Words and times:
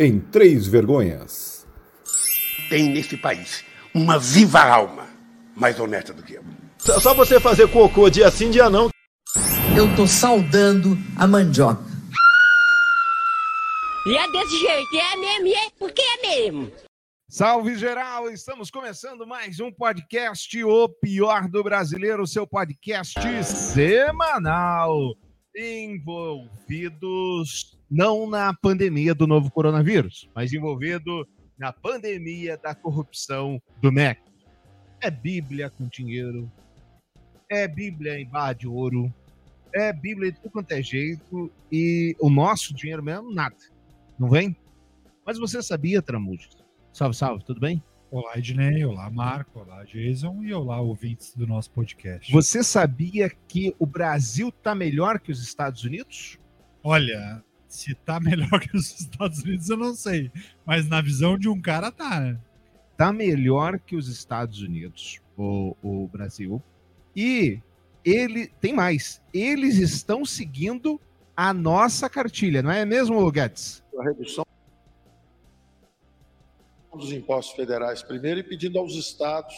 em 0.00 0.18
Três 0.18 0.66
Vergonhas. 0.66 1.66
Tem 2.70 2.88
nesse 2.88 3.18
país 3.18 3.62
uma 3.94 4.18
viva 4.18 4.60
alma 4.60 5.06
mais 5.54 5.78
honesta 5.78 6.14
do 6.14 6.22
que 6.22 6.32
eu. 6.32 6.42
Só 6.78 7.12
você 7.12 7.38
fazer 7.38 7.68
cocô 7.68 8.08
dia 8.08 8.30
sim, 8.30 8.50
dia 8.50 8.70
não. 8.70 8.88
Eu 9.76 9.94
tô 9.94 10.06
saudando 10.06 10.96
a 11.18 11.26
mandioca. 11.26 11.84
E 14.06 14.16
é 14.16 14.26
desse 14.32 14.58
jeito, 14.58 14.96
é 14.96 15.16
mesmo, 15.18 15.46
e 15.48 15.52
é 15.52 15.68
porque 15.78 16.00
é 16.00 16.22
mesmo. 16.22 16.72
Salve 17.28 17.76
geral, 17.76 18.30
estamos 18.30 18.70
começando 18.70 19.26
mais 19.26 19.60
um 19.60 19.70
podcast 19.70 20.64
O 20.64 20.88
Pior 20.88 21.46
do 21.46 21.62
Brasileiro, 21.62 22.26
seu 22.26 22.46
podcast 22.46 23.14
semanal, 23.44 25.14
envolvidos 25.54 26.40
não 27.90 28.28
na 28.28 28.54
pandemia 28.54 29.14
do 29.14 29.26
novo 29.26 29.50
coronavírus, 29.50 30.30
mas 30.34 30.52
envolvido 30.52 31.26
na 31.58 31.72
pandemia 31.72 32.56
da 32.56 32.74
corrupção 32.74 33.60
do 33.82 33.90
MEC. 33.90 34.20
É 35.00 35.10
Bíblia 35.10 35.70
com 35.70 35.88
dinheiro, 35.88 36.50
é 37.50 37.66
Bíblia 37.66 38.20
em 38.20 38.26
barra 38.26 38.52
de 38.52 38.68
ouro, 38.68 39.12
é 39.74 39.92
Bíblia 39.92 40.30
de 40.30 40.38
tudo 40.40 40.52
quanto 40.52 40.72
é 40.72 40.82
jeito, 40.82 41.50
e 41.70 42.14
o 42.20 42.30
nosso 42.30 42.72
dinheiro 42.74 43.02
mesmo, 43.02 43.32
nada. 43.32 43.56
Não 44.18 44.28
vem? 44.28 44.56
Mas 45.26 45.38
você 45.38 45.62
sabia, 45.62 46.00
Tramujas? 46.00 46.56
Salve, 46.92 47.16
salve, 47.16 47.44
tudo 47.44 47.60
bem? 47.60 47.82
Olá, 48.10 48.36
Ednei, 48.36 48.84
olá, 48.84 49.08
Marco, 49.08 49.60
olá, 49.60 49.84
Jason 49.84 50.42
e 50.42 50.52
olá, 50.52 50.80
ouvintes 50.80 51.34
do 51.34 51.46
nosso 51.46 51.70
podcast. 51.70 52.30
Você 52.32 52.62
sabia 52.64 53.30
que 53.48 53.74
o 53.78 53.86
Brasil 53.86 54.50
tá 54.50 54.74
melhor 54.74 55.20
que 55.20 55.30
os 55.30 55.40
Estados 55.40 55.84
Unidos? 55.84 56.36
Olha, 56.82 57.42
se 57.70 57.94
tá 57.94 58.18
melhor 58.20 58.60
que 58.60 58.76
os 58.76 59.00
Estados 59.00 59.42
Unidos, 59.42 59.70
eu 59.70 59.76
não 59.76 59.94
sei. 59.94 60.30
Mas 60.66 60.88
na 60.88 61.00
visão 61.00 61.38
de 61.38 61.48
um 61.48 61.60
cara, 61.60 61.90
tá, 61.90 62.20
né? 62.20 62.38
Tá 62.96 63.12
melhor 63.12 63.78
que 63.78 63.96
os 63.96 64.08
Estados 64.08 64.60
Unidos, 64.60 65.20
o, 65.36 65.74
o 65.82 66.08
Brasil. 66.08 66.60
E 67.14 67.60
ele 68.04 68.48
tem 68.60 68.74
mais. 68.74 69.22
Eles 69.32 69.76
estão 69.76 70.24
seguindo 70.24 71.00
a 71.36 71.54
nossa 71.54 72.10
cartilha, 72.10 72.60
não 72.60 72.70
é 72.70 72.84
mesmo, 72.84 73.30
Guedes? 73.30 73.82
A 73.98 74.02
redução 74.02 74.44
dos 76.92 77.12
impostos 77.12 77.54
federais 77.54 78.02
primeiro 78.02 78.40
e 78.40 78.42
pedindo 78.42 78.78
aos 78.78 78.94
estados 78.94 79.54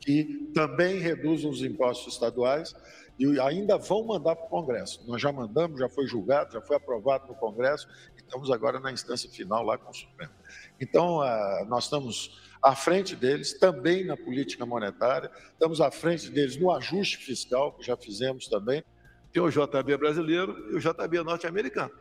que 0.00 0.50
também 0.52 0.98
reduzam 0.98 1.48
os 1.48 1.62
impostos 1.62 2.14
estaduais 2.14 2.74
e 3.18 3.40
ainda 3.40 3.78
vão 3.78 4.04
mandar 4.04 4.36
para 4.36 4.46
o 4.46 4.48
Congresso. 4.48 5.02
Nós 5.06 5.20
já 5.20 5.32
mandamos, 5.32 5.80
já 5.80 5.88
foi 5.88 6.06
julgado, 6.06 6.52
já 6.52 6.60
foi 6.60 6.76
aprovado 6.76 7.26
no 7.28 7.34
Congresso, 7.34 7.88
e 8.14 8.20
estamos 8.20 8.50
agora 8.50 8.78
na 8.78 8.92
instância 8.92 9.30
final 9.30 9.64
lá 9.64 9.78
com 9.78 9.90
o 9.90 9.94
Supremo. 9.94 10.32
Então, 10.78 11.20
uh, 11.20 11.64
nós 11.66 11.84
estamos 11.84 12.42
à 12.62 12.74
frente 12.76 13.16
deles 13.16 13.58
também 13.58 14.04
na 14.04 14.16
política 14.16 14.66
monetária, 14.66 15.30
estamos 15.52 15.80
à 15.80 15.90
frente 15.90 16.30
deles 16.30 16.56
no 16.56 16.70
ajuste 16.70 17.16
fiscal, 17.16 17.72
que 17.72 17.86
já 17.86 17.96
fizemos 17.96 18.48
também. 18.48 18.84
Tem 19.32 19.42
o 19.42 19.50
JB 19.50 19.96
brasileiro 19.96 20.72
e 20.72 20.76
o 20.76 20.80
JB 20.80 21.22
norte-americano. 21.22 21.92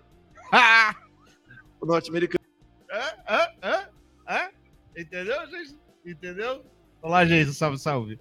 o 1.79 1.85
norte-americano. 1.85 2.43
É, 2.89 3.35
é, 3.35 3.55
é, 3.61 3.89
é. 4.27 4.51
Entendeu, 4.97 5.47
gente? 5.47 5.77
Entendeu? 6.05 6.65
Olá, 7.01 7.25
gente, 7.25 7.53
salve, 7.53 7.77
salve. 7.77 8.19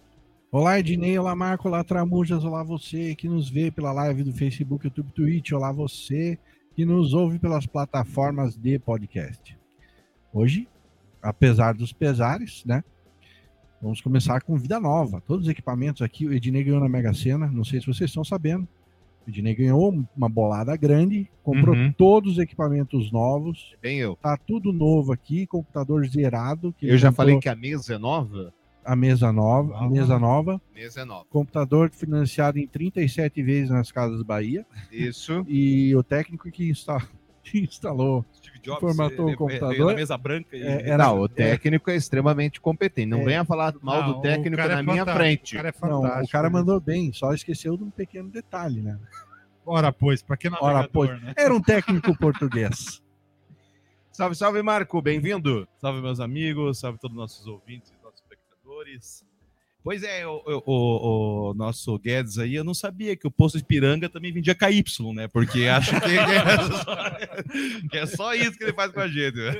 Olá, 0.56 0.78
Ednei, 0.78 1.18
olá, 1.18 1.34
Marco, 1.34 1.66
olá, 1.66 1.82
Tramujas, 1.82 2.44
olá, 2.44 2.62
você 2.62 3.12
que 3.16 3.28
nos 3.28 3.50
vê 3.50 3.72
pela 3.72 3.90
live 3.90 4.22
do 4.22 4.32
Facebook, 4.32 4.86
YouTube, 4.86 5.10
Twitch, 5.10 5.50
olá, 5.50 5.72
você 5.72 6.38
que 6.76 6.84
nos 6.84 7.12
ouve 7.12 7.40
pelas 7.40 7.66
plataformas 7.66 8.56
de 8.56 8.78
podcast. 8.78 9.58
Hoje, 10.32 10.68
apesar 11.20 11.74
dos 11.74 11.92
pesares, 11.92 12.64
né? 12.64 12.84
Vamos 13.82 14.00
começar 14.00 14.42
com 14.42 14.56
vida 14.56 14.78
nova. 14.78 15.20
Todos 15.26 15.46
os 15.46 15.50
equipamentos 15.50 16.02
aqui, 16.02 16.24
o 16.24 16.32
Ednei 16.32 16.62
ganhou 16.62 16.78
na 16.78 16.88
Mega 16.88 17.12
Sena, 17.12 17.48
não 17.48 17.64
sei 17.64 17.80
se 17.80 17.88
vocês 17.88 18.10
estão 18.10 18.22
sabendo. 18.22 18.68
O 19.26 19.30
Ednei 19.30 19.56
ganhou 19.56 20.04
uma 20.16 20.28
bolada 20.28 20.76
grande, 20.76 21.28
comprou 21.42 21.74
Uhum. 21.74 21.92
todos 21.94 22.34
os 22.34 22.38
equipamentos 22.38 23.10
novos. 23.10 23.74
Bem 23.82 23.98
eu. 23.98 24.14
Tá 24.22 24.36
tudo 24.36 24.72
novo 24.72 25.12
aqui, 25.12 25.48
computador 25.48 26.06
zerado. 26.06 26.72
Eu 26.80 26.96
já 26.96 27.08
comprou 27.08 27.26
falei 27.26 27.40
que 27.40 27.48
a 27.48 27.56
mesa 27.56 27.94
é 27.94 27.98
nova. 27.98 28.54
A 28.84 28.94
mesa 28.96 29.32
nova, 29.32 29.76
a 29.78 29.88
mesa 29.88 30.18
nova, 30.18 30.60
Mesa 30.74 31.00
é 31.00 31.04
nova. 31.04 31.24
computador 31.30 31.90
financiado 31.90 32.58
em 32.58 32.66
37 32.66 33.42
vezes 33.42 33.70
nas 33.70 33.90
Casas 33.90 34.22
Bahia 34.22 34.66
Isso. 34.92 35.44
e 35.48 35.94
o 35.96 36.02
técnico 36.02 36.50
que, 36.50 36.68
insta- 36.70 36.98
que 37.42 37.60
instalou 37.60 38.24
Steve 38.34 38.58
Jobs 38.60 38.80
Formatou 38.80 39.22
o 39.22 39.26
veio 39.26 39.38
computador. 39.38 39.86
na 39.86 39.94
mesa 39.94 40.16
branca 40.18 40.56
e 40.56 40.62
É, 40.62 40.88
era- 40.90 41.04
Não, 41.06 41.20
o 41.20 41.28
técnico 41.28 41.90
é 41.90 41.96
extremamente 41.96 42.60
competente. 42.60 43.06
Não 43.08 43.20
É. 43.20 43.24
venha 43.24 43.44
falar 43.44 43.74
mal 43.82 44.02
Não, 44.02 44.12
do 44.14 44.20
técnico 44.20 44.60
é 44.60 44.68
na 44.68 44.82
minha 44.82 44.96
fantástico, 45.04 45.16
frente. 45.18 45.54
O 45.54 45.56
cara 45.56 45.68
é 45.68 45.88
Não, 45.88 46.22
o 46.22 46.28
cara 46.28 46.50
mandou 46.50 46.80
bem, 46.80 47.12
só 47.12 47.32
esqueceu 47.32 47.76
de 47.76 47.84
um 47.84 47.90
pequeno 47.90 48.28
detalhe, 48.30 48.80
né? 48.82 48.98
Ora, 49.66 49.90
pois, 49.92 50.22
pra 50.22 50.36
que 50.36 50.46
Ora, 50.48 50.56
navegador, 50.60 50.90
pois, 50.92 51.22
né? 51.22 51.32
era 51.38 51.54
um 51.54 51.60
técnico 51.60 52.14
português. 52.18 53.02
Salve, 54.12 54.34
salve, 54.36 54.62
Marco. 54.62 55.00
Bem-vindo. 55.02 55.66
Salve, 55.78 56.00
meus 56.00 56.20
amigos, 56.20 56.78
salve 56.78 56.98
todos 56.98 57.16
os 57.16 57.20
nossos 57.20 57.46
ouvintes 57.46 57.90
espectadores. 58.96 59.24
Pois 59.82 60.02
é, 60.02 60.26
o, 60.26 60.40
o- 60.66 61.50
o- 61.50 61.54
nosso 61.54 61.98
Guedes 61.98 62.38
aí, 62.38 62.54
eu 62.54 62.64
não 62.64 62.72
sabia 62.72 63.14
que 63.14 63.26
o 63.26 63.30
posto 63.30 63.58
de 63.58 63.64
piranga 63.66 64.08
também 64.08 64.32
vendia 64.32 64.54
KY, 64.54 64.82
né? 65.14 65.28
Porque 65.28 65.66
acho 65.68 65.90
que 66.00 66.06
é 66.16 66.56
só, 66.56 67.10
que 67.90 67.98
é 67.98 68.06
só 68.06 68.34
isso 68.34 68.56
que 68.56 68.64
ele 68.64 68.72
faz 68.72 68.90
com 68.92 69.00
a 69.00 69.08
gente. 69.08 69.36
né? 69.36 69.52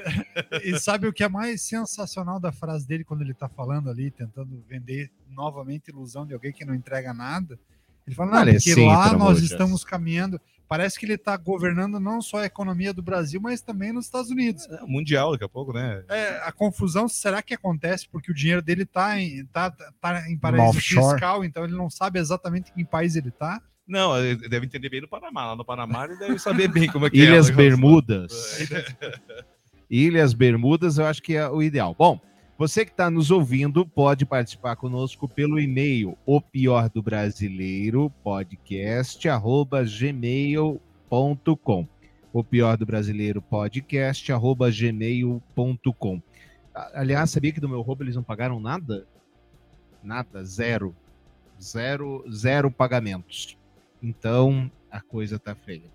E 0.64 0.78
sabe 0.80 1.06
o 1.06 1.12
que 1.12 1.22
é 1.22 1.28
mais 1.28 1.60
sensacional 1.60 2.40
da 2.40 2.50
frase 2.52 2.86
dele 2.88 3.04
quando 3.04 3.20
ele 3.20 3.34
tá 3.34 3.50
falando 3.50 3.90
ali, 3.90 4.10
tentando 4.10 4.64
vender 4.66 5.10
novamente 5.28 5.88
ilusão 5.88 6.26
de 6.26 6.32
alguém 6.32 6.52
que 6.52 6.64
não 6.64 6.74
entrega 6.74 7.12
nada? 7.12 7.58
Ele 8.06 8.16
fala, 8.16 8.30
não, 8.32 8.38
Olha, 8.40 8.52
porque 8.54 8.72
sim, 8.74 8.86
lá 8.86 9.12
nós 9.16 9.40
estamos 9.42 9.84
caminhando. 9.84 10.40
Parece 10.68 10.98
que 10.98 11.04
ele 11.06 11.18
tá 11.18 11.36
governando 11.36 12.00
não 12.00 12.22
só 12.22 12.38
a 12.38 12.46
economia 12.46 12.92
do 12.92 13.02
Brasil, 13.02 13.40
mas 13.40 13.60
também 13.60 13.92
nos 13.92 14.06
Estados 14.06 14.30
Unidos. 14.30 14.66
É, 14.68 14.80
Mundial 14.86 15.32
daqui 15.32 15.44
a 15.44 15.48
pouco, 15.48 15.72
né? 15.72 16.02
É, 16.08 16.40
a 16.42 16.50
confusão, 16.50 17.06
será 17.06 17.42
que 17.42 17.54
acontece 17.54 18.08
porque 18.08 18.30
o 18.30 18.34
dinheiro 18.34 18.62
dele 18.62 18.86
tá 18.86 19.20
em, 19.20 19.44
tá, 19.46 19.70
tá 19.70 20.28
em 20.28 20.38
paraíso 20.38 20.68
offshore. 20.70 21.12
fiscal, 21.12 21.44
então 21.44 21.64
ele 21.64 21.76
não 21.76 21.90
sabe 21.90 22.18
exatamente 22.18 22.70
em 22.70 22.84
que 22.84 22.90
país 22.90 23.14
ele 23.14 23.30
tá? 23.30 23.60
Não, 23.86 24.18
ele 24.18 24.48
deve 24.48 24.64
entender 24.64 24.88
bem 24.88 25.02
no 25.02 25.08
Panamá. 25.08 25.46
Lá 25.46 25.56
no 25.56 25.64
Panamá 25.64 26.06
ele 26.06 26.16
deve 26.16 26.38
saber 26.38 26.68
bem 26.68 26.90
como 26.90 27.06
é 27.06 27.10
que 27.10 27.18
Ilhas 27.18 27.48
é. 27.48 27.50
negócio. 27.50 27.56
Bermudas. 27.56 28.58
Ilhas 29.90 30.32
Bermudas, 30.32 30.96
eu 30.96 31.06
acho 31.06 31.22
que 31.22 31.36
é 31.36 31.46
o 31.48 31.62
ideal. 31.62 31.94
Bom, 31.96 32.18
você 32.56 32.84
que 32.84 32.92
está 32.92 33.10
nos 33.10 33.30
ouvindo 33.30 33.86
pode 33.86 34.24
participar 34.24 34.76
conosco 34.76 35.28
pelo 35.28 35.58
e-mail 35.58 36.16
o 36.24 36.40
pior 36.40 36.88
do 36.88 37.02
brasileiro 37.02 38.10
podcast 38.22 39.28
arroba 39.28 39.84
gmail.com 39.84 40.78
o 42.32 42.44
pior 42.44 42.76
do 42.76 42.86
brasileiro 42.86 43.42
podcast 43.42 44.32
arroba 44.32 44.70
gmail.com 44.70 46.22
aliás 46.92 47.30
sabia 47.30 47.52
que 47.52 47.60
do 47.60 47.68
meu 47.68 47.80
roubo 47.80 48.02
eles 48.02 48.16
não 48.16 48.22
pagaram 48.22 48.58
nada? 48.58 49.06
Nada 50.02 50.44
zero. 50.44 50.94
Zero 51.60 52.24
zero 52.30 52.70
pagamentos. 52.70 53.56
Então 54.02 54.70
a 54.90 55.00
coisa 55.00 55.38
tá 55.38 55.54
feia 55.54 55.94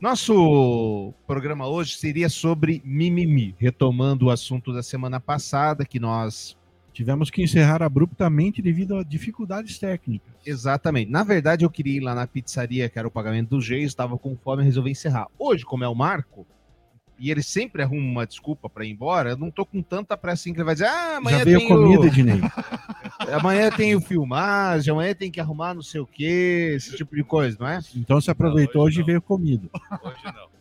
nosso 0.00 1.14
programa 1.26 1.66
hoje 1.66 1.96
seria 1.96 2.28
sobre 2.28 2.82
mimimi, 2.84 3.54
retomando 3.58 4.26
o 4.26 4.30
assunto 4.30 4.72
da 4.72 4.82
semana 4.82 5.18
passada 5.18 5.84
que 5.84 5.98
nós 5.98 6.56
Tivemos 6.94 7.28
que 7.28 7.42
encerrar 7.42 7.82
abruptamente 7.82 8.62
devido 8.62 8.96
a 8.96 9.02
dificuldades 9.02 9.80
técnicas. 9.80 10.32
Exatamente. 10.46 11.10
Na 11.10 11.24
verdade, 11.24 11.64
eu 11.64 11.70
queria 11.70 11.96
ir 11.96 12.00
lá 12.00 12.14
na 12.14 12.24
pizzaria, 12.24 12.88
que 12.88 12.96
era 12.96 13.08
o 13.08 13.10
pagamento 13.10 13.50
do 13.50 13.60
Geis, 13.60 13.86
estava 13.86 14.16
com 14.16 14.36
fome 14.36 14.62
e 14.62 14.64
resolvi 14.64 14.92
encerrar. 14.92 15.26
Hoje, 15.36 15.64
como 15.64 15.82
é 15.82 15.88
o 15.88 15.94
Marco, 15.94 16.46
e 17.18 17.30
ele 17.30 17.42
sempre 17.42 17.82
arruma 17.82 18.02
uma 18.02 18.26
desculpa 18.26 18.68
para 18.68 18.84
ir 18.84 18.90
embora, 18.90 19.30
eu 19.30 19.36
não 19.36 19.50
tô 19.50 19.64
com 19.64 19.82
tanta 19.82 20.16
pressa 20.16 20.42
assim 20.42 20.52
que 20.52 20.58
ele 20.58 20.64
vai 20.64 20.74
dizer, 20.74 20.86
ah, 20.86 21.16
amanhã 21.16 21.38
Já 21.38 21.44
veio 21.44 21.58
tem 21.58 21.68
comida, 21.68 22.02
o... 22.02 22.06
Ednei. 22.06 22.40
amanhã 23.32 23.70
tem 23.70 23.94
o 23.94 24.00
filmagem, 24.00 24.92
amanhã 24.92 25.14
tem 25.14 25.30
que 25.30 25.40
arrumar 25.40 25.74
não 25.74 25.82
sei 25.82 26.00
o 26.00 26.06
quê, 26.06 26.72
esse 26.76 26.96
tipo 26.96 27.14
de 27.14 27.22
coisa, 27.22 27.56
não 27.60 27.68
é? 27.68 27.80
Então 27.94 28.20
se 28.20 28.30
aproveitou 28.30 28.80
Não, 28.80 28.86
hoje 28.86 28.94
hoje 28.98 29.02
e 29.02 29.04
veio 29.04 29.22
comida. 29.22 29.68
Hoje 30.02 30.24
não. 30.24 30.54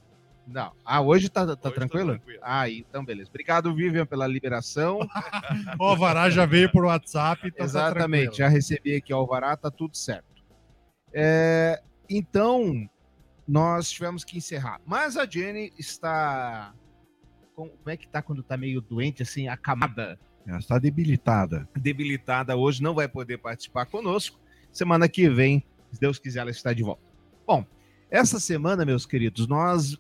Não. 0.46 0.72
Ah, 0.86 1.02
hoje 1.02 1.30
tá, 1.30 1.46
tá 1.48 1.56
tá 1.56 1.72
tranquilo? 1.72 2.12
tranquilo. 2.12 2.40
Ah, 2.44 2.70
então 2.70 3.04
beleza. 3.04 3.30
Obrigado, 3.30 3.74
Vivian, 3.74 4.06
pela 4.06 4.28
liberação. 4.28 5.00
O 5.80 5.84
Alvará 5.86 6.30
já 6.30 6.46
veio 6.46 6.72
por 6.72 6.86
WhatsApp, 6.86 7.42
então 7.48 7.60
tá 7.60 7.64
Exatamente, 7.64 8.24
tranquilo. 8.26 8.36
já 8.36 8.48
recebi 8.48 8.96
aqui 8.96 9.14
o 9.14 9.18
Alvará, 9.18 9.56
tá 9.56 9.72
tudo 9.72 9.96
certo. 9.96 10.26
É, 11.14 11.82
então, 12.10 12.88
nós 13.48 13.90
tivemos 13.92 14.24
que 14.24 14.38
encerrar. 14.38 14.80
Mas 14.86 15.18
a 15.18 15.26
Jenny 15.26 15.72
está. 15.78 16.74
com- 17.56 17.70
Como 17.70 17.90
é 17.90 17.98
que 17.98 18.08
tá 18.08 18.22
quando 18.22 18.42
tá 18.44 18.58
meio 18.58 18.82
doente, 18.82 19.22
assim, 19.24 19.48
acamada, 19.48 20.20
Ela 20.48 20.58
está 20.60 20.78
debilitada. 20.80 21.68
debilitada 21.76 22.56
hoje, 22.56 22.82
não 22.82 22.94
vai 22.96 23.08
poder 23.08 23.38
participar 23.38 23.86
conosco. 23.86 24.40
Semana 24.72 25.08
que 25.08 25.30
vem, 25.30 25.64
se 25.92 26.00
Deus 26.00 26.18
quiser, 26.18 26.40
ela 26.40 26.50
está 26.52 26.74
de 26.74 26.82
volta. 26.84 27.04
Bom, 27.46 27.66
essa 28.10 28.40
semana, 28.40 28.84
meus 28.86 29.06
queridos, 29.06 29.48
nós 29.48 29.98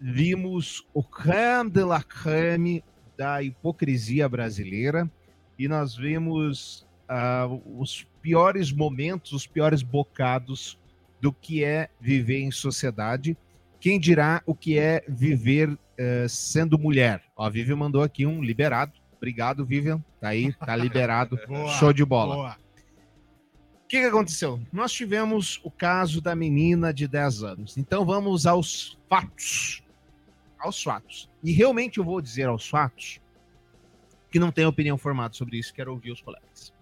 vimos 0.00 0.86
o 0.94 1.02
creme 1.02 1.70
de 1.70 1.82
la 1.84 2.02
creme 2.02 2.84
da 3.16 3.42
hipocrisia 3.42 4.28
brasileira 4.28 5.10
e 5.58 5.68
nós 5.68 5.94
vimos 5.96 6.86
ah, 7.08 7.46
os 7.76 8.06
piores 8.20 8.72
momentos, 8.72 9.32
os 9.32 9.46
piores 9.46 9.82
bocados 9.82 10.78
do 11.22 11.32
que 11.32 11.62
é 11.62 11.88
viver 12.00 12.40
em 12.40 12.50
sociedade. 12.50 13.38
Quem 13.78 13.98
dirá 13.98 14.42
o 14.44 14.56
que 14.56 14.76
é 14.76 15.04
viver 15.08 15.78
eh, 15.96 16.26
sendo 16.28 16.76
mulher? 16.76 17.22
Ó, 17.36 17.46
a 17.46 17.48
Vivian 17.48 17.76
mandou 17.76 18.02
aqui 18.02 18.26
um 18.26 18.42
liberado. 18.42 18.92
Obrigado, 19.16 19.64
Vivian. 19.64 20.04
Tá 20.20 20.30
aí, 20.30 20.52
tá 20.52 20.74
liberado. 20.74 21.38
Boa, 21.46 21.68
Show 21.74 21.92
de 21.92 22.04
bola. 22.04 22.34
boa. 22.34 22.56
O 23.84 23.86
que, 23.86 24.00
que 24.00 24.06
aconteceu? 24.06 24.60
Nós 24.72 24.92
tivemos 24.92 25.60
o 25.62 25.70
caso 25.70 26.20
da 26.20 26.34
menina 26.34 26.92
de 26.92 27.06
10 27.06 27.44
anos. 27.44 27.78
Então 27.78 28.04
vamos 28.04 28.44
aos 28.44 28.98
fatos. 29.08 29.82
Aos 30.58 30.82
fatos. 30.82 31.30
E 31.42 31.52
realmente 31.52 31.98
eu 31.98 32.04
vou 32.04 32.20
dizer 32.20 32.48
aos 32.48 32.68
fatos 32.68 33.20
que 34.30 34.40
não 34.40 34.50
tenho 34.50 34.68
opinião 34.68 34.98
formada 34.98 35.34
sobre 35.34 35.58
isso, 35.58 35.74
quero 35.74 35.92
ouvir 35.92 36.10
os 36.10 36.20
colegas. 36.22 36.72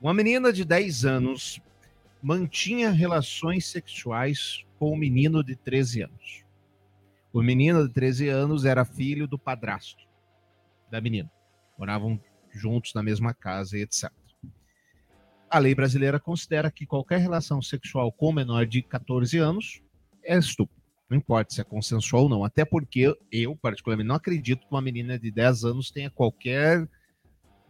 Uma 0.00 0.14
menina 0.14 0.52
de 0.52 0.64
10 0.64 1.04
anos 1.04 1.60
mantinha 2.22 2.90
relações 2.90 3.66
sexuais 3.66 4.64
com 4.78 4.92
um 4.92 4.96
menino 4.96 5.42
de 5.42 5.56
13 5.56 6.02
anos. 6.02 6.44
O 7.32 7.42
menino 7.42 7.86
de 7.86 7.92
13 7.92 8.28
anos 8.28 8.64
era 8.64 8.84
filho 8.84 9.26
do 9.26 9.38
padrasto 9.38 10.04
da 10.90 11.00
menina. 11.00 11.30
Moravam 11.78 12.20
juntos 12.50 12.94
na 12.94 13.02
mesma 13.02 13.34
casa 13.34 13.76
e 13.76 13.82
etc. 13.82 14.10
A 15.48 15.58
lei 15.58 15.74
brasileira 15.74 16.18
considera 16.18 16.70
que 16.70 16.86
qualquer 16.86 17.20
relação 17.20 17.62
sexual 17.62 18.10
com 18.10 18.32
menor 18.32 18.66
de 18.66 18.82
14 18.82 19.38
anos 19.38 19.80
é 20.24 20.36
estupro. 20.36 20.74
Não 21.08 21.16
importa 21.16 21.54
se 21.54 21.60
é 21.60 21.64
consensual 21.64 22.24
ou 22.24 22.28
não. 22.28 22.44
Até 22.44 22.64
porque 22.64 23.14
eu, 23.30 23.54
particularmente, 23.56 24.08
não 24.08 24.16
acredito 24.16 24.66
que 24.66 24.74
uma 24.74 24.82
menina 24.82 25.18
de 25.18 25.30
10 25.30 25.64
anos 25.64 25.90
tenha 25.90 26.10
qualquer 26.10 26.88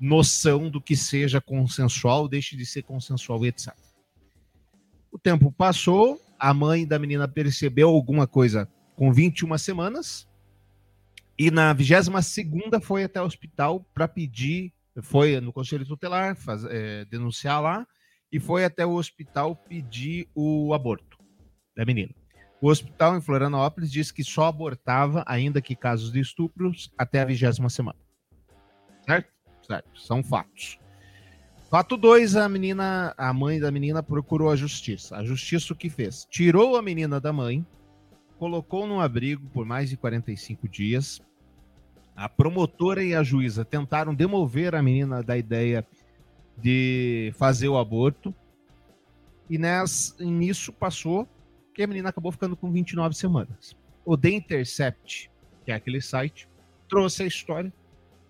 noção 0.00 0.70
do 0.70 0.80
que 0.80 0.96
seja 0.96 1.40
consensual, 1.40 2.28
deixe 2.28 2.56
de 2.56 2.64
ser 2.64 2.82
consensual 2.82 3.44
e 3.44 3.48
etc. 3.48 3.74
O 5.16 5.18
tempo 5.18 5.50
passou, 5.50 6.20
a 6.38 6.52
mãe 6.52 6.86
da 6.86 6.98
menina 6.98 7.26
percebeu 7.26 7.88
alguma 7.88 8.26
coisa 8.26 8.68
com 8.94 9.10
21 9.10 9.56
semanas 9.56 10.28
e 11.38 11.50
na 11.50 11.72
22 11.72 12.26
segunda 12.26 12.78
foi 12.82 13.04
até 13.04 13.22
o 13.22 13.24
hospital 13.24 13.80
para 13.94 14.06
pedir, 14.06 14.74
foi 15.00 15.40
no 15.40 15.54
conselho 15.54 15.86
tutelar, 15.86 16.36
faz, 16.36 16.66
é, 16.66 17.06
denunciar 17.06 17.62
lá 17.62 17.86
e 18.30 18.38
foi 18.38 18.66
até 18.66 18.84
o 18.84 18.92
hospital 18.92 19.56
pedir 19.56 20.28
o 20.34 20.74
aborto 20.74 21.16
da 21.74 21.86
menina. 21.86 22.12
O 22.60 22.68
hospital 22.68 23.16
em 23.16 23.22
Florianópolis 23.22 23.90
disse 23.90 24.12
que 24.12 24.22
só 24.22 24.44
abortava, 24.44 25.24
ainda 25.26 25.62
que 25.62 25.74
casos 25.74 26.12
de 26.12 26.20
estupros, 26.20 26.92
até 26.98 27.22
a 27.22 27.24
vigésima 27.24 27.70
semana. 27.70 27.98
Certo? 29.06 29.32
Certo. 29.62 29.98
São 29.98 30.22
fatos. 30.22 30.78
Fato 31.68 31.96
2, 31.96 32.36
a 32.36 32.48
menina, 32.48 33.12
a 33.18 33.32
mãe 33.32 33.58
da 33.58 33.72
menina 33.72 34.00
procurou 34.00 34.50
a 34.50 34.56
justiça. 34.56 35.16
A 35.16 35.24
justiça 35.24 35.72
o 35.72 35.76
que 35.76 35.90
fez? 35.90 36.24
Tirou 36.30 36.76
a 36.76 36.82
menina 36.82 37.20
da 37.20 37.32
mãe, 37.32 37.66
colocou 38.38 38.86
num 38.86 39.00
abrigo 39.00 39.48
por 39.50 39.66
mais 39.66 39.90
de 39.90 39.96
45 39.96 40.68
dias. 40.68 41.20
A 42.14 42.28
promotora 42.28 43.02
e 43.02 43.16
a 43.16 43.22
juíza 43.24 43.64
tentaram 43.64 44.14
demover 44.14 44.76
a 44.76 44.82
menina 44.82 45.24
da 45.24 45.36
ideia 45.36 45.84
de 46.56 47.32
fazer 47.36 47.68
o 47.68 47.76
aborto. 47.76 48.32
E 49.50 49.58
ness, 49.58 50.14
nisso 50.20 50.72
passou 50.72 51.28
que 51.74 51.82
a 51.82 51.86
menina 51.86 52.10
acabou 52.10 52.30
ficando 52.30 52.56
com 52.56 52.70
29 52.70 53.16
semanas. 53.16 53.76
O 54.04 54.16
The 54.16 54.30
Intercept, 54.30 55.30
que 55.64 55.72
é 55.72 55.74
aquele 55.74 56.00
site, 56.00 56.48
trouxe 56.88 57.24
a 57.24 57.26
história, 57.26 57.72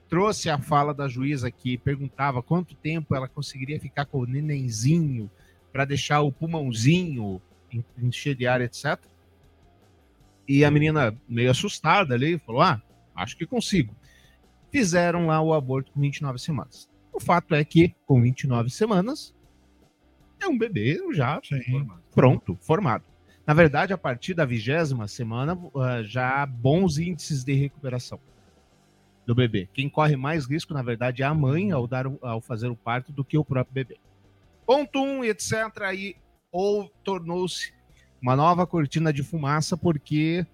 trouxe 0.08 0.49
a 0.49 0.58
fala 0.58 0.94
da 0.94 1.08
juíza 1.08 1.50
que 1.50 1.76
perguntava 1.79 2.43
quanto 2.43 2.75
tempo 2.75 3.14
ela 3.14 3.29
conseguiria 3.29 3.81
ficar 3.81 4.06
com 4.06 4.19
o 4.19 4.26
nenenzinho 4.26 5.31
para 5.73 5.85
deixar 5.85 6.20
o 6.20 6.32
pulmãozinho 6.32 7.41
encher 7.99 8.35
de 8.35 8.47
ar, 8.47 8.61
etc. 8.61 8.99
E 10.49 10.64
a 10.64 10.70
menina, 10.70 11.17
meio 11.29 11.50
assustada 11.50 12.14
ali, 12.14 12.38
falou: 12.38 12.62
Ah, 12.62 12.81
acho 13.14 13.37
que 13.37 13.47
consigo. 13.47 13.94
Fizeram 14.70 15.26
lá 15.26 15.41
o 15.41 15.53
aborto 15.53 15.93
com 15.93 16.00
29 16.00 16.38
semanas. 16.38 16.88
O 17.12 17.20
fato 17.20 17.55
é 17.55 17.64
que, 17.64 17.94
com 18.06 18.20
29 18.20 18.70
semanas, 18.70 19.35
é 20.41 20.47
um 20.47 20.56
bebê 20.56 21.00
já 21.12 21.41
formado. 21.70 22.02
pronto, 22.14 22.59
formado. 22.61 23.05
Na 23.47 23.55
verdade, 23.55 23.93
a 23.93 23.99
partir 23.99 24.35
da 24.35 24.44
vigésima 24.44 25.09
semana, 25.09 25.55
uh, 25.55 26.02
já 26.05 26.43
há 26.43 26.47
bons 26.47 26.99
índices 26.99 27.44
de 27.44 27.55
recuperação 27.55 28.20
do 29.26 29.34
bebê. 29.34 29.69
Quem 29.75 29.88
corre 29.88 30.17
mais 30.17 30.46
risco, 30.46 30.73
na 30.73 30.82
verdade, 30.82 31.23
é 31.23 31.26
a 31.26 31.34
mãe 31.34 31.73
ao, 31.73 31.87
dar, 31.87 32.06
ao 32.23 32.40
fazer 32.40 32.69
o 32.69 32.76
parto 32.76 33.12
do 33.12 33.25
que 33.25 33.37
o 33.37 33.44
próprio 33.44 33.75
bebê. 33.75 33.99
Ponto 34.64 35.02
1, 35.02 35.02
um, 35.02 35.25
etc. 35.25 35.52
Aí, 35.82 36.14
ou 36.52 36.88
tornou-se 37.02 37.75
uma 38.23 38.37
nova 38.37 38.67
cortina 38.67 39.12
de 39.12 39.23
fumaça, 39.23 39.76
porque 39.76 40.46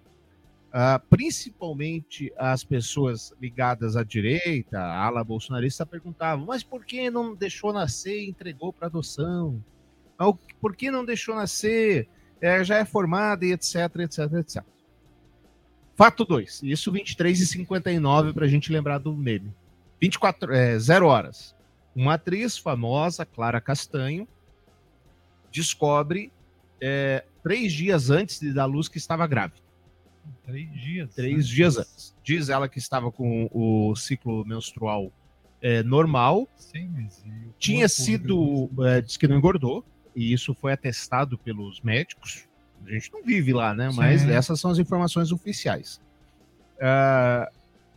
uh, 0.69 0.99
principalmente 1.07 2.33
as 2.37 2.63
pessoas 2.63 3.31
ligadas 3.39 3.95
à 3.95 4.03
direita, 4.03 4.79
à 4.79 5.05
ala 5.05 5.23
bolsonarista, 5.23 5.85
perguntavam: 5.85 6.45
mas 6.45 6.63
por 6.63 6.83
que 6.83 7.09
não 7.09 7.35
deixou 7.35 7.71
nascer 7.71 8.23
e 8.23 8.29
entregou 8.29 8.73
para 8.73 8.87
adoção? 8.87 9.63
Por 10.59 10.75
que 10.75 10.89
não 10.89 11.05
deixou 11.05 11.35
nascer? 11.35 12.07
É, 12.41 12.63
já 12.63 12.77
é 12.77 12.85
formada 12.85 13.45
e 13.45 13.53
etc, 13.53 13.75
etc, 13.99 14.33
etc. 14.33 14.72
Fato 15.95 16.25
2. 16.25 16.63
Isso 16.63 16.91
23 16.91 17.39
e 17.39 17.45
59 17.45 18.33
para 18.33 18.45
a 18.45 18.47
gente 18.47 18.71
lembrar 18.71 18.97
do 18.97 19.15
meme. 19.15 19.53
24, 20.01 20.53
é, 20.53 20.77
0 20.77 21.07
horas. 21.07 21.55
Uma 21.95 22.15
atriz 22.15 22.57
famosa, 22.57 23.25
Clara 23.25 23.61
Castanho, 23.61 24.27
descobre 25.51 26.31
é, 26.81 27.23
três 27.43 27.71
dias 27.71 28.09
antes 28.09 28.39
de 28.39 28.51
dar 28.51 28.65
luz 28.65 28.87
que 28.87 28.97
estava 28.97 29.27
grávida. 29.27 29.61
Três 30.45 30.71
dias. 30.71 31.13
Três 31.13 31.35
antes. 31.35 31.47
dias 31.47 31.77
antes. 31.77 32.15
Diz 32.23 32.49
ela 32.49 32.67
que 32.67 32.79
estava 32.79 33.11
com 33.11 33.49
o 33.51 33.95
ciclo 33.95 34.43
menstrual 34.45 35.11
é, 35.61 35.83
normal. 35.83 36.47
Sim, 36.55 36.89
mas 36.93 37.23
Tinha 37.57 37.87
sido. 37.87 38.69
É, 38.85 39.01
diz 39.01 39.15
que 39.15 39.27
não 39.27 39.37
engordou. 39.37 39.85
E 40.15 40.33
isso 40.33 40.53
foi 40.53 40.73
atestado 40.73 41.37
pelos 41.37 41.81
médicos. 41.81 42.47
A 42.85 42.91
gente 42.91 43.11
não 43.11 43.23
vive 43.23 43.53
lá, 43.53 43.73
né? 43.73 43.89
Mas 43.93 44.21
Sim. 44.21 44.31
essas 44.31 44.59
são 44.59 44.71
as 44.71 44.77
informações 44.77 45.31
oficiais. 45.31 46.01
Ah, 46.81 47.49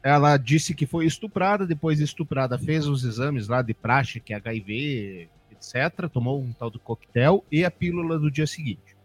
ela 0.03 0.37
disse 0.37 0.73
que 0.73 0.87
foi 0.87 1.05
estuprada, 1.05 1.67
depois 1.67 1.99
de 1.99 2.05
estuprada 2.05 2.57
fez 2.57 2.87
os 2.87 3.03
exames 3.03 3.49
lá 3.49 3.61
de 3.61 3.75
praxe, 3.75 4.21
que 4.21 4.33
é 4.33 4.37
HIV, 4.37 5.29
etc. 5.51 6.09
Tomou 6.13 6.41
um 6.41 6.53
tal 6.53 6.71
do 6.71 6.79
coquetel 6.79 7.45
e 7.51 7.65
a 7.65 7.71
pílula 7.71 8.17
do 8.17 8.31
dia 8.31 8.47
seguinte. 8.47 8.97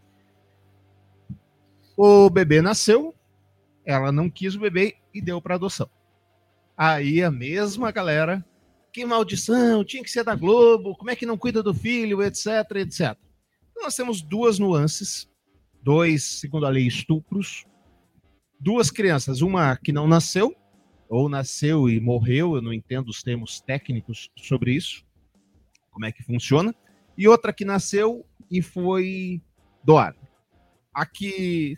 O 1.97 2.29
bebê 2.29 2.61
nasceu, 2.61 3.15
ela 3.83 4.11
não 4.11 4.29
quis 4.29 4.55
o 4.55 4.59
bebê 4.59 4.95
e 5.11 5.19
deu 5.19 5.41
para 5.41 5.55
adoção. 5.55 5.89
Aí 6.77 7.23
a 7.23 7.31
mesma 7.31 7.91
galera, 7.91 8.45
que 8.93 9.05
maldição, 9.05 9.83
tinha 9.83 10.03
que 10.03 10.11
ser 10.11 10.23
da 10.23 10.35
Globo, 10.35 10.95
como 10.95 11.09
é 11.09 11.15
que 11.15 11.25
não 11.25 11.37
cuida 11.37 11.63
do 11.63 11.73
filho, 11.73 12.21
etc, 12.21 12.47
etc. 12.75 13.17
Nós 13.75 13.95
temos 13.95 14.21
duas 14.21 14.59
nuances, 14.59 15.27
dois, 15.83 16.23
segundo 16.23 16.65
a 16.65 16.69
lei, 16.69 16.87
estupros, 16.87 17.65
duas 18.59 18.91
crianças, 18.91 19.41
uma 19.41 19.75
que 19.75 19.91
não 19.91 20.07
nasceu, 20.07 20.55
ou 21.09 21.27
nasceu 21.27 21.89
e 21.89 21.99
morreu, 21.99 22.55
eu 22.55 22.61
não 22.61 22.71
entendo 22.71 23.09
os 23.09 23.21
termos 23.21 23.59
técnicos 23.59 24.29
sobre 24.37 24.73
isso, 24.73 25.03
como 25.91 26.05
é 26.05 26.11
que 26.11 26.23
funciona, 26.23 26.73
e 27.17 27.27
outra 27.27 27.51
que 27.51 27.65
nasceu 27.65 28.25
e 28.49 28.61
foi 28.61 29.41
doada. 29.83 30.17
A 30.93 31.05
que 31.05 31.77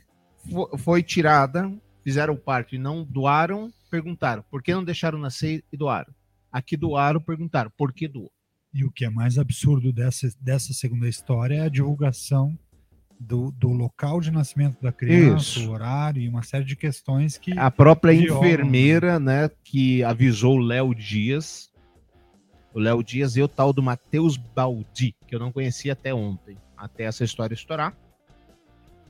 fo- 0.52 0.78
foi 0.78 1.02
tirada, 1.02 1.72
fizeram 2.04 2.36
parto 2.36 2.76
e 2.76 2.78
não 2.78 3.04
doaram, 3.04 3.72
perguntaram 3.90 4.44
por 4.52 4.62
que 4.62 4.74
não 4.74 4.84
deixaram 4.84 5.18
nascer 5.18 5.64
e 5.72 5.78
doaram. 5.78 6.14
A 6.52 6.62
que 6.62 6.78
doaram, 6.78 7.20
perguntaram 7.20 7.72
por 7.76 7.92
que 7.92 8.08
doou. 8.08 8.32
E 8.74 8.84
o 8.84 8.92
que 8.92 9.06
é 9.06 9.10
mais 9.10 9.38
absurdo 9.38 9.92
dessa, 9.92 10.32
dessa 10.40 10.74
segunda 10.74 11.08
história 11.08 11.56
é 11.56 11.62
a 11.62 11.70
divulgação 11.70 12.58
do, 13.20 13.52
do 13.52 13.70
local 13.70 14.20
de 14.20 14.32
nascimento 14.32 14.82
da 14.82 14.92
criança, 14.92 15.60
Isso. 15.60 15.70
o 15.70 15.72
horário 15.72 16.22
e 16.22 16.28
uma 16.28 16.44
série 16.44 16.66
de 16.66 16.76
questões 16.76 17.38
que. 17.38 17.58
A 17.58 17.72
própria 17.72 18.14
violam, 18.14 18.44
enfermeira, 18.44 19.20
né, 19.20 19.50
que 19.64 20.04
avisou 20.04 20.58
o 20.58 20.62
Léo 20.62 20.94
Dias, 20.94 21.72
o 22.74 22.80
Léo 22.80 23.04
Dias 23.04 23.36
e 23.38 23.42
o 23.42 23.48
tal 23.48 23.72
do 23.72 23.82
Matheus 23.82 24.38
Baldi, 24.38 25.16
que 25.28 25.36
eu 25.36 25.40
não 25.40 25.52
conhecia 25.52 25.94
até 25.94 26.14
ontem, 26.14 26.58
até 26.78 27.04
essa 27.04 27.24
história 27.24 27.54
estourar. 27.54 27.96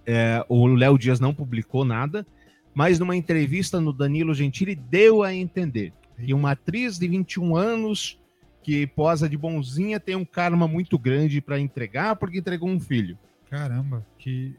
É, 0.06 0.46
o 0.50 0.68
Léo 0.68 0.98
Dias 0.98 1.20
não 1.20 1.34
publicou 1.34 1.86
nada, 1.86 2.26
mas 2.74 3.00
numa 3.00 3.16
entrevista 3.16 3.80
no 3.80 3.94
Danilo 3.94 4.34
Gentili 4.34 4.76
deu 4.76 5.24
a 5.24 5.34
entender 5.34 5.94
que 6.18 6.34
uma 6.34 6.52
atriz 6.52 6.98
de 6.98 7.08
21 7.08 7.56
anos 7.56 8.20
que 8.62 8.88
posa 8.88 9.28
de 9.28 9.38
bonzinha 9.38 10.00
tem 10.00 10.16
um 10.16 10.26
karma 10.26 10.68
muito 10.68 10.98
grande 10.98 11.42
para 11.42 11.60
entregar 11.60 12.16
porque 12.16 12.40
entregou 12.40 12.70
um 12.70 12.80
filho. 12.80 13.18
Caramba, 13.54 14.04
que. 14.18 14.56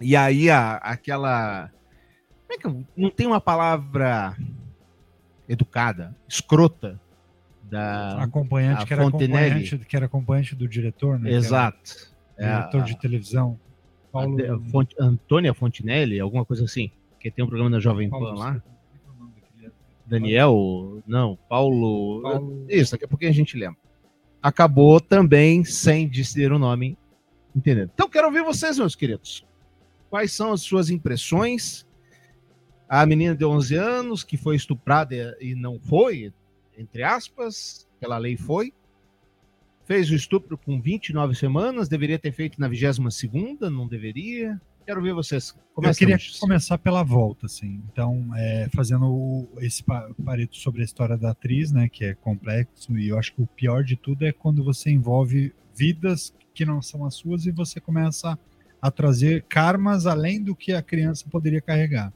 E 0.00 0.16
aí 0.16 0.50
a- 0.50 0.74
aquela 0.78 1.70
Como 2.48 2.52
é 2.52 2.58
que 2.58 2.66
eu- 2.66 2.84
não 2.96 3.10
tem 3.10 3.28
uma 3.28 3.40
palavra 3.40 4.36
educada, 5.48 6.16
escrota 6.28 7.00
da 7.62 8.20
acompanhante 8.24 8.84
que 8.86 8.92
era 8.92 9.06
acompanhante, 9.06 9.78
que 9.78 9.96
era 9.96 10.06
acompanhante 10.06 10.56
do 10.56 10.66
diretor, 10.66 11.16
né? 11.20 11.30
Exato. 11.30 12.12
É, 12.36 12.58
Diretor 12.58 12.80
a- 12.80 12.84
de 12.84 12.98
televisão. 12.98 13.60
Paulo 14.10 14.36
a- 14.42 14.56
a 14.56 14.58
Font- 14.70 14.94
Antônia 14.98 15.54
Fontinelli, 15.54 16.18
alguma 16.18 16.44
coisa 16.44 16.64
assim, 16.64 16.90
que 17.20 17.30
tem 17.30 17.44
um 17.44 17.48
programa 17.48 17.70
na 17.70 17.78
Jovem 17.78 18.10
Pan 18.10 18.18
Paulo- 18.18 18.36
lá. 18.38 18.60
Daniel, 20.06 21.02
não, 21.06 21.38
Paulo, 21.48 22.22
Paulo- 22.22 22.66
Isso, 22.68 22.92
daqui 22.92 23.04
a 23.04 23.08
pouquinho 23.08 23.30
a 23.30 23.34
gente 23.34 23.56
lembra. 23.56 23.78
Acabou 24.42 25.00
também 25.00 25.62
sem 25.64 26.08
dizer 26.08 26.50
o 26.50 26.58
nome, 26.58 26.96
entendendo? 27.58 27.90
Então 27.94 28.08
quero 28.08 28.26
ouvir 28.28 28.42
vocês, 28.42 28.78
meus 28.78 28.94
queridos. 28.94 29.44
Quais 30.08 30.32
são 30.32 30.52
as 30.52 30.62
suas 30.62 30.88
impressões? 30.90 31.86
A 32.88 33.04
menina 33.04 33.34
de 33.34 33.44
11 33.44 33.74
anos 33.76 34.24
que 34.24 34.36
foi 34.38 34.56
estuprada 34.56 35.36
e 35.40 35.54
não 35.54 35.78
foi, 35.78 36.32
entre 36.78 37.02
aspas, 37.02 37.86
aquela 37.98 38.16
lei 38.16 38.36
foi. 38.36 38.72
Fez 39.84 40.10
o 40.10 40.14
estupro 40.14 40.56
com 40.56 40.80
29 40.80 41.34
semanas, 41.34 41.88
deveria 41.88 42.18
ter 42.18 42.32
feito 42.32 42.60
na 42.60 42.68
22ª, 42.68 43.68
não 43.70 43.86
deveria? 43.86 44.60
Quero 44.86 45.02
ver 45.02 45.12
vocês. 45.12 45.54
Eu 45.76 45.94
queria 45.94 46.14
Luiz. 46.16 46.38
começar 46.38 46.78
pela 46.78 47.02
volta, 47.02 47.44
assim. 47.44 47.82
Então, 47.92 48.26
é, 48.34 48.68
fazendo 48.74 49.04
o- 49.06 49.48
esse 49.60 49.82
pa- 49.84 50.08
pareto 50.24 50.56
sobre 50.56 50.80
a 50.80 50.84
história 50.84 51.16
da 51.16 51.30
atriz, 51.32 51.70
né, 51.72 51.88
que 51.90 52.04
é 52.06 52.14
complexo, 52.14 52.96
e 52.98 53.08
eu 53.08 53.18
acho 53.18 53.34
que 53.34 53.42
o 53.42 53.46
pior 53.46 53.84
de 53.84 53.96
tudo 53.96 54.24
é 54.24 54.32
quando 54.32 54.64
você 54.64 54.90
envolve 54.90 55.54
vidas 55.76 56.34
que 56.58 56.64
não 56.64 56.82
são 56.82 57.04
as 57.06 57.14
suas 57.14 57.46
e 57.46 57.52
você 57.52 57.80
começa 57.80 58.36
a 58.82 58.90
trazer 58.90 59.44
karmas 59.48 60.06
além 60.06 60.42
do 60.42 60.56
que 60.56 60.72
a 60.72 60.82
criança 60.82 61.24
poderia 61.30 61.60
carregar. 61.60 62.12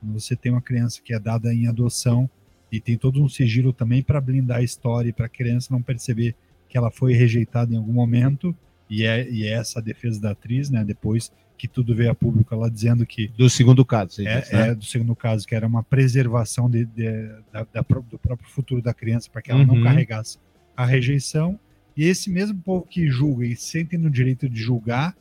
Quando 0.00 0.18
você 0.18 0.34
tem 0.34 0.50
uma 0.50 0.60
criança 0.60 1.00
que 1.04 1.14
é 1.14 1.20
dada 1.20 1.54
em 1.54 1.68
adoção 1.68 2.28
e 2.72 2.80
tem 2.80 2.98
todo 2.98 3.22
um 3.22 3.28
sigilo 3.28 3.72
também 3.72 4.02
para 4.02 4.20
blindar 4.20 4.58
a 4.58 4.62
história 4.62 5.10
e 5.10 5.12
para 5.12 5.26
a 5.26 5.28
criança 5.28 5.68
não 5.70 5.80
perceber 5.80 6.34
que 6.68 6.76
ela 6.76 6.90
foi 6.90 7.12
rejeitada 7.14 7.72
em 7.72 7.76
algum 7.76 7.92
momento, 7.92 8.52
e 8.90 9.04
é, 9.04 9.28
e 9.30 9.44
é 9.46 9.50
essa 9.52 9.78
a 9.78 9.82
defesa 9.82 10.20
da 10.20 10.32
atriz, 10.32 10.68
né, 10.68 10.84
depois 10.84 11.30
que 11.56 11.68
tudo 11.68 11.94
veio 11.94 12.10
a 12.10 12.14
público, 12.14 12.52
ela 12.52 12.68
dizendo 12.68 13.06
que 13.06 13.28
Do 13.28 13.48
segundo 13.48 13.84
caso, 13.84 14.20
é, 14.26 14.40
disse, 14.40 14.52
né? 14.52 14.68
é, 14.70 14.74
do 14.74 14.84
segundo 14.84 15.14
caso, 15.14 15.46
que 15.46 15.54
era 15.54 15.64
uma 15.66 15.84
preservação 15.84 16.68
de- 16.68 16.86
de- 16.86 17.28
da- 17.52 17.64
da 17.72 17.80
do 17.82 18.18
próprio 18.18 18.48
futuro 18.50 18.82
da 18.82 18.92
criança, 18.92 19.30
para 19.30 19.40
que 19.40 19.52
ela 19.52 19.64
não 19.64 19.76
Uhum. 19.76 19.84
carregasse 19.84 20.38
a 20.76 20.84
rejeição. 20.84 21.58
E 21.96 22.04
esse 22.04 22.30
mesmo 22.30 22.60
povo 22.60 22.86
que 22.86 23.08
julga 23.08 23.46
e 23.46 23.56
sentem 23.56 23.98
no 23.98 24.10
direito 24.10 24.48
de 24.48 24.60
julgar, 24.60 25.16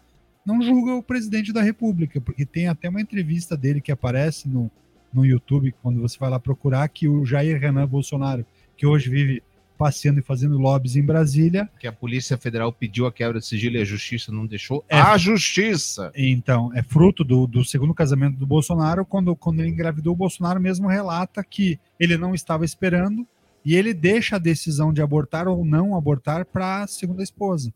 não 0.45 0.61
julga 0.61 0.93
o 0.93 1.03
presidente 1.03 1.53
da 1.53 1.61
República, 1.61 2.21
porque 2.21 2.45
tem 2.45 2.67
até 2.67 2.89
uma 2.89 3.01
entrevista 3.01 3.55
dele 3.55 3.81
que 3.81 3.91
aparece 3.91 4.47
no, 4.47 4.69
no 5.13 5.25
YouTube, 5.25 5.73
quando 5.81 6.01
você 6.01 6.17
vai 6.19 6.29
lá 6.29 6.39
procurar, 6.39 6.87
que 6.89 7.07
o 7.07 7.25
Jair 7.25 7.59
Renan 7.59 7.87
Bolsonaro, 7.87 8.45
que 8.75 8.85
hoje 8.85 9.09
vive 9.09 9.41
passeando 9.77 10.19
e 10.19 10.23
fazendo 10.23 10.57
lobbies 10.57 10.95
em 10.95 11.03
Brasília, 11.03 11.69
que 11.79 11.87
a 11.87 11.91
Polícia 11.91 12.37
Federal 12.37 12.71
pediu 12.71 13.05
a 13.05 13.11
quebra 13.11 13.39
de 13.39 13.45
sigilo 13.45 13.75
e 13.75 13.81
a 13.81 13.85
Justiça 13.85 14.31
não 14.31 14.45
deixou. 14.45 14.83
É. 14.87 14.99
A 14.99 15.17
Justiça! 15.17 16.11
Então, 16.15 16.71
é 16.73 16.81
fruto 16.81 17.23
do, 17.23 17.45
do 17.45 17.63
segundo 17.63 17.93
casamento 17.93 18.37
do 18.37 18.45
Bolsonaro. 18.45 19.05
Quando, 19.05 19.35
quando 19.35 19.59
ele 19.59 19.69
engravidou, 19.69 20.13
o 20.13 20.17
Bolsonaro 20.17 20.61
mesmo 20.61 20.87
relata 20.87 21.43
que 21.43 21.79
ele 21.99 22.17
não 22.17 22.33
estava 22.33 22.63
esperando 22.63 23.27
e 23.65 23.75
ele 23.75 23.93
deixa 23.93 24.35
a 24.35 24.39
decisão 24.39 24.93
de 24.93 25.01
abortar 25.01 25.47
ou 25.47 25.65
não 25.65 25.97
abortar 25.97 26.45
para 26.45 26.83
a 26.83 26.87
segunda 26.87 27.23
esposa. 27.23 27.73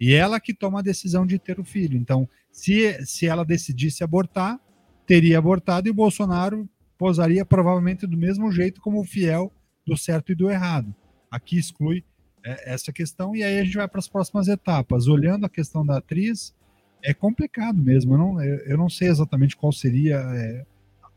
E 0.00 0.12
ela 0.12 0.40
que 0.40 0.52
toma 0.52 0.80
a 0.80 0.82
decisão 0.82 1.24
de 1.24 1.38
ter 1.38 1.60
o 1.60 1.64
filho. 1.64 1.96
Então, 1.96 2.28
se, 2.50 3.06
se 3.06 3.26
ela 3.26 3.44
decidisse 3.44 4.02
abortar, 4.02 4.58
teria 5.06 5.38
abortado 5.38 5.86
e 5.86 5.90
o 5.90 5.94
Bolsonaro 5.94 6.68
posaria 6.98 7.44
provavelmente 7.44 8.06
do 8.06 8.16
mesmo 8.16 8.50
jeito 8.50 8.80
como 8.80 9.00
o 9.00 9.04
fiel 9.04 9.52
do 9.86 9.96
certo 9.96 10.32
e 10.32 10.34
do 10.34 10.50
errado. 10.50 10.94
Aqui 11.30 11.58
exclui 11.58 12.04
é, 12.44 12.72
essa 12.72 12.92
questão 12.92 13.36
e 13.36 13.44
aí 13.44 13.58
a 13.58 13.64
gente 13.64 13.76
vai 13.76 13.86
para 13.86 14.00
as 14.00 14.08
próximas 14.08 14.48
etapas. 14.48 15.06
Olhando 15.06 15.46
a 15.46 15.50
questão 15.50 15.86
da 15.86 15.98
atriz, 15.98 16.54
é 17.02 17.14
complicado 17.14 17.80
mesmo. 17.80 18.14
Eu 18.14 18.18
não, 18.18 18.42
eu, 18.42 18.78
não 18.78 18.88
sei 18.88 19.08
exatamente 19.08 19.56
qual 19.56 19.72
seria 19.72 20.16
é, 20.16 20.66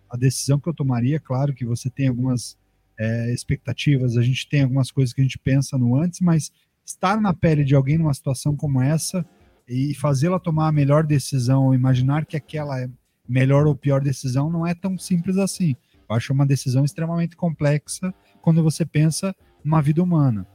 a 0.09 0.17
decisão 0.17 0.59
que 0.59 0.69
eu 0.69 0.73
tomaria. 0.73 1.19
Claro 1.19 1.53
que 1.53 1.65
você 1.65 1.89
tem 1.89 2.07
algumas 2.07 2.57
é, 2.99 3.33
expectativas, 3.33 4.17
a 4.17 4.21
gente 4.21 4.47
tem 4.47 4.63
algumas 4.63 4.91
coisas 4.91 5.13
que 5.13 5.21
a 5.21 5.23
gente 5.23 5.37
pensa 5.37 5.77
no 5.77 5.95
antes, 5.95 6.19
mas 6.19 6.51
estar 6.85 7.19
na 7.19 7.33
pele 7.33 7.63
de 7.63 7.75
alguém 7.75 7.97
numa 7.97 8.13
situação 8.13 8.55
como 8.55 8.81
essa 8.81 9.25
e 9.67 9.93
fazê-la 9.95 10.39
tomar 10.39 10.67
a 10.67 10.71
melhor 10.71 11.05
decisão, 11.05 11.73
imaginar 11.73 12.25
que 12.25 12.35
aquela 12.35 12.79
é 12.79 12.89
melhor 13.27 13.65
ou 13.65 13.75
pior 13.75 14.01
decisão, 14.01 14.49
não 14.49 14.67
é 14.67 14.73
tão 14.73 14.97
simples 14.97 15.37
assim. 15.37 15.75
Eu 16.09 16.15
acho 16.15 16.33
uma 16.33 16.45
decisão 16.45 16.83
extremamente 16.83 17.35
complexa 17.35 18.13
quando 18.41 18.61
você 18.61 18.85
pensa 18.85 19.33
numa 19.63 19.81
vida 19.81 20.03
humana. 20.03 20.45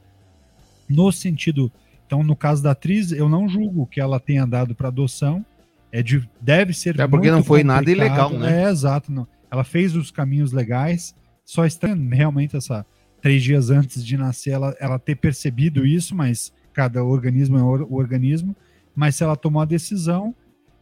No 0.87 1.11
sentido 1.11 1.71
então, 2.09 2.23
no 2.23 2.35
caso 2.35 2.63
da 2.63 2.71
atriz, 2.71 3.11
eu 3.11 3.29
não 3.29 3.47
julgo 3.47 3.85
que 3.85 4.01
ela 4.01 4.19
tenha 4.19 4.43
dado 4.43 4.73
para 4.73 4.87
adoção. 4.87 5.45
É 5.91 6.01
de, 6.01 6.27
deve 6.41 6.73
ser 6.73 6.99
É 6.99 7.07
porque 7.07 7.29
não 7.29 7.43
foi 7.43 7.63
nada 7.63 7.81
complicado. 7.81 8.07
ilegal, 8.07 8.31
né? 8.31 8.63
É, 8.63 8.69
exato. 8.71 9.11
Não. 9.11 9.27
Ela 9.51 9.63
fez 9.63 9.95
os 9.95 10.09
caminhos 10.09 10.51
legais. 10.51 11.15
Só 11.49 11.65
estranho 11.65 12.07
realmente 12.11 12.55
essa 12.55 12.85
três 13.19 13.41
dias 13.41 13.71
antes 13.71 14.05
de 14.05 14.15
nascer 14.15 14.51
ela, 14.51 14.77
ela 14.79 14.99
ter 14.99 15.15
percebido 15.15 15.83
isso, 15.83 16.15
mas 16.15 16.53
cada 16.71 17.03
organismo 17.03 17.57
é 17.57 17.63
o 17.63 17.95
organismo. 17.95 18.55
Mas 18.95 19.15
se 19.15 19.23
ela 19.23 19.35
tomou 19.35 19.59
a 19.59 19.65
decisão, 19.65 20.35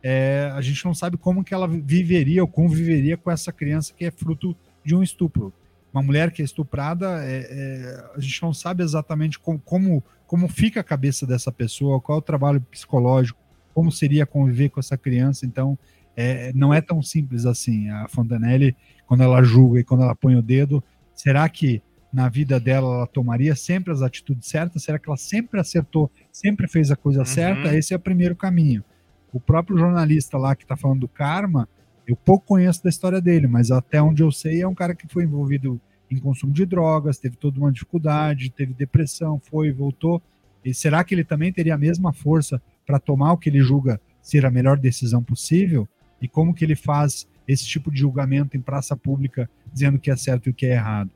é, 0.03 0.51
a 0.53 0.59
gente 0.59 0.83
não 0.83 0.93
sabe 0.93 1.15
como 1.15 1.41
que 1.41 1.53
ela 1.53 1.69
viveria 1.69 2.41
ou 2.41 2.49
conviveria 2.49 3.15
com 3.15 3.31
essa 3.31 3.49
criança 3.49 3.93
que 3.95 4.03
é 4.03 4.11
fruto 4.11 4.53
de 4.83 4.93
um 4.93 5.01
estupro. 5.01 5.53
Uma 5.93 6.03
mulher 6.03 6.31
que 6.31 6.41
é 6.41 6.45
estuprada, 6.45 7.23
é, 7.23 7.47
é, 7.49 8.11
a 8.13 8.19
gente 8.19 8.43
não 8.43 8.53
sabe 8.53 8.83
exatamente 8.83 9.39
como, 9.39 9.59
como, 9.59 10.03
como 10.25 10.49
fica 10.49 10.81
a 10.81 10.83
cabeça 10.83 11.25
dessa 11.25 11.49
pessoa, 11.49 12.01
qual 12.01 12.17
é 12.17 12.19
o 12.19 12.21
trabalho 12.21 12.59
psicológico, 12.59 13.39
como 13.73 13.89
seria 13.89 14.25
conviver 14.25 14.67
com 14.67 14.81
essa 14.81 14.97
criança. 14.97 15.45
Então, 15.45 15.79
é, 16.17 16.51
não 16.55 16.73
é 16.73 16.81
tão 16.81 17.01
simples 17.03 17.45
assim. 17.45 17.89
A 17.89 18.07
Fontanelli, 18.07 18.75
quando 19.05 19.21
ela 19.21 19.43
julga 19.43 19.79
e 19.79 19.83
quando 19.83 20.01
ela 20.01 20.15
põe 20.15 20.35
o 20.35 20.41
dedo, 20.41 20.83
será 21.13 21.47
que 21.47 21.81
na 22.11 22.27
vida 22.27 22.59
dela 22.59 22.95
ela 22.95 23.07
tomaria 23.07 23.55
sempre 23.55 23.93
as 23.93 24.01
atitudes 24.01 24.49
certas? 24.49 24.83
Será 24.83 24.97
que 24.97 25.07
ela 25.07 25.17
sempre 25.17 25.59
acertou, 25.59 26.11
sempre 26.31 26.67
fez 26.67 26.89
a 26.89 26.95
coisa 26.95 27.23
certa? 27.23 27.75
Esse 27.77 27.93
é 27.93 27.97
o 27.97 27.99
primeiro 27.99 28.35
caminho. 28.35 28.83
O 29.31 29.39
próprio 29.39 29.77
jornalista 29.77 30.37
lá 30.37 30.55
que 30.55 30.63
está 30.63 30.75
falando 30.75 31.01
do 31.01 31.07
karma, 31.07 31.69
eu 32.07 32.15
pouco 32.15 32.47
conheço 32.47 32.83
da 32.83 32.89
história 32.89 33.21
dele, 33.21 33.45
mas 33.45 33.69
até 33.69 34.01
onde 34.01 34.23
eu 34.23 34.31
sei 34.31 34.61
é 34.61 34.67
um 34.67 34.73
cara 34.73 34.95
que 34.95 35.07
foi 35.07 35.23
envolvido 35.23 35.79
em 36.09 36.17
consumo 36.17 36.53
de 36.53 36.65
drogas, 36.65 37.19
teve 37.19 37.35
toda 37.35 37.59
uma 37.59 37.71
dificuldade, 37.71 38.49
teve 38.49 38.73
depressão, 38.73 39.39
foi, 39.39 39.71
voltou. 39.71 40.21
E 40.65 40.73
será 40.73 41.03
que 41.03 41.13
ele 41.13 41.23
também 41.23 41.53
teria 41.53 41.75
a 41.75 41.77
mesma 41.77 42.11
força 42.11 42.61
para 42.85 42.97
tomar 42.97 43.33
o 43.33 43.37
que 43.37 43.49
ele 43.49 43.59
julga 43.59 44.01
ser 44.21 44.45
a 44.45 44.49
melhor 44.49 44.77
decisão 44.79 45.21
possível? 45.21 45.87
E 46.21 46.27
como 46.27 46.53
que 46.53 46.65
ele 46.65 46.75
faz 46.75 47.27
esse 47.47 47.65
tipo 47.65 47.91
de 47.91 47.99
julgamento 47.99 48.57
em 48.57 48.61
praça 48.61 48.95
pública, 48.95 49.49
dizendo 49.71 49.95
o 49.95 49.99
que 49.99 50.11
é 50.11 50.15
certo 50.15 50.47
e 50.47 50.49
o 50.49 50.53
que 50.53 50.65
é 50.65 50.73
errado? 50.73 51.09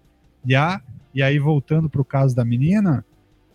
E, 0.46 0.56
a, 0.56 0.82
e 1.14 1.22
aí, 1.22 1.38
voltando 1.40 1.90
para 1.90 2.02
o 2.02 2.06
caso 2.06 2.36
da 2.36 2.46
menina, 2.46 3.06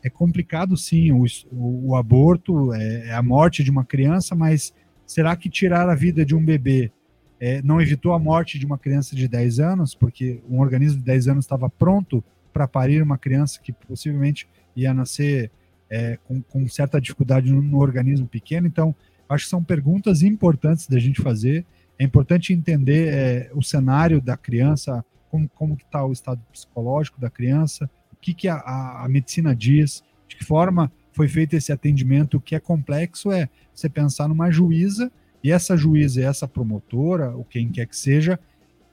é 0.02 0.10
complicado 0.10 0.76
sim 0.76 1.10
o, 1.10 1.24
o, 1.50 1.90
o 1.90 1.96
aborto, 1.96 2.72
é, 2.74 3.08
é, 3.08 3.14
a 3.14 3.22
morte 3.22 3.64
de 3.64 3.70
uma 3.70 3.84
criança, 3.84 4.34
mas 4.34 4.72
será 5.06 5.34
que 5.34 5.48
tirar 5.48 5.88
a 5.88 5.94
vida 5.94 6.24
de 6.24 6.34
um 6.34 6.44
bebê 6.44 6.92
é, 7.40 7.60
não 7.62 7.80
evitou 7.80 8.12
a 8.12 8.18
morte 8.18 8.58
de 8.58 8.64
uma 8.64 8.78
criança 8.78 9.16
de 9.16 9.26
10 9.26 9.58
anos? 9.60 9.94
Porque 9.94 10.40
um 10.48 10.60
organismo 10.60 10.98
de 10.98 11.04
10 11.04 11.28
anos 11.28 11.44
estava 11.44 11.68
pronto 11.68 12.22
para 12.52 12.68
parir 12.68 13.02
uma 13.02 13.18
criança 13.18 13.60
que 13.60 13.72
possivelmente 13.72 14.48
ia 14.74 14.94
nascer 14.94 15.50
é, 15.90 16.18
com, 16.24 16.40
com, 16.40 16.68
certa 16.68 17.00
dificuldade 17.00 17.50
no, 17.52 17.60
no, 17.60 17.78
organismo 17.78 18.26
pequeno. 18.26 18.66
Então, 18.66 18.94
acho 19.28 19.44
que 19.44 19.50
são 19.50 19.62
perguntas 19.62 20.22
importantes 20.22 20.86
da 20.86 20.98
gente 20.98 21.20
fazer. 21.20 21.64
É 21.98 22.04
importante 22.04 22.52
entender 22.52 23.08
é, 23.08 23.50
o 23.54 23.62
cenário 23.62 24.20
da 24.20 24.36
criança, 24.36 25.04
como, 25.30 25.48
como 25.54 25.76
que 25.76 25.84
está 25.84 26.04
o 26.04 26.12
estado 26.12 26.40
psicológico 26.52 27.20
da 27.20 27.30
criança, 27.30 27.90
o 28.12 28.16
que, 28.20 28.34
que 28.34 28.48
a, 28.48 28.56
a, 28.56 29.04
a, 29.04 29.08
medicina 29.08 29.54
diz, 29.54 30.02
de 30.28 30.36
que 30.36 30.44
forma 30.44 30.92
foi 31.12 31.28
feito 31.28 31.54
esse 31.54 31.72
atendimento. 31.72 32.36
O 32.36 32.40
que 32.40 32.54
é 32.54 32.60
complexo 32.60 33.32
é 33.32 33.48
você 33.74 33.88
pensar 33.88 34.28
numa 34.28 34.50
juíza 34.50 35.10
e 35.42 35.50
essa 35.50 35.76
juíza 35.76 36.20
e 36.20 36.24
essa 36.24 36.46
promotora, 36.46 37.34
ou 37.34 37.44
quem 37.44 37.68
quer 37.68 37.86
que 37.86 37.96
seja, 37.96 38.38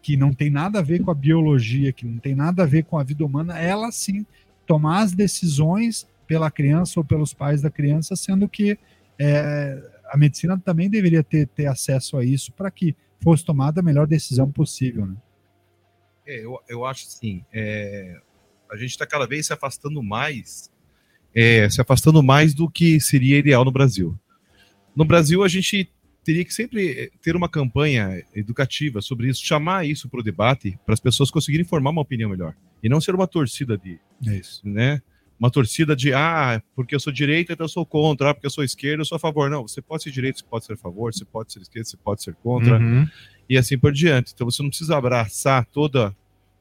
que 0.02 0.18
não 0.18 0.34
tem 0.34 0.50
nada 0.50 0.80
a 0.80 0.82
ver 0.82 1.02
com 1.02 1.12
a 1.12 1.16
biologia, 1.16 1.94
que 1.94 2.06
não 2.06 2.18
tem 2.18 2.36
nada 2.36 2.64
a 2.64 2.66
ver 2.66 2.84
com 2.84 2.98
a 2.98 3.04
vida 3.04 3.26
humana, 3.26 3.58
ela 3.58 3.92
sim 3.92 4.26
tomar 4.66 5.02
as 5.02 5.14
decisões 5.14 6.08
pela 6.28 6.52
criança 6.52 7.00
ou 7.00 7.04
pelos 7.04 7.34
pais 7.34 7.62
da 7.62 7.70
criança, 7.70 8.16
sendo 8.16 8.48
que 8.48 8.78
é, 9.20 9.82
a 10.14 10.18
medicina 10.18 10.56
também 10.60 10.92
deveria 10.92 11.24
ter, 11.24 11.48
ter 11.48 11.66
acesso 11.66 12.18
a 12.18 12.24
isso 12.24 12.52
para 12.52 12.70
que 12.70 12.96
fosse 13.20 13.44
tomada 13.44 13.80
a 13.80 13.84
melhor 13.84 14.06
decisão 14.06 14.52
possível. 14.52 15.08
Né? 15.08 15.16
É, 16.28 16.46
eu, 16.46 16.60
eu 16.70 16.86
acho 16.86 17.08
assim, 17.08 17.44
é, 17.52 18.22
a 18.72 18.78
gente 18.78 18.92
está 18.92 19.08
cada 19.08 19.26
vez 19.26 19.48
se 19.48 19.54
afastando 19.54 20.04
mais, 20.04 20.72
é, 21.34 21.68
se 21.68 21.82
afastando 21.82 22.22
mais 22.22 22.54
do 22.54 22.70
que 22.70 23.02
seria 23.02 23.40
ideal 23.40 23.66
no 23.66 23.72
Brasil. 23.72 24.16
No 24.96 25.04
Brasil, 25.04 25.44
a 25.44 25.48
gente 25.48 25.92
teria 26.24 26.46
que 26.46 26.54
sempre 26.54 27.12
ter 27.20 27.36
uma 27.36 27.50
campanha 27.50 28.24
educativa 28.36 29.02
sobre 29.02 29.30
isso, 29.30 29.44
chamar 29.44 29.88
isso 29.88 30.08
para 30.08 30.20
o 30.20 30.24
debate, 30.24 30.78
para 30.86 30.94
as 30.94 31.00
pessoas 31.00 31.32
conseguirem 31.32 31.66
formar 31.66 31.90
uma 31.90 32.04
opinião 32.04 32.30
melhor. 32.30 32.56
E 32.84 32.88
não 32.88 33.02
ser 33.02 33.16
uma 33.16 33.26
torcida 33.26 33.76
de. 33.80 34.00
É 34.28 34.36
isso. 34.36 34.62
Né? 34.64 35.02
Uma 35.44 35.52
torcida 35.52 35.94
de, 35.94 36.14
ah, 36.14 36.64
porque 36.74 36.96
eu 36.96 37.02
sou 37.02 37.12
direita, 37.12 37.52
então 37.52 37.66
eu 37.66 37.70
sou 37.70 37.86
contra, 37.86 38.30
ah, 38.30 38.34
porque 38.34 38.48
eu 38.48 38.50
sou 38.50 38.64
esquerda, 38.64 39.02
eu 39.02 39.06
sou 39.06 39.18
a 39.18 39.20
favor. 39.20 39.50
Não, 39.50 39.68
você 39.68 39.82
pode 39.82 40.02
ser 40.04 40.10
direita, 40.10 40.40
você 40.40 40.46
pode 40.50 40.64
ser 40.64 40.72
a 40.72 40.78
favor, 40.78 41.14
você 41.14 41.26
pode 41.26 41.52
ser 41.52 41.60
esquerda, 41.60 41.90
você 41.90 41.98
pode 41.98 42.24
ser 42.24 42.34
contra, 42.36 42.80
Uhum. 42.80 43.06
e 43.50 43.58
assim 43.58 43.78
por 43.78 43.92
diante. 43.92 44.32
Então 44.34 44.50
você 44.50 44.64
não 44.64 44.70
precisa 44.70 44.96
abraçar 44.96 45.66
toda 45.66 46.16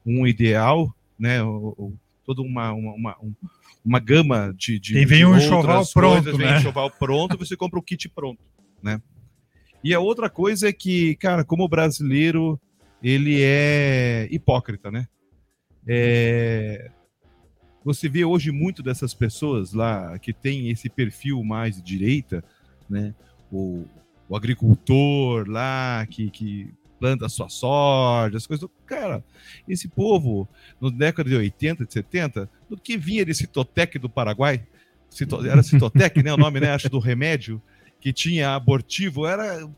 um 0.05 0.27
ideal, 0.27 0.93
né? 1.17 1.41
ou- 1.41 1.73
ou 1.77 1.93
toda 2.25 2.41
uma, 2.41 2.73
uma, 2.73 2.93
uma, 2.93 3.17
um- 3.23 3.33
uma 3.85 3.99
gama 3.99 4.53
de. 4.57 4.77
de 4.79 4.97
E 4.97 5.05
vem 5.05 5.23
um 5.23 5.37
enxoval 5.37 5.85
pronto, 5.93 6.35
vem 6.35 6.45
né? 6.47 6.55
um 6.55 6.57
enxoval 6.59 6.91
pronto, 6.91 7.37
você 7.37 7.55
compra 7.55 7.79
o 7.79 7.81
kit 7.81 8.09
pronto, 8.09 8.41
né? 8.81 9.01
E 9.81 9.93
a 9.93 10.01
outra 10.01 10.29
coisa 10.29 10.67
é 10.67 10.73
que, 10.73 11.15
cara, 11.15 11.45
como 11.45 11.65
brasileiro, 11.69 12.59
ele 13.01 13.39
é 13.41 14.27
hipócrita, 14.29 14.91
né? 14.91 15.07
É, 15.87 16.91
Você 17.83 18.07
vê 18.07 18.23
hoje 18.23 18.51
muito 18.51 18.81
dessas 18.81 19.13
pessoas 19.13 19.73
lá 19.73 20.17
que 20.19 20.31
tem 20.33 20.69
esse 20.69 20.89
perfil 20.89 21.43
mais 21.43 21.75
de 21.75 21.81
direita, 21.81 22.43
né? 22.89 23.13
O, 23.51 23.85
o 24.29 24.35
agricultor 24.35 25.47
lá 25.49 26.05
que, 26.09 26.29
que 26.29 26.73
planta 26.99 27.27
sua 27.27 27.49
soja, 27.49 28.37
as 28.37 28.47
coisas. 28.47 28.69
Cara, 28.85 29.23
esse 29.67 29.87
povo, 29.89 30.47
na 30.79 30.89
década 30.89 31.29
de 31.29 31.35
80, 31.35 31.85
de 31.85 31.91
70, 31.93 32.49
do 32.69 32.77
que 32.77 32.97
vinha 32.97 33.25
desse 33.25 33.41
Citotec 33.41 33.99
do 33.99 34.09
Paraguai, 34.09 34.65
Cito- 35.09 35.45
era 35.45 35.61
Citotec, 35.61 36.23
né? 36.23 36.33
O 36.33 36.37
nome, 36.37 36.59
né? 36.61 36.71
Acho 36.71 36.89
do 36.89 36.99
remédio, 36.99 37.61
que 37.99 38.13
tinha 38.13 38.55
abortivo, 38.55 39.25
era 39.27 39.69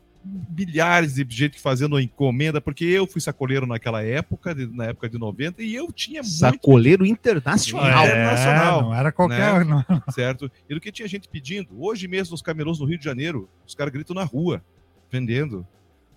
milhares 0.50 1.14
de 1.14 1.26
gente 1.28 1.60
fazendo 1.60 1.98
encomenda, 2.00 2.60
porque 2.60 2.84
eu 2.84 3.06
fui 3.06 3.20
sacoleiro 3.20 3.66
naquela 3.66 4.02
época, 4.02 4.54
de- 4.54 4.66
na 4.66 4.86
época 4.86 5.08
de 5.08 5.18
90, 5.18 5.62
e 5.62 5.74
eu 5.74 5.92
tinha 5.92 6.22
muito 6.22 6.34
Sacoleiro 6.34 7.06
internacional. 7.06 8.04
É, 8.04 8.08
internacional, 8.08 8.82
não 8.82 8.94
era 8.94 9.12
qualquer. 9.12 9.64
né? 9.64 9.84
não. 9.88 10.02
certo? 10.12 10.50
E 10.68 10.74
do 10.74 10.80
que 10.80 10.90
tinha 10.90 11.06
gente 11.08 11.28
pedindo. 11.28 11.68
Hoje 11.78 12.08
mesmo, 12.08 12.32
nos 12.32 12.42
camelôs 12.42 12.78
no 12.80 12.86
Rio 12.86 12.98
de 12.98 13.04
Janeiro, 13.04 13.48
os 13.66 13.74
caras 13.74 13.92
gritam 13.92 14.14
na 14.14 14.24
rua, 14.24 14.62
vendendo, 15.10 15.66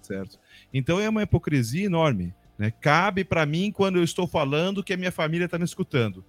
certo? 0.02 0.40
Então 0.74 1.00
é 1.00 1.08
uma 1.10 1.24
hipocrisia 1.24 1.86
enorme. 1.86 2.34
Né? 2.58 2.72
Cabe 2.82 3.24
para 3.24 3.46
mim 3.46 3.72
quando 3.72 3.98
eu 3.98 4.04
estou 4.04 4.28
falando 4.28 4.84
que 4.84 4.94
a 4.94 4.98
minha 4.98 5.12
família 5.12 5.46
está 5.46 5.58
me 5.58 5.64
escutando. 5.66 6.24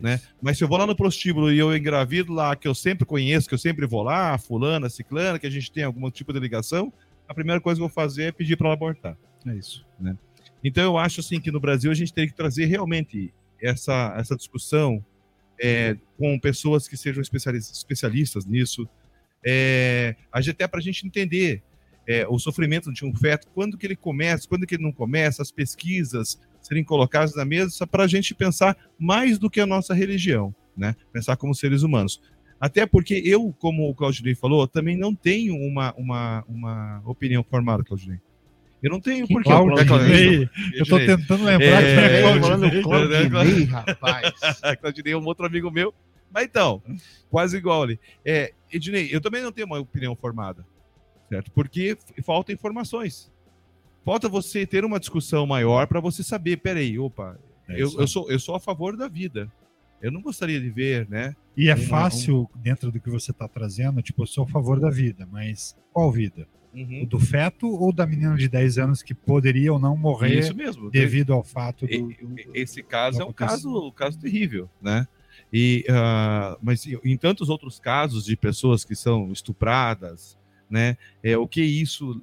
Né? 0.00 0.20
Mas 0.40 0.56
se 0.56 0.64
eu 0.64 0.68
vou 0.68 0.78
lá 0.78 0.86
no 0.86 0.96
prostíbulo 0.96 1.52
e 1.52 1.58
eu 1.58 1.76
engravido 1.76 2.32
lá, 2.32 2.56
que 2.56 2.66
eu 2.66 2.74
sempre 2.74 3.04
conheço, 3.04 3.46
que 3.46 3.54
eu 3.54 3.58
sempre 3.58 3.86
vou 3.86 4.02
lá, 4.02 4.38
fulana, 4.38 4.88
ciclana, 4.88 5.38
que 5.38 5.46
a 5.46 5.50
gente 5.50 5.70
tem 5.70 5.84
algum 5.84 6.10
tipo 6.10 6.32
de 6.32 6.40
ligação, 6.40 6.90
a 7.32 7.34
primeira 7.34 7.60
coisa 7.60 7.78
que 7.78 7.84
eu 7.84 7.88
vou 7.88 7.94
fazer 7.94 8.24
é 8.24 8.32
pedir 8.32 8.56
para 8.56 8.68
ela 8.68 8.74
abortar. 8.74 9.16
É 9.46 9.54
isso. 9.54 9.84
Né? 9.98 10.16
Então 10.62 10.84
eu 10.84 10.96
acho 10.96 11.20
assim 11.20 11.40
que 11.40 11.50
no 11.50 11.58
Brasil 11.58 11.90
a 11.90 11.94
gente 11.94 12.12
teria 12.12 12.30
que 12.30 12.36
trazer 12.36 12.66
realmente 12.66 13.32
essa, 13.60 14.14
essa 14.16 14.36
discussão 14.36 15.04
é, 15.60 15.96
com 16.18 16.38
pessoas 16.38 16.86
que 16.86 16.96
sejam 16.96 17.20
especialis- 17.22 17.70
especialistas 17.70 18.44
nisso, 18.46 18.88
é, 19.44 20.14
até 20.30 20.68
para 20.68 20.78
a 20.78 20.82
gente 20.82 21.06
entender 21.06 21.62
é, 22.06 22.26
o 22.28 22.38
sofrimento 22.38 22.92
de 22.92 23.04
um 23.04 23.14
feto, 23.14 23.48
quando 23.54 23.76
que 23.76 23.86
ele 23.86 23.96
começa, 23.96 24.48
quando 24.48 24.66
que 24.66 24.74
ele 24.74 24.82
não 24.82 24.92
começa, 24.92 25.42
as 25.42 25.50
pesquisas 25.50 26.40
serem 26.60 26.84
colocadas 26.84 27.34
na 27.34 27.44
mesa 27.44 27.86
para 27.86 28.04
a 28.04 28.06
gente 28.06 28.34
pensar 28.34 28.76
mais 28.98 29.38
do 29.38 29.50
que 29.50 29.60
a 29.60 29.66
nossa 29.66 29.94
religião, 29.94 30.54
né? 30.76 30.94
Pensar 31.12 31.36
como 31.36 31.54
seres 31.54 31.82
humanos. 31.82 32.20
Até 32.62 32.86
porque 32.86 33.20
eu, 33.24 33.52
como 33.58 33.90
o 33.90 33.94
Claudinei 33.94 34.36
falou, 34.36 34.68
também 34.68 34.96
não 34.96 35.12
tenho 35.12 35.56
uma, 35.56 35.92
uma, 35.94 36.44
uma 36.46 37.02
opinião 37.04 37.42
formada, 37.42 37.82
Claudinei. 37.82 38.20
Eu 38.80 38.88
não 38.88 39.00
tenho, 39.00 39.26
porque 39.26 39.48
Claudinei? 39.48 40.48
Eu 40.72 40.86
tô 40.86 40.96
tentando 40.96 41.42
lembrar 41.42 41.82
É, 41.82 42.20
quem 42.20 42.28
é 42.28 42.38
Claudinei. 42.38 42.82
Claudinei, 43.28 43.64
rapaz. 43.64 44.32
Claudinei 44.80 45.12
é 45.12 45.16
um 45.16 45.24
outro 45.26 45.44
amigo 45.44 45.72
meu. 45.72 45.92
Mas 46.32 46.44
então, 46.44 46.80
quase 47.28 47.56
igual 47.56 47.82
ali. 47.82 47.98
É, 48.24 48.52
Ednei, 48.72 49.08
eu 49.10 49.20
também 49.20 49.42
não 49.42 49.50
tenho 49.50 49.66
uma 49.66 49.80
opinião 49.80 50.14
formada, 50.14 50.64
certo? 51.28 51.50
Porque 51.50 51.98
falta 52.24 52.52
informações. 52.52 53.28
Falta 54.04 54.28
você 54.28 54.64
ter 54.64 54.84
uma 54.84 55.00
discussão 55.00 55.48
maior 55.48 55.88
para 55.88 55.98
você 55.98 56.22
saber, 56.22 56.58
peraí, 56.58 56.96
opa, 56.96 57.36
É 57.68 57.74
eu, 57.74 57.90
eu, 57.98 58.06
sou, 58.06 58.30
eu 58.30 58.38
sou 58.38 58.54
a 58.54 58.60
favor 58.60 58.96
da 58.96 59.08
vida. 59.08 59.50
Eu 60.02 60.10
não 60.10 60.20
gostaria 60.20 60.60
de 60.60 60.68
ver, 60.68 61.08
né? 61.08 61.34
E 61.56 61.68
é 61.68 61.74
uma- 61.74 61.84
fácil, 61.86 62.50
dentro 62.56 62.90
do 62.90 63.00
que 63.00 63.08
você 63.08 63.30
está 63.30 63.46
trazendo, 63.46 64.02
tipo, 64.02 64.22
eu 64.22 64.26
sou 64.26 64.44
a 64.44 64.48
favor 64.48 64.80
da 64.80 64.90
vida, 64.90 65.26
mas 65.30 65.76
qual 65.92 66.10
vida? 66.10 66.46
Uhum. 66.74 67.02
O 67.02 67.06
do 67.06 67.20
feto 67.20 67.68
ou 67.68 67.92
da 67.92 68.06
menina 68.06 68.34
de 68.34 68.48
10 68.48 68.78
anos 68.78 69.02
que 69.02 69.14
poderia 69.14 69.72
ou 69.72 69.78
não 69.78 69.94
morrer 69.96 70.38
Isso 70.38 70.56
mesmo. 70.56 70.90
devido 70.90 71.32
ao 71.34 71.44
fato 71.44 71.86
do. 71.86 71.92
E- 71.92 72.16
Esse 72.54 72.82
caso 72.82 73.20
é 73.20 73.24
um 73.24 73.32
caso, 73.32 73.88
um 73.88 73.90
caso 73.92 74.18
terrível, 74.18 74.68
né? 74.80 75.06
E, 75.52 75.84
ah, 75.90 76.56
mas 76.62 76.86
em- 76.86 77.16
tantos 77.18 77.50
outros 77.50 77.78
casos 77.78 78.24
de 78.24 78.34
pessoas 78.36 78.84
que 78.86 78.94
são 78.96 79.30
estupradas, 79.30 80.38
né? 80.70 80.96
É, 81.22 81.36
o 81.36 81.46
que 81.46 81.62
isso 81.62 82.22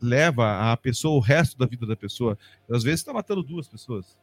leva 0.00 0.70
a 0.72 0.76
pessoa, 0.76 1.16
o 1.16 1.20
resto 1.20 1.58
da 1.58 1.66
vida 1.66 1.84
da 1.84 1.96
pessoa? 1.96 2.38
Às 2.70 2.84
vezes 2.84 3.00
está 3.00 3.12
matando 3.12 3.42
duas 3.42 3.66
pessoas, 3.68 4.16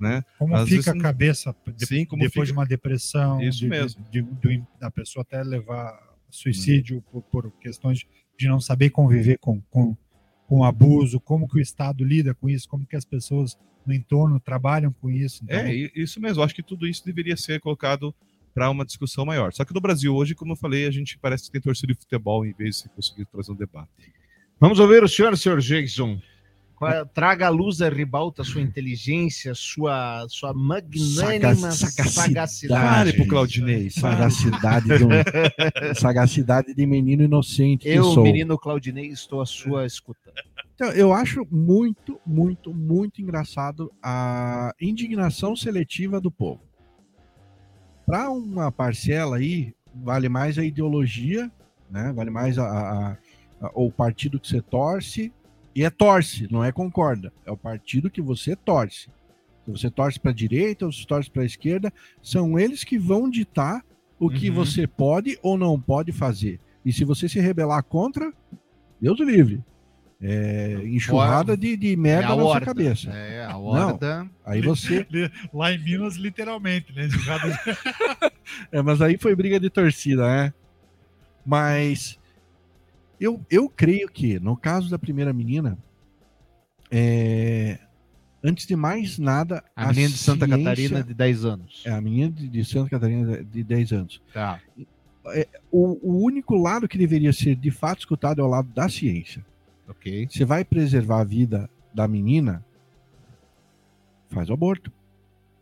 né? 0.00 0.22
Como 0.38 0.54
Às 0.54 0.68
fica 0.68 0.90
a 0.90 0.92
vezes- 0.92 1.02
cabeça 1.02 1.56
de- 1.76 1.86
Sim, 1.86 2.04
como 2.04 2.22
depois 2.22 2.32
fica. 2.32 2.46
de 2.46 2.52
uma 2.52 2.66
depressão, 2.66 3.40
Isso 3.42 3.58
de, 3.60 3.68
mesmo. 3.68 4.04
de- 4.10 4.22
de- 4.22 4.62
da 4.78 4.90
pessoa 4.90 5.22
até 5.22 5.42
levar 5.42 5.98
suicídio 6.30 7.02
por, 7.10 7.22
por 7.22 7.50
questões 7.60 8.04
de 8.38 8.46
não 8.48 8.60
saber 8.60 8.90
conviver 8.90 9.38
com, 9.38 9.60
com, 9.70 9.96
com 10.46 10.62
abuso, 10.64 11.18
como 11.20 11.48
que 11.48 11.56
o 11.58 11.60
Estado 11.60 12.04
lida 12.04 12.34
com 12.34 12.48
isso, 12.48 12.68
como 12.68 12.86
que 12.86 12.96
as 12.96 13.04
pessoas 13.04 13.56
no 13.86 13.94
entorno 13.94 14.38
trabalham 14.40 14.92
com 14.92 15.08
isso. 15.10 15.42
Então, 15.44 15.58
É, 15.60 15.72
isso 15.94 16.20
mesmo. 16.20 16.42
Acho 16.42 16.54
que 16.54 16.62
tudo 16.62 16.86
isso 16.86 17.04
deveria 17.04 17.36
ser 17.36 17.60
colocado 17.60 18.14
para 18.52 18.68
uma 18.70 18.84
discussão 18.84 19.24
maior. 19.24 19.52
Só 19.52 19.64
que 19.64 19.72
no 19.74 19.80
Brasil 19.80 20.14
hoje, 20.14 20.34
como 20.34 20.52
eu 20.52 20.56
falei, 20.56 20.86
a 20.86 20.90
gente 20.90 21.18
parece 21.18 21.44
que 21.44 21.52
tem 21.52 21.60
torcida 21.60 21.92
de 21.92 21.98
futebol 21.98 22.44
em 22.44 22.52
vez 22.52 22.82
de 22.82 22.88
conseguir 22.90 23.24
trazer 23.26 23.52
um 23.52 23.54
debate. 23.56 23.88
Vamos 24.58 24.78
ouvir 24.78 25.02
o 25.04 25.08
senhor, 25.08 25.36
senhor 25.36 25.60
Jason. 25.60 26.20
É- 26.82 27.04
Traga 27.06 27.46
à 27.46 27.48
luz 27.48 27.80
a 27.80 27.88
ribalta 27.88 28.44
sua 28.44 28.60
inteligência, 28.60 29.54
sua, 29.54 30.26
sua 30.28 30.52
magnânima 30.52 31.70
Saga- 31.72 32.08
sagacidade. 32.10 32.82
Pare 32.84 33.12
pro 33.14 33.26
Claudinei. 33.26 33.88
Sagacidade 33.88 34.86
de, 34.98 35.04
um- 35.04 35.08
sagacidade 35.94 36.74
de 36.74 36.86
menino 36.86 37.22
inocente 37.22 37.82
que 37.84 37.88
Eu, 37.88 38.04
sou. 38.04 38.22
menino 38.24 38.58
Claudinei, 38.58 39.06
estou 39.06 39.40
à 39.40 39.46
sua 39.46 39.86
escuta. 39.86 40.30
Então, 40.74 40.88
eu 40.90 41.12
acho 41.14 41.46
muito, 41.50 42.20
muito, 42.26 42.74
muito 42.74 43.22
engraçado 43.22 43.90
a 44.02 44.74
indignação 44.78 45.56
seletiva 45.56 46.20
do 46.20 46.30
povo. 46.30 46.60
Para 48.04 48.28
uma 48.30 48.70
parcela 48.70 49.36
aí, 49.38 49.72
vale 49.94 50.28
mais 50.28 50.58
a 50.58 50.64
ideologia, 50.64 51.50
né? 51.90 52.12
Vale 52.14 52.30
mais 52.30 52.58
a, 52.58 52.64
a- 52.66 53.16
a- 53.62 53.70
o 53.74 53.90
partido 53.90 54.38
que 54.38 54.46
você 54.46 54.60
torce. 54.60 55.32
E 55.76 55.84
é 55.84 55.90
torce, 55.90 56.48
não 56.50 56.64
é 56.64 56.72
concorda. 56.72 57.30
É 57.44 57.50
o 57.52 57.56
partido 57.56 58.08
que 58.10 58.22
você 58.22 58.56
torce. 58.56 59.10
Se 59.64 59.70
você 59.70 59.90
torce 59.90 60.18
para 60.18 60.30
a 60.30 60.34
direita 60.34 60.86
ou 60.86 60.92
se 60.92 61.06
torce 61.06 61.30
para 61.30 61.42
a 61.42 61.46
esquerda, 61.46 61.92
são 62.22 62.58
eles 62.58 62.82
que 62.82 62.98
vão 62.98 63.28
ditar 63.28 63.84
o 64.18 64.30
que 64.30 64.48
Uhum. 64.48 64.54
você 64.56 64.86
pode 64.86 65.38
ou 65.42 65.58
não 65.58 65.78
pode 65.78 66.12
fazer. 66.12 66.58
E 66.82 66.92
se 66.92 67.04
você 67.04 67.28
se 67.28 67.38
rebelar 67.40 67.82
contra, 67.82 68.32
Deus 68.98 69.20
livre. 69.20 69.62
É, 70.18 70.80
enxurrada 70.84 71.54
de, 71.54 71.76
de 71.76 71.94
merda 71.94 72.28
É 72.28 72.28
na 72.28 72.34
sua 72.36 72.44
horda. 72.44 72.64
cabeça. 72.64 73.10
É, 73.10 73.44
a 73.44 73.48
Não, 73.52 73.64
horda. 73.66 74.26
aí 74.46 74.62
você. 74.62 75.06
Lá 75.52 75.70
em 75.72 75.78
Minas, 75.78 76.14
literalmente, 76.16 76.90
né? 76.94 77.06
Jogado- 77.10 77.52
É, 78.72 78.80
mas 78.80 79.02
aí 79.02 79.18
foi 79.18 79.34
briga 79.36 79.60
de 79.60 79.68
torcida, 79.68 80.26
né? 80.26 80.54
Mas 81.44 82.18
eu, 83.20 83.40
eu 83.50 83.68
creio 83.68 84.08
que, 84.08 84.38
no 84.40 84.56
caso 84.56 84.90
da 84.90 84.98
primeira 84.98 85.32
menina, 85.32 85.78
é, 86.90 87.78
antes 88.42 88.66
de 88.66 88.76
mais 88.76 89.18
nada. 89.18 89.62
A 89.74 89.88
menina 89.88 90.08
de 90.08 90.18
Santa 90.18 90.46
ciência- 90.46 90.64
Catarina 90.64 91.02
de 91.02 91.14
10 91.14 91.44
anos. 91.44 91.82
É, 91.84 91.90
a 91.90 92.00
menina 92.00 92.30
de, 92.30 92.48
de 92.48 92.64
Santa 92.64 92.90
Catarina 92.90 93.42
de 93.42 93.64
10 93.64 93.92
anos. 93.92 94.22
Tá. 94.32 94.60
O, 95.72 95.98
o 96.08 96.22
único 96.22 96.54
lado 96.54 96.86
que 96.86 96.96
deveria 96.96 97.32
ser 97.32 97.56
de 97.56 97.70
fato 97.70 98.00
escutado 98.00 98.40
é 98.40 98.44
o 98.44 98.48
lado 98.48 98.68
da 98.72 98.88
ciência. 98.88 99.44
Ok. 99.88 100.28
Você 100.30 100.44
vai 100.44 100.64
preservar 100.64 101.20
a 101.20 101.24
vida 101.24 101.68
da 101.92 102.06
menina, 102.06 102.64
faz 104.30 104.48
o 104.50 104.52
aborto. 104.52 104.92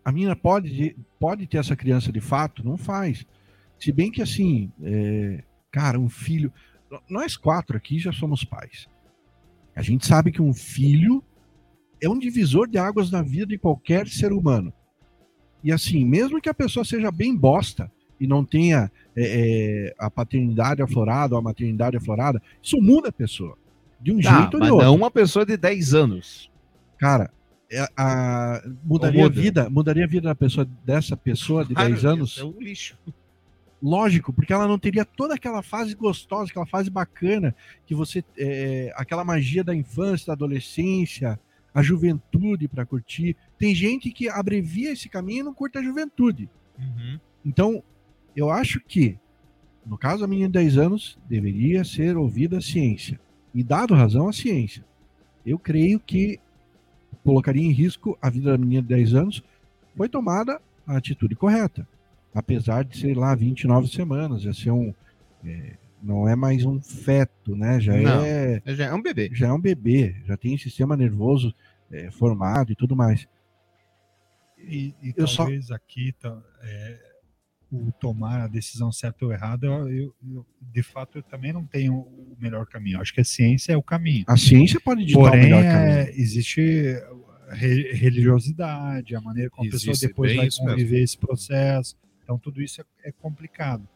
A 0.04 0.12
menina 0.12 0.36
pode, 0.36 0.94
pode 1.18 1.46
ter 1.46 1.56
essa 1.58 1.74
criança 1.74 2.12
de 2.12 2.20
fato? 2.20 2.62
Não 2.62 2.76
faz. 2.76 3.24
Se 3.78 3.90
bem 3.90 4.10
que 4.10 4.20
assim, 4.20 4.70
é, 4.82 5.42
cara, 5.70 5.98
um 5.98 6.08
filho. 6.10 6.52
Nós 7.09 7.37
quatro 7.37 7.76
aqui 7.76 7.98
já 7.98 8.12
somos 8.12 8.44
pais. 8.44 8.88
A 9.74 9.83
gente 9.83 10.07
sabe 10.07 10.30
que 10.30 10.40
um 10.42 10.52
filho 10.54 11.22
é 12.00 12.09
um 12.09 12.18
divisor 12.18 12.68
de 12.68 12.78
águas 12.78 13.11
na 13.11 13.22
vida 13.22 13.46
de 13.46 13.59
qualquer 13.59 14.09
ser 14.09 14.33
humano. 14.33 14.72
E 15.62 15.72
assim, 15.72 16.04
mesmo 16.04 16.40
que 16.40 16.48
a 16.48 16.54
pessoa 16.54 16.85
seja 16.85 17.11
bem 17.11 17.35
bosta 17.35 17.90
e 18.20 18.26
não 18.26 18.44
tenha 18.44 18.90
é, 19.16 19.88
é, 19.88 19.94
a 19.98 20.11
paternidade 20.11 20.83
aflorada 20.83 21.35
ou 21.35 21.38
a 21.38 21.42
maternidade 21.42 21.96
aflorada, 21.96 22.40
isso 22.62 22.80
muda 22.80 23.09
a 23.09 23.12
pessoa. 23.12 23.57
De 24.00 24.12
um 24.12 24.20
Tá, 24.20 24.38
jeito 24.40 24.54
ou 24.59 24.62
de 24.62 24.70
outro. 24.70 24.87
não 24.87 24.94
uma 24.94 25.11
pessoa 25.11 25.46
de 25.46 25.57
10 25.57 25.94
anos. 25.94 26.50
Cara, 26.98 27.30
é, 27.72 27.88
a- 27.96 28.62
mudaria, 28.85 29.20
a 29.22 29.24
muda? 29.24 29.40
vida, 29.40 29.70
mudaria 29.70 30.04
a 30.04 30.09
vida 30.09 30.28
da 30.28 30.35
pessoa, 30.35 30.68
dessa 30.85 31.16
pessoa 31.16 31.64
de 31.64 31.74
10 31.74 32.04
anos? 32.04 32.38
É 32.38 32.44
um 32.44 32.61
lixo. 32.61 32.96
Lógico, 33.85 34.33
porque 34.33 34.51
ela 34.51 34.66
não 34.66 34.79
teria 34.79 35.05
toda 35.05 35.35
aquela 35.35 35.62
fase 35.62 35.94
gostosa, 35.94 36.51
aquela 36.51 36.64
fase 36.64 36.88
bacana, 36.88 37.55
que 37.85 37.94
você. 37.94 38.25
é, 38.38 38.90
aquela 38.97 39.23
magia 39.23 39.62
da 39.62 39.75
infância, 39.75 40.29
da 40.29 40.33
adolescência, 40.33 41.38
a 41.75 41.83
juventude 41.83 42.66
para 42.66 42.87
curtir. 42.87 43.37
Tem 43.59 43.75
gente 43.75 44.11
que 44.11 44.27
abrevia 44.27 44.90
esse 44.90 45.07
caminho 45.07 45.40
e 45.40 45.42
não 45.42 45.53
curte 45.53 45.77
a 45.77 45.83
juventude. 45.83 46.49
Então, 47.44 47.83
eu 48.35 48.51
acho 48.51 48.81
que, 48.81 49.18
no 49.85 49.99
caso 49.99 50.23
da 50.23 50.27
menina 50.27 50.49
de 50.49 50.55
10 50.55 50.79
anos, 50.79 51.18
deveria 51.29 51.85
ser 51.85 52.16
ouvida 52.16 52.57
a 52.57 52.62
ciência. 52.62 53.20
E 53.53 53.62
dado 53.62 53.92
razão 53.92 54.31
à 54.31 54.33
ciência. 54.33 54.83
Eu 55.44 55.59
creio 55.59 56.01
que 56.01 56.40
colocaria 57.23 57.62
em 57.66 57.70
risco 57.70 58.16
a 58.23 58.31
vida 58.31 58.53
da 58.53 58.57
menina 58.57 58.81
de 58.81 58.88
10 58.88 59.14
anos, 59.14 59.44
foi 59.94 60.09
tomada 60.09 60.59
a 60.87 60.97
atitude 60.97 61.37
correta. 61.37 61.87
Apesar 62.35 62.85
de, 62.85 62.99
sei 62.99 63.14
lá, 63.14 63.35
29 63.35 63.88
semanas, 63.88 64.42
já 64.42 64.53
ser 64.53 64.70
um. 64.73 64.92
é, 65.44 65.77
não 66.03 66.29
é 66.29 66.35
mais 66.37 66.64
um 66.64 66.81
feto, 66.83 67.55
né? 67.57 67.81
Já 67.81 67.97
Não, 67.97 68.23
é. 68.25 68.61
Já 68.66 68.87
é 68.87 68.92
um 68.94 69.01
bebê. 69.01 69.31
Já 69.33 69.47
é 69.49 69.53
um 69.53 69.61
bebê, 69.61 70.16
já 70.27 70.37
tem 70.37 70.59
sistema 70.59 70.97
nervoso 70.97 71.55
é, 71.90 72.11
formado 72.11 72.73
e 72.73 72.75
tudo 72.75 72.94
mais. 72.97 73.27
E, 74.59 74.94
e 75.03 75.14
Eu 75.16 75.27
só- 75.27 75.44
talvez 75.44 75.70
aqui 75.70 76.12
tá, 76.20 76.37
é, 76.62 76.99
o 77.70 77.90
tomar 77.92 78.40
a 78.42 78.47
decisão 78.49 78.90
certa 78.92 79.25
ou 79.25 79.33
errada, 79.33 79.66
eu, 79.66 79.88
eu- 79.88 80.14
eu, 80.35 80.47
de 80.73 80.83
fato, 80.83 81.18
eu 81.18 81.23
também 81.23 81.53
não 81.53 81.64
tenho 81.64 81.94
o 81.94 82.37
melhor 82.40 82.66
caminho. 82.66 82.97
Eu 82.97 83.01
Acho 83.01 83.14
que 83.14 83.20
a 83.20 83.25
ciência 83.25 83.73
é 83.73 83.77
o 83.77 83.83
caminho. 83.83 84.25
A 84.27 84.37
ciência 84.37 84.81
pode 84.81 85.05
ditar 85.05 85.20
o 85.20 85.23
Porém, 85.25 85.42
melhor 85.44 85.62
é, 85.64 86.05
caminho. 86.07 86.20
existe 86.20 86.61
re- 87.51 87.92
religiosidade, 87.92 89.14
a 89.14 89.20
maneira 89.20 89.51
como 89.51 89.68
a 89.68 89.70
pessoa 89.70 89.92
Existe, 89.92 90.09
depois 90.09 90.35
vai 90.37 90.47
isso 90.49 90.62
mesmo. 90.64 90.77
conviver 90.77 91.03
esse 91.03 91.16
processo. 91.18 91.97
Então, 92.24 92.38
tudo 92.38 92.60
isso 92.62 92.80
é, 92.80 92.84
é 93.04 93.12
complicado. 93.12 93.87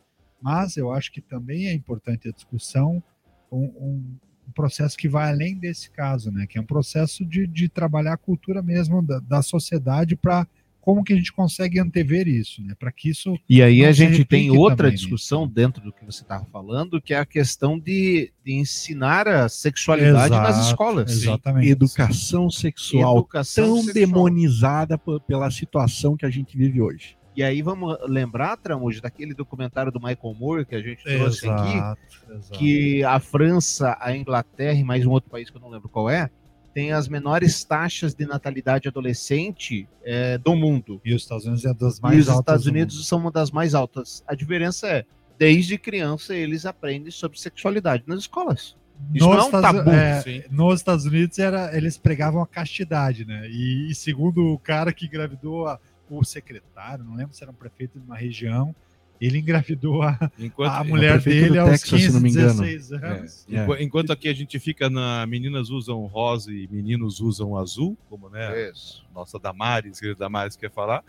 Mas 0.40 0.76
eu 0.76 0.92
acho 0.92 1.10
que 1.10 1.20
também 1.20 1.66
é 1.66 1.72
importante 1.74 2.28
a 2.28 2.32
discussão, 2.32 3.02
um, 3.50 3.58
um- 3.64 4.16
um 4.46 4.52
processo 4.52 4.96
que 4.96 5.08
vai 5.08 5.28
além 5.30 5.58
desse 5.58 5.90
caso, 5.90 6.30
né? 6.30 6.46
Que 6.46 6.56
é 6.58 6.60
um 6.60 6.64
processo 6.66 7.24
de, 7.24 7.46
de 7.46 7.68
trabalhar 7.68 8.12
a 8.14 8.16
cultura 8.18 8.62
mesmo 8.62 9.02
da, 9.02 9.18
da 9.20 9.42
sociedade 9.42 10.16
para 10.16 10.46
como 10.80 11.04
que 11.04 11.12
a 11.12 11.16
gente 11.16 11.30
consegue 11.34 11.78
antever 11.78 12.26
isso, 12.26 12.62
né? 12.62 12.74
Para 12.78 12.90
que 12.90 13.10
isso 13.10 13.38
E 13.46 13.60
aí 13.62 13.84
a 13.84 13.92
gente 13.92 14.24
tem 14.24 14.50
outra 14.50 14.76
também, 14.76 14.92
né? 14.92 14.96
discussão 14.96 15.46
dentro 15.46 15.82
do 15.82 15.92
que 15.92 16.02
você 16.02 16.22
estava 16.22 16.46
falando, 16.46 17.02
que 17.02 17.12
é 17.12 17.18
a 17.18 17.26
questão 17.26 17.78
de, 17.78 18.32
de 18.42 18.54
ensinar 18.54 19.28
a 19.28 19.50
sexualidade 19.50 20.30
nas 20.34 20.50
Exato, 20.56 20.66
escolas. 20.70 21.10
Exatamente. 21.12 21.68
Educação 21.68 22.48
sexual 22.48 23.18
Educação 23.18 23.64
tão 23.66 23.76
sexual. 23.82 23.94
demonizada 23.94 24.96
pela 25.26 25.50
situação 25.50 26.16
que 26.16 26.24
a 26.24 26.30
gente 26.30 26.56
vive 26.56 26.80
hoje. 26.80 27.17
E 27.38 27.42
aí 27.44 27.62
vamos 27.62 27.96
lembrar, 28.08 28.56
Tramujo, 28.56 29.00
daquele 29.00 29.32
documentário 29.32 29.92
do 29.92 30.00
Michael 30.00 30.34
Moore 30.34 30.66
que 30.66 30.74
a 30.74 30.82
gente 30.82 31.04
trouxe 31.04 31.48
aqui, 31.48 31.68
Exato, 31.76 32.00
exato. 32.32 32.58
que 32.58 33.04
a 33.04 33.20
França, 33.20 33.96
a 34.00 34.16
Inglaterra 34.16 34.76
e 34.76 34.82
mais 34.82 35.06
um 35.06 35.10
outro 35.12 35.30
país 35.30 35.48
que 35.48 35.56
eu 35.56 35.60
não 35.60 35.70
lembro 35.70 35.88
qual 35.88 36.10
é, 36.10 36.28
tem 36.74 36.90
as 36.90 37.08
menores 37.08 37.62
taxas 37.62 38.12
de 38.12 38.26
natalidade 38.26 38.88
adolescente 38.88 39.88
eh, 40.04 40.36
do 40.38 40.56
mundo. 40.56 41.00
E 41.04 41.14
os 41.14 41.22
Estados 41.22 41.44
Unidos 41.44 41.64
é 41.64 41.72
das 41.72 41.98
e 41.98 42.02
mais 42.02 42.18
os 42.22 42.28
altas 42.28 42.40
Estados 42.40 42.64
do 42.64 42.70
Unidos 42.72 43.06
são 43.06 43.20
uma 43.20 43.30
das 43.30 43.52
mais 43.52 43.72
altas. 43.72 44.24
A 44.26 44.34
diferença 44.34 44.88
é, 44.88 45.04
desde 45.38 45.78
criança 45.78 46.34
eles 46.34 46.66
aprendem 46.66 47.12
sobre 47.12 47.38
sexualidade 47.38 48.02
nas 48.04 48.18
escolas. 48.18 48.76
Isso 49.14 49.24
Nos 49.28 49.28
não 49.28 49.32
é 49.34 49.42
um 49.42 49.44
Estados- 49.44 49.84
tabu. 49.84 49.90
é, 49.90 50.44
nos 50.50 50.80
Estados 50.80 51.04
Unidos 51.04 51.38
era, 51.38 51.76
eles 51.76 51.96
pregavam 51.96 52.42
a 52.42 52.46
castidade, 52.48 53.24
né? 53.24 53.48
E, 53.48 53.92
e 53.92 53.94
segundo 53.94 54.44
o 54.54 54.58
cara 54.58 54.92
que 54.92 55.06
engravidou 55.06 55.68
a- 55.68 55.78
o 56.10 56.24
secretário, 56.24 57.04
não 57.04 57.14
lembro 57.14 57.34
se 57.34 57.42
era 57.42 57.50
um 57.50 57.54
prefeito 57.54 57.98
de 57.98 58.04
uma 58.06 58.16
região, 58.16 58.74
ele 59.20 59.38
engravidou 59.38 60.02
a, 60.02 60.16
Enquanto, 60.38 60.70
a 60.72 60.84
mulher 60.84 61.20
prefeito 61.20 61.46
dele 61.48 61.58
aos 61.58 61.70
Texas, 61.70 61.88
se 61.90 61.96
15, 62.06 62.12
não 62.14 62.20
me 62.20 62.30
engano. 62.30 62.62
16 62.62 62.92
anos. 62.92 63.46
É. 63.50 63.62
enqu- 63.64 63.82
enquanto 63.82 64.12
aqui 64.12 64.28
a 64.28 64.34
gente 64.34 64.58
fica 64.60 64.88
na 64.88 65.26
meninas 65.26 65.70
usam 65.70 66.06
rosa 66.06 66.52
e 66.52 66.68
meninos 66.70 67.18
usam 67.20 67.56
azul, 67.56 67.96
como 68.08 68.28
né, 68.28 68.70
Isso. 68.70 69.04
nossa 69.12 69.38
Damares, 69.38 69.98
querida 69.98 70.18
Damares 70.18 70.54
quer 70.56 70.70
falar, 70.70 71.02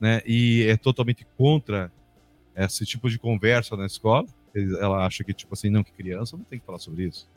né? 0.00 0.22
E 0.24 0.66
é 0.68 0.76
totalmente 0.76 1.26
contra 1.36 1.90
esse 2.54 2.84
tipo 2.86 3.10
de 3.10 3.18
conversa 3.18 3.76
na 3.76 3.86
escola. 3.86 4.26
Ela 4.54 5.04
acha 5.04 5.22
que, 5.24 5.32
tipo 5.34 5.52
assim, 5.54 5.68
não, 5.68 5.82
que 5.82 5.92
criança 5.92 6.36
não 6.36 6.44
tem 6.44 6.58
que 6.60 6.64
falar 6.64 6.78
sobre 6.78 7.04
isso. 7.06 7.28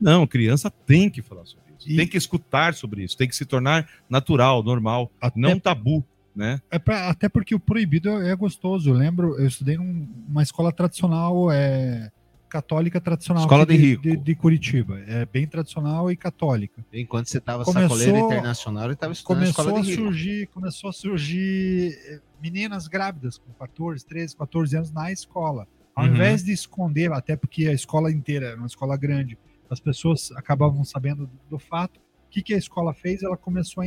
Não, 0.00 0.26
criança 0.26 0.70
tem 0.70 1.10
que 1.10 1.20
falar 1.20 1.44
sobre 1.44 1.64
isso. 1.78 1.90
E- 1.90 1.96
Tem 1.96 2.06
que 2.08 2.16
escutar 2.16 2.72
sobre 2.74 3.02
isso. 3.04 3.16
Tem 3.16 3.28
que 3.28 3.36
se 3.36 3.44
tornar 3.44 3.86
natural, 4.08 4.62
normal, 4.62 5.10
Até, 5.20 5.38
não 5.38 5.58
tabu, 5.60 6.04
né? 6.38 6.60
é 6.70 6.78
pra- 6.78 7.08
até 7.10 7.28
porque 7.28 7.54
o 7.54 7.60
proibido 7.60 8.08
é 8.22 8.34
gostoso. 8.36 8.88
Eu 8.90 8.94
lembro, 8.94 9.38
eu 9.38 9.46
estudei 9.46 9.76
numa 9.76 10.42
escola 10.42 10.72
tradicional, 10.72 11.50
é, 11.50 12.10
católica 12.48 12.98
tradicional 13.00 13.42
Escola 13.44 13.66
de 13.66 13.76
rico. 13.76 14.02
de, 14.02 14.16
de 14.16 14.34
Curitiba. 14.34 14.98
É 15.06 15.26
bem 15.26 15.46
tradicional 15.46 16.10
e 16.10 16.16
católica. 16.16 16.82
Enquanto 16.92 17.26
você 17.28 17.36
estava 17.38 17.64
sacoleiro 17.64 18.16
internacional, 18.16 18.84
ele 18.84 18.94
estava 18.94 19.12
estudando 19.12 19.38
na 19.46 19.52
começou 19.52 19.64
escola 19.64 19.78
a 19.78 19.82
de 19.82 19.90
rico. 19.90 20.02
surgir, 20.04 20.46
começou 20.46 20.88
a 20.90 20.92
surgir 20.94 21.92
eh, 22.06 22.20
meninas 22.42 22.88
grávidas 22.88 23.36
com 23.36 23.52
14, 23.52 24.06
13, 24.06 24.36
14 24.36 24.76
anos 24.76 24.90
na 24.92 25.12
escola. 25.12 25.66
Ao 25.94 26.04
Uhum. 26.06 26.14
invés 26.14 26.42
de 26.44 26.52
esconder, 26.52 27.12
até 27.12 27.36
porque 27.36 27.66
a 27.66 27.72
escola 27.72 28.10
inteira 28.10 28.46
era 28.46 28.56
uma 28.56 28.66
escola 28.66 28.96
grande, 28.96 29.36
as 29.68 29.80
pessoas 29.80 30.30
acabavam 30.32 30.84
sabendo 30.84 31.26
do, 31.26 31.32
do 31.50 31.58
fato. 31.58 31.98
O 31.98 32.30
que, 32.30 32.40
que 32.42 32.54
a 32.54 32.58
escola 32.58 32.94
fez? 32.94 33.22
Ela 33.22 33.36
começou 33.36 33.82
a 33.82 33.86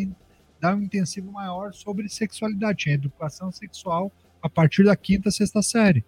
dar 0.61 0.75
um 0.75 0.81
intensivo 0.83 1.31
maior 1.31 1.73
sobre 1.73 2.07
sexualidade, 2.07 2.79
tinha 2.79 2.95
educação 2.95 3.51
sexual 3.51 4.11
a 4.41 4.49
partir 4.49 4.83
da 4.83 4.95
quinta, 4.95 5.31
sexta 5.31 5.61
série. 5.61 6.03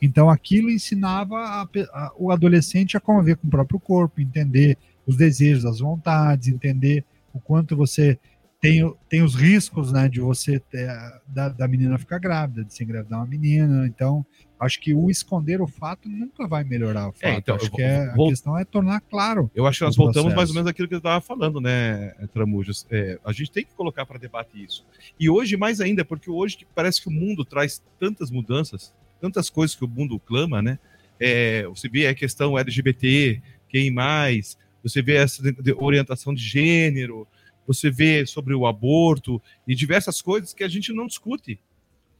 Então 0.00 0.28
aquilo 0.28 0.70
ensinava 0.70 1.38
a 1.38 1.62
a- 1.62 2.12
o 2.18 2.30
adolescente 2.30 2.96
a 2.96 3.00
conviver 3.00 3.36
com 3.36 3.46
o 3.46 3.50
próprio 3.50 3.80
corpo, 3.80 4.20
entender 4.20 4.76
os 5.06 5.16
desejos, 5.16 5.64
as 5.64 5.78
vontades, 5.80 6.48
entender 6.48 7.04
o 7.32 7.40
quanto 7.40 7.76
você 7.76 8.18
tem, 8.60 8.94
tem 9.10 9.22
os 9.22 9.34
riscos 9.34 9.92
né, 9.92 10.08
de 10.08 10.20
você 10.20 10.58
ter, 10.58 10.88
da, 11.26 11.50
da 11.50 11.68
menina 11.68 11.98
ficar 11.98 12.18
grávida, 12.18 12.64
de 12.64 12.72
se 12.72 12.82
engravidar 12.82 13.18
uma 13.20 13.26
menina. 13.26 13.86
Então, 13.86 14.24
acho 14.64 14.80
que 14.80 14.92
o 14.94 15.10
esconder 15.10 15.60
o 15.60 15.66
fato 15.66 16.08
nunca 16.08 16.48
vai 16.48 16.64
melhorar 16.64 17.08
o 17.08 17.12
fato. 17.12 17.24
É, 17.24 17.36
então, 17.36 17.56
acho 17.56 17.70
que 17.70 17.82
é, 17.82 18.12
vou- 18.14 18.26
a 18.26 18.30
questão 18.30 18.58
é 18.58 18.64
tornar 18.64 19.00
claro. 19.02 19.50
Eu 19.54 19.66
acho 19.66 19.78
que 19.78 19.84
nós 19.84 19.94
voltamos 19.96 20.24
mais 20.26 20.34
processo. 20.34 20.50
ou 20.52 20.54
menos 20.56 20.70
aquilo 20.70 20.88
que 20.88 20.94
eu 20.94 20.98
estava 20.98 21.20
falando, 21.20 21.60
né, 21.60 22.14
Tramujas? 22.32 22.86
É, 22.90 23.18
a 23.24 23.32
gente 23.32 23.50
tem 23.52 23.64
que 23.64 23.72
colocar 23.74 24.04
para 24.06 24.18
debate 24.18 24.62
isso. 24.62 24.84
E 25.20 25.30
hoje, 25.30 25.56
mais 25.56 25.80
ainda, 25.80 26.04
porque 26.04 26.30
hoje 26.30 26.58
parece 26.74 27.00
que 27.00 27.08
o 27.08 27.12
mundo 27.12 27.44
traz 27.44 27.82
tantas 28.00 28.30
mudanças, 28.30 28.92
tantas 29.20 29.48
coisas 29.48 29.76
que 29.76 29.84
o 29.84 29.88
mundo 29.88 30.18
clama, 30.18 30.60
né? 30.60 30.78
É, 31.20 31.64
você 31.68 31.88
vê 31.88 32.06
a 32.08 32.14
questão 32.14 32.58
LGBT, 32.58 33.40
quem 33.68 33.90
mais, 33.90 34.58
você 34.82 35.00
vê 35.00 35.14
essa 35.14 35.42
orientação 35.76 36.34
de 36.34 36.42
gênero, 36.42 37.26
você 37.66 37.90
vê 37.90 38.26
sobre 38.26 38.52
o 38.54 38.66
aborto 38.66 39.40
e 39.66 39.74
diversas 39.74 40.20
coisas 40.20 40.52
que 40.52 40.62
a 40.64 40.68
gente 40.68 40.92
não 40.92 41.06
discute. 41.06 41.58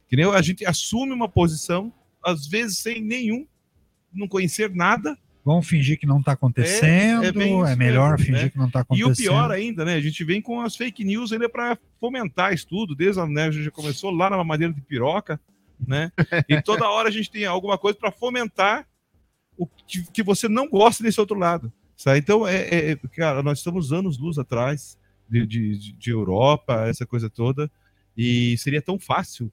Que 0.07 0.15
nem 0.15 0.25
a 0.25 0.41
gente 0.41 0.65
assume 0.65 1.11
uma 1.13 1.27
posição, 1.29 1.91
às 2.25 2.47
vezes 2.47 2.79
sem 2.79 3.01
nenhum, 3.01 3.47
não 4.13 4.27
conhecer 4.27 4.69
nada, 4.73 5.17
Vamos 5.47 5.67
fingir 5.67 5.99
que 5.99 6.07
não 6.07 6.17
está 6.21 6.31
acontecendo, 6.31 7.23
É- 7.23 7.27
é, 7.27 7.71
é 7.73 7.75
melhor 7.75 8.17
mesmo, 8.17 8.25
fingir 8.25 8.43
né? 8.45 8.49
que 8.49 8.57
não 8.57 8.65
está 8.65 8.79
E 8.79 8.81
acontecendo. 8.81 9.11
o 9.13 9.15
pior 9.15 9.51
ainda, 9.51 9.85
né? 9.85 9.93
A 9.93 10.01
gente 10.01 10.23
vem 10.23 10.41
com 10.41 10.59
as 10.59 10.75
fake 10.75 11.03
news 11.03 11.31
ainda 11.31 11.47
para 11.47 11.77
fomentar 11.99 12.51
estudo, 12.51 12.95
desde 12.95 13.21
a, 13.21 13.27
né, 13.27 13.43
a 13.43 13.51
gente 13.51 13.65
já 13.65 13.69
começou 13.69 14.09
lá 14.09 14.27
na 14.27 14.43
madeira 14.43 14.73
de 14.73 14.81
piroca, 14.81 15.39
né? 15.87 16.11
E 16.49 16.59
toda 16.63 16.89
hora 16.89 17.09
a 17.09 17.11
gente 17.11 17.29
tem 17.29 17.45
alguma 17.45 17.77
coisa 17.77 17.95
para 17.99 18.09
fomentar 18.11 18.87
o 19.55 19.67
que, 19.67 20.01
que 20.11 20.23
você 20.23 20.47
não 20.49 20.67
gosta 20.67 21.03
desse 21.03 21.19
outro 21.19 21.37
lado. 21.37 21.71
Sabe? 21.95 22.17
Então, 22.17 22.47
é, 22.47 22.93
é- 22.93 22.95
cara, 23.13 23.43
nós 23.43 23.59
estamos 23.59 23.93
anos 23.93 24.17
luz 24.17 24.39
atrás 24.39 24.97
de, 25.29 25.45
de- 25.45 25.93
de 25.93 26.09
Europa, 26.09 26.87
essa 26.87 27.05
coisa 27.05 27.29
toda, 27.29 27.69
e 28.17 28.57
seria 28.57 28.81
tão 28.81 28.97
fácil, 28.97 29.51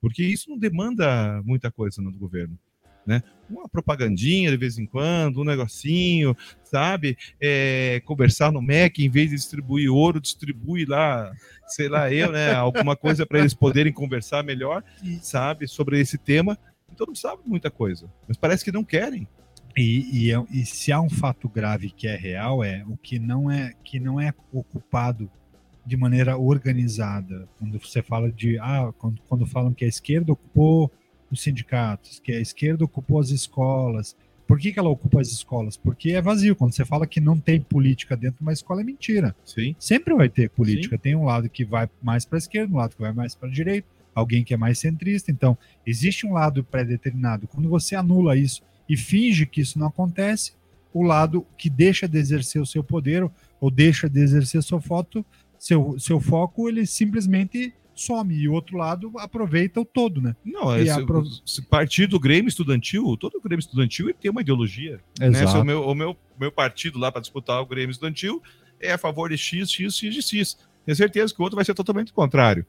porque 0.00 0.22
isso 0.22 0.48
não 0.50 0.58
demanda 0.58 1.42
muita 1.44 1.70
coisa 1.70 2.00
no 2.00 2.12
governo. 2.12 2.58
Né? 3.06 3.22
Uma 3.48 3.68
propagandinha 3.68 4.50
de 4.50 4.56
vez 4.56 4.78
em 4.78 4.86
quando, 4.86 5.40
um 5.40 5.44
negocinho, 5.44 6.36
sabe? 6.62 7.16
É, 7.40 8.00
conversar 8.04 8.52
no 8.52 8.60
MEC, 8.60 9.04
em 9.04 9.08
vez 9.08 9.30
de 9.30 9.36
distribuir 9.36 9.90
ouro, 9.90 10.20
distribui 10.20 10.84
lá, 10.84 11.32
sei 11.66 11.88
lá, 11.88 12.12
eu, 12.12 12.30
né? 12.30 12.52
Alguma 12.54 12.94
coisa 12.94 13.24
para 13.26 13.38
eles 13.40 13.54
poderem 13.54 13.92
conversar 13.92 14.44
melhor, 14.44 14.84
sabe? 15.22 15.66
Sobre 15.66 15.98
esse 15.98 16.18
tema. 16.18 16.58
Então 16.92 17.06
não 17.06 17.14
sabe 17.14 17.42
muita 17.46 17.70
coisa. 17.70 18.08
Mas 18.28 18.36
parece 18.36 18.64
que 18.64 18.70
não 18.70 18.84
querem. 18.84 19.26
E, 19.76 20.26
e 20.26 20.32
é- 20.32 20.44
e 20.50 20.66
se 20.66 20.92
há 20.92 21.00
um 21.00 21.10
fato 21.10 21.48
grave 21.48 21.90
que 21.90 22.06
é 22.06 22.16
real, 22.16 22.62
é 22.62 22.84
o 22.86 22.96
que 22.96 23.18
não 23.18 23.50
é, 23.50 23.72
que 23.82 23.98
não 23.98 24.20
é 24.20 24.32
ocupado 24.52 25.30
de 25.84 25.96
maneira 25.96 26.36
organizada. 26.36 27.48
Quando 27.58 27.78
você 27.78 28.02
fala 28.02 28.30
de. 28.30 28.58
Ah, 28.58 28.92
quando, 28.98 29.20
quando 29.28 29.46
falam 29.46 29.72
que 29.72 29.84
a 29.84 29.88
esquerda 29.88 30.32
ocupou 30.32 30.90
os 31.30 31.42
sindicatos, 31.42 32.20
que 32.20 32.32
a 32.32 32.40
esquerda 32.40 32.84
ocupou 32.84 33.20
as 33.20 33.30
escolas. 33.30 34.16
Por 34.46 34.58
que, 34.58 34.72
que 34.72 34.80
ela 34.80 34.88
ocupa 34.88 35.20
as 35.20 35.28
escolas? 35.28 35.76
Porque 35.76 36.10
é 36.10 36.20
vazio. 36.20 36.56
Quando 36.56 36.74
você 36.74 36.84
fala 36.84 37.06
que 37.06 37.20
não 37.20 37.38
tem 37.38 37.60
política 37.60 38.16
dentro 38.16 38.38
de 38.38 38.42
uma 38.42 38.52
escola, 38.52 38.80
é 38.80 38.84
mentira. 38.84 39.34
Sim. 39.44 39.76
Sempre 39.78 40.12
vai 40.12 40.28
ter 40.28 40.50
política. 40.50 40.98
Tem 40.98 41.14
um 41.14 41.24
lado 41.24 41.48
que 41.48 41.64
vai 41.64 41.88
mais 42.02 42.24
para 42.24 42.36
a 42.36 42.40
esquerda, 42.40 42.74
um 42.74 42.78
lado 42.78 42.96
que 42.96 43.00
vai 43.00 43.12
mais 43.12 43.32
para 43.32 43.48
a 43.48 43.52
direita, 43.52 43.86
alguém 44.12 44.42
que 44.42 44.52
é 44.52 44.56
mais 44.56 44.80
centrista. 44.80 45.30
Então, 45.30 45.56
existe 45.86 46.26
um 46.26 46.32
lado 46.32 46.64
pré-determinado. 46.64 47.46
Quando 47.46 47.68
você 47.68 47.94
anula 47.94 48.36
isso 48.36 48.60
e 48.88 48.96
finge 48.96 49.46
que 49.46 49.60
isso 49.60 49.78
não 49.78 49.86
acontece, 49.86 50.54
o 50.92 51.04
lado 51.04 51.46
que 51.56 51.70
deixa 51.70 52.08
de 52.08 52.18
exercer 52.18 52.60
o 52.60 52.66
seu 52.66 52.82
poder 52.82 53.30
ou 53.60 53.70
deixa 53.70 54.10
de 54.10 54.20
exercer 54.20 54.64
seu 54.64 54.80
foto, 54.80 55.24
seu, 55.60 55.96
seu 55.98 56.18
foco, 56.18 56.68
ele 56.68 56.86
simplesmente 56.86 57.72
some. 57.94 58.34
E 58.34 58.48
o 58.48 58.52
outro 58.52 58.76
lado 58.78 59.12
aproveita 59.18 59.80
o 59.80 59.84
todo, 59.84 60.20
né? 60.22 60.34
Não, 60.44 60.72
é, 60.74 60.88
a 60.88 60.94
se, 60.94 61.04
pro- 61.06 61.24
se 61.44 61.62
partir 61.62 62.06
do 62.06 62.18
Grêmio 62.18 62.48
Estudantil, 62.48 63.16
todo 63.18 63.36
o 63.36 63.40
Grêmio 63.42 63.60
Estudantil 63.60 64.06
ele 64.08 64.16
tem 64.18 64.30
uma 64.30 64.40
ideologia. 64.40 65.00
Né? 65.18 65.28
Exato. 65.28 65.50
Se 65.52 65.56
o, 65.58 65.64
meu, 65.64 65.82
o 65.86 65.94
meu, 65.94 66.16
meu 66.40 66.50
partido 66.50 66.98
lá 66.98 67.12
para 67.12 67.20
disputar 67.20 67.60
o 67.60 67.66
Grêmio 67.66 67.90
Estudantil 67.90 68.42
é 68.80 68.92
a 68.92 68.98
favor 68.98 69.28
de 69.28 69.36
X, 69.36 69.70
X, 69.70 69.94
X 69.98 70.14
de 70.14 70.22
X. 70.22 70.58
Tenho 70.86 70.96
certeza 70.96 71.34
que 71.34 71.40
o 71.40 71.44
outro 71.44 71.56
vai 71.56 71.64
ser 71.64 71.74
totalmente 71.74 72.10
contrário. 72.12 72.64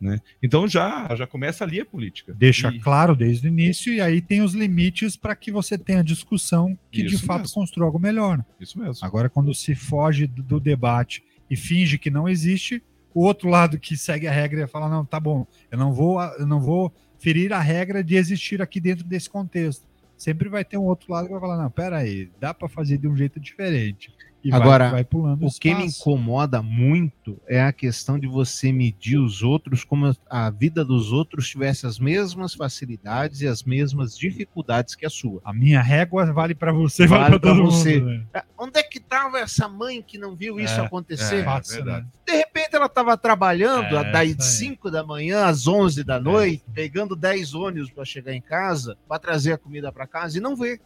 Né? 0.00 0.18
Então 0.42 0.66
já, 0.66 1.14
já 1.14 1.26
começa 1.26 1.62
ali 1.62 1.78
a 1.78 1.84
política. 1.84 2.32
Deixa 2.32 2.70
E- 2.70 2.80
claro 2.80 3.14
desde 3.14 3.46
o 3.46 3.50
início, 3.50 3.92
e 3.92 4.00
aí 4.00 4.22
tem 4.22 4.40
os 4.40 4.54
limites 4.54 5.14
para 5.14 5.36
que 5.36 5.52
você 5.52 5.76
tenha 5.76 6.02
discussão 6.02 6.74
que 6.90 7.02
de 7.02 7.16
Isso 7.16 7.26
fato 7.26 7.40
mesmo. 7.42 7.54
construa 7.54 7.84
algo 7.86 7.98
melhor. 7.98 8.38
né? 8.38 8.44
Isso 8.58 8.78
mesmo. 8.78 9.04
Agora, 9.06 9.28
quando 9.28 9.52
se 9.54 9.74
foge 9.74 10.26
do, 10.26 10.42
do 10.42 10.58
debate 10.58 11.22
e 11.50 11.56
finge 11.56 11.98
que 11.98 12.10
não 12.10 12.28
existe, 12.28 12.82
o 13.12 13.24
outro 13.24 13.48
lado 13.48 13.78
que 13.78 13.96
segue 13.96 14.28
a 14.28 14.32
regra 14.32 14.68
fala: 14.68 14.88
não, 14.88 15.04
tá 15.04 15.18
bom, 15.18 15.46
eu 15.70 15.76
não 15.76 15.92
vou, 15.92 16.22
eu 16.22 16.46
não 16.46 16.60
vou 16.60 16.92
ferir 17.18 17.52
a 17.52 17.60
regra 17.60 18.02
de 18.02 18.14
existir 18.14 18.62
aqui 18.62 18.80
dentro 18.80 19.04
desse 19.04 19.28
contexto. 19.28 19.86
Sempre 20.16 20.48
vai 20.48 20.64
ter 20.64 20.76
um 20.76 20.84
outro 20.84 21.12
lado 21.12 21.26
que 21.26 21.32
vai 21.32 21.40
falar: 21.40 21.60
não, 21.60 21.70
pera 21.70 21.98
aí, 21.98 22.30
dá 22.38 22.54
para 22.54 22.68
fazer 22.68 22.98
de 22.98 23.08
um 23.08 23.16
jeito 23.16 23.40
diferente. 23.40 24.12
E 24.42 24.50
vai- 24.50 24.60
Agora, 24.60 24.90
vai, 24.90 25.04
pulando 25.04 25.44
O 25.46 25.50
que 25.50 25.74
me 25.74 25.84
espaço. 25.84 26.00
incomoda 26.08 26.62
muito 26.62 27.38
é 27.46 27.60
a 27.62 27.72
questão 27.72 28.18
de 28.18 28.26
você 28.26 28.72
medir 28.72 29.18
os 29.18 29.42
outros 29.42 29.84
como 29.84 30.16
a 30.30 30.48
vida 30.50 30.82
dos 30.82 31.12
outros 31.12 31.46
tivesse 31.48 31.86
as 31.86 31.98
mesmas 31.98 32.54
facilidades 32.54 33.42
e 33.42 33.46
as 33.46 33.62
mesmas 33.62 34.16
dificuldades 34.16 34.94
que 34.94 35.04
a 35.04 35.10
sua. 35.10 35.40
A 35.44 35.52
minha 35.52 35.82
régua 35.82 36.32
vale 36.32 36.54
para 36.54 36.72
você, 36.72 37.06
vale, 37.06 37.22
Vale 37.24 37.38
para 37.38 37.52
você. 37.52 38.00
mundo. 38.00 38.06
né? 38.10 38.26
Ah, 38.32 38.44
Onde 38.58 38.78
é 38.78 38.82
que 38.82 38.98
estava 38.98 39.38
essa 39.38 39.68
mãe 39.68 40.02
que 40.02 40.16
não 40.16 40.34
viu 40.34 40.58
isso 40.58 40.80
É, 40.80 40.84
acontecer? 40.86 41.40
é, 41.40 41.44
Fácil, 41.44 41.76
verdade. 41.84 42.06
né? 42.06 42.10
De 42.26 42.32
repente 42.36 42.68
ela 42.76 42.86
estava 42.86 43.16
trabalhando 43.18 43.94
É, 43.96 44.10
das 44.12 44.28
isso 44.30 44.40
aí. 44.42 44.48
5 44.68 44.90
da 44.90 45.04
manhã 45.04 45.44
às 45.46 45.66
11 45.66 46.02
da 46.02 46.18
noite, 46.18 46.64
pegando 46.72 47.14
10 47.14 47.52
ônibus 47.52 47.90
para 47.90 48.04
chegar 48.06 48.32
em 48.32 48.40
casa, 48.40 48.96
para 49.06 49.18
trazer 49.18 49.52
a 49.52 49.58
comida 49.58 49.92
para 49.92 50.06
casa 50.06 50.38
e 50.38 50.40
não 50.40 50.56
vê. 50.56 50.80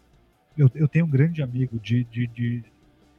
eu, 0.57 0.69
eu 0.75 0.89
tenho 0.89 1.05
um 1.05 1.11
grande 1.11 1.43
amigo 1.43 1.79
de, 1.81 2.05
de, 2.05 2.27
de 2.29 2.65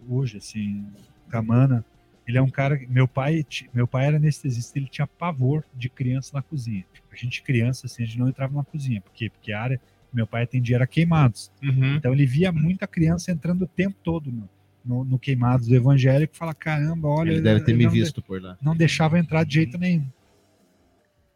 hoje, 0.08 0.38
assim, 0.38 0.86
Camana. 1.30 1.84
Ele 2.28 2.38
é 2.38 2.42
um 2.42 2.50
cara. 2.50 2.80
Meu 2.90 3.08
pai, 3.08 3.46
meu 3.74 3.88
pai 3.88 4.08
era 4.08 4.18
anestesista, 4.18 4.80
ele 4.80 4.88
tinha 4.88 5.06
pavor 5.06 5.64
de 5.76 5.90
criança 5.90 6.32
na 6.34 6.42
cozinha. 6.42 6.84
A 7.12 7.16
gente, 7.16 7.44
criança, 7.44 7.86
assim, 7.86 8.04
a 8.04 8.06
gente 8.06 8.18
não 8.18 8.28
entrava 8.28 8.56
na 8.56 8.64
cozinha. 8.64 9.00
Por 9.00 9.14
quê? 9.14 9.30
Porque 9.30 9.52
a 9.52 9.62
área 9.62 9.82
meu 10.16 10.26
pai 10.26 10.44
atendia 10.44 10.78
era 10.78 10.88
queimados. 10.88 11.52
Então 11.98 12.14
ele 12.14 12.26
via 12.26 12.52
muita 12.52 12.88
criança 12.88 13.32
entrando 13.32 13.64
o 13.64 13.68
tempo 13.68 13.98
todo 14.02 14.32
no, 14.32 14.50
no, 14.84 15.04
no 15.04 15.20
queimados 15.20 15.68
do 15.68 15.76
evangélico 15.76 16.36
fala: 16.36 16.54
caramba, 16.54 17.10
olha. 17.10 17.32
Ele 17.32 17.42
deve 17.42 17.62
ter 17.62 17.76
me 17.76 17.84
não 17.84 17.92
de- 17.92 18.00
visto 18.00 18.22
por 18.22 18.42
lá. 18.42 18.58
não 18.62 18.76
deixava 18.76 19.20
entrar 19.20 19.44
de 19.44 19.56
jeito 19.56 19.78
nenhum. 19.78 20.08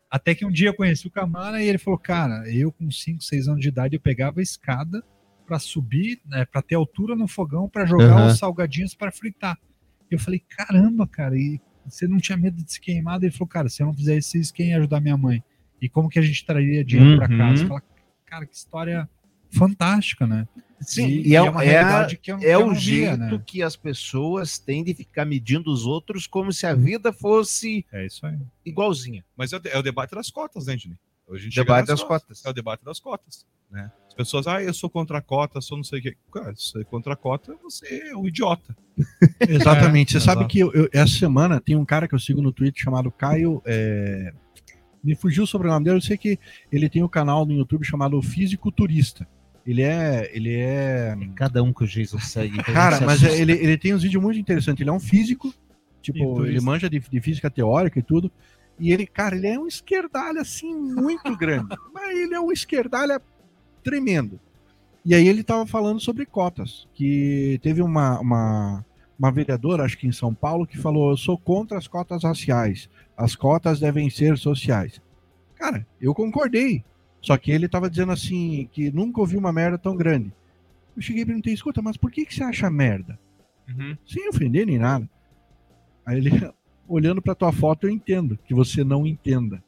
Até 0.10 0.34
que 0.34 0.46
um 0.46 0.52
dia 0.52 0.70
eu 0.70 0.74
conheci 0.74 1.06
o 1.06 1.12
Camara 1.12 1.62
e 1.62 1.68
ele 1.68 1.78
falou: 1.78 2.00
Cara, 2.00 2.50
eu 2.50 2.72
com 2.72 2.90
5, 2.90 3.22
6 3.22 3.48
anos 3.48 3.62
de 3.62 3.68
idade, 3.68 3.96
eu 3.96 4.02
pegava 4.02 4.40
a 4.40 4.44
escada 4.44 5.04
para 5.50 5.58
subir, 5.58 6.22
né, 6.28 6.46
para 6.46 6.62
ter 6.62 6.76
altura 6.76 7.16
no 7.16 7.28
fogão, 7.28 7.68
para 7.68 7.84
jogar 7.84 8.18
Aham. 8.18 8.28
os 8.28 8.38
salgadinhos 8.38 8.94
para 8.94 9.12
fritar. 9.12 9.58
E 10.10 10.14
eu 10.14 10.20
falei: 10.20 10.40
Caramba, 10.48 11.08
cara, 11.08 11.36
e 11.36 11.60
você 11.86 12.08
não 12.08 12.20
tinha 12.20 12.38
medo 12.38 12.64
de 12.64 12.72
se 12.72 12.80
queimar? 12.80 13.22
Ele 13.22 13.32
falou: 13.32 13.48
Cara, 13.48 13.68
se 13.68 13.82
eu 13.82 13.88
não 13.88 13.94
fizer 13.96 14.16
isso, 14.16 14.54
quem 14.54 14.70
ia 14.70 14.78
ajudar 14.78 15.02
minha 15.02 15.18
mãe? 15.18 15.44
E 15.82 15.90
como 15.90 16.08
que 16.08 16.20
a 16.20 16.22
gente 16.22 16.46
traria 16.46 16.84
dinheiro 16.86 17.18
para 17.18 17.28
Uhum. 17.32 17.38
casa? 17.38 17.66
Fala, 17.68 17.82
cara, 18.28 18.46
que 18.46 18.56
história 18.56 19.10
fantástica, 19.52 20.28
né? 20.28 20.48
Sim, 20.82 21.08
E- 21.08 21.30
e, 21.30 21.34
é, 21.36 21.38
é 21.38 21.42
uma 21.50 21.64
é 21.64 21.68
realidade 21.68 22.18
que 22.18 22.32
eu- 22.32 22.38
é 22.38 22.40
que 22.42 22.48
eu 22.48 22.68
o 22.68 22.70
via, 22.70 22.80
jeito 22.80 23.18
né? 23.18 23.44
que 23.46 23.64
as 23.64 23.76
pessoas 23.76 24.60
têm 24.60 24.84
de 24.84 24.94
ficar 24.94 25.26
medindo 25.26 25.72
os 25.72 25.86
outros 25.86 26.28
como 26.28 26.54
se 26.54 26.66
a 26.68 26.76
vida 26.76 27.12
fosse 27.12 27.86
É 27.92 28.06
isso 28.06 28.24
aí. 28.26 28.38
igualzinha. 28.64 29.26
Mas 29.36 29.52
é 29.52 29.58
o, 29.58 29.62
é 29.66 29.78
o 29.78 29.82
debate 29.82 30.14
das 30.14 30.30
cotas, 30.30 30.68
né, 30.68 30.76
Dini? 30.76 30.96
Hoje 31.28 31.42
a 31.42 31.46
gente 31.46 31.56
Debate 31.56 31.88
nas 31.90 32.00
das 32.00 32.04
cotas. 32.04 32.46
É 32.46 32.50
o 32.50 32.54
debate 32.54 32.84
das 32.86 33.00
cotas. 33.00 33.46
Né? 33.72 33.92
As 34.08 34.14
pessoas, 34.14 34.48
ah, 34.48 34.62
eu 34.62 34.74
sou 34.74 34.90
contra 34.90 35.18
a 35.20 35.22
cota, 35.22 35.62
sou 35.62 35.78
não 35.78 35.84
sei 35.84 36.00
o 36.00 36.02
quê. 36.02 36.18
Cara, 36.34 36.54
se 36.56 36.72
você 36.72 36.82
é 36.82 36.84
contra 36.84 37.14
a 37.14 37.16
cota, 37.16 37.56
você 37.64 38.10
é 38.10 38.16
um 38.18 38.28
idiota. 38.28 38.76
Exatamente. 39.48 40.18
É, 40.18 40.20
Você 40.20 40.26
sabe 40.26 40.42
exato. 40.42 40.52
que 40.52 40.60
eu- 40.60 40.74
eu- 40.74 40.90
essa 40.92 41.14
semana 41.18 41.62
tem 41.62 41.76
um 41.76 41.86
cara 41.86 42.08
que 42.08 42.16
eu 42.16 42.20
sigo 42.20 42.42
no 42.42 42.52
Twitter 42.52 42.82
chamado 42.84 43.12
Caio. 43.12 43.62
é, 43.66 44.34
Me 45.02 45.16
fugiu 45.16 45.44
o 45.44 45.48
sobrenome 45.48 45.86
dele. 45.86 45.96
Eu 45.98 46.02
sei 46.02 46.18
que 46.18 46.38
ele 46.70 46.90
tem 46.90 47.02
um 47.02 47.08
canal 47.08 47.46
no 47.46 47.54
YouTube 47.54 47.86
chamado 47.86 48.22
Fisiculturista. 48.22 49.26
Ele 49.66 49.82
é. 49.82 50.30
Ele 50.36 50.54
é. 50.54 51.16
Cada 51.36 51.64
um 51.64 51.72
que 51.72 51.86
o 51.86 51.88
Jesus 51.88 52.26
segue. 52.28 52.58
Cara, 52.64 53.00
mas 53.02 53.24
é- 53.24 53.40
ele, 53.40 53.54
ele 53.54 53.78
tem 53.78 53.94
uns 53.94 54.04
vídeos 54.04 54.22
muito 54.22 54.38
interessantes. 54.38 54.82
Ele 54.82 54.90
é 54.90 54.94
um 54.94 55.00
físico, 55.00 55.54
tipo, 56.02 56.46
ele 56.46 56.60
manja 56.60 56.90
de, 56.90 57.00
de 57.00 57.22
física 57.22 57.50
teórica 57.50 57.98
e 57.98 58.02
tudo. 58.04 58.30
E 58.78 58.92
ele, 58.92 59.06
cara, 59.08 59.38
ele 59.38 59.48
é 59.48 59.58
um 59.58 59.68
esquerdalha 59.68 60.42
assim, 60.42 60.74
muito 60.74 61.34
grande. 61.38 61.68
Mas 61.94 62.18
ele 62.18 62.34
é 62.34 62.40
um 62.42 62.52
esquerdalha 62.52 63.22
tremendo. 63.84 64.40
E 65.06 65.16
aí 65.16 65.28
ele 65.28 65.44
tava 65.44 65.66
falando 65.66 66.00
sobre 66.00 66.26
cotas, 66.26 66.88
que 66.94 67.60
teve 67.64 67.82
uma, 67.82 68.20
uma, 68.20 68.86
uma 69.18 69.32
vereadora, 69.32 69.84
acho 69.84 69.98
que 69.98 70.08
em 70.08 70.12
São 70.12 70.34
Paulo, 70.34 70.68
que 70.68 70.78
falou: 70.78 71.12
eu 71.12 71.18
sou 71.18 71.38
contra 71.38 71.78
as 71.78 71.88
cotas 71.88 72.24
raciais. 72.24 72.90
As 73.18 73.36
cotas 73.36 73.80
devem 73.80 74.10
ser 74.10 74.38
sociais. 74.38 75.02
Cara, 75.56 75.86
eu 76.00 76.14
concordei. 76.14 76.84
Só 77.22 77.38
que 77.38 77.52
ele 77.52 77.68
tava 77.68 77.90
dizendo 77.90 78.12
assim, 78.12 78.70
que 78.72 78.92
nunca 78.92 79.20
ouvi 79.20 79.36
uma 79.36 79.52
merda 79.52 79.78
tão 79.78 79.96
grande. 79.96 80.32
Eu 80.96 81.02
cheguei 81.02 81.24
e 81.24 81.26
perguntei, 81.26 81.54
escuta, 81.54 81.82
mas 81.82 81.98
por 81.98 82.12
que, 82.12 82.26
que 82.26 82.34
você 82.34 82.44
acha 82.44 82.70
merda? 82.70 83.20
Sem 84.06 84.28
ofender 84.30 84.66
nem 84.66 84.78
nada. 84.78 85.10
Aí 86.06 86.18
ele, 86.18 86.32
olhando 86.88 87.22
pra 87.22 87.36
tua 87.36 87.52
foto, 87.52 87.88
eu 87.88 87.92
entendo 87.92 88.40
que 88.46 88.54
você 88.54 88.84
não 88.84 89.06
entenda. 89.06 89.64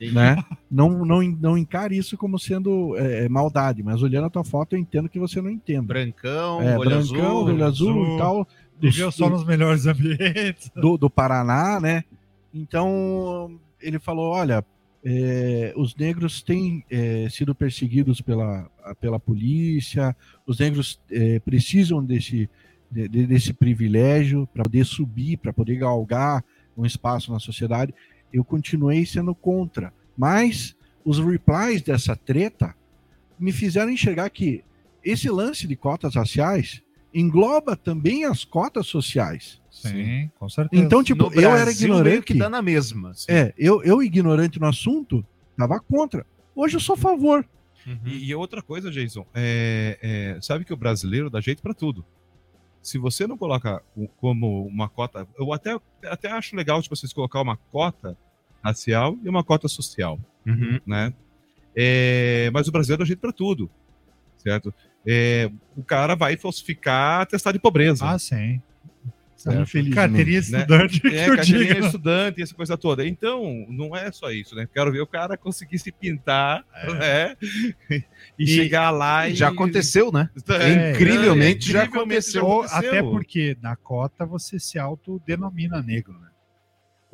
Né? 0.00 0.36
Não, 0.70 1.04
não, 1.04 1.22
não 1.22 1.56
encare 1.56 1.96
isso 1.96 2.16
como 2.18 2.38
sendo 2.38 2.96
é, 2.96 3.28
maldade, 3.28 3.82
mas 3.82 4.02
olhando 4.02 4.26
a 4.26 4.30
tua 4.30 4.44
foto, 4.44 4.74
eu 4.74 4.78
entendo 4.78 5.08
que 5.08 5.18
você 5.18 5.40
não 5.40 5.48
entenda. 5.50 5.82
Brancão, 5.86 6.60
É, 6.60 6.76
olho 6.78 6.90
brancão, 6.90 6.98
azul, 7.18 7.44
olho 7.44 7.64
azul, 7.64 7.90
azul, 8.02 8.14
e 8.14 8.18
tal. 8.18 8.48
Viveu 8.80 9.10
só 9.12 9.30
nos 9.30 9.44
melhores 9.44 9.86
ambientes. 9.86 10.70
do, 10.74 10.96
do 10.98 11.08
Paraná, 11.08 11.78
né? 11.80 12.04
Então 12.52 13.58
ele 13.80 13.98
falou: 13.98 14.32
olha, 14.32 14.64
é, 15.04 15.72
os 15.76 15.94
negros 15.94 16.42
têm 16.42 16.84
é, 16.90 17.28
sido 17.30 17.54
perseguidos 17.54 18.20
pela, 18.20 18.68
pela 19.00 19.18
polícia, 19.20 20.16
os 20.46 20.58
negros 20.58 21.00
é, 21.10 21.38
precisam 21.40 22.02
desse, 22.04 22.48
de- 22.90 23.08
de- 23.08 23.26
desse 23.26 23.52
privilégio 23.52 24.48
para 24.52 24.64
poder 24.64 24.84
subir, 24.84 25.36
para 25.36 25.52
poder 25.52 25.76
galgar 25.76 26.44
um 26.76 26.84
espaço 26.84 27.32
na 27.32 27.38
sociedade. 27.38 27.94
Eu 28.34 28.42
continuei 28.44 29.06
sendo 29.06 29.32
contra, 29.34 29.94
mas 30.16 30.76
os 31.04 31.18
replies 31.20 31.80
dessa 31.82 32.16
treta 32.16 32.74
me 33.38 33.52
fizeram 33.52 33.90
enxergar 33.92 34.28
que 34.30 34.64
esse 35.04 35.30
lance 35.30 35.68
de 35.68 35.76
cotas 35.76 36.16
raciais 36.16 36.82
engloba 37.12 37.76
também 37.76 38.24
as 38.24 38.44
cotas 38.44 38.88
sociais. 38.88 39.60
Sim, 39.70 40.30
com 40.36 40.48
certeza. 40.48 40.82
Então, 40.82 41.04
tipo, 41.04 41.30
No 41.30 41.40
eu 41.40 41.50
era 41.50 41.64
Brasil, 41.64 41.88
meio 41.88 42.00
ignorante. 42.00 42.24
que 42.26 42.38
tá 42.38 42.48
na 42.50 42.60
mesma. 42.60 43.12
É, 43.28 43.54
eu, 43.56 43.82
eu 43.84 44.02
ignorante 44.02 44.58
no 44.58 44.66
assunto, 44.66 45.24
tava 45.56 45.78
contra. 45.78 46.26
Hoje 46.56 46.74
eu 46.76 46.80
sou 46.80 46.94
a 46.94 46.98
favor. 46.98 47.46
E, 48.04 48.30
e 48.30 48.34
outra 48.34 48.62
coisa, 48.62 48.90
Jason, 48.90 49.26
é, 49.34 49.98
é, 50.02 50.40
sabe 50.40 50.64
que 50.64 50.72
o 50.72 50.76
brasileiro 50.76 51.30
dá 51.30 51.40
jeito 51.40 51.62
pra 51.62 51.74
tudo. 51.74 52.04
Se 52.82 52.98
você 52.98 53.26
não 53.26 53.36
coloca 53.38 53.82
como 54.16 54.66
uma 54.66 54.88
cota, 54.88 55.26
eu 55.38 55.52
até, 55.52 55.78
até 56.04 56.30
acho 56.30 56.56
legal 56.56 56.80
de 56.80 56.88
vocês 56.88 57.12
colocar 57.12 57.40
uma 57.40 57.56
cota 57.56 58.16
racial 58.64 59.16
e 59.22 59.28
uma 59.28 59.44
cota 59.44 59.68
social, 59.68 60.18
Uhum. 60.46 60.80
né? 60.86 61.12
É, 61.76 62.50
mas 62.52 62.66
o 62.68 62.72
brasileiro 62.72 63.00
dá 63.02 63.06
jeito 63.06 63.20
pra 63.20 63.32
tudo, 63.32 63.68
certo? 64.38 64.72
É, 65.06 65.50
o 65.76 65.82
cara 65.82 66.14
vai 66.14 66.36
falsificar 66.36 67.20
atestado 67.22 67.54
de 67.58 67.62
pobreza. 67.62 68.06
Ah, 68.08 68.18
sim. 68.18 68.60
certo? 69.36 69.60
Infeliz, 69.62 69.94
Carteirinha 69.94 70.40
né? 70.40 70.58
estudante, 70.60 71.00
que 71.00 71.08
É, 71.08 71.26
carteirinha 71.36 71.78
estudante, 71.80 72.40
essa 72.42 72.54
coisa 72.54 72.78
toda. 72.78 73.06
Então, 73.06 73.66
não 73.68 73.94
é 73.94 74.10
só 74.12 74.30
isso, 74.30 74.54
né? 74.54 74.66
Quero 74.72 74.90
ver 74.92 75.00
o 75.02 75.06
cara 75.06 75.36
conseguir 75.36 75.78
se 75.78 75.92
pintar, 75.92 76.64
né? 76.98 77.36
E, 78.38 78.44
E- 78.44 78.46
chegar 78.48 78.90
lá 78.90 79.28
e... 79.28 79.34
Já 79.34 79.48
aconteceu, 79.48 80.10
né? 80.10 80.28
É, 80.48 80.90
Incrivelmente 80.92 81.68
é, 81.70 81.72
já 81.74 81.84
incrivelmente 81.84 82.18
aconteceu. 82.38 82.44
Ou 82.46 82.62
aconteceu. 82.62 82.90
até 82.90 83.02
porque 83.02 83.56
na 83.60 83.76
cota 83.76 84.24
você 84.24 84.58
se 84.58 84.78
autodenomina 84.78 85.80
negro, 85.82 86.14
né? 86.18 86.23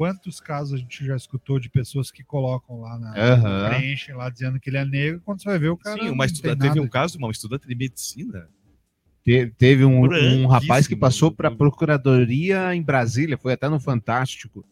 Quantos 0.01 0.41
casos 0.41 0.73
a 0.73 0.77
gente 0.79 1.05
já 1.05 1.15
escutou 1.15 1.61
de 1.61 1.69
pessoas 1.69 2.11
que 2.11 2.25
colocam 2.25 2.81
lá 2.81 2.99
na. 2.99 3.13
Aham. 3.15 3.69
preenchem 3.69 4.15
lá 4.15 4.31
dizendo 4.31 4.59
que 4.59 4.71
ele 4.71 4.79
é 4.79 4.85
negro, 4.87 5.21
quando 5.23 5.43
você 5.43 5.49
vai 5.51 5.59
ver 5.59 5.69
o 5.69 5.77
cara. 5.77 6.03
Sim, 6.03 6.09
uma 6.09 6.25
estuda- 6.25 6.57
teve 6.57 6.69
nada. 6.71 6.81
um 6.81 6.89
caso 6.89 7.13
de 7.13 7.23
uma 7.23 7.31
estudante 7.31 7.69
de 7.69 7.75
medicina. 7.75 8.49
Te- 9.23 9.53
Teve 9.59 9.85
um, 9.85 10.05
um 10.07 10.47
rapaz 10.47 10.87
que 10.87 10.97
passou 10.97 11.31
para 11.31 11.49
a 11.49 11.55
procuradoria 11.55 12.75
em 12.75 12.83
Brasília, 12.83 13.37
foi 13.37 13.53
até 13.53 13.69
no 13.69 13.79
Fantástico. 13.79 14.65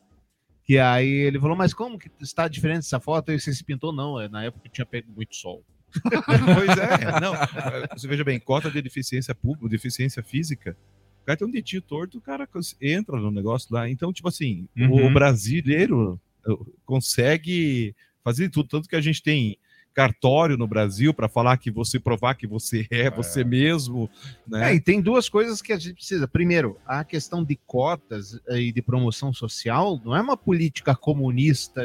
Que 0.64 0.78
aí 0.78 1.06
ele 1.06 1.38
falou, 1.38 1.54
mas 1.54 1.74
como 1.74 1.98
que 1.98 2.10
está 2.22 2.48
diferente 2.48 2.78
essa 2.86 2.98
foto? 2.98 3.30
E 3.30 3.38
você 3.38 3.52
se 3.52 3.62
pintou? 3.62 3.92
Não, 3.92 4.18
é 4.18 4.30
na 4.30 4.44
época 4.44 4.62
que 4.64 4.70
tinha 4.70 4.86
pego 4.86 5.12
muito 5.12 5.36
sol. 5.36 5.62
pois 6.24 6.78
é, 6.78 7.20
não. 7.20 7.34
Você 7.94 8.08
veja 8.08 8.24
bem, 8.24 8.40
cota 8.40 8.70
de 8.70 8.80
deficiência 8.80 9.34
pública, 9.34 9.68
deficiência 9.68 10.22
física. 10.22 10.74
O 11.28 11.30
cara 11.30 11.36
tem 11.36 11.46
um 11.46 11.50
dedinho 11.50 11.82
torto, 11.82 12.16
o 12.16 12.22
cara 12.22 12.48
entra 12.80 13.18
no 13.18 13.30
negócio 13.30 13.68
lá. 13.74 13.86
Então, 13.86 14.10
tipo 14.14 14.28
assim, 14.28 14.66
Uhum. 14.74 15.08
o 15.08 15.12
brasileiro 15.12 16.18
uh, 16.46 16.72
consegue 16.86 17.94
fazer 18.24 18.48
tudo. 18.48 18.66
Tanto 18.66 18.88
que 18.88 18.96
a 18.96 19.00
gente 19.02 19.22
tem 19.22 19.58
cartório 19.92 20.56
no 20.56 20.66
Brasil 20.66 21.12
para 21.12 21.28
falar 21.28 21.58
que 21.58 21.70
você 21.70 21.98
provar 21.98 22.34
que 22.34 22.46
você 22.46 22.86
é, 22.90 23.10
você 23.10 23.44
mesmo, 23.44 24.08
né? 24.46 24.70
É, 24.70 24.74
e 24.76 24.80
tem 24.80 25.02
duas 25.02 25.28
coisas 25.28 25.60
que 25.60 25.70
a 25.70 25.76
gente 25.76 25.96
precisa. 25.96 26.26
Primeiro, 26.26 26.78
a 26.86 27.04
questão 27.04 27.44
de 27.44 27.56
cotas 27.66 28.40
eh, 28.48 28.60
e 28.60 28.72
de 28.72 28.80
promoção 28.80 29.30
social 29.30 30.00
não 30.02 30.16
é 30.16 30.22
uma 30.22 30.36
política 30.36 30.94
comunista 30.94 31.82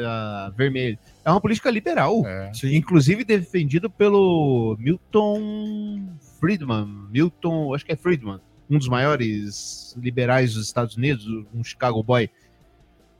vermelha, 0.56 0.98
é 1.22 1.30
uma 1.30 1.40
política 1.40 1.70
liberal. 1.70 2.22
Inclusive 2.62 3.24
defendido 3.24 3.90
pelo 3.90 4.74
Milton 4.78 6.16
Friedman. 6.40 7.08
Milton, 7.10 7.74
acho 7.74 7.84
que 7.84 7.92
é 7.92 7.96
Friedman, 7.96 8.40
um 8.68 8.78
dos 8.78 8.88
maiores 8.88 9.94
liberais 9.98 10.54
dos 10.54 10.66
Estados 10.66 10.96
Unidos, 10.96 11.26
um 11.54 11.62
Chicago 11.62 12.02
boy. 12.02 12.30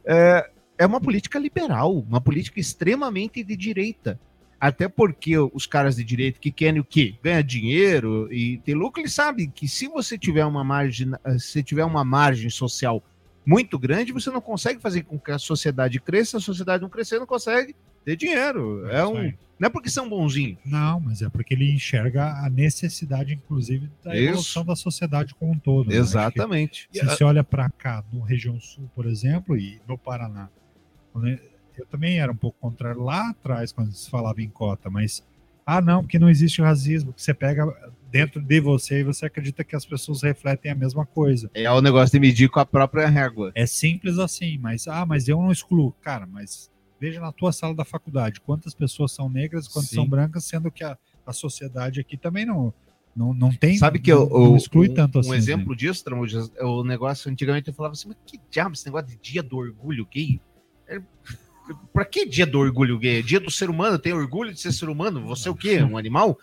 É, 0.05 0.51
é 0.79 0.87
uma 0.87 1.01
política 1.01 1.39
liberal, 1.39 1.99
uma 1.99 2.21
política 2.21 2.61
extremamente 2.61 3.43
de 3.43 3.57
direita. 3.57 4.19
Até 4.61 4.89
porque 4.89 5.37
os 5.37 5.67
caras 5.67 5.97
de 5.97 6.05
direita 6.05 6.39
que 6.41 6.51
querem 6.51 6.81
o 6.81 6.85
quê? 6.85 7.17
Ganhar 7.23 7.43
dinheiro 7.43 8.33
e 8.33 8.59
ter 8.59 8.75
lucro, 8.75 9.03
eles 9.03 9.13
sabem 9.13 9.51
que 9.51 9.69
se 9.69 9.89
você 9.89 10.17
tiver 10.17 10.45
uma 10.47 10.65
margem, 10.65 11.13
se 11.39 11.63
tiver 11.63 11.85
uma 11.85 12.05
margem 12.05 12.49
social 12.49 13.03
muito 13.45 13.79
grande, 13.79 14.13
você 14.13 14.31
não 14.31 14.41
consegue 14.41 14.81
fazer 14.81 15.03
com 15.03 15.19
que 15.19 15.31
a 15.31 15.39
sociedade 15.39 16.01
cresça, 16.01 16.39
a 16.39 16.41
sociedade 16.41 16.83
não 16.83 16.89
crescer, 16.89 17.19
não 17.19 17.27
consegue 17.27 17.77
ter 18.05 18.17
dinheiro. 18.17 18.87
É, 18.89 18.99
isso 18.99 19.13
um, 19.13 19.33
não 19.59 19.67
é 19.69 19.71
porque 19.71 19.89
são 19.89 20.09
bonzinhos. 20.09 20.59
Não, 20.65 21.01
mas 21.01 21.23
é 21.23 21.29
porque 21.29 21.55
ele 21.55 21.73
enxerga 21.73 22.45
a 22.45 22.51
necessidade, 22.51 23.33
inclusive, 23.33 23.91
da 24.03 24.15
Isso. 24.15 24.25
evolução 24.29 24.65
da 24.65 24.77
sociedade 24.77 25.35
como 25.35 25.53
um 25.53 25.59
todo. 25.59 25.89
né? 25.89 25.97
Exatamente. 25.97 26.89
Que 26.93 26.99
Se 26.99 27.05
você 27.05 27.25
olha 27.25 27.45
para 27.45 27.71
cá, 27.71 28.05
no 28.13 28.21
região 28.21 28.59
sul, 28.61 28.91
por 28.95 29.07
exemplo, 29.07 29.57
e 29.57 29.81
no 29.87 29.97
Paraná, 29.97 30.49
eu 31.15 31.55
eu 31.77 31.87
também 31.87 32.21
era 32.21 32.31
um 32.31 32.37
pouco 32.37 32.57
contrário 32.61 33.03
lá 33.03 33.31
atrás, 33.31 33.73
quando 33.73 33.93
se 33.93 34.09
falava 34.09 34.41
em 34.41 34.49
cota, 34.49 34.89
mas, 34.89 35.25
ah, 35.67 35.81
não, 35.81 36.03
porque 36.03 36.19
não 36.19 36.31
existe 36.31 36.63
racismo, 36.63 37.13
que 37.13 37.21
você 37.21 37.35
pega 37.35 37.67
dentro 38.11 38.41
de 38.41 38.61
você 38.61 39.01
e 39.01 39.05
você 39.05 39.27
acredita 39.27 39.65
que 39.65 39.75
as 39.75 39.85
pessoas 39.85 40.23
refletem 40.23 40.71
a 40.71 40.75
mesma 40.75 41.05
coisa. 41.05 41.51
É 41.53 41.69
o 41.71 41.81
negócio 41.83 42.13
de 42.13 42.21
medir 42.21 42.49
com 42.49 42.61
a 42.61 42.67
própria 42.67 43.09
régua. 43.09 43.51
É 43.57 43.67
simples 43.67 44.19
assim, 44.19 44.57
mas, 44.59 44.87
ah, 44.87 45.05
mas 45.05 45.27
eu 45.27 45.41
não 45.41 45.51
excluo. 45.51 45.93
Cara, 46.01 46.27
mas 46.27 46.71
veja 47.05 47.21
na 47.21 47.31
tua 47.31 47.53
sala 47.53 47.75
da 47.75 47.85
faculdade, 47.85 48.41
quantas 48.41 48.75
pessoas 48.75 49.13
são 49.13 49.29
negras, 49.29 49.69
quantas 49.69 49.91
Sim. 49.91 49.97
são 49.97 50.09
brancas, 50.09 50.45
sendo 50.45 50.71
que 50.71 50.83
a, 50.83 50.97
a 51.27 51.33
sociedade 51.35 52.01
aqui 52.01 52.17
também 52.17 52.47
não, 52.47 52.73
não, 53.15 53.35
não 53.35 53.53
tem. 53.53 53.77
Sabe 53.77 53.99
que 53.99 54.11
não, 54.11 54.23
eu, 54.23 54.29
não 54.31 54.57
exclui 54.57 54.89
um, 54.89 54.95
tanto 54.95 55.19
um 55.19 55.21
assim. 55.21 55.31
né? 55.31 55.37
exemplo 55.37 55.77
disso, 55.77 56.03
Tramujas, 56.03 56.51
é 56.57 56.65
o 56.65 56.83
negócio 56.83 57.31
antigamente 57.31 57.69
eu 57.69 57.75
falava 57.75 57.93
assim, 57.93 58.09
mas 58.09 58.17
que 58.25 58.41
diabo 58.51 58.73
esse 58.73 58.87
negócio 58.87 59.09
de 59.09 59.17
dia 59.17 59.43
do 59.43 59.59
orgulho 59.59 60.09
gay? 60.11 60.41
É, 60.89 60.99
pra 61.93 62.07
que 62.07 62.25
dia 62.25 62.47
do 62.47 62.59
orgulho 62.59 62.99
gay? 62.99 63.19
É 63.19 63.23
dia 63.23 63.39
do 63.39 63.51
ser 63.51 63.69
humano, 63.69 63.99
tem 63.99 64.15
orgulho 64.15 64.55
de 64.55 64.61
ser 64.61 64.73
ser 64.73 64.89
humano? 64.89 65.27
Você 65.27 65.51
o 65.51 65.55
quê? 65.55 65.83
Um 65.83 65.99
animal? 65.99 66.39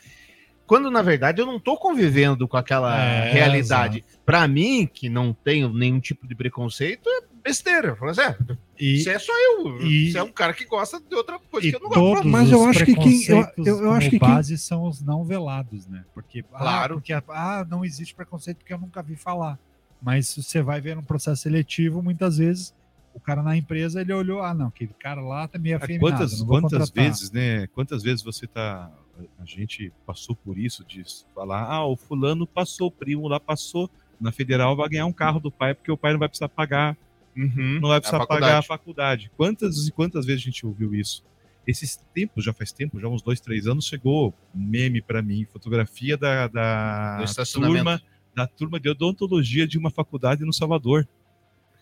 Quando 0.67 0.91
na 0.91 1.01
verdade 1.01 1.41
eu 1.41 1.47
não 1.47 1.59
tô 1.59 1.75
convivendo 1.75 2.47
com 2.47 2.55
aquela 2.55 2.95
É, 3.03 3.33
realidade. 3.33 4.05
Pra 4.23 4.47
mim, 4.47 4.87
que 4.87 5.09
não 5.09 5.33
tenho 5.33 5.73
nenhum 5.73 5.99
tipo 5.99 6.27
de 6.27 6.35
preconceito, 6.35 7.09
é 7.09 7.30
besteira. 7.41 7.95
Fala 7.95 8.11
assim, 8.11 8.21
é, 8.21 8.37
E, 8.79 8.99
você 9.03 9.09
é 9.11 9.19
só 9.19 9.31
eu. 9.33 9.81
e- 9.85 10.11
Você 10.11 10.17
é 10.17 10.23
um 10.23 10.31
cara 10.31 10.53
que 10.53 10.65
gosta 10.65 10.99
de 10.99 11.15
outra 11.15 11.37
coisa 11.39 11.69
que 11.69 11.75
eu 11.75 11.79
não 11.79 11.89
gosto. 11.89 12.27
Mas 12.27 12.51
eu 12.51 12.59
os 12.61 12.67
acho 12.67 12.85
que 12.85 12.95
quem- 12.95 13.23
eu- 13.27 13.47
eu- 13.65 13.83
eu 13.83 13.91
acho 13.91 14.09
que 14.09 14.19
quem- 14.19 14.29
base 14.29 14.57
são 14.57 14.87
os 14.87 15.01
não 15.01 15.23
velados, 15.23 15.85
né? 15.87 16.03
Porque, 16.13 16.43
ah, 16.53 16.57
Claro. 16.59 16.93
porque 16.95 17.13
ah, 17.13 17.65
não 17.69 17.83
existe 17.85 18.13
preconceito 18.15 18.57
porque 18.57 18.73
eu 18.73 18.79
nunca 18.79 19.01
vi 19.03 19.15
falar. 19.15 19.59
Mas 20.01 20.35
você 20.35 20.61
vai 20.61 20.81
ver 20.81 20.95
no 20.95 21.03
processo 21.03 21.43
seletivo, 21.43 22.01
muitas 22.01 22.37
vezes, 22.37 22.73
o 23.13 23.19
cara 23.19 23.43
na 23.43 23.55
empresa, 23.55 24.01
ele 24.01 24.13
olhou, 24.13 24.41
ah, 24.41 24.53
não, 24.53 24.67
aquele 24.67 24.93
cara 24.99 25.21
lá 25.21 25.47
tá 25.47 25.59
meio 25.59 25.75
Ah, 25.75 25.77
afeminado, 25.83 26.13
Quantas, 26.17 26.39
não 26.39 26.47
vou 26.47 26.55
quantas 26.61 26.71
contratar. 26.89 27.03
vezes, 27.03 27.31
né? 27.31 27.67
Quantas 27.67 28.01
vezes 28.01 28.23
você 28.23 28.47
tá. 28.47 28.89
A 29.37 29.45
gente 29.45 29.91
passou 30.05 30.35
por 30.35 30.57
isso, 30.57 30.83
de 30.83 31.03
falar, 31.35 31.63
ah, 31.65 31.85
o 31.85 31.95
fulano 31.95 32.47
passou, 32.47 32.87
o 32.87 32.91
primo 32.91 33.27
lá 33.27 33.39
passou. 33.39 33.87
Na 34.19 34.31
federal 34.31 34.75
vai 34.75 34.89
ganhar 34.89 35.05
um 35.05 35.13
carro 35.13 35.39
do 35.39 35.51
pai, 35.51 35.75
porque 35.75 35.91
o 35.91 35.97
pai 35.97 36.13
não 36.13 36.19
vai 36.19 36.27
precisar 36.29 36.49
pagar, 36.49 36.97
Uhum. 37.35 37.79
não 37.81 37.89
vai 37.89 37.97
A 37.97 38.01
precisar 38.01 38.17
faculdade. 38.19 38.41
pagar 38.41 38.57
a 38.57 38.61
faculdade. 38.61 39.31
Quantas 39.37 39.87
e 39.87 39.91
quantas 39.91 40.25
vezes 40.25 40.41
a 40.41 40.45
gente 40.45 40.65
ouviu 40.65 40.93
isso? 40.93 41.23
Esses 41.65 41.95
tempos, 42.13 42.43
já 42.43 42.51
faz 42.53 42.71
tempo, 42.71 42.99
já 42.99 43.07
uns 43.07 43.21
dois, 43.21 43.39
três 43.39 43.67
anos, 43.67 43.85
chegou 43.85 44.33
meme 44.53 45.01
para 45.01 45.21
mim, 45.21 45.45
fotografia 45.45 46.17
da, 46.17 46.47
da 46.47 47.23
turma, 47.53 48.01
da 48.35 48.47
turma 48.47 48.79
de 48.79 48.89
odontologia 48.89 49.67
de 49.67 49.77
uma 49.77 49.91
faculdade 49.91 50.43
no 50.43 50.51
Salvador. 50.51 51.07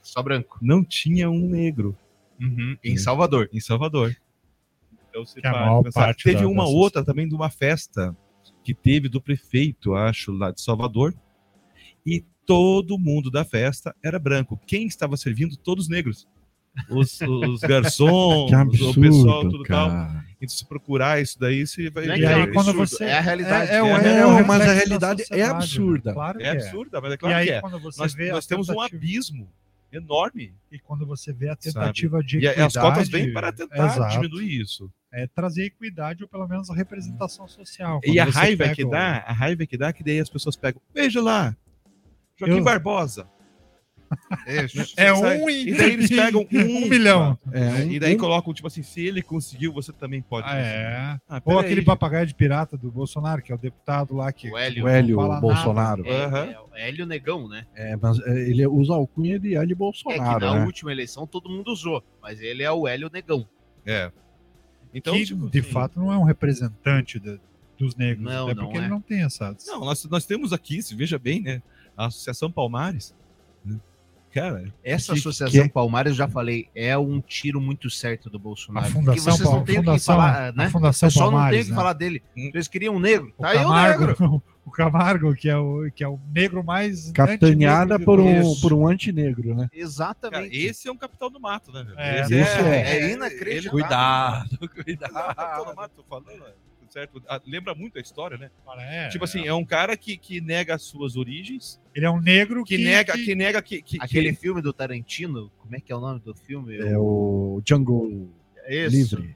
Só 0.04 0.22
branco. 0.22 0.58
Não 0.62 0.84
tinha 0.84 1.30
um 1.30 1.48
negro 1.48 1.98
Uhum. 2.40 2.78
Em 2.84 2.98
Salvador. 2.98 3.50
em 3.52 3.60
Salvador. 3.60 4.16
Então 5.10 5.26
você 5.26 5.42
Que 5.42 5.48
a 5.48 5.52
para 5.52 5.84
pensar. 5.84 6.16
Teve 6.16 6.42
da- 6.42 6.48
uma 6.48 6.64
dessas- 6.64 6.76
outra 6.78 7.04
também 7.04 7.28
de 7.28 7.34
uma 7.36 7.50
festa 7.50 8.16
que 8.64 8.74
teve 8.74 9.10
do 9.10 9.20
prefeito, 9.22 9.94
acho, 9.96 10.32
lá 10.32 10.52
de 10.52 10.62
Salvador. 10.62 11.14
E 12.06 12.24
todo 12.50 12.98
mundo 12.98 13.30
da 13.30 13.46
festa 13.46 13.96
era 14.04 14.18
branco. 14.18 14.60
Quem 14.66 14.88
estava 14.88 15.16
servindo? 15.16 15.56
Todos 15.56 15.88
negros. 15.88 16.28
Os, 16.90 17.20
os 17.22 17.60
garçons, 17.62 18.50
Que 18.50 18.56
o 18.56 18.60
absurdo, 18.60 19.02
pessoal, 19.02 19.42
tudo 19.50 19.64
tal. 19.66 19.90
cara. 19.90 20.26
Então, 20.38 20.50
se 20.50 20.66
procurar 20.66 21.22
isso 21.22 21.38
daí, 21.40 21.68
você 21.68 21.90
vai 21.92 22.06
Não 22.08 22.14
é 22.16 22.20
E 22.20 22.26
aí, 22.26 22.42
é 22.42 22.48
quando 22.48 22.70
absurdo, 22.70 22.88
você. 22.88 23.04
é 23.04 23.18
a 23.18 23.22
realidade. 23.22 23.72
É, 23.72 23.76
é, 23.76 23.78
É, 23.78 23.82
é, 23.82 24.40
é 24.40 24.44
mas 24.44 24.62
a 24.62 24.74
realidade 24.74 25.22
é 25.22 25.26
sociedade, 25.26 25.52
absurda. 25.58 26.14
Claro 26.14 26.38
que 26.40 26.44
É 26.44 26.50
absurda, 26.50 27.02
mas 27.02 27.12
é 27.12 27.14
E 27.14 27.18
claro 27.18 27.36
aí, 27.36 27.46
que 27.46 27.52
é. 27.52 27.62
quando 27.62 27.80
você 27.80 28.02
Nós, 28.02 28.14
vê 28.16 28.30
a 28.30 28.34
nós 28.34 28.48
temos 28.48 28.70
um 28.70 28.80
abismo 28.82 29.48
enorme. 29.92 30.54
E 30.72 30.80
quando 30.80 31.06
você 31.06 31.32
vê 31.34 31.50
a 31.50 31.58
Sabe? 31.60 31.64
tentativa 31.74 32.24
de 32.24 32.40
E 32.40 32.48
a- 32.48 32.52
equidade... 32.52 32.78
as 32.78 32.84
cotas 32.84 33.10
vêm 33.10 33.32
para 33.34 33.52
tentar 33.52 33.86
Exato. 33.88 34.14
diminuir 34.14 34.62
isso. 34.62 34.90
É 35.12 35.28
trazer 35.28 35.66
equidade 35.66 36.24
ou 36.24 36.30
pelo 36.30 36.48
menos 36.48 36.70
a 36.70 36.76
representação 36.76 37.48
social. 37.48 38.00
E 38.06 38.20
a 38.20 38.26
raiva 38.26 38.64
pega 38.66 38.76
que 38.76 38.86
dá, 38.90 39.18
a 39.26 39.34
raiva 39.34 39.66
que 39.66 39.78
dá, 39.78 39.92
que 39.92 40.04
daí 40.04 40.20
as 40.20 40.30
pessoas 40.30 40.56
pegam. 40.56 40.80
Veja 40.94 41.22
lá, 41.22 41.56
Joaquim 42.40 42.58
Eu- 42.58 42.64
Barbosa. 42.64 43.28
É 44.98 45.14
Sabe? 45.14 45.38
um 45.44 45.50
em- 45.50 45.68
E 45.68 45.74
daí 45.78 45.94
eles 45.94 46.10
pegam 46.10 46.42
um, 46.52 46.60
um 46.60 46.90
milhão. 46.90 47.38
É, 47.52 47.60
um- 47.86 47.92
e 47.92 48.00
daí 48.00 48.16
um- 48.16 48.18
colocam, 48.18 48.52
tipo 48.54 48.68
assim, 48.68 48.82
se 48.82 49.02
ele 49.06 49.22
conseguiu, 49.22 49.72
você 49.72 49.94
também 49.94 50.20
pode. 50.20 50.48
Ah, 50.50 50.58
é. 50.58 51.20
Ah, 51.30 51.40
Ou 51.46 51.60
aquele 51.60 51.84
papagaio 51.84 52.26
de 52.26 52.34
pirata 52.34 52.76
do 52.76 52.90
Bolsonaro, 52.92 53.40
que 53.44 53.52
é 53.52 53.56
o 53.56 53.58
deputado 53.58 54.16
lá 54.16 54.32
que. 54.32 54.50
O 54.50 54.58
Hélio. 54.58 54.86
O 54.86 54.88
Hélio 54.88 55.18
Bolsonaro. 55.40 56.04
É, 56.08 56.26
Aham. 56.26 56.46
é 56.46 56.60
o 56.60 56.76
Hélio 56.76 57.06
Negão, 57.06 57.48
né? 57.48 57.68
É, 57.76 57.96
mas 57.96 58.20
é, 58.22 58.50
ele 58.50 58.66
usa 58.66 58.94
a 58.94 58.96
alcunha 58.96 59.40
de 59.40 59.50
Hélio 59.56 59.64
É 59.64 59.68
que 59.68 59.76
Bolsonaro, 59.76 60.40
na 60.46 60.56
né? 60.56 60.66
última 60.66 60.92
eleição 60.92 61.28
todo 61.28 61.48
mundo 61.48 61.72
usou, 61.72 62.04
mas 62.20 62.42
ele 62.42 62.64
é 62.64 62.72
o 62.72 62.88
Hélio 62.88 63.12
Negão. 63.14 63.48
É. 63.86 64.12
Então, 64.92 65.14
que, 65.14 65.24
tipo, 65.26 65.48
de 65.52 65.60
assim, 65.60 65.70
fato 65.70 66.00
não 66.00 66.12
é 66.12 66.18
um 66.18 66.24
representante 66.24 67.20
da- 67.20 67.38
dos 67.78 67.96
negros. 67.96 68.26
Não, 68.26 68.46
até 68.48 68.56
não 68.56 68.64
porque 68.64 68.78
é. 68.80 68.82
ele 68.82 68.90
não 68.90 69.00
tem 69.02 69.22
essa. 69.24 69.56
Não, 69.68 69.82
nós, 69.82 70.04
nós 70.06 70.26
temos 70.26 70.52
aqui, 70.52 70.82
se 70.82 70.96
veja 70.96 71.20
bem, 71.20 71.42
né? 71.42 71.62
A 72.00 72.06
Associação 72.08 72.50
Palmares. 72.52 73.14
né? 73.66 73.78
Cara, 74.34 74.72
Essa 74.84 75.14
Que- 75.14 75.20
associação 75.20 75.64
que- 75.64 75.70
Palmares, 75.70 76.12
eu 76.12 76.16
já 76.18 76.28
falei, 76.28 76.70
é 76.76 76.98
um 76.98 77.20
tiro 77.20 77.60
muito 77.60 77.90
certo 77.90 78.30
do 78.30 78.38
Bolsonaro. 78.40 78.86
A 78.88 78.90
porque 78.92 79.06
Fundação, 79.20 79.34
vocês 79.38 79.50
não 79.50 79.64
têm 79.66 79.80
o 79.80 79.84
que 79.84 80.00
falar, 80.00 80.54
né? 80.54 80.66
a 80.66 80.68
O 80.68 80.72
Fundação 80.72 81.10
pessoal 81.10 81.32
não 81.32 81.38
tem 81.40 81.42
Palmares, 81.42 81.62
o 81.62 81.66
que 81.66 81.72
né? 81.72 81.76
falar 81.76 81.94
dele. 81.94 82.24
Hum. 82.38 82.52
Eles 82.54 82.68
queriam 82.68 82.96
um 82.96 83.00
negro. 83.00 83.34
O 83.38 83.42
Tá 83.42 83.50
aí 83.50 83.58
o 83.58 83.74
negro. 83.74 84.16
Camargo, 84.16 84.44
o 84.66 84.72
Camargo, 84.72 85.36
que 85.36 85.50
é 85.50 85.58
o, 85.58 85.92
que 85.94 86.04
é 86.04 86.08
o 86.08 86.20
negro 86.34 86.64
mais. 86.64 87.12
Capitaneada 87.12 88.00
por 88.00 88.20
um, 88.20 88.56
por 88.62 88.72
um 88.72 88.88
antinegro, 88.88 89.50
né? 89.56 89.68
cara, 89.70 89.82
Exatamente. 89.84 90.56
esse 90.58 90.88
é 90.88 90.92
um 90.92 90.98
capitão 90.98 91.30
do 91.32 91.40
mato, 91.40 91.72
né? 91.74 91.84
velho? 91.84 92.00
É, 92.00 92.22
esse 92.22 92.40
isso 92.40 92.60
é. 92.60 92.98
ele- 93.04 93.14
inacreditável. 93.16 93.72
Cuidado, 93.72 94.70
cuidado. 94.84 95.12
Não, 95.14 95.34
capitão 95.36 95.66
do 95.66 95.76
mato, 95.76 95.92
tô 95.96 96.04
falando, 96.04 96.30
é, 96.30 96.54
certo? 96.90 97.22
Ah, 97.28 97.42
Lembra 97.46 97.74
muito 97.76 97.98
a 97.98 98.02
história, 98.02 98.38
né? 98.38 98.50
É, 98.80 99.08
tipo 99.10 99.24
assim, 99.24 99.46
é 99.48 99.54
um 99.54 99.66
cara 99.66 99.96
que, 99.96 100.18
que 100.18 100.42
nega 100.42 100.76
as 100.76 100.82
suas 100.84 101.16
origens, 101.16 101.80
Ele 101.96 102.06
é 102.06 102.10
um 102.10 102.20
negro 102.22 102.64
que, 102.64 102.78
nega, 102.78 103.14
que 103.14 103.36
nega 103.36 103.62
que, 103.62 103.82
que, 103.82 103.98
Aquele 104.02 104.30
que- 104.32 104.40
filme 104.40 104.62
do 104.62 104.74
Tarantino, 104.74 105.52
como 105.60 105.76
é 105.76 105.80
que 105.80 105.92
é 105.92 105.96
o 105.96 106.00
nome 106.00 106.20
do 106.20 106.34
filme? 106.36 106.78
É 106.78 106.98
o 106.98 107.62
Django 107.64 108.30
Esse. 108.68 108.96
Livre. 109.16 109.36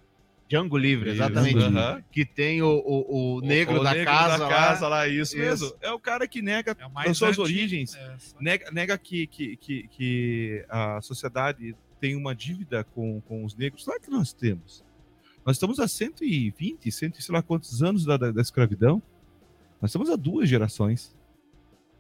Django 0.49 0.77
Livre, 0.77 1.09
Isso, 1.09 1.23
exatamente. 1.23 1.57
aham. 1.57 2.03
Que 2.11 2.23
tem 2.25 2.61
o, 2.61 2.67
o, 2.85 3.37
o 3.37 3.41
negro, 3.41 3.79
O 3.79 3.83
da, 3.83 4.03
casa 4.05 4.37
da 4.37 4.43
lá. 4.43 4.49
casa 4.49 4.87
lá, 4.87 5.07
isso, 5.07 5.35
Isso. 5.35 5.37
mesmo. 5.37 5.73
É 5.81 5.91
o 5.91 5.97
cara 5.99 6.27
que 6.27 6.41
nega 6.43 6.77
É 7.05 7.09
as 7.09 7.17
suas 7.17 7.39
origens, 7.39 7.95
É, 7.95 8.15
nega, 8.39 8.69
nega 8.71 8.97
que, 8.97 9.25
que, 9.25 9.55
que, 9.57 9.87
que 9.87 10.65
a 10.69 11.01
sociedade 11.01 11.75
tem 11.99 12.15
uma 12.15 12.35
dívida 12.35 12.83
com, 12.83 13.19
com 13.21 13.43
os 13.45 13.55
negros. 13.55 13.83
Claro 13.85 13.99
que 14.01 14.11
nós 14.11 14.31
temos. 14.33 14.83
Nós 15.45 15.57
estamos 15.57 15.79
há 15.79 15.87
120, 15.87 16.91
100, 16.91 17.13
sei 17.19 17.33
lá 17.35 17.41
quantos 17.41 17.83
anos 17.83 18.05
da, 18.05 18.15
da, 18.17 18.31
da 18.31 18.41
escravidão. 18.41 19.01
Nós 19.81 19.89
estamos 19.89 20.09
há 20.09 20.15
duas 20.15 20.47
gerações. 20.47 21.15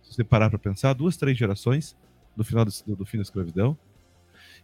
Se 0.01 0.13
você 0.15 0.23
parar 0.23 0.49
para 0.49 0.59
pensar, 0.59 0.93
duas, 0.93 1.17
três 1.17 1.37
gerações 1.37 1.95
do 2.35 2.43
final 2.43 2.65
do, 2.65 2.71
do 2.95 3.05
fim 3.05 3.17
da 3.17 3.23
escravidão. 3.23 3.77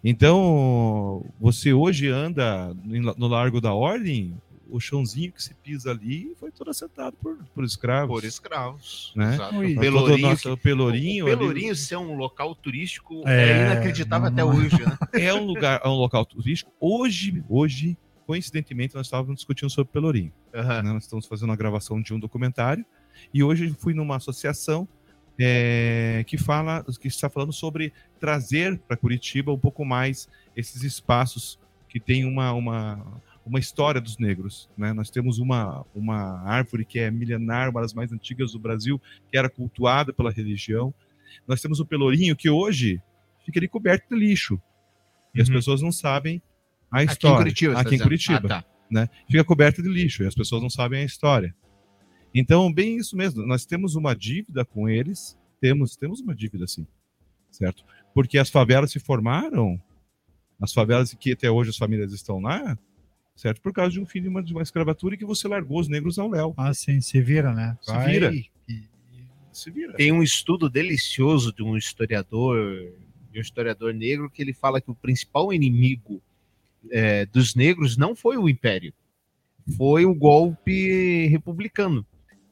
Então, 0.04 1.26
você 1.40 1.74
hoje 1.74 2.08
anda 2.08 2.74
no 2.86 3.28
Largo 3.28 3.60
da 3.60 3.74
Ordem, 3.74 4.34
o 4.70 4.80
chãozinho 4.80 5.32
que 5.34 5.44
se 5.44 5.54
pisa 5.56 5.92
ali 5.92 6.34
foi 6.40 6.52
todo 6.52 6.70
assentado 6.70 7.18
por, 7.22 7.38
por 7.54 7.64
escravos. 7.66 8.16
Por 8.22 8.24
escravos. 8.26 9.12
Né? 9.16 9.34
Exato. 9.34 9.56
Ui. 9.58 9.68
Todo 9.74 9.78
o 9.78 9.82
Pelourinho, 9.82 10.30
nosso 10.30 10.58
Pelourinho. 10.58 11.26
o 11.26 11.28
ali- 11.28 11.38
Pelourinho 11.38 11.76
ser 11.76 11.98
um 11.98 12.16
local 12.16 12.56
turístico 12.56 13.28
É, 13.28 13.50
é, 13.50 13.66
inacreditável 13.66 14.30
não- 14.32 14.34
até 14.34 14.46
hoje, 14.46 14.78
né? 14.82 14.98
é 15.14 15.34
um 15.34 15.44
lugar, 15.44 15.82
é 15.84 15.88
um 15.90 15.96
local 15.96 16.26
turístico. 16.26 16.72
Hoje, 16.80 17.44
hoje, 17.50 17.98
coincidentemente, 18.30 18.94
nós 18.94 19.08
estávamos 19.08 19.38
discutindo 19.38 19.72
sobre 19.72 19.92
Pelourinho. 19.92 20.32
Né? 20.54 20.84
Nós 20.84 21.06
estamos 21.06 21.26
fazendo 21.26 21.50
uma 21.50 21.56
gravação 21.56 22.00
de 22.00 22.14
um 22.14 22.20
documentário 22.20 22.86
e 23.34 23.44
hoje 23.44 23.70
eu 23.70 23.74
fui 23.74 23.92
numa 23.96 24.18
associação 24.18 24.88
é, 25.40 26.24
que 26.28 26.38
fala, 26.38 26.86
que 27.02 27.08
está 27.08 27.28
falando 27.28 27.52
sobre 27.52 27.92
trazer 28.20 28.78
para 28.88 28.96
Curitiba 28.96 29.52
um 29.52 29.58
pouco 29.58 29.84
mais 29.84 30.30
esses 30.56 30.84
espaços 30.84 31.60
que 31.88 32.00
têm 32.00 32.24
uma, 32.24 32.54
uma, 32.54 33.20
uma 33.44 33.58
história 33.58 34.00
dos 34.00 34.20
negros. 34.20 34.70
Né? 34.78 34.94
Nós 34.94 35.10
temos 35.10 35.40
uma, 35.40 35.84
uma 35.96 36.40
árvore 36.44 36.86
que 36.86 37.00
é 37.00 37.10
milenar, 37.10 37.72
uma 37.72 37.82
das 37.82 37.96
mais 37.96 38.12
antigas 38.12 38.52
do 38.52 38.60
Brasil, 38.60 39.02
que 39.32 39.40
era 39.40 39.50
cultuada 39.50 40.14
pela 40.14 40.30
religião. 40.30 40.94
Nós 41.48 41.64
temos 41.64 41.80
o 41.80 41.86
Pelourinho, 41.86 42.36
que 42.36 42.48
hoje 42.48 43.02
fica 43.44 43.60
ali 43.60 43.68
coberto 43.68 44.08
de 44.08 44.20
lixo. 44.20 44.62
E 45.34 45.42
as 45.42 45.48
Uhum. 45.48 45.56
pessoas 45.56 45.82
não 45.82 45.92
sabem 45.92 46.40
a 46.92 47.00
Aqui 47.02 47.12
história. 47.12 47.36
em 47.36 47.38
Curitiba, 47.38 47.74
tá 47.74 47.80
Aqui 47.82 47.96
em? 47.96 48.00
Curitiba 48.00 48.38
Ah, 48.46 48.48
tá. 48.62 48.66
né? 48.90 49.10
Fica 49.30 49.44
coberta 49.44 49.82
de 49.82 49.90
lixo 49.90 50.24
e 50.24 50.28
as 50.28 50.36
pessoas 50.36 50.62
não 50.62 50.70
sabem 50.70 51.02
a 51.02 51.06
história. 51.06 51.56
Então, 52.34 52.72
bem 52.72 52.98
isso 52.98 53.16
mesmo. 53.18 53.46
Nós 53.46 53.66
temos 53.66 53.96
uma 53.96 54.16
dívida 54.16 54.64
com 54.64 54.88
eles. 54.88 55.38
Temos, 55.60 55.96
temos 55.96 56.20
uma 56.22 56.36
dívida, 56.36 56.68
sim. 56.68 56.86
Certo? 57.52 57.84
Porque 58.14 58.38
as 58.38 58.50
favelas 58.50 58.92
se 58.92 59.00
formaram, 59.00 59.82
as 60.62 60.72
favelas 60.74 61.14
que 61.14 61.32
até 61.34 61.50
hoje 61.50 61.72
as 61.72 61.78
famílias 61.78 62.14
estão 62.14 62.40
lá, 62.40 62.78
certo? 63.36 63.62
Por 63.62 63.74
causa 63.74 63.92
de 63.92 64.00
um 64.00 64.06
fim 64.06 64.22
de 64.22 64.28
uma, 64.28 64.44
de 64.44 64.54
uma 64.54 64.62
escravatura 64.62 65.16
e 65.16 65.18
que 65.18 65.26
você 65.26 65.48
largou 65.48 65.80
os 65.80 65.88
negros 65.88 66.20
ao 66.20 66.30
léu. 66.30 66.54
Ah, 66.58 66.74
sim, 66.74 67.02
se 67.02 67.20
vira, 67.22 67.54
né? 67.54 67.78
Se 67.82 67.92
Vai 67.92 68.12
vira. 68.12 68.34
e- 68.34 68.50
Se 69.52 69.72
vira. 69.72 69.94
Tem 69.94 70.12
um 70.12 70.22
estudo 70.22 70.70
delicioso 70.70 71.52
de 71.52 71.64
um 71.64 71.76
historiador, 71.76 72.94
de 73.32 73.40
um 73.40 73.42
historiador 73.42 73.94
negro, 73.94 74.30
que 74.30 74.42
ele 74.42 74.54
fala 74.54 74.80
que 74.80 74.92
o 74.92 74.96
principal 74.96 75.52
inimigo 75.52 76.22
é, 76.92 77.26
dos 77.26 77.56
negros 77.56 77.98
não 77.98 78.16
foi 78.16 78.38
o 78.38 78.50
Império, 78.50 78.94
foi 79.78 80.06
o 80.06 80.14
golpe 80.14 81.28
republicano. 81.28 82.06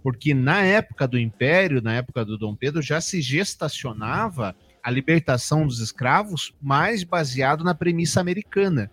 Porque 0.03 0.33
na 0.33 0.63
época 0.63 1.07
do 1.07 1.19
Império, 1.19 1.81
na 1.81 1.95
época 1.95 2.23
do 2.23 2.37
Dom 2.37 2.55
Pedro, 2.55 2.81
já 2.81 3.01
se 3.01 3.21
gestacionava 3.21 4.55
a 4.81 4.89
libertação 4.89 5.67
dos 5.67 5.79
escravos 5.79 6.53
mais 6.61 7.03
baseado 7.03 7.63
na 7.63 7.75
premissa 7.75 8.21
americana 8.21 8.89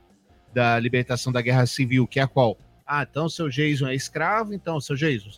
da 0.53 0.79
libertação 0.79 1.33
da 1.33 1.43
guerra 1.43 1.67
civil, 1.67 2.07
que 2.07 2.19
é 2.19 2.23
a 2.23 2.29
qual? 2.29 2.57
Ah, 2.87 3.07
então 3.09 3.29
seu 3.29 3.49
Jason 3.49 3.89
é 3.89 3.95
escravo, 3.95 4.53
então 4.53 4.81
seu 4.81 4.97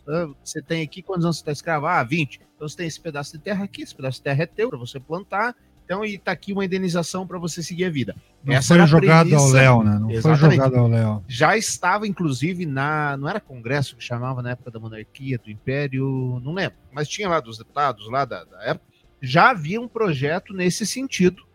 ah, 0.08 0.34
você 0.42 0.60
tem 0.60 0.82
aqui 0.82 1.00
quantos 1.00 1.24
anos 1.24 1.36
você 1.36 1.42
está 1.42 1.52
escravo? 1.52 1.86
Ah, 1.86 2.02
20. 2.02 2.40
Então 2.54 2.68
você 2.68 2.76
tem 2.76 2.86
esse 2.86 3.00
pedaço 3.00 3.32
de 3.36 3.42
terra 3.42 3.64
aqui, 3.64 3.82
esse 3.82 3.94
pedaço 3.94 4.18
de 4.18 4.24
terra 4.24 4.42
é 4.42 4.46
teu 4.46 4.68
para 4.68 4.78
você 4.78 4.98
plantar. 4.98 5.54
Então, 5.86 6.04
e 6.04 6.18
tá 6.18 6.32
aqui 6.32 6.52
uma 6.52 6.64
indenização 6.64 7.28
para 7.28 7.38
você 7.38 7.62
seguir 7.62 7.84
a 7.84 7.90
vida. 7.90 8.16
Não 8.42 8.52
Essa 8.52 8.68
foi 8.68 8.76
era 8.76 8.84
a 8.84 8.86
jogado 8.88 9.36
ao 9.36 9.48
Léo, 9.48 9.84
né? 9.84 9.98
Não 10.00 10.10
Exatamente. 10.10 10.40
foi 10.40 10.50
jogado 10.50 10.76
ao 10.76 10.88
Léo. 10.88 11.24
Já 11.28 11.56
estava, 11.56 12.08
inclusive, 12.08 12.66
na. 12.66 13.16
Não 13.16 13.28
era 13.28 13.38
Congresso 13.38 13.94
que 13.96 14.02
chamava 14.02 14.42
na 14.42 14.50
época 14.50 14.72
da 14.72 14.80
monarquia, 14.80 15.38
do 15.38 15.48
Império, 15.48 16.40
não 16.42 16.52
lembro. 16.52 16.76
Mas 16.90 17.06
tinha 17.06 17.28
lá 17.28 17.38
dos 17.38 17.56
deputados 17.56 18.10
lá 18.10 18.24
da, 18.24 18.42
da 18.42 18.64
época. 18.64 18.84
Já 19.22 19.50
havia 19.50 19.80
um 19.80 19.86
projeto 19.86 20.52
nesse 20.52 20.84
sentido 20.84 21.46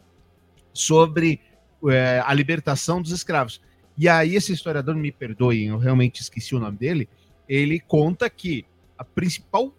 sobre 0.71 1.41
é, 1.89 2.23
a 2.25 2.33
libertação 2.33 3.01
dos 3.01 3.11
escravos. 3.11 3.61
E 3.97 4.07
aí, 4.07 4.37
esse 4.37 4.53
historiador, 4.53 4.95
me 4.95 5.11
perdoem, 5.11 5.67
eu 5.67 5.77
realmente 5.77 6.21
esqueci 6.21 6.55
o 6.55 6.59
nome 6.59 6.77
dele. 6.77 7.09
Ele 7.49 7.81
conta 7.81 8.29
que 8.29 8.65
a 8.97 9.03
principal 9.03 9.73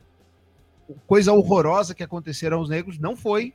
coisa 1.07 1.33
horrorosa 1.33 1.95
que 1.95 2.03
aconteceram 2.03 2.59
aos 2.59 2.69
negros 2.69 2.99
não 2.99 3.17
foi 3.17 3.55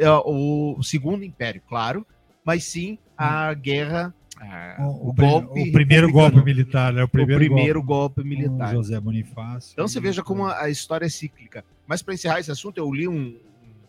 o 0.00 0.82
Segundo 0.82 1.24
Império, 1.24 1.62
claro, 1.68 2.06
mas 2.44 2.64
sim 2.64 2.98
a 3.16 3.52
guerra, 3.54 4.14
a- 4.38 4.76
O, 4.80 5.08
o, 5.10 5.12
golpe. 5.12 5.60
o 5.68 5.72
primeiro 5.72 6.10
golpe 6.12 6.42
militar, 6.44 6.92
né? 6.92 7.02
O 7.02 7.06
O 7.06 7.08
primeiro, 7.08 7.44
primeiro 7.44 7.82
golpe. 7.82 8.16
golpe 8.22 8.28
militar. 8.28 8.72
José 8.74 9.00
Bonifácio. 9.00 9.72
Então 9.72 9.88
você 9.88 10.00
veja 10.00 10.22
como 10.22 10.44
a 10.46 10.62
a 10.64 10.70
história 10.70 11.06
é 11.06 11.08
cíclica. 11.08 11.64
Mas 11.86 12.02
para 12.02 12.14
encerrar 12.14 12.40
esse 12.40 12.50
assunto, 12.50 12.78
eu 12.78 12.92
li 12.92 13.06
um, 13.08 13.14
um 13.14 13.38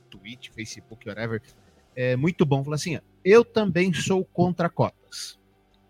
tweet, 0.10 0.52
Facebook, 0.52 1.08
whatever, 1.08 1.42
é 1.96 2.16
muito 2.16 2.46
bom. 2.46 2.64
Falou 2.64 2.76
assim: 2.76 3.00
eu 3.26 3.44
também 3.44 3.92
sou 3.94 4.24
contra 4.24 4.70
cotas. 4.70 5.38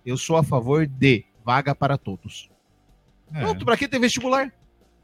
Eu 0.06 0.18
sou 0.18 0.38
a 0.38 0.44
favor 0.44 0.88
de 0.88 1.26
vaga 1.46 1.76
para 1.76 1.98
todos. 1.98 2.50
É. 3.34 3.42
Pronto, 3.42 3.66
para 3.66 3.76
que 3.78 3.88
ter 3.88 4.00
vestibular? 4.00 4.54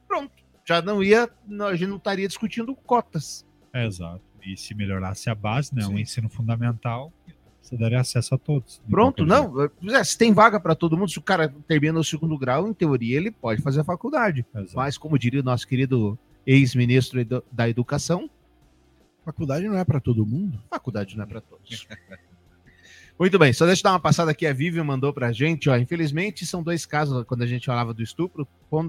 Pronto. 0.08 0.32
Já 0.66 0.82
não 0.82 1.04
ia, 1.04 1.30
não, 1.46 1.68
a 1.68 1.76
gente 1.76 1.90
não 1.90 1.98
estaria 1.98 2.26
discutindo 2.28 2.74
cotas. 2.74 3.46
É, 3.74 3.86
exato. 3.86 4.22
E 4.46 4.58
se 4.58 4.74
melhorasse 4.74 5.30
a 5.30 5.36
base, 5.36 5.74
né? 5.74 5.86
O 5.86 5.98
ensino 5.98 6.30
fundamental, 6.30 7.12
você 7.62 7.78
daria 7.78 8.00
acesso 8.02 8.36
a 8.36 8.38
todos. 8.38 8.82
Pronto, 8.90 9.26
não. 9.26 9.54
é, 9.96 10.04
Se 10.04 10.18
tem 10.18 10.34
vaga 10.34 10.60
para 10.60 10.76
todo 10.76 10.98
mundo, 10.98 11.10
se 11.10 11.20
o 11.20 11.22
cara 11.22 11.54
termina 11.68 12.00
o 12.00 12.04
segundo 12.04 12.38
grau, 12.38 12.68
em 12.68 12.74
teoria 12.74 13.18
ele 13.18 13.32
pode 13.32 13.62
fazer 13.62 13.82
a 13.82 13.84
faculdade. 13.84 14.46
Exato. 14.54 14.76
Mas, 14.76 14.98
como 14.98 15.18
diria 15.18 15.40
o 15.40 15.44
nosso 15.44 15.68
querido 15.68 16.18
ex-ministro 16.46 17.20
da 17.52 17.70
Educação, 17.70 18.30
Faculdade 19.24 19.66
não 19.68 19.78
é 19.78 19.86
para 19.86 20.02
todo 20.02 20.26
mundo. 20.26 20.62
faculdade 20.70 21.16
não 21.16 21.24
é 21.24 21.28
para 21.28 21.40
todos. 21.40 21.88
Muito 23.24 23.40
bem, 23.40 23.54
só 23.54 23.66
deixa 23.66 23.80
eu 23.80 23.84
dar 23.86 23.94
uma 23.94 24.02
passada 24.02 24.32
aqui. 24.32 24.46
A 24.46 24.52
Vivian 24.52 24.84
mandou 24.84 25.14
pra 25.14 25.32
gente, 25.32 25.70
ó. 25.70 25.78
Infelizmente, 25.78 26.46
são 26.46 26.62
dois 26.62 26.86
casos, 26.86 27.24
quando 27.24 27.42
a 27.42 27.48
gente 27.48 27.68
falava 27.68 27.94
do 27.94 28.04
estupro, 28.04 28.46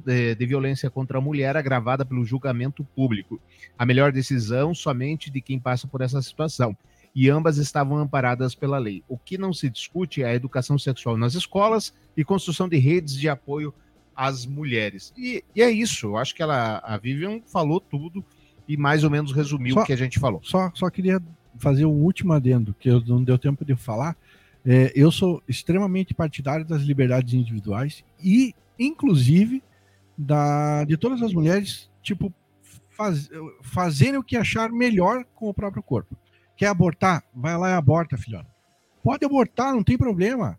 eh, 0.09 0.35
de 0.35 0.45
violência 0.45 0.91
contra 0.91 1.19
a 1.19 1.21
mulher 1.21 1.57
agravada 1.57 2.05
pelo 2.05 2.25
julgamento 2.25 2.83
público. 2.83 3.41
A 3.79 3.87
melhor 3.87 4.11
decisão 4.11 4.75
somente 4.75 5.31
de 5.31 5.41
quem 5.41 5.61
passa 5.61 5.87
por 5.87 6.01
essa 6.01 6.21
situação. 6.21 6.77
E 7.15 7.31
ambas 7.31 7.59
estavam 7.59 7.97
amparadas 7.97 8.57
pela 8.57 8.77
lei. 8.77 9.05
O 9.07 9.17
que 9.17 9.39
não 9.39 9.53
se 9.53 9.71
discute 9.71 10.25
é 10.25 10.27
a 10.27 10.35
educação 10.35 10.77
sexual 10.77 11.17
nas 11.17 11.35
escolas 11.35 11.95
e 12.17 12.25
construção 12.25 12.69
de 12.69 12.77
redes 12.77 13.15
de 13.15 13.29
apoio 13.29 13.73
às 14.17 14.45
mulheres. 14.47 15.15
E, 15.17 15.45
e 15.55 15.63
é 15.63 15.71
isso. 15.71 16.09
Eu 16.09 16.17
acho 16.17 16.35
que 16.35 16.43
ela, 16.43 16.83
a 16.85 16.99
Vivian 16.99 17.41
falou 17.47 17.79
tudo 17.79 18.25
e 18.67 18.77
mais 18.77 19.05
ou 19.05 19.11
menos 19.11 19.31
resumiu 19.31 19.75
Só- 19.75 19.83
o 19.85 19.87
que 19.87 19.93
a 19.93 19.97
gente 19.97 20.19
falou. 20.19 20.41
Só, 20.43 20.73
só 20.75 20.91
queria 20.91 21.23
fazer 21.59 21.87
um 21.87 22.03
último 22.03 22.33
adendo, 22.33 22.75
que 22.79 22.89
eu 22.89 23.01
não 23.01 23.23
deu 23.23 23.39
tempo 23.39 23.65
de 23.65 23.75
falar. 23.77 24.17
É, 24.65 24.93
eu 24.95 25.11
sou 25.11 25.43
extremamente 25.47 26.15
partidário 26.15 26.65
das 26.65 26.83
liberdades 26.83 27.35
individuais 27.35 28.05
e, 28.23 28.55
inclusive, 28.79 29.63
da, 30.17 30.85
de 30.85 30.97
todas 30.97 31.23
as 31.23 31.33
mulheres, 31.33 31.91
tipo, 32.03 32.33
faz, 32.91 33.29
fazerem 33.63 34.17
o 34.17 34.25
que 34.25 34.37
achar 34.37 34.71
melhor 34.71 35.25
com 35.35 35.49
o 35.49 35.55
próprio 35.55 35.83
corpo. 35.83 36.17
Quer 36.57 36.69
abortar? 36.69 37.23
Vai 37.35 37.57
lá 37.59 37.71
e 37.71 37.75
aborta, 37.75 38.17
filhota. 38.17 38.49
Pode 39.03 39.25
abortar, 39.25 39.75
não 39.75 39.83
tem 39.83 39.99
problema. 39.99 40.59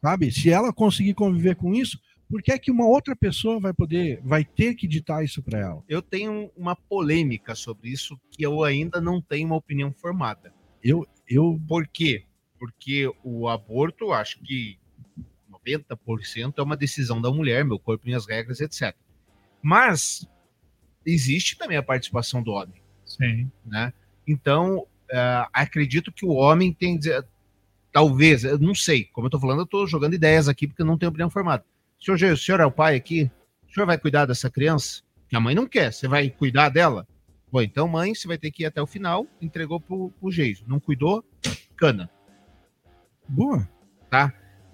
Sabe? 0.00 0.30
Se 0.30 0.50
ela 0.50 0.72
conseguir 0.72 1.14
conviver 1.14 1.56
com 1.56 1.72
isso, 1.74 1.98
por 2.32 2.42
que 2.42 2.50
é 2.50 2.58
que 2.58 2.70
uma 2.70 2.86
outra 2.86 3.14
pessoa 3.14 3.60
vai 3.60 3.74
poder, 3.74 4.18
vai 4.24 4.42
ter 4.42 4.74
que 4.74 4.88
ditar 4.88 5.22
isso 5.22 5.42
para 5.42 5.58
ela? 5.58 5.84
eu 5.86 6.00
tenho 6.00 6.50
uma 6.56 6.74
polêmica 6.74 7.54
sobre 7.54 7.90
isso 7.90 8.18
que 8.30 8.42
eu 8.42 8.64
ainda 8.64 9.02
não 9.02 9.20
tenho 9.20 9.48
uma 9.48 9.56
opinião 9.56 9.92
formada. 9.92 10.50
Eu, 10.82 11.06
eu 11.28 11.60
Por 11.68 11.86
quê? 11.86 12.24
Porque 12.58 13.12
o 13.22 13.50
aborto, 13.50 14.12
acho 14.12 14.40
que 14.40 14.78
90% 15.66 16.54
é 16.56 16.62
uma 16.62 16.74
decisão 16.74 17.20
da 17.20 17.30
mulher, 17.30 17.66
meu 17.66 17.78
corpo, 17.78 18.06
minhas 18.06 18.26
regras, 18.26 18.62
etc. 18.62 18.96
Mas 19.60 20.26
existe 21.04 21.58
também 21.58 21.76
a 21.76 21.82
participação 21.82 22.42
do 22.42 22.52
homem, 22.52 22.80
Sim. 23.04 23.50
né? 23.62 23.92
Então, 24.26 24.86
eh, 25.10 25.46
acredito 25.52 26.10
que 26.10 26.24
o 26.24 26.30
homem 26.30 26.72
tem, 26.72 26.98
talvez, 27.92 28.42
eu 28.42 28.58
não 28.58 28.74
sei, 28.74 29.04
como 29.04 29.26
eu 29.26 29.30
tô 29.30 29.38
falando, 29.38 29.60
eu 29.60 29.66
tô 29.66 29.86
jogando 29.86 30.14
ideias 30.14 30.48
aqui 30.48 30.66
porque 30.66 30.80
eu 30.80 30.86
não 30.86 30.96
tenho 30.96 31.10
opinião 31.10 31.28
formada. 31.28 31.62
Senhor, 32.04 32.32
o 32.32 32.36
senhor 32.36 32.60
é 32.60 32.66
o 32.66 32.70
pai 32.72 32.96
aqui? 32.96 33.30
O 33.68 33.72
senhor 33.72 33.86
vai 33.86 33.96
cuidar 33.98 34.26
dessa 34.26 34.50
criança? 34.50 35.02
Que 35.28 35.36
a 35.36 35.40
mãe 35.40 35.54
não 35.54 35.66
quer, 35.66 35.92
você 35.92 36.06
vai 36.08 36.28
cuidar 36.28 36.68
dela? 36.68 37.06
Bom, 37.50 37.60
então, 37.62 37.86
mãe, 37.86 38.14
você 38.14 38.26
vai 38.26 38.38
ter 38.38 38.50
que 38.50 38.62
ir 38.62 38.66
até 38.66 38.80
o 38.82 38.86
final, 38.86 39.26
entregou 39.40 39.78
pro, 39.80 40.10
pro 40.20 40.30
Geiso. 40.30 40.64
Não 40.66 40.80
cuidou? 40.80 41.24
Cana. 41.76 42.10
boa. 43.28 43.68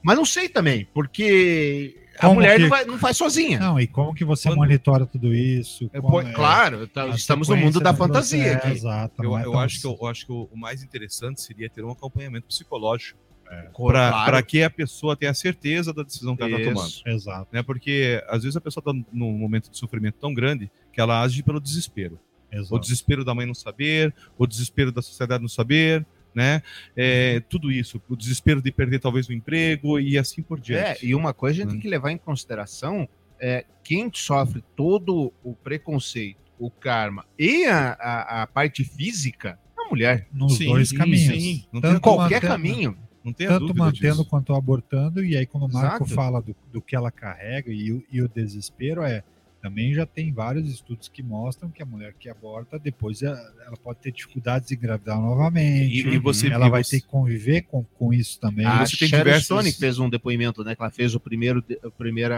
Mas 0.03 0.17
não 0.17 0.25
sei 0.25 0.49
também, 0.49 0.87
porque 0.95 1.97
a 2.19 2.23
Como 2.23 2.35
mulher 2.35 2.57
que- 2.57 2.63
não, 2.63 2.69
vai- 2.69 2.85
não 2.85 2.99
faz 2.99 3.17
sozinha. 3.17 3.59
Não, 3.59 3.79
e 3.81 3.87
como 3.87 4.15
que 4.15 4.25
você 4.25 4.49
Quando- 4.49 4.59
monitora 4.59 5.07
tudo 5.07 5.35
isso? 5.35 5.89
É, 5.93 6.01
pô, 6.01 6.21
é 6.21 6.33
claro, 6.33 6.87
tá- 6.89 7.05
a 7.05 7.09
estamos 7.11 7.49
no 7.49 7.57
mundo 7.57 7.79
da 7.81 7.93
fantasia 7.95 8.43
processo, 8.59 8.67
aqui. 8.67 8.77
Exato. 8.79 9.25
Eu, 9.25 9.37
é 9.39 9.45
eu 9.45 9.59
acho 9.59 9.81
que, 9.81 9.87
eu, 9.87 9.99
eu 10.01 10.07
acho 10.07 10.27
que 10.27 10.33
o 10.33 10.49
mais 10.55 10.83
interessante 10.83 11.41
seria 11.43 11.69
ter 11.69 11.85
um 11.85 11.91
acompanhamento 11.91 12.47
psicológico 12.47 13.19
Para 13.49 14.11
Claro. 14.11 14.47
que 14.47 14.63
a 14.63 14.71
pessoa 14.71 15.17
tenha 15.17 15.33
certeza 15.35 15.93
da 15.93 16.03
decisão 16.03 16.37
que 16.37 16.43
ela 16.43 16.59
está 16.59 16.73
tomando. 16.73 16.93
Exato. 17.07 17.49
Né? 17.53 17.63
Porque 17.63 18.23
às 18.29 18.43
vezes 18.43 18.57
a 18.57 18.61
pessoa 18.61 18.81
está 18.81 18.93
num 19.13 19.33
momento 19.39 19.71
de 19.71 19.79
sofrimento 19.79 20.17
tão 20.21 20.35
grande 20.35 20.71
que 20.93 21.01
ela 21.01 21.23
age 21.23 21.43
pelo 21.43 21.61
desespero. 21.61 22.19
O 22.53 22.57
Exato. 22.57 22.81
desespero 22.81 23.25
da 23.25 23.35
mãe 23.35 23.47
não 23.47 23.55
saber, 23.55 24.15
o 24.37 24.47
desespero 24.47 24.91
da 24.91 25.03
sociedade 25.03 25.43
não 25.43 25.49
saber, 25.49 26.07
né? 26.35 26.63
É, 26.97 27.41
tudo 27.41 27.71
isso, 27.71 28.01
o 28.09 28.17
desespero 28.17 28.61
de 28.63 28.71
perder 28.73 28.99
talvez 29.01 29.29
o 29.29 29.33
emprego 29.33 29.99
e 30.01 30.17
assim 30.19 30.43
por 30.43 30.59
É, 30.59 30.63
diante. 30.63 31.07
e 31.07 31.15
uma 31.15 31.33
coisa 31.35 31.59
a 31.59 31.63
gente 31.63 31.69
Hum. 31.69 31.73
tem 31.73 31.81
que 31.81 31.89
levar 31.89 32.11
em 32.11 32.19
consideração 32.19 33.09
é 33.41 33.65
quem 33.85 34.11
sofre 34.13 34.63
todo 34.75 35.33
o 35.45 35.55
preconceito, 35.55 36.39
o 36.59 36.71
karma 36.71 37.25
e 37.39 37.67
a, 37.67 37.93
a, 38.01 38.43
a 38.43 38.47
parte 38.47 38.83
física 38.85 39.59
é 39.79 39.83
a 39.87 39.89
mulher. 39.89 40.27
Nos 40.33 40.57
Sim, 40.57 40.67
dois 40.67 40.89
sim, 40.89 40.97
caminhos. 40.97 41.43
sim. 41.43 41.65
Não 41.73 41.81
Tanto 41.81 41.93
tem 41.93 42.01
Qualquer 42.01 42.41
caminho. 42.41 42.97
Tanto 43.33 43.59
dúvida 43.69 43.85
mantendo 43.85 44.17
disso. 44.19 44.25
quanto 44.27 44.55
abortando, 44.55 45.25
e 45.25 45.37
aí 45.37 45.47
quando 45.47 45.65
o 45.67 45.73
Marco 45.73 46.05
Exato. 46.05 46.15
fala 46.15 46.41
do, 46.41 46.55
do 46.73 46.81
que 46.83 46.95
ela 46.97 47.11
carrega 47.11 47.71
e, 47.73 47.93
o- 47.93 48.05
e 48.11 48.23
o 48.23 48.29
desespero 48.29 49.03
é. 49.03 49.23
Também 49.61 49.93
já 49.93 50.07
tem 50.07 50.33
vários 50.33 50.71
estudos 50.71 51.09
que 51.09 51.21
mostram 51.21 51.69
que 51.69 51.83
a 51.83 51.85
mulher 51.85 52.15
que 52.17 52.29
aborta, 52.29 52.79
depois 52.79 53.23
ela, 53.25 53.37
pode 53.83 53.99
ter 53.99 54.13
dificuldades 54.13 54.69
de 54.69 54.77
engravidar 54.77 55.21
novamente. 55.21 56.07
E- 56.09 56.15
e 56.15 56.19
você- 56.19 56.47
ela 56.47 56.69
e 56.69 56.71
vai 56.71 56.85
você- 56.85 56.99
ter 56.99 57.01
que 57.03 57.09
conviver 57.09 57.63
com, 57.63 57.83
com 57.99 58.15
isso 58.15 58.39
também. 58.39 58.65
A 58.65 58.87
você 58.87 58.97
tem 58.97 59.09
Sharon 59.09 59.25
diversos- 59.25 59.77
fez 59.77 59.99
um 59.99 60.09
depoimento, 60.09 60.63
né? 60.63 60.77
Que 60.77 60.81
ela 60.83 60.93
fez 60.93 61.13
o 61.13 61.19
primeiro, 61.19 61.65
o 61.83 61.91
primeiro 61.91 62.35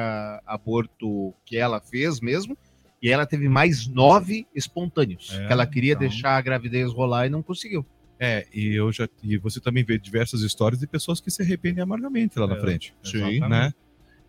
aborto 0.46 1.34
que 1.44 1.56
ela 1.56 1.80
fez 1.80 2.20
mesmo. 2.20 2.56
E 3.02 3.08
ela 3.10 3.24
teve 3.26 3.48
mais 3.48 3.86
nove 3.86 4.46
espontâneos. 4.54 5.30
É, 5.38 5.46
que 5.46 5.52
ela 5.52 5.66
queria 5.66 5.92
então. 5.92 6.00
deixar 6.08 6.36
a 6.36 6.40
gravidez 6.40 6.92
rolar 6.92 7.26
e 7.26 7.30
não 7.30 7.42
conseguiu. 7.42 7.84
É, 8.22 8.46
e 8.52 8.74
eu 8.74 8.92
já 8.92 9.08
e 9.22 9.38
você 9.38 9.58
também 9.60 9.82
vê 9.82 9.98
diversas 9.98 10.42
histórias 10.42 10.78
de 10.78 10.86
pessoas 10.86 11.20
que 11.22 11.30
se 11.30 11.40
arrependem 11.42 11.82
amargamente 11.82 12.38
lá 12.38 12.46
na 12.46 12.56
É, 12.56 12.60
frente, 12.60 12.94
Exatamente. 13.02 13.48
né? 13.48 13.72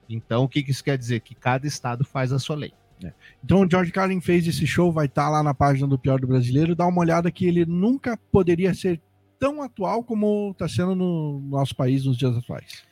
Então, 0.09 0.45
o 0.45 0.49
que, 0.49 0.63
que 0.63 0.71
isso 0.73 0.83
quer 0.83 0.99
dizer? 0.99 1.21
Que 1.21 1.35
cada 1.35 1.67
estado 1.67 2.05
faz 2.05 2.33
a 2.33 2.39
sua 2.39 2.57
lei. 2.57 2.73
Então 3.43 3.63
o 3.63 3.71
George 3.71 3.91
Carlin 3.93 4.21
fez 4.21 4.47
esse 4.47 4.67
show, 4.67 4.93
vai 4.93 5.07
estar 5.07 5.31
lá 5.31 5.43
na 5.43 5.55
página 5.55 5.87
do 5.87 5.99
Pior 5.99 6.21
do 6.21 6.27
Brasileiro. 6.27 6.75
Dá 6.75 6.87
uma 6.87 7.01
olhada 7.01 7.31
que 7.31 7.47
ele 7.47 7.65
nunca 7.65 8.19
poderia 8.31 8.75
ser 8.75 9.01
tão 9.41 9.63
atual 9.63 10.05
como 10.05 10.51
está 10.53 10.69
sendo 10.69 10.95
no 10.95 11.41
nosso 11.41 11.75
país 11.75 12.05
nos 12.05 12.17
dias 12.17 12.37
atuais. 12.37 12.85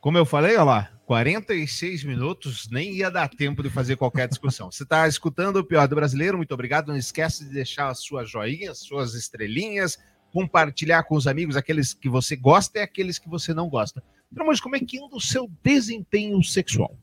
Como 0.00 0.18
eu 0.18 0.26
falei, 0.26 0.52
olha 0.52 0.64
lá, 0.64 0.92
46 1.06 2.04
minutos, 2.04 2.68
nem 2.70 2.92
ia 2.92 3.10
dar 3.10 3.28
tempo 3.28 3.62
de 3.62 3.70
fazer 3.70 3.96
qualquer 3.96 4.28
discussão. 4.28 4.70
Você 4.70 4.84
está 4.84 5.08
escutando 5.08 5.56
o 5.56 5.64
Pior 5.64 5.88
do 5.88 5.96
Brasileiro, 5.96 6.36
muito 6.36 6.52
obrigado. 6.52 6.88
Não 6.88 6.96
esquece 6.96 7.44
de 7.44 7.50
deixar 7.50 7.88
as 7.88 8.00
suas 8.00 8.30
joinhas, 8.30 8.78
suas 8.78 9.14
estrelinhas, 9.14 9.98
compartilhar 10.30 11.02
com 11.04 11.16
os 11.16 11.26
amigos 11.26 11.56
aqueles 11.56 11.94
que 11.94 12.08
você 12.08 12.36
gosta 12.36 12.78
e 12.78 12.82
aqueles 12.82 13.18
que 13.18 13.28
você 13.28 13.54
não 13.54 13.68
gosta. 13.68 14.04
Mas 14.30 14.60
como 14.60 14.76
é 14.76 14.80
que 14.80 14.98
anda 15.02 15.16
o 15.16 15.20
seu 15.20 15.50
desempenho 15.64 16.42
sexual? 16.44 16.96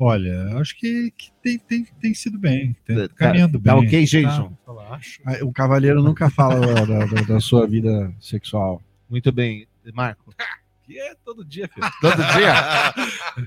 Olha, 0.00 0.56
acho 0.60 0.76
que, 0.76 1.10
que 1.10 1.32
tem, 1.42 1.58
tem, 1.58 1.84
tem 2.00 2.14
sido 2.14 2.38
bem. 2.38 2.76
Tem, 2.84 3.08
Tá- 3.08 3.14
caminhando 3.16 3.60
tá 3.60 3.74
bem. 3.74 3.84
ok, 3.86 4.04
Jason? 4.04 4.56
Tá. 4.64 5.00
Ah, 5.26 5.44
O 5.44 5.52
cavaleiro 5.52 6.00
nunca 6.02 6.30
fala 6.30 6.86
da, 6.86 7.04
da- 7.04 7.22
da- 7.22 7.40
sua 7.40 7.66
vida 7.66 8.14
sexual. 8.20 8.80
Muito 9.10 9.32
bem, 9.32 9.66
Marco. 9.92 10.32
Que 10.84 10.98
é 10.98 11.14
todo 11.24 11.44
dia, 11.44 11.68
filho. 11.68 11.86
Todo 12.00 12.16
dia? 12.32 12.54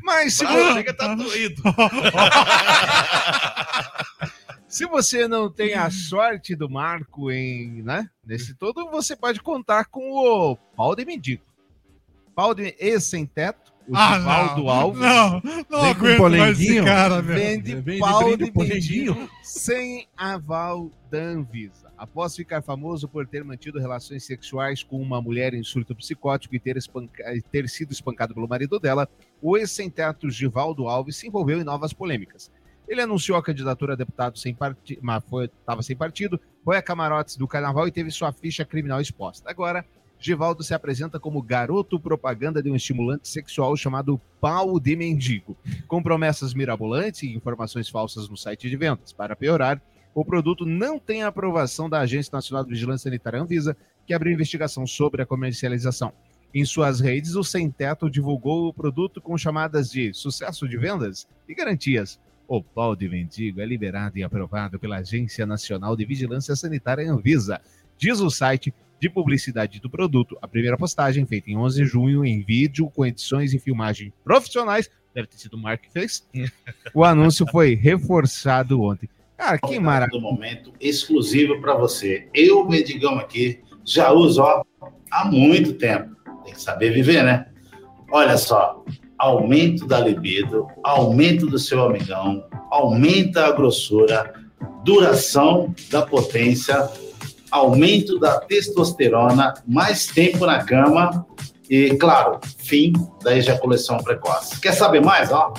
Mas 0.04 0.34
se 0.36 0.45
Ah, 0.45 0.52
você, 0.52 0.74
chega, 0.74 0.93
tá 0.93 1.16
doído. 1.16 1.64
se 4.68 4.86
você 4.86 5.28
não 5.28 5.49
tem 5.52 5.74
a 5.74 5.89
sorte 5.89 6.56
do 6.56 6.70
Marco 6.70 7.32
em, 7.32 7.82
né, 7.82 8.08
nesse 8.26 8.54
todo, 8.54 8.89
você 8.91 9.16
pode 9.16 9.41
contar 9.41 9.86
com 9.86 10.12
o 10.12 10.56
pau 10.76 10.95
de 10.95 11.04
mendigo. 11.06 11.41
Pau 12.36 12.54
de 12.54 12.76
ex 12.80 13.04
sem 13.06 13.26
teto, 13.26 13.71
o 13.92 14.70
Ah, 14.70 14.74
Alves. 14.74 15.02
Não, 15.02 15.42
não 15.70 15.82
Vem 15.82 15.96
com 15.96 16.06
aguento 16.26 16.38
mais 16.38 16.60
esse 16.60 16.68
polenguinho. 16.68 16.86
cara, 16.86 17.22
meu. 17.22 17.36
Vende 17.36 17.76
Vem 17.76 17.96
de 17.96 18.00
pau 18.00 18.38
de 18.38 18.52
polenguinho. 18.52 19.30
sem 19.44 20.08
aval 20.18 20.92
da 21.10 21.20
Anvisa. 21.20 21.92
Após 21.98 22.36
ficar 22.36 22.62
famoso 22.64 23.08
por 23.08 23.28
ter 23.28 23.44
mantido 23.44 23.80
relações 23.80 24.26
sexuais 24.26 24.82
com 24.82 25.00
uma 25.00 25.22
mulher 25.22 25.54
em 25.54 25.62
surto 25.64 25.96
psicótico 25.96 26.56
e 26.56 26.60
ter, 26.60 26.76
espanca- 26.78 27.36
e 27.36 27.42
ter 27.42 27.70
sido 27.70 27.92
espancado 27.92 28.34
pelo 28.34 28.48
marido 28.48 28.80
dela, 28.80 29.08
o 29.42 29.56
ex-sem-teto 29.58 30.30
Givaldo 30.32 30.88
Alves 30.88 31.18
se 31.18 31.28
envolveu 31.28 31.60
em 31.60 31.64
novas 31.64 31.94
polêmicas. 31.94 32.52
Ele 32.88 33.02
anunciou 33.02 33.38
a 33.38 33.44
candidatura 33.44 33.94
a 33.94 33.96
deputado 33.96 34.38
sem 34.38 34.54
partido, 34.54 35.00
mas 35.04 35.24
estava 35.60 35.82
sem 35.84 35.96
partido, 35.96 36.39
foi 36.66 36.76
a 36.76 36.82
camarotes 36.82 37.38
do 37.38 37.48
carnaval 37.48 37.88
e 37.88 37.92
teve 37.92 38.10
sua 38.12 38.32
ficha 38.34 38.66
criminal 38.66 39.00
exposta. 39.00 39.50
Agora, 39.50 39.86
Givaldo 40.22 40.64
se 40.64 40.74
apresenta 40.74 41.20
como 41.20 41.42
garoto 41.42 42.00
propaganda 42.00 42.62
de 42.62 42.70
um 42.70 42.76
estimulante 42.76 43.28
sexual 43.28 43.76
chamado 43.76 44.22
pau 44.40 44.80
de 44.80 44.96
mendigo, 44.96 45.58
com 45.88 46.04
promessas 46.04 46.54
mirabolantes 46.54 47.24
e 47.24 47.34
informações 47.34 47.90
falsas 47.90 48.30
no 48.30 48.38
site 48.38 48.70
de 48.70 48.78
vendas. 48.78 49.12
Para 49.12 49.36
piorar, 49.36 49.82
o 50.14 50.24
produto 50.24 50.64
não 50.64 51.00
tem 51.00 51.24
a 51.24 51.28
aprovação 51.28 51.90
da 51.90 52.02
Agência 52.02 52.30
Nacional 52.32 52.64
de 52.64 52.70
Vigilância 52.70 53.10
Sanitária 53.10 53.42
Anvisa, 53.42 53.76
que 54.06 54.14
abriu 54.14 54.32
investigação 54.32 54.86
sobre 54.86 55.24
a 55.24 55.26
comercialização. 55.26 56.14
Em 56.54 56.66
suas 56.66 57.00
redes, 57.00 57.36
o 57.36 57.44
Sem 57.44 57.72
Teto 57.72 58.10
divulgou 58.10 58.68
o 58.68 58.74
produto 58.74 59.20
com 59.22 59.36
chamadas 59.38 59.90
de 59.90 60.14
sucesso 60.14 60.68
de 60.68 60.78
vendas 60.78 61.28
e 61.50 61.56
garantias. 61.56 62.20
O 62.48 62.62
pau 62.62 62.96
de 62.96 63.10
mendigo 63.10 63.60
é 63.60 63.66
liberado 63.66 64.20
e 64.20 64.24
aprovado 64.24 64.78
pela 64.78 64.98
Agência 64.98 65.46
Nacional 65.48 65.96
de 65.96 66.06
Vigilância 66.06 66.56
Sanitária 66.56 67.10
Anvisa. 67.10 67.60
Diz 67.98 68.20
o 68.20 68.30
site 68.30 68.74
de 69.02 69.10
publicidade 69.10 69.80
do 69.80 69.89
produto. 69.89 70.38
A 70.43 70.47
primeira 70.47 70.78
postagem, 70.78 71.26
feita 71.26 71.49
em 71.49 71.58
11 71.58 71.82
de 71.84 71.89
junho, 71.89 72.24
em 72.24 72.43
vídeo, 72.43 72.88
com 72.91 73.04
edições 73.04 73.52
e 73.52 73.58
filmagem 73.58 74.14
profissionais, 74.24 74.91
deve 75.12 75.28
ter 75.28 75.38
sido 75.38 75.56
o 75.56 75.58
Mark 75.58 75.82
que 75.82 75.91
fez. 75.91 76.28
O 76.93 77.04
anúncio 77.04 77.45
foi 77.52 77.74
reforçado 77.74 78.82
ontem. 78.82 79.10
Cara, 79.38 79.58
que 79.58 79.80
maravilha. 79.80 80.20
do 80.20 80.22
momento 80.22 80.72
exclusivo 80.80 81.60
para 81.62 81.74
você. 81.74 82.28
Eu, 82.32 82.68
Medigão 82.68 83.18
aqui, 83.18 83.62
já 83.84 84.12
uso 84.12 84.41
ó, 84.41 84.64
há 85.10 85.26
muito 85.26 85.74
tempo. 85.74 86.16
Tem 86.43 86.54
que 86.54 86.62
saber 86.62 86.91
viver, 86.91 87.24
né? 87.24 87.47
Olha 88.12 88.38
só, 88.38 88.84
aumento 89.18 89.88
da 89.88 89.99
libido, 89.99 90.68
aumento 90.84 91.47
do 91.47 91.58
seu 91.58 91.82
amigão, 91.82 92.43
aumenta 92.70 93.47
a 93.47 93.52
grossura, 93.52 94.34
duração 94.84 95.74
da 95.89 96.06
potência, 96.06 96.89
aumento 97.52 98.18
da 98.20 98.39
testosterona, 98.39 99.54
mais 99.68 100.08
tempo 100.08 100.45
na 100.45 100.64
cama 100.64 101.26
e, 101.70 101.95
claro, 101.97 102.39
fim 102.60 102.93
da 103.24 103.36
ejaculação 103.36 103.97
precoce. 103.97 104.60
Quer 104.60 104.74
saber 104.74 105.02
mais? 105.04 105.32
Ó, 105.32 105.54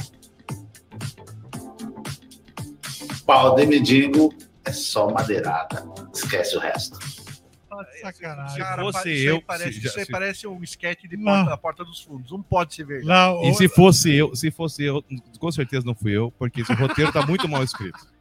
pau 3.27 3.55
de 3.55 3.67
mendigo 3.67 4.33
é 4.65 4.73
só 4.73 5.11
madeirada. 5.11 5.85
Esquece 6.15 6.57
o 6.57 6.61
resto. 6.61 6.99
De 6.99 8.01
sacanagem. 8.01 8.59
Cara, 8.59 8.83
fosse 8.83 8.99
isso 8.99 9.09
aí 9.09 9.25
eu, 9.25 9.43
parece, 9.43 9.73
se 9.81 9.87
isso 9.87 9.99
aí 9.99 10.05
se- 10.05 10.13
parece 10.13 10.47
um 10.47 10.63
esquete 10.63 11.09
de 11.09 11.17
Não. 11.17 11.25
porta, 11.33 11.51
da 11.51 11.57
porta 11.57 11.85
dos 11.85 12.01
fundos. 12.03 12.31
Não 12.31 12.43
pode 12.43 12.75
ser 12.75 12.85
verdade. 12.85 13.09
Lá, 13.09 13.33
E 13.47 13.51
o- 13.51 13.55
se 13.55 13.69
fosse 13.69 14.15
eu, 14.15 14.37
se 14.37 14.51
fosse 14.51 14.85
eu, 14.85 15.03
com 15.41 15.51
certeza 15.51 15.85
não 15.85 15.95
fui 15.95 16.13
eu, 16.17 16.31
porque 16.39 16.61
esse 16.61 16.73
roteiro 16.75 17.11
tá 17.11 17.27
muito 17.27 17.49
mal 17.49 17.63
escrito. 17.65 17.99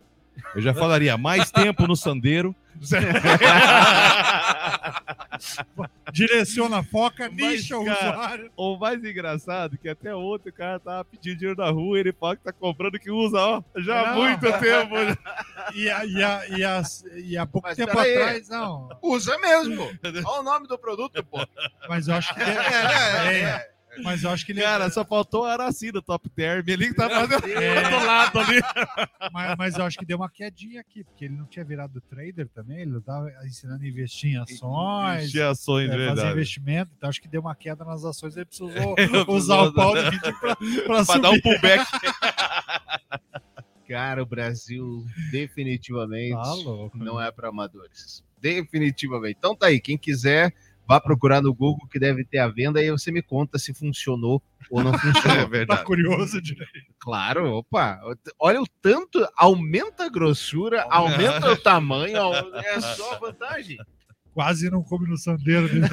Eu 0.56 0.62
já 0.62 0.74
falaria 0.74 1.18
mais 1.18 1.52
tempo 1.52 1.88
no 1.88 1.96
sandeiro. 1.96 2.56
direciona 6.12 6.80
a 6.80 6.84
foca, 6.84 7.30
deixa 7.30 7.78
o 7.78 7.82
usuário. 7.82 8.52
O 8.56 8.78
mais 8.78 9.04
engraçado 9.04 9.76
é 9.76 9.78
que 9.78 9.89
até 9.89 10.16
ontem 10.16 10.50
o 10.50 10.54
cara 10.54 10.80
tava 10.80 11.06
pedindo 11.06 11.38
dinheiro 11.38 11.62
na 11.62 11.70
rua 11.70 12.00
ele 12.00 12.12
fala 12.14 12.36
que 12.36 12.44
tá 12.44 12.52
comprando 12.52 13.00
que 13.00 13.12
usa, 13.12 13.38
ó, 13.39 13.62
já 13.78 14.02
há 14.02 14.16
Não. 14.16 14.24
muito 14.24 14.52
tempo. 14.60 14.96
E, 15.76 15.89
a, 15.89 16.06
e, 16.06 16.24
a, 16.24 16.48
e, 16.50 16.64
as- 16.66 17.04
e 17.16 17.38
há 17.38 17.46
pouco 17.46 17.68
Mas 17.68 17.78
tempo 17.78 17.98
atrás, 17.98 18.50
não. 18.50 18.89
Usa 19.02 19.38
mesmo. 19.38 19.84
Olha 20.26 20.39
o 20.39 20.44
nome 20.44 20.68
do 20.68 20.78
produto, 20.78 21.24
pô. 21.24 21.39
Mas 21.88 22.08
eu 22.10 22.16
acho 22.16 22.34
que. 22.34 22.42
É, 22.42 22.46
é, 22.46 23.39
é, 23.44 23.70
Mas 24.04 24.24
eu 24.24 24.30
acho 24.30 24.46
que 24.46 24.52
ele 24.54 24.62
Cara, 24.62 24.89
só 24.89 25.04
faltou 25.04 25.46
a 25.46 25.54
Araci 25.54 25.92
do 25.92 26.02
Top 26.02 26.30
Term 26.30 26.64
ali 26.68 26.88
que 26.89 26.94
tá 26.96 27.10
fazendo 27.10 27.46
É. 27.48 27.82
do 27.89 28.06
lado 28.06 28.39
ali. 28.39 28.62
Mas, 29.34 29.56
mas 29.58 29.78
eu 29.78 29.86
acho 29.86 29.98
que 29.98 30.06
deu 30.06 30.18
uma 30.18 30.30
quedinha 30.30 30.82
aqui, 30.82 31.04
porque 31.04 31.26
ele 31.26 31.36
não 31.36 31.46
tinha 31.46 31.64
virado 31.64 32.02
trader 32.02 32.50
também, 32.50 32.82
ele 32.82 32.98
estava 32.98 33.32
ensinando 33.46 33.84
a 33.84 33.88
investir 33.88 34.32
em 34.34 34.38
ações, 34.38 35.20
Investir 35.20 35.44
ações, 35.44 35.86
é, 35.86 35.92
fazer 35.92 36.06
verdade. 36.06 36.32
investimento, 36.32 36.92
então 36.98 37.10
acho 37.10 37.22
que 37.22 37.28
deu 37.30 37.39
uma 37.42 37.56
queda 37.56 37.86
nas 37.86 38.04
ações, 38.04 38.36
ele 38.36 38.46
precisou 38.46 38.72
Ele 38.98 39.18
usar 39.28 39.62
o 39.62 39.74
pau 39.74 39.94
do 39.96 40.04
vídeo 40.12 40.39
para 40.42 40.56
Pra 41.06 41.18
dar 41.18 41.30
um 41.30 41.39
pullback. 41.39 41.86
Cara, 43.88 44.22
o 44.24 44.26
Brasil 44.26 45.06
definitivamente 45.32 46.34
Tá 46.34 46.54
louco, 46.54 46.98
não 46.98 47.22
é 47.22 47.32
para 47.32 47.50
amadores. 47.50 48.24
Definitivamente. 48.39 49.36
Então 49.38 49.56
tá 49.56 49.68
aí, 49.68 49.80
quem 49.80 49.98
quiser, 49.98 50.54
vá 50.92 51.00
procurar 51.00 51.42
no 51.42 51.54
Google 51.54 51.88
que 51.89 51.98
deve 52.00 52.26
ter 52.26 52.39
a 52.39 52.48
venda 52.48 52.80
e 52.82 52.86
aí 52.86 52.92
você 52.92 53.12
me 53.12 53.22
conta 53.22 53.58
se 53.58 53.74
funcionou 53.74 54.42
ou 54.70 54.84
não 54.84 54.92
funcionou. 55.00 55.38
É 55.39 55.46
verdade. 55.48 55.80
Tá 55.80 55.86
curioso 55.86 56.42
de 56.42 56.56
Claro, 57.00 57.50
opa. 57.54 58.00
Olha 58.39 58.62
o 58.62 58.68
tanto, 58.82 59.26
aumenta 59.38 60.06
a 60.06 60.10
grossura, 60.10 60.86
aumenta 60.89 61.52
o 61.52 61.56
tamanho, 61.62 62.18
é 62.56 62.80
só 62.82 63.18
vantagem. 63.20 63.78
quase 64.34 64.70
não 64.70 64.82
come 64.84 65.08
no 65.10 65.18
sandeiro. 65.18 65.68
Né? 65.74 65.88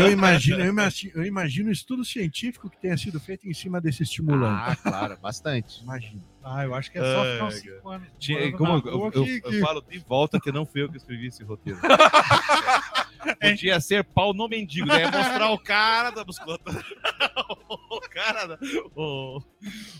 Eu 0.00 0.10
imagino, 0.10 0.58
eu 0.60 0.66
imagino, 0.68 1.12
eu 1.16 1.24
imagino 1.24 1.68
um 1.68 1.72
estudo 1.72 2.04
científico 2.04 2.68
que 2.70 2.80
tenha 2.80 2.96
sido 2.96 3.18
feito 3.20 3.48
em 3.48 3.54
cima 3.54 3.80
desse 3.80 4.02
estimulante. 4.02 4.70
Ah, 4.72 4.76
claro, 4.76 5.18
bastante. 5.20 5.82
Imagina. 5.82 6.20
Ah, 6.44 6.64
eu 6.64 6.74
acho 6.74 6.90
que 6.90 6.98
é 6.98 7.00
só 7.02 7.24
ficar 7.24 7.44
uns 7.46 7.54
Ai, 7.54 7.60
cinco 7.60 7.88
anos. 7.88 8.08
Tinha- 8.18 8.38
morando 8.50 8.82
como 8.82 9.04
eu, 9.04 9.04
eu- 9.04 9.10
que- 9.24 9.40
eu 9.44 9.50
que- 9.50 9.60
falo 9.60 9.80
de 9.88 9.98
volta 10.00 10.40
que 10.40 10.50
não 10.52 10.66
fui 10.66 10.82
eu 10.82 10.88
que 10.90 10.96
escrevi 10.96 11.28
esse 11.28 11.42
roteiro. 11.44 11.78
Podia 13.40 13.80
ser 13.80 14.04
pau 14.04 14.32
no 14.32 14.48
mendigo, 14.48 14.86
né? 14.86 15.04
Mostrar 15.04 15.50
o 15.50 15.58
cara 15.58 16.10
da 16.10 16.24
musculatura. 16.24 16.82
o 17.90 18.00
cara 18.10 18.46
da. 18.46 18.58
O. 18.94 19.40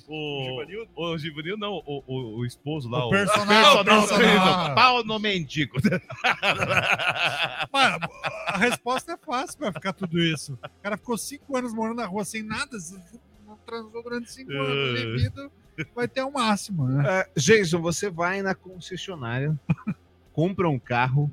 O. 0.08 0.64
O 0.96 1.18
Givanil, 1.18 1.56
não, 1.56 1.74
o, 1.86 2.02
o, 2.06 2.38
o 2.40 2.46
esposo 2.46 2.88
lá. 2.88 3.06
O 3.06 3.10
personal, 3.10 3.80
o 3.80 3.84
personal. 3.84 4.74
Pau 4.74 5.04
no 5.04 5.18
mendigo. 5.18 5.76
Mano, 7.72 7.98
a 8.48 8.58
resposta 8.58 9.12
é 9.12 9.16
fácil 9.16 9.58
pra 9.58 9.72
ficar 9.72 9.92
tudo 9.92 10.18
isso. 10.18 10.54
O 10.54 10.82
cara 10.82 10.96
ficou 10.96 11.16
cinco 11.16 11.56
anos 11.56 11.72
morando 11.72 11.96
na 11.96 12.06
rua 12.06 12.24
sem 12.24 12.42
nada, 12.42 12.76
não 13.46 13.56
transou 13.58 14.02
durante 14.02 14.30
cinco 14.30 14.52
anos, 14.52 15.00
É. 15.00 15.04
devido 15.04 15.52
vai 15.94 16.06
ter 16.06 16.22
o 16.22 16.30
máximo, 16.30 16.86
né? 16.86 17.02
É, 17.20 17.30
Jason, 17.40 17.80
você 17.80 18.10
vai 18.10 18.42
na 18.42 18.54
concessionária, 18.54 19.58
compra 20.32 20.68
um 20.68 20.78
carro, 20.78 21.30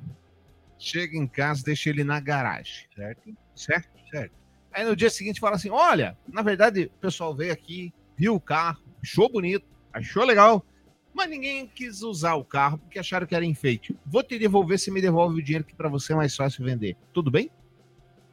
chega 0.80 1.16
em 1.16 1.26
casa, 1.26 1.62
deixa 1.62 1.90
ele 1.90 2.02
na 2.02 2.18
garagem. 2.18 2.86
Certo? 2.94 3.36
Certo? 3.54 3.88
Certo. 4.10 4.34
Aí 4.72 4.84
no 4.84 4.96
dia 4.96 5.10
seguinte 5.10 5.40
fala 5.40 5.56
assim: 5.56 5.70
olha, 5.70 6.16
na 6.28 6.42
verdade, 6.42 6.90
o 6.96 7.00
pessoal 7.00 7.34
veio 7.34 7.52
aqui, 7.52 7.92
viu 8.16 8.34
o 8.34 8.40
carro, 8.40 8.82
achou 9.02 9.30
bonito, 9.30 9.66
achou 9.92 10.24
legal, 10.24 10.64
mas 11.12 11.28
ninguém 11.28 11.66
quis 11.66 12.02
usar 12.02 12.34
o 12.34 12.44
carro 12.44 12.78
porque 12.78 12.98
acharam 12.98 13.26
que 13.26 13.34
era 13.34 13.44
enfeite. 13.44 13.96
Vou 14.06 14.22
te 14.22 14.38
devolver 14.38 14.78
se 14.78 14.90
me 14.90 15.00
devolve 15.00 15.40
o 15.40 15.42
dinheiro 15.42 15.64
que 15.64 15.74
para 15.74 15.88
você 15.88 16.12
é 16.12 16.16
mais 16.16 16.34
fácil 16.34 16.64
vender. 16.64 16.96
Tudo 17.12 17.30
bem? 17.30 17.50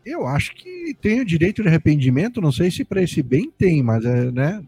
Eu 0.06 0.26
acho 0.26 0.56
que 0.56 0.96
tem 1.02 1.20
o 1.20 1.26
direito 1.26 1.62
de 1.62 1.68
arrependimento, 1.68 2.40
não 2.40 2.52
sei 2.52 2.72
se 2.72 2.86
para 2.86 3.02
esse 3.02 3.22
bem 3.22 3.52
tem, 3.52 3.84
mas 3.84 4.06
é, 4.06 4.32
né? 4.32 4.66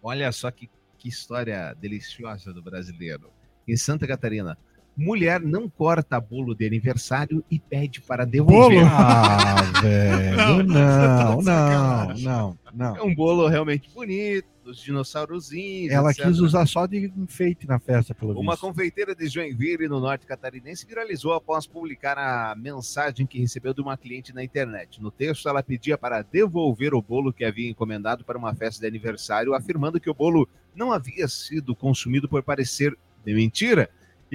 Olha 0.00 0.30
só 0.30 0.50
que, 0.50 0.70
que 0.98 1.08
história 1.08 1.74
deliciosa 1.74 2.52
do 2.52 2.62
brasileiro. 2.62 3.30
Em 3.66 3.76
Santa 3.76 4.06
Catarina, 4.06 4.56
mulher 4.96 5.40
não 5.40 5.68
corta 5.68 6.20
bolo 6.20 6.54
de 6.54 6.66
aniversário 6.66 7.44
e 7.50 7.58
pede 7.58 8.00
para 8.00 8.24
devolver. 8.24 8.84
Ah, 8.84 9.62
velho, 9.80 10.36
não, 10.36 10.62
não, 10.62 11.42
sacanagem. 11.42 12.24
não, 12.24 12.58
não. 12.74 12.96
É 12.96 13.02
um 13.02 13.14
bolo 13.14 13.48
realmente 13.48 13.88
bonito, 13.92 14.46
dos 14.62 14.78
dinossaurozinhos. 14.80 15.92
Ela 15.92 16.10
etc. 16.10 16.26
quis 16.26 16.38
usar 16.38 16.66
só 16.66 16.86
de 16.86 17.12
enfeite 17.16 17.66
na 17.66 17.78
festa, 17.78 18.14
pelo 18.14 18.38
Uma 18.38 18.52
visto. 18.52 18.66
confeiteira 18.66 19.14
de 19.14 19.26
Joinville, 19.26 19.88
no 19.88 20.00
norte 20.00 20.26
catarinense, 20.26 20.86
viralizou 20.86 21.32
após 21.32 21.66
publicar 21.66 22.18
a 22.18 22.54
mensagem 22.54 23.26
que 23.26 23.40
recebeu 23.40 23.74
de 23.74 23.80
uma 23.80 23.96
cliente 23.96 24.34
na 24.34 24.44
internet. 24.44 25.02
No 25.02 25.10
texto, 25.10 25.48
ela 25.48 25.62
pedia 25.62 25.98
para 25.98 26.22
devolver 26.22 26.94
o 26.94 27.02
bolo 27.02 27.32
que 27.32 27.44
havia 27.44 27.70
encomendado 27.70 28.24
para 28.24 28.38
uma 28.38 28.54
festa 28.54 28.80
de 28.80 28.86
aniversário, 28.86 29.54
afirmando 29.54 30.00
que 30.00 30.10
o 30.10 30.14
bolo 30.14 30.48
não 30.74 30.92
havia 30.92 31.26
sido 31.28 31.74
consumido 31.74 32.28
por 32.28 32.42
parecer 32.42 32.96
de 33.24 33.34
mentira 33.34 33.90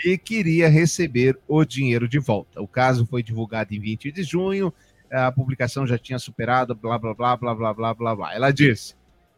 e 0.06 0.18
queria 0.18 0.70
receber 0.70 1.38
o 1.48 1.64
dinheiro 1.66 2.08
de 2.08 2.20
volta. 2.20 2.62
O 2.62 2.68
caso 2.68 3.06
foi 3.08 3.24
divulgado 3.24 3.74
em 3.74 3.80
20 3.80 4.12
de 4.12 4.24
junho, 4.24 4.74
a 5.12 5.32
publicação 5.32 5.88
já 5.88 5.98
tinha 5.98 6.20
superado, 6.20 6.76
blá, 6.76 6.98
blá, 6.98 7.14
blá, 7.14 7.36
blá, 7.38 7.56
blá, 7.56 7.74
blá, 7.74 7.94
blá, 7.94 8.16
blá. 8.16 8.36
Ela 8.36 8.52
disse, 8.52 8.94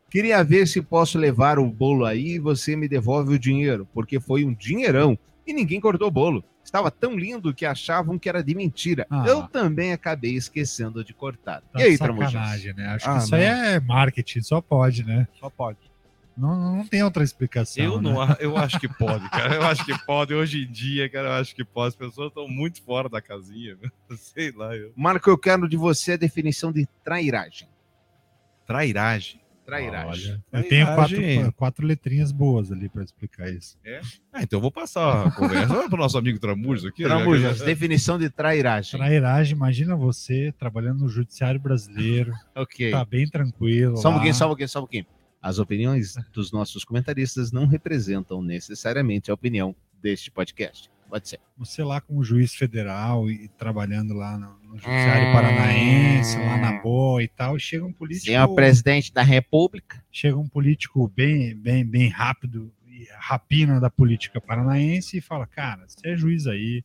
queria 0.09 0.43
ver 0.43 0.67
se 0.67 0.81
posso 0.81 1.17
levar 1.17 1.59
o 1.59 1.65
bolo 1.65 2.05
aí 2.05 2.35
e 2.35 2.39
você 2.39 2.75
me 2.75 2.87
devolve 2.87 3.35
o 3.35 3.39
dinheiro, 3.39 3.87
porque 3.93 4.19
foi 4.19 4.43
um 4.43 4.53
dinheirão 4.53 5.17
e 5.45 5.53
ninguém 5.53 5.79
cortou 5.79 6.07
o 6.07 6.11
bolo. 6.11 6.43
Estava 6.63 6.91
tão 6.91 7.17
lindo 7.17 7.53
que 7.53 7.65
achavam 7.65 8.19
que 8.19 8.29
era 8.29 8.43
de 8.43 8.53
mentira. 8.53 9.07
Ah. 9.09 9.23
Eu 9.25 9.43
também 9.47 9.91
acabei 9.91 10.35
esquecendo 10.35 11.03
de 11.03 11.13
cortar. 11.13 11.61
Tá 11.73 11.79
e 11.79 11.83
aí, 11.83 11.97
Tramujas? 11.97 12.63
né? 12.75 12.85
Acho 12.89 13.09
Ah, 13.09 13.17
que 13.17 13.23
isso 13.23 13.35
aí 13.35 13.43
é 13.43 13.79
marketing, 13.79 14.41
só 14.41 14.61
pode, 14.61 15.03
né? 15.03 15.27
Só 15.39 15.49
pode. 15.49 15.79
Não, 16.39 16.77
não 16.77 16.87
tem 16.87 17.03
outra 17.03 17.23
explicação. 17.23 17.83
Eu 17.83 18.01
né? 18.01 18.09
não, 18.09 18.21
a- 18.21 18.37
eu 18.39 18.55
acho 18.57 18.79
que 18.79 18.87
pode, 18.87 19.29
cara. 19.29 19.55
Eu 19.55 19.63
acho 19.63 19.85
que 19.85 19.97
pode. 20.05 20.33
Hoje 20.33 20.63
em 20.63 20.71
dia, 20.71 21.09
cara, 21.09 21.27
eu 21.29 21.33
acho 21.33 21.53
que 21.55 21.65
pode. 21.65 21.89
As 21.89 21.95
pessoas 21.95 22.29
estão 22.29 22.47
muito 22.47 22.81
fora 22.81 23.09
da 23.09 23.21
casinha, 23.21 23.77
sei 24.15 24.51
lá. 24.51 24.75
Eu... 24.75 24.93
Marco, 24.95 25.29
eu 25.29 25.37
quero 25.37 25.67
de 25.67 25.75
você 25.75 26.13
a 26.13 26.17
definição 26.17 26.71
de 26.71 26.87
trairagem. 27.03 27.67
Trairagem. 28.65 29.41
Trairagem. 29.65 30.43
Eu 30.51 30.67
tenho 30.67 30.85
quatro, 30.95 31.17
quatro 31.55 31.85
letrinhas 31.85 32.31
boas 32.31 32.71
ali 32.71 32.89
pra 32.89 33.03
explicar 33.03 33.47
isso. 33.51 33.77
É? 33.85 34.01
Ah, 34.33 34.41
então 34.41 34.57
eu 34.57 34.61
vou 34.61 34.71
passar 34.71 35.27
a 35.27 35.31
conversa. 35.31 35.67
Vamos 35.67 35.89
pro 35.89 35.97
nosso 35.97 36.17
amigo 36.17 36.39
Tramujas 36.39 36.85
aqui. 36.85 37.03
né? 37.03 37.09
Tramujas, 37.09 37.61
definição 37.61 38.17
de 38.17 38.31
trairagem. 38.31 38.99
Trairagem, 38.99 39.55
imagina 39.55 39.95
você 39.95 40.51
trabalhando 40.57 41.01
no 41.01 41.07
judiciário 41.07 41.59
brasileiro, 41.59 42.33
Ok. 42.55 42.89
tá 42.89 43.05
bem 43.05 43.27
tranquilo. 43.27 43.95
Só 43.97 44.07
um 44.07 44.11
lá. 44.13 44.17
pouquinho, 44.17 44.33
só 44.35 44.45
um 44.45 44.47
pouquinho, 44.47 44.69
só 44.69 44.79
um 44.79 44.81
pouquinho. 44.81 45.05
As 45.41 45.57
opiniões 45.57 46.15
dos 46.33 46.51
nossos 46.51 46.83
comentaristas 46.83 47.51
não 47.51 47.65
representam 47.65 48.41
necessariamente 48.41 49.31
a 49.31 49.33
opinião 49.33 49.75
deste 50.01 50.29
podcast. 50.29 50.89
Pode 51.09 51.27
ser. 51.27 51.39
Você 51.57 51.83
lá 51.83 51.99
como 51.99 52.23
juiz 52.23 52.53
federal 52.53 53.29
e 53.31 53.47
trabalhando 53.47 54.13
lá 54.13 54.37
no, 54.37 54.59
no 54.59 54.77
judiciário 54.77 55.33
paranaense, 55.33 56.37
lá 56.37 56.57
na 56.57 56.81
boa 56.81 57.23
e 57.23 57.27
tal, 57.27 57.57
e 57.57 57.59
chega 57.59 57.83
um 57.83 57.91
político. 57.91 58.27
Senhor 58.27 58.47
presidente 58.53 59.11
da 59.11 59.23
República. 59.23 60.03
chega 60.11 60.37
um 60.37 60.47
político 60.47 61.07
bem, 61.07 61.55
bem, 61.55 61.83
bem 61.83 62.09
rápido 62.09 62.71
e 62.87 63.07
rapina 63.17 63.79
da 63.79 63.89
política 63.89 64.39
paranaense 64.39 65.17
e 65.17 65.21
fala, 65.21 65.47
cara, 65.47 65.87
você 65.87 66.09
é 66.09 66.15
juiz 66.15 66.45
aí, 66.45 66.83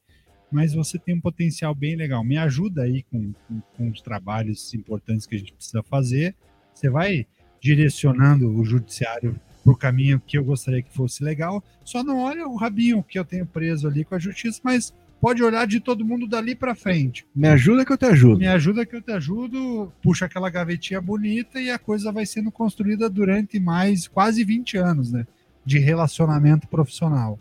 mas 0.50 0.72
você 0.72 0.98
tem 0.98 1.14
um 1.14 1.20
potencial 1.20 1.74
bem 1.74 1.94
legal, 1.94 2.24
me 2.24 2.38
ajuda 2.38 2.82
aí 2.82 3.02
com, 3.02 3.32
com, 3.46 3.61
com 3.76 3.90
os 3.90 4.00
trabalhos 4.00 4.72
importantes 4.72 5.26
que 5.26 5.34
a 5.34 5.38
gente 5.38 5.52
precisa 5.52 5.82
fazer. 5.82 6.34
Você 6.72 6.88
vai 6.88 7.26
direcionando 7.64 8.54
o 8.54 8.62
judiciário 8.62 9.40
para 9.64 9.72
o 9.72 9.76
caminho 9.76 10.20
que 10.26 10.36
eu 10.36 10.44
gostaria 10.44 10.82
que 10.82 10.92
fosse 10.92 11.24
legal. 11.24 11.64
Só 11.82 12.04
não 12.04 12.18
olha 12.18 12.46
o 12.46 12.56
rabinho 12.56 13.02
que 13.02 13.18
eu 13.18 13.24
tenho 13.24 13.46
preso 13.46 13.88
ali 13.88 14.04
com 14.04 14.14
a 14.14 14.18
justiça, 14.18 14.60
mas 14.62 14.92
pode 15.18 15.42
olhar 15.42 15.66
de 15.66 15.80
todo 15.80 16.04
mundo 16.04 16.26
dali 16.26 16.54
para 16.54 16.74
frente. 16.74 17.26
Me 17.34 17.48
ajuda 17.48 17.82
que 17.82 17.90
eu 17.90 17.96
te 17.96 18.04
ajudo. 18.04 18.38
Me 18.38 18.46
ajuda 18.46 18.84
que 18.84 18.94
eu 18.94 19.00
te 19.00 19.12
ajudo, 19.12 19.90
puxa 20.02 20.26
aquela 20.26 20.50
gavetinha 20.50 21.00
bonita 21.00 21.58
e 21.58 21.70
a 21.70 21.78
coisa 21.78 22.12
vai 22.12 22.26
sendo 22.26 22.52
construída 22.52 23.08
durante 23.08 23.58
mais 23.58 24.06
quase 24.06 24.44
20 24.44 24.76
anos, 24.76 25.10
né? 25.10 25.26
De 25.64 25.78
relacionamento 25.78 26.68
profissional. 26.68 27.38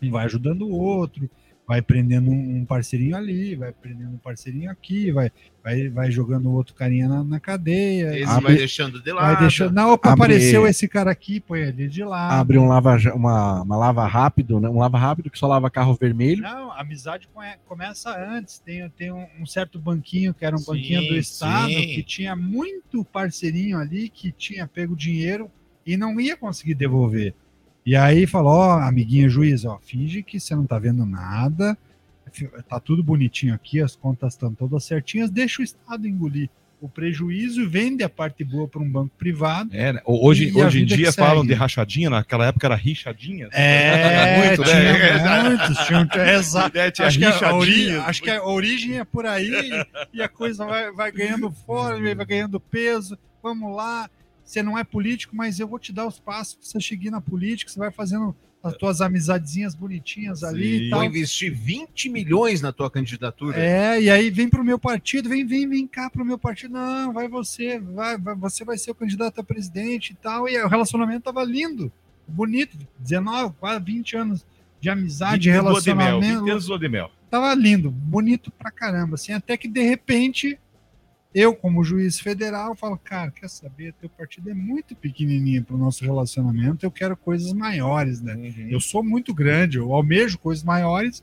Um 0.00 0.08
vai 0.12 0.26
ajudando 0.26 0.62
o 0.62 0.70
outro, 0.72 1.28
vai 1.66 1.82
prendendo 1.82 2.30
um 2.30 2.64
parceirinho 2.64 3.16
ali, 3.16 3.56
vai 3.56 3.72
prendendo 3.72 4.10
um 4.10 4.18
parceirinho 4.18 4.70
aqui, 4.70 5.10
vai, 5.10 5.32
vai, 5.64 5.88
vai 5.88 6.10
jogando 6.12 6.50
outro 6.52 6.74
carinha 6.74 7.08
na, 7.08 7.24
na 7.24 7.40
cadeia. 7.40 8.16
Esse 8.16 8.30
Abre- 8.30 8.44
vai 8.44 8.56
deixando 8.56 9.02
de 9.02 9.12
lado. 9.12 9.26
Vai 9.32 9.40
deixando. 9.40 9.72
Não, 9.74 9.92
opa, 9.92 10.12
Abre- 10.12 10.24
apareceu 10.24 10.66
esse 10.66 10.86
cara 10.86 11.10
aqui, 11.10 11.40
põe 11.40 11.60
ele 11.60 11.88
de 11.88 12.04
lado. 12.04 12.34
Abre 12.34 12.56
um 12.58 12.68
lava, 12.68 12.96
uma, 13.14 13.62
uma 13.62 13.76
lava 13.76 14.06
rápido, 14.06 14.60
né? 14.60 14.68
Um 14.68 14.78
lava 14.78 14.96
rápido 14.96 15.28
que 15.28 15.38
só 15.38 15.48
lava 15.48 15.68
carro 15.68 15.94
vermelho. 16.00 16.42
Não, 16.42 16.70
a 16.70 16.80
amizade 16.82 17.28
come- 17.34 17.56
começa 17.66 18.16
antes. 18.16 18.60
Tem, 18.60 18.88
tem 18.90 19.10
um, 19.10 19.26
um 19.40 19.46
certo 19.46 19.78
banquinho 19.78 20.32
que 20.32 20.44
era 20.44 20.54
um 20.54 20.60
Sim, 20.60 20.66
banquinho 20.72 21.08
do 21.08 21.16
Estado, 21.16 21.72
sim. 21.72 21.86
que 21.88 22.02
tinha 22.04 22.36
muito 22.36 23.04
parceirinho 23.04 23.78
ali 23.78 24.08
que 24.08 24.30
tinha 24.30 24.68
pego 24.68 24.94
dinheiro 24.94 25.50
e 25.84 25.96
não 25.96 26.20
ia 26.20 26.36
conseguir 26.36 26.74
devolver. 26.74 27.34
E 27.86 27.94
aí 27.96 28.26
falou: 28.26 28.52
Ó, 28.52 28.78
amiguinho 28.80 29.30
juiz, 29.30 29.64
ó, 29.64 29.78
finge 29.80 30.22
que 30.22 30.40
você 30.40 30.54
não 30.56 30.66
tá 30.66 30.78
vendo 30.78 31.06
nada, 31.06 31.78
tá 32.68 32.80
tudo 32.80 33.02
bonitinho 33.02 33.54
aqui, 33.54 33.80
as 33.80 33.94
contas 33.94 34.34
estão 34.34 34.52
todas 34.52 34.84
certinhas, 34.84 35.30
deixa 35.30 35.62
o 35.62 35.64
Estado 35.64 36.06
engolir. 36.06 36.50
o 36.78 36.88
prejuízo 36.90 37.62
e 37.62 37.66
vende 37.66 38.04
a 38.04 38.08
parte 38.08 38.44
boa 38.44 38.68
para 38.68 38.82
um 38.82 38.88
banco 38.88 39.10
privado. 39.16 39.70
É, 39.72 39.94
né? 39.94 40.00
Hoje, 40.04 40.52
hoje 40.54 40.82
em 40.82 40.84
dia 40.84 41.10
falam 41.10 41.38
segue. 41.42 41.48
de 41.48 41.54
rachadinha, 41.54 42.10
naquela 42.10 42.46
época 42.46 42.66
era 42.66 42.74
rixadinha. 42.74 43.48
É, 43.52 44.36
muito, 44.46 44.62
tinha 44.62 44.74
né? 45.18 45.42
muitos, 45.48 45.78
tinha, 45.86 46.08
exato. 46.34 46.76
É, 46.78 46.90
tinha 46.90 47.08
acho, 47.08 47.18
que 47.18 47.24
a 47.24 47.30
rixadinha. 47.30 47.56
ori- 47.56 47.96
acho 47.96 48.22
que 48.22 48.30
a 48.30 48.44
origem 48.44 48.98
é 48.98 49.04
por 49.04 49.24
aí 49.24 49.70
e 50.12 50.20
a 50.20 50.28
coisa 50.28 50.66
vai, 50.66 50.92
vai 50.92 51.10
ganhando 51.10 51.50
forma, 51.50 52.14
vai 52.14 52.26
ganhando 52.26 52.60
peso. 52.60 53.16
Vamos 53.42 53.74
lá, 53.74 54.10
você 54.46 54.62
não 54.62 54.78
é 54.78 54.84
político, 54.84 55.36
mas 55.36 55.60
eu 55.60 55.68
vou 55.68 55.78
te 55.78 55.92
dar 55.92 56.06
os 56.06 56.18
passos 56.18 56.54
para 56.54 56.64
você 56.66 56.80
chegar 56.80 57.10
na 57.10 57.20
política, 57.20 57.70
você 57.70 57.78
vai 57.78 57.90
fazendo 57.90 58.34
as 58.62 58.74
tuas 58.76 59.00
amizadezinhas 59.00 59.74
bonitinhas 59.76 60.42
ali 60.42 60.86
e 60.86 60.90
Vou 60.90 60.98
tal. 60.98 61.04
investir 61.08 61.54
20 61.54 62.08
milhões 62.08 62.60
na 62.60 62.72
tua 62.72 62.90
candidatura. 62.90 63.56
É, 63.58 64.00
e 64.00 64.08
aí 64.10 64.30
vem 64.30 64.48
pro 64.48 64.64
meu 64.64 64.78
partido, 64.78 65.28
vem, 65.28 65.44
vem, 65.46 65.68
vem 65.68 65.86
cá 65.86 66.08
pro 66.10 66.24
meu 66.24 66.38
partido. 66.38 66.72
Não, 66.72 67.12
vai 67.12 67.28
você, 67.28 67.78
vai, 67.78 68.16
vai- 68.18 68.34
você 68.34 68.64
vai 68.64 68.76
ser 68.78 68.90
o 68.90 68.94
candidato 68.94 69.40
a 69.40 69.44
presidente 69.44 70.10
e 70.12 70.16
tal. 70.16 70.48
E 70.48 70.56
aí 70.56 70.62
o 70.64 70.68
relacionamento 70.68 71.22
tava 71.24 71.44
lindo, 71.44 71.92
bonito, 72.26 72.76
19, 72.98 73.54
quase 73.60 73.84
20 73.84 74.16
anos 74.16 74.46
de 74.80 74.90
amizade, 74.90 75.48
Vinte 75.50 75.60
lua 75.60 75.80
de 75.80 75.94
mel, 75.94 76.04
relacionamento. 76.18 76.40
vinte 76.40 76.50
anos 76.50 76.64
de 76.64 76.70
lua 76.70 76.78
de 76.78 76.88
mel. 76.88 77.10
Tava 77.30 77.54
lindo, 77.54 77.90
bonito 77.90 78.50
pra 78.50 78.70
caramba, 78.70 79.14
assim, 79.14 79.32
até 79.32 79.56
que 79.56 79.68
de 79.68 79.82
repente 79.82 80.58
eu, 81.38 81.54
como 81.54 81.84
juiz 81.84 82.18
federal, 82.18 82.74
falo, 82.74 82.96
cara, 82.96 83.30
quer 83.30 83.50
saber, 83.50 83.92
teu 84.00 84.08
partido 84.08 84.48
é 84.48 84.54
muito 84.54 84.96
pequenininho 84.96 85.62
pro 85.62 85.76
nosso 85.76 86.02
relacionamento, 86.02 86.86
eu 86.86 86.90
quero 86.90 87.14
coisas 87.14 87.52
maiores, 87.52 88.22
né? 88.22 88.34
Uhum. 88.34 88.68
Eu 88.70 88.80
sou 88.80 89.04
muito 89.04 89.34
grande, 89.34 89.76
eu 89.76 89.92
almejo 89.92 90.38
coisas 90.38 90.64
maiores, 90.64 91.22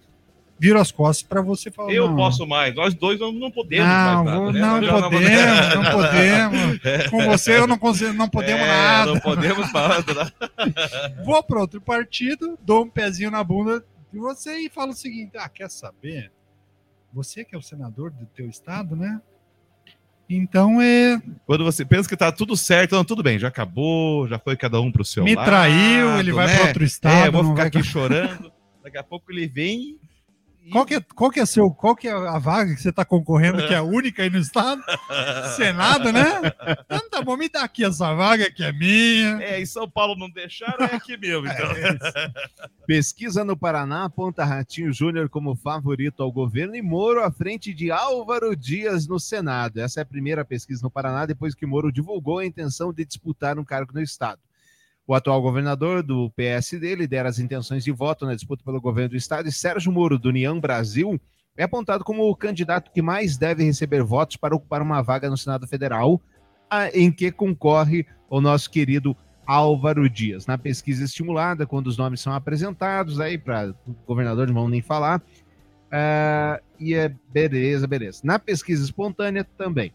viro 0.59 0.79
as 0.79 0.91
costas 0.91 1.27
pra 1.27 1.41
você 1.41 1.71
falar, 1.71 1.91
Eu 1.91 2.09
não, 2.09 2.15
posso 2.15 2.45
mais, 2.45 2.75
nós 2.75 2.93
dois 2.93 3.19
não, 3.19 3.31
não 3.31 3.49
podemos 3.49 3.87
não, 3.87 3.95
mais 3.95 4.25
nada. 4.25 4.37
vou- 4.39 4.51
né? 4.53 4.59
não 4.61 4.83
já 4.83 5.09
podemos, 5.09 5.75
não 5.75 5.83
podemos. 5.91 7.09
Com 7.09 7.25
você 7.25 7.57
eu 7.57 7.65
não 7.67 7.77
consigo, 7.79 8.13
não 8.13 8.29
podemos 8.29 8.61
É, 8.61 8.67
nada. 8.67 9.13
Não 9.15 9.19
podemos 9.19 9.71
falar 9.71 10.05
nada. 10.05 10.33
Vou 11.25 11.41
para 11.41 11.59
outro 11.59 11.81
partido, 11.81 12.55
dou 12.61 12.83
um 12.85 12.89
pezinho 12.89 13.31
na 13.31 13.43
bunda 13.43 13.83
de 14.11 14.19
você 14.19 14.59
e 14.59 14.69
falo 14.69 14.91
o 14.91 14.95
seguinte: 14.95 15.31
ah, 15.37 15.49
quer 15.49 15.71
saber? 15.71 16.31
Você 17.11 17.43
que 17.43 17.55
é 17.55 17.57
o 17.57 17.61
senador 17.63 18.11
do 18.11 18.25
teu 18.27 18.47
estado, 18.47 18.95
né? 18.95 19.19
Então 20.35 20.81
é. 20.81 21.21
Quando 21.45 21.63
você 21.63 21.85
pensa 21.85 22.07
que 22.09 22.15
tá 22.17 22.31
tudo 22.31 22.55
certo, 22.57 22.95
não, 22.95 23.03
tudo 23.05 23.21
bem, 23.21 23.37
já 23.37 23.47
acabou, 23.49 24.27
já 24.27 24.39
foi 24.39 24.55
cada 24.57 24.79
um 24.81 24.91
pro 24.91 25.05
seu 25.05 25.23
Me 25.23 25.35
lado. 25.35 25.45
traiu, 25.45 26.19
ele 26.19 26.31
vai 26.31 26.47
né? 26.47 26.55
pra 26.57 26.67
outro 26.67 26.83
estado, 26.83 27.25
É, 27.25 27.27
eu 27.27 27.31
vou 27.31 27.43
ficar 27.43 27.55
vai- 27.55 27.67
aqui 27.67 27.83
chorando. 27.83 28.51
Daqui 28.83 28.97
a 28.97 29.03
pouco 29.03 29.31
ele 29.31 29.47
vem. 29.47 29.97
Qual 30.71 30.85
que 30.85 30.95
é, 30.95 31.01
qual 31.15 31.29
que 31.29 31.39
é 31.39 31.45
seu, 31.45 31.69
qual 31.71 31.95
que 31.95 32.07
é 32.07 32.11
a 32.11 32.39
vaga 32.39 32.73
que 32.73 32.81
você 32.81 32.89
está 32.89 33.03
concorrendo 33.03 33.65
que 33.67 33.73
é 33.73 33.77
a 33.77 33.83
única 33.83 34.23
aí 34.23 34.29
no 34.29 34.37
estado? 34.37 34.81
Senado, 35.55 36.11
né? 36.11 36.41
Então 36.85 37.09
tá 37.09 37.21
bom, 37.21 37.35
me 37.35 37.49
dá 37.49 37.63
aqui 37.63 37.83
essa 37.83 38.13
vaga 38.13 38.49
que 38.49 38.63
é 38.63 38.71
minha. 38.71 39.41
É, 39.43 39.61
em 39.61 39.65
São 39.65 39.89
Paulo 39.89 40.15
não 40.15 40.29
deixaram, 40.29 40.85
é 40.85 40.95
aqui 40.95 41.17
mesmo, 41.17 41.47
então. 41.47 41.69
Pesquisa 42.87 43.43
no 43.43 43.57
Paraná 43.57 44.05
aponta 44.05 44.43
Ratinho 44.43 44.93
Júnior 44.93 45.29
como 45.29 45.55
favorito 45.55 46.23
ao 46.23 46.31
governo 46.31 46.75
e 46.75 46.81
Moro 46.81 47.23
à 47.23 47.31
frente 47.31 47.73
de 47.73 47.91
Álvaro 47.91 48.55
Dias 48.55 49.07
no 49.07 49.19
Senado. 49.19 49.79
Essa 49.79 50.01
é 50.01 50.03
a 50.03 50.05
primeira 50.05 50.45
pesquisa 50.45 50.81
no 50.83 50.91
Paraná 50.91 51.25
depois 51.25 51.53
que 51.55 51.65
Moro 51.65 51.91
divulgou 51.91 52.39
a 52.39 52.45
intenção 52.45 52.93
de 52.93 53.05
disputar 53.05 53.59
um 53.59 53.65
cargo 53.65 53.93
no 53.93 54.01
Estado. 54.01 54.39
O 55.05 55.13
atual 55.13 55.41
governador 55.41 56.01
do 56.01 56.29
PSD 56.31 56.95
lidera 56.95 57.27
as 57.27 57.37
intenções 57.37 57.83
de 57.83 57.91
voto 57.91 58.25
na 58.25 58.35
disputa 58.35 58.63
pelo 58.63 58.79
governo 58.79 59.09
do 59.09 59.17
Estado 59.17 59.49
e 59.49 59.51
Sérgio 59.51 59.91
Moro, 59.91 60.17
do 60.17 60.29
União 60.29 60.59
Brasil, 60.59 61.19
é 61.57 61.63
apontado 61.63 62.03
como 62.03 62.23
o 62.29 62.35
candidato 62.35 62.91
que 62.91 63.01
mais 63.01 63.37
deve 63.37 63.63
receber 63.63 64.01
votos 64.01 64.37
para 64.37 64.55
ocupar 64.55 64.81
uma 64.81 65.01
vaga 65.01 65.29
no 65.29 65.37
Senado 65.37 65.67
Federal, 65.67 66.21
em 66.93 67.11
que 67.11 67.31
concorre 67.31 68.05
o 68.29 68.41
nosso 68.41 68.69
querido 68.69 69.15
Álvaro 69.45 70.09
Dias. 70.09 70.47
Na 70.47 70.57
pesquisa 70.57 71.03
estimulada, 71.03 71.67
quando 71.67 71.87
os 71.87 71.97
nomes 71.97 72.21
são 72.21 72.33
apresentados, 72.33 73.19
aí 73.19 73.37
para 73.37 73.75
o 73.85 73.93
governador 74.07 74.47
não 74.47 74.53
vão 74.53 74.69
nem 74.69 74.81
falar. 74.81 75.21
ah, 75.91 76.59
e 76.79 76.95
é 76.95 77.13
beleza, 77.31 77.85
beleza. 77.85 78.21
Na 78.23 78.39
pesquisa 78.39 78.83
espontânea 78.83 79.43
também. 79.57 79.93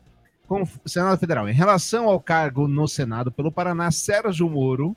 Com 0.48 0.62
o 0.62 0.88
Senado 0.88 1.18
Federal, 1.18 1.48
em 1.48 1.52
relação 1.52 2.06
ao 2.08 2.18
cargo 2.18 2.66
no 2.66 2.88
Senado 2.88 3.30
pelo 3.30 3.52
Paraná, 3.52 3.90
Sérgio 3.90 4.48
Moro, 4.48 4.96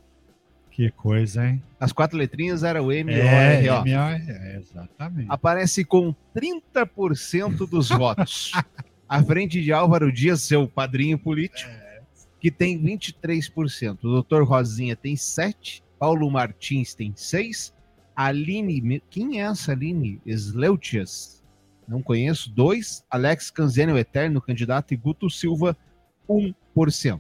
Que 0.72 0.90
coisa, 0.92 1.46
hein? 1.46 1.62
as 1.78 1.92
quatro 1.92 2.18
letrinhas 2.18 2.64
era 2.64 2.82
o 2.82 2.92
M, 2.92 3.12
É, 3.14 3.56
R, 3.60 3.70
O. 3.70 3.82
M.O.R., 3.86 4.24
é, 4.32 4.58
exatamente. 4.58 5.28
Aparece 5.30 5.84
com 5.84 6.16
30% 6.34 7.68
dos 7.70 7.90
votos. 7.92 8.54
À 9.10 9.22
frente 9.22 9.62
de 9.62 9.74
Álvaro 9.74 10.10
Dias, 10.12 10.42
seu 10.42 10.70
padrinho 10.70 11.20
político, 11.20 11.70
que 12.40 12.50
tem 12.50 12.82
23%. 12.82 13.98
O 14.04 14.08
doutor 14.10 14.44
Rosinha 14.44 14.96
tem 14.96 15.16
7%. 15.16 15.82
Paulo 16.00 16.32
Martins 16.32 16.96
tem 16.96 17.12
6%. 17.12 17.74
Aline, 18.16 19.02
quem 19.10 19.40
é 19.42 19.44
essa 19.44 19.74
Aline? 19.74 20.22
Sleutias? 20.26 21.41
Não 21.88 22.02
conheço. 22.02 22.54
2%. 22.54 23.04
Alex 23.10 23.50
Canzene, 23.52 23.92
o 23.92 23.98
eterno 23.98 24.42
candidato, 24.42 24.94
e 24.94 24.98
Guto 24.98 25.30
Silva, 25.30 25.76
1%. 26.30 27.20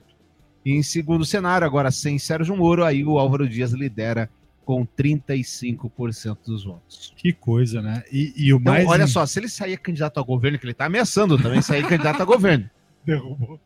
E 0.66 0.72
em 0.74 0.84
segundo 0.84 1.26
cenário, 1.26 1.66
agora 1.66 1.89
sem 1.91 2.20
Sérgio 2.20 2.55
Moro, 2.55 2.86
aí 2.86 3.03
o 3.03 3.18
Álvaro 3.18 3.49
Dias 3.49 3.72
lidera 3.72 4.30
com 4.64 4.86
35% 4.86 6.38
dos 6.45 6.64
votos. 6.64 7.14
Que 7.18 7.34
coisa, 7.34 7.82
né? 7.82 8.03
E, 8.12 8.32
e 8.38 8.53
o 8.53 8.57
Então, 8.57 8.74
mais. 8.74 8.88
olha 8.88 9.07
só, 9.07 9.26
se 9.26 9.39
ele 9.39 9.49
sair 9.49 9.78
candidato 9.78 10.20
a 10.20 10.24
governo, 10.24 10.59
que 10.59 10.66
ele 10.66 10.74
tá 10.74 10.86
ameaçando 10.86 11.38
também 11.38 11.62
sair 11.62 11.86
candidato 11.88 12.22
a 12.22 12.26
governo, 12.26 12.70
Derrubou. 13.03 13.59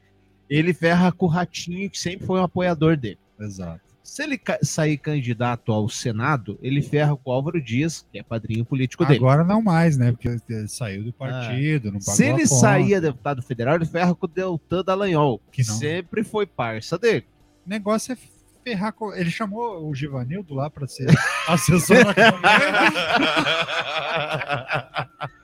ele 0.50 0.74
ferra 0.74 1.12
com 1.12 1.26
o 1.26 1.30
Ratinho, 1.30 1.90
que 1.90 2.00
sempre 2.00 2.26
foi 2.26 2.40
um 2.40 2.44
apoiador 2.44 2.96
dele. 2.98 3.20
Exato. 3.40 3.82
Se 4.08 4.22
ele 4.24 4.38
ca- 4.38 4.60
sair 4.62 4.98
candidato 5.00 5.72
ao 5.74 5.90
Senado, 5.90 6.60
ele 6.62 6.80
ferra 6.84 7.18
com 7.18 7.32
o 7.32 7.34
Álvaro 7.34 7.60
Dias, 7.60 8.06
que 8.12 8.20
é 8.20 8.24
padrinho 8.24 8.64
político 8.64 9.04
dele. 9.04 9.18
Agora 9.18 9.44
não 9.44 9.64
mais, 9.64 9.98
né? 9.98 10.12
Porque 10.12 10.28
ele 10.28 10.68
saiu 10.68 11.04
do 11.04 11.12
partido, 11.12 11.92
não 11.92 11.98
pagou 12.00 12.14
Se 12.14 12.24
a 12.24 12.28
ele 12.28 12.44
conta. 12.44 12.56
sair 12.56 12.94
a 12.96 13.00
deputado 13.00 13.42
federal, 13.42 13.76
ele 13.76 13.86
ferra 13.88 14.14
com 14.14 14.28
o 14.28 14.30
Deltan 14.30 14.84
Dallagnol, 14.84 15.42
que 15.52 15.68
não. 15.68 15.74
sempre 15.74 16.24
foi 16.24 16.46
parça 16.46 17.00
dele. 17.00 17.26
O 17.66 17.70
negócio 17.70 18.14
é 18.14 18.18
ferrar 18.64 18.94
com. 18.94 19.12
Ele 19.12 19.32
chamou 19.32 19.90
o 19.90 19.96
Givanildo 19.96 20.54
lá 20.54 20.70
para 20.70 20.86
ser 20.88 21.08
assessor 21.50 21.98
na 22.06 22.14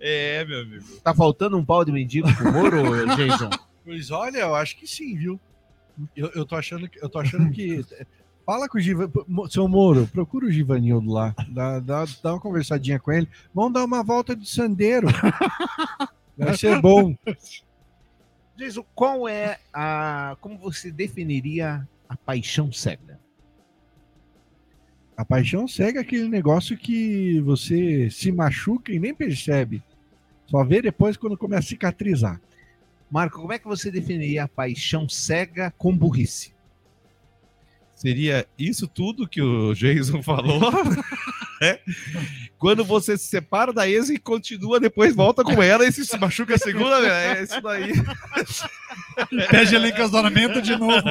É, 0.00 0.44
meu 0.44 0.60
amigo. 0.62 0.84
Tá 1.04 1.14
faltando 1.14 1.56
um 1.56 1.64
pau 1.64 1.84
de 1.84 1.92
mendigo 1.92 2.32
pro 2.34 2.52
Moro, 2.52 3.06
Jason? 3.16 3.50
Pois 3.84 4.10
olha, 4.10 4.38
eu 4.38 4.54
acho 4.54 4.76
que 4.76 4.86
sim, 4.86 5.16
viu? 5.16 5.40
Eu, 6.16 6.30
eu 6.34 6.44
tô 6.44 6.56
achando 6.56 6.88
que. 6.88 7.02
Eu 7.02 7.08
tô 7.08 7.18
achando 7.18 7.50
que. 7.50 7.84
Fala 8.44 8.68
com 8.68 8.76
o 8.76 8.80
Givanildo. 8.80 9.50
Seu 9.50 9.66
Moro, 9.66 10.06
procura 10.06 10.46
o 10.46 10.50
Givanildo 10.50 11.10
lá. 11.10 11.34
Dá, 11.48 11.80
dá, 11.80 12.04
dá 12.22 12.34
uma 12.34 12.40
conversadinha 12.40 13.00
com 13.00 13.10
ele. 13.10 13.28
Vamos 13.54 13.72
dar 13.72 13.84
uma 13.84 14.02
volta 14.02 14.36
de 14.36 14.46
sandeiro. 14.46 15.08
Vai 16.36 16.56
ser 16.56 16.80
bom. 16.80 17.16
Jason, 18.56 18.84
qual 18.94 19.26
é 19.26 19.58
a. 19.72 20.36
Como 20.40 20.58
você 20.58 20.90
definiria 20.90 21.88
a 22.08 22.16
paixão 22.16 22.70
cega? 22.70 23.18
A 25.16 25.24
paixão 25.24 25.66
cega 25.66 26.00
é 26.00 26.02
aquele 26.02 26.28
negócio 26.28 26.76
que 26.76 27.40
você 27.40 28.10
se 28.10 28.32
machuca 28.32 28.92
e 28.92 28.98
nem 28.98 29.14
percebe. 29.14 29.82
Só 30.46 30.64
vê 30.64 30.82
depois 30.82 31.16
quando 31.16 31.38
começa 31.38 31.66
a 31.66 31.68
cicatrizar. 31.68 32.40
Marco, 33.10 33.40
como 33.40 33.52
é 33.52 33.58
que 33.58 33.66
você 33.66 33.90
definiria 33.90 34.44
a 34.44 34.48
paixão 34.48 35.08
cega 35.08 35.72
com 35.76 35.96
burrice? 35.96 36.54
Seria 37.94 38.46
isso 38.58 38.88
tudo 38.88 39.28
que 39.28 39.40
o 39.40 39.74
Jason 39.74 40.22
falou? 40.22 40.60
É? 41.62 41.80
Quando 42.58 42.84
você 42.84 43.16
se 43.16 43.26
separa 43.26 43.72
da 43.72 43.88
ex 43.88 44.10
e 44.10 44.18
continua, 44.18 44.80
depois 44.80 45.14
volta 45.14 45.42
com 45.42 45.62
ela 45.62 45.86
e 45.86 45.92
se 45.92 46.18
machuca 46.18 46.56
a 46.56 46.58
segunda 46.58 47.00
vez. 47.00 47.12
É 47.12 47.42
isso 47.42 47.60
daí. 47.62 47.92
Pede 49.48 49.76
ali 49.76 49.92
casamento 49.92 50.60
de 50.60 50.76
novo. 50.76 51.02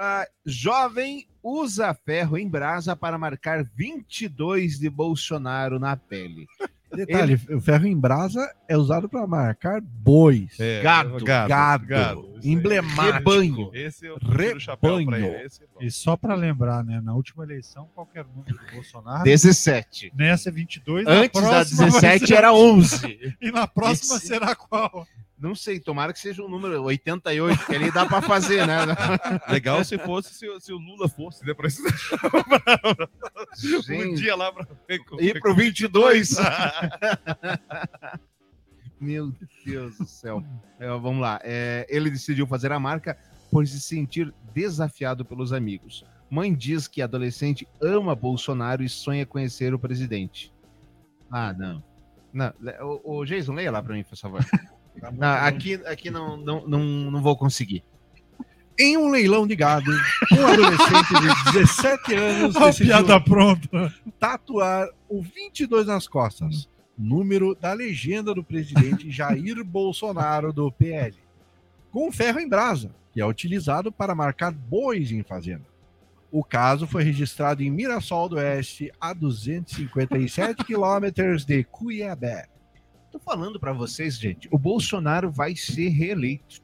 Ah, 0.00 0.24
jovem 0.46 1.26
usa 1.42 1.92
ferro 1.92 2.38
em 2.38 2.48
brasa 2.48 2.94
para 2.94 3.18
marcar 3.18 3.64
22 3.74 4.78
de 4.78 4.88
Bolsonaro 4.88 5.80
na 5.80 5.96
pele. 5.96 6.46
Detalhe, 6.94 7.38
o 7.50 7.60
ferro 7.60 7.86
em 7.86 7.96
brasa 7.96 8.50
é 8.66 8.76
usado 8.76 9.08
para 9.08 9.26
marcar 9.26 9.80
bois. 9.80 10.58
É, 10.58 10.80
Gado, 10.82 11.22
gado, 11.24 11.86
gado. 11.86 12.38
emblemático. 12.42 13.12
Rebanho. 13.30 13.70
Esse 13.74 14.06
eu 14.06 14.18
tiro 14.18 14.56
o 14.56 14.60
chapéu 14.60 14.94
pra 15.04 15.16
Rebanho. 15.16 15.26
ele. 15.34 15.44
Esse 15.44 15.62
é. 15.64 15.66
E 15.80 15.90
só 15.90 16.16
para 16.16 16.34
lembrar, 16.34 16.82
né? 16.84 17.00
Na 17.02 17.14
última 17.14 17.44
eleição, 17.44 17.88
qualquer 17.94 18.24
número 18.24 18.54
do 18.56 18.72
Bolsonaro. 18.74 19.24
17. 19.24 20.12
Nessa 20.16 20.48
é 20.48 20.52
22. 20.52 21.04
na 21.04 21.12
Antes 21.12 21.42
da 21.42 21.48
próxima 21.48 21.78
vai 21.78 22.00
17 22.00 22.26
ser- 22.26 22.34
era 22.34 22.52
11. 22.54 23.36
E 23.40 23.50
na 23.52 23.66
próxima 23.66 24.16
Esse- 24.16 24.26
será 24.26 24.54
qual? 24.54 25.06
Não 25.40 25.54
sei, 25.54 25.78
tomara 25.78 26.12
que 26.12 26.18
seja 26.18 26.42
um 26.42 26.48
número 26.48 26.82
88, 26.82 27.66
que 27.66 27.74
ali 27.76 27.92
dá 27.92 28.04
para 28.04 28.20
fazer, 28.20 28.66
né? 28.66 28.78
Legal 29.48 29.84
se 29.84 29.96
fosse 29.98 30.34
se, 30.34 30.48
o- 30.48 30.58
se 30.60 30.72
o 30.72 30.78
Lula 30.78 31.08
fosse, 31.08 31.46
né? 31.46 31.54
Pra 31.54 31.68
um 33.90 34.14
dia 34.14 34.34
lá 34.34 34.52
pra 34.52 34.66
Ir 35.20 35.40
pro 35.40 35.54
22. 35.54 36.36
Meu 39.00 39.32
Deus 39.64 39.96
do 39.96 40.06
céu. 40.06 40.42
É, 40.78 40.88
vamos 40.88 41.20
lá. 41.20 41.38
É, 41.44 41.86
ele 41.88 42.10
decidiu 42.10 42.46
fazer 42.46 42.72
a 42.72 42.80
marca 42.80 43.16
por 43.50 43.66
se 43.66 43.80
sentir 43.80 44.32
desafiado 44.52 45.24
pelos 45.24 45.52
amigos. 45.52 46.04
Mãe 46.28 46.52
diz 46.52 46.88
que 46.88 47.00
adolescente 47.00 47.66
ama 47.80 48.14
Bolsonaro 48.14 48.82
e 48.82 48.88
sonha 48.88 49.24
conhecer 49.24 49.72
o 49.72 49.78
presidente. 49.78 50.52
Ah, 51.30 51.52
não. 51.52 51.82
não. 52.32 52.52
O, 53.04 53.18
o 53.20 53.24
Jason, 53.24 53.54
leia 53.54 53.70
lá 53.70 53.82
para 53.82 53.94
mim, 53.94 54.02
por 54.02 54.16
favor. 54.16 54.44
Não, 55.16 55.28
aqui 55.28 55.74
aqui 55.86 56.10
não, 56.10 56.36
não, 56.36 56.66
não, 56.66 56.80
não 57.10 57.22
vou 57.22 57.36
conseguir. 57.36 57.82
Em 58.78 58.96
um 58.96 59.10
leilão 59.10 59.44
de 59.44 59.56
gado, 59.56 59.90
um 60.32 60.46
adolescente 60.46 61.08
de 61.20 61.50
17 61.52 62.14
anos 62.14 62.54
decidiu 62.54 62.86
piada 62.86 63.20
pronta. 63.20 63.92
tatuar 64.20 64.88
o 65.08 65.20
22 65.20 65.86
nas 65.86 66.06
costas, 66.06 66.68
número 66.96 67.56
da 67.56 67.72
legenda 67.72 68.32
do 68.32 68.44
presidente 68.44 69.10
Jair 69.10 69.62
Bolsonaro 69.66 70.52
do 70.52 70.70
PL, 70.70 71.16
com 71.90 72.12
ferro 72.12 72.38
em 72.38 72.48
brasa, 72.48 72.92
que 73.12 73.20
é 73.20 73.26
utilizado 73.26 73.90
para 73.90 74.14
marcar 74.14 74.52
bois 74.52 75.10
em 75.10 75.24
fazenda. 75.24 75.66
O 76.30 76.44
caso 76.44 76.86
foi 76.86 77.02
registrado 77.02 77.62
em 77.62 77.70
Mirassol 77.70 78.28
do 78.28 78.36
Oeste, 78.36 78.92
a 79.00 79.12
257 79.12 80.62
quilômetros 80.62 81.44
de 81.44 81.64
Cuiabá. 81.64 82.44
Tô 83.10 83.18
falando 83.18 83.58
para 83.58 83.72
vocês, 83.72 84.18
gente, 84.18 84.48
o 84.50 84.58
Bolsonaro 84.58 85.30
vai 85.30 85.56
ser 85.56 85.88
reeleito. 85.88 86.60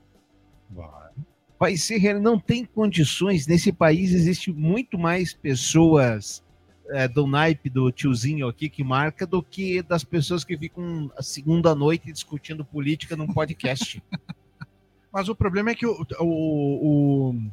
Vai 1.58 1.76
ser 1.76 1.96
reeleito. 1.98 2.24
Não 2.24 2.38
tem 2.38 2.64
condições. 2.64 3.46
Nesse 3.46 3.72
país 3.72 4.12
existe 4.12 4.52
muito 4.52 4.98
mais 4.98 5.32
pessoas 5.32 6.44
é, 6.90 7.08
do 7.08 7.26
naipe 7.26 7.70
do 7.70 7.90
tiozinho 7.90 8.46
aqui 8.46 8.68
que 8.68 8.84
marca 8.84 9.26
do 9.26 9.42
que 9.42 9.80
das 9.82 10.04
pessoas 10.04 10.44
que 10.44 10.56
ficam 10.58 11.10
a 11.16 11.22
segunda 11.22 11.74
noite 11.74 12.12
discutindo 12.12 12.64
política 12.64 13.16
num 13.16 13.26
podcast. 13.26 14.02
Mas 15.10 15.28
o 15.28 15.34
problema 15.34 15.70
é 15.70 15.74
que 15.74 15.86
o, 15.86 16.06
o- 16.20 17.30
o- 17.30 17.50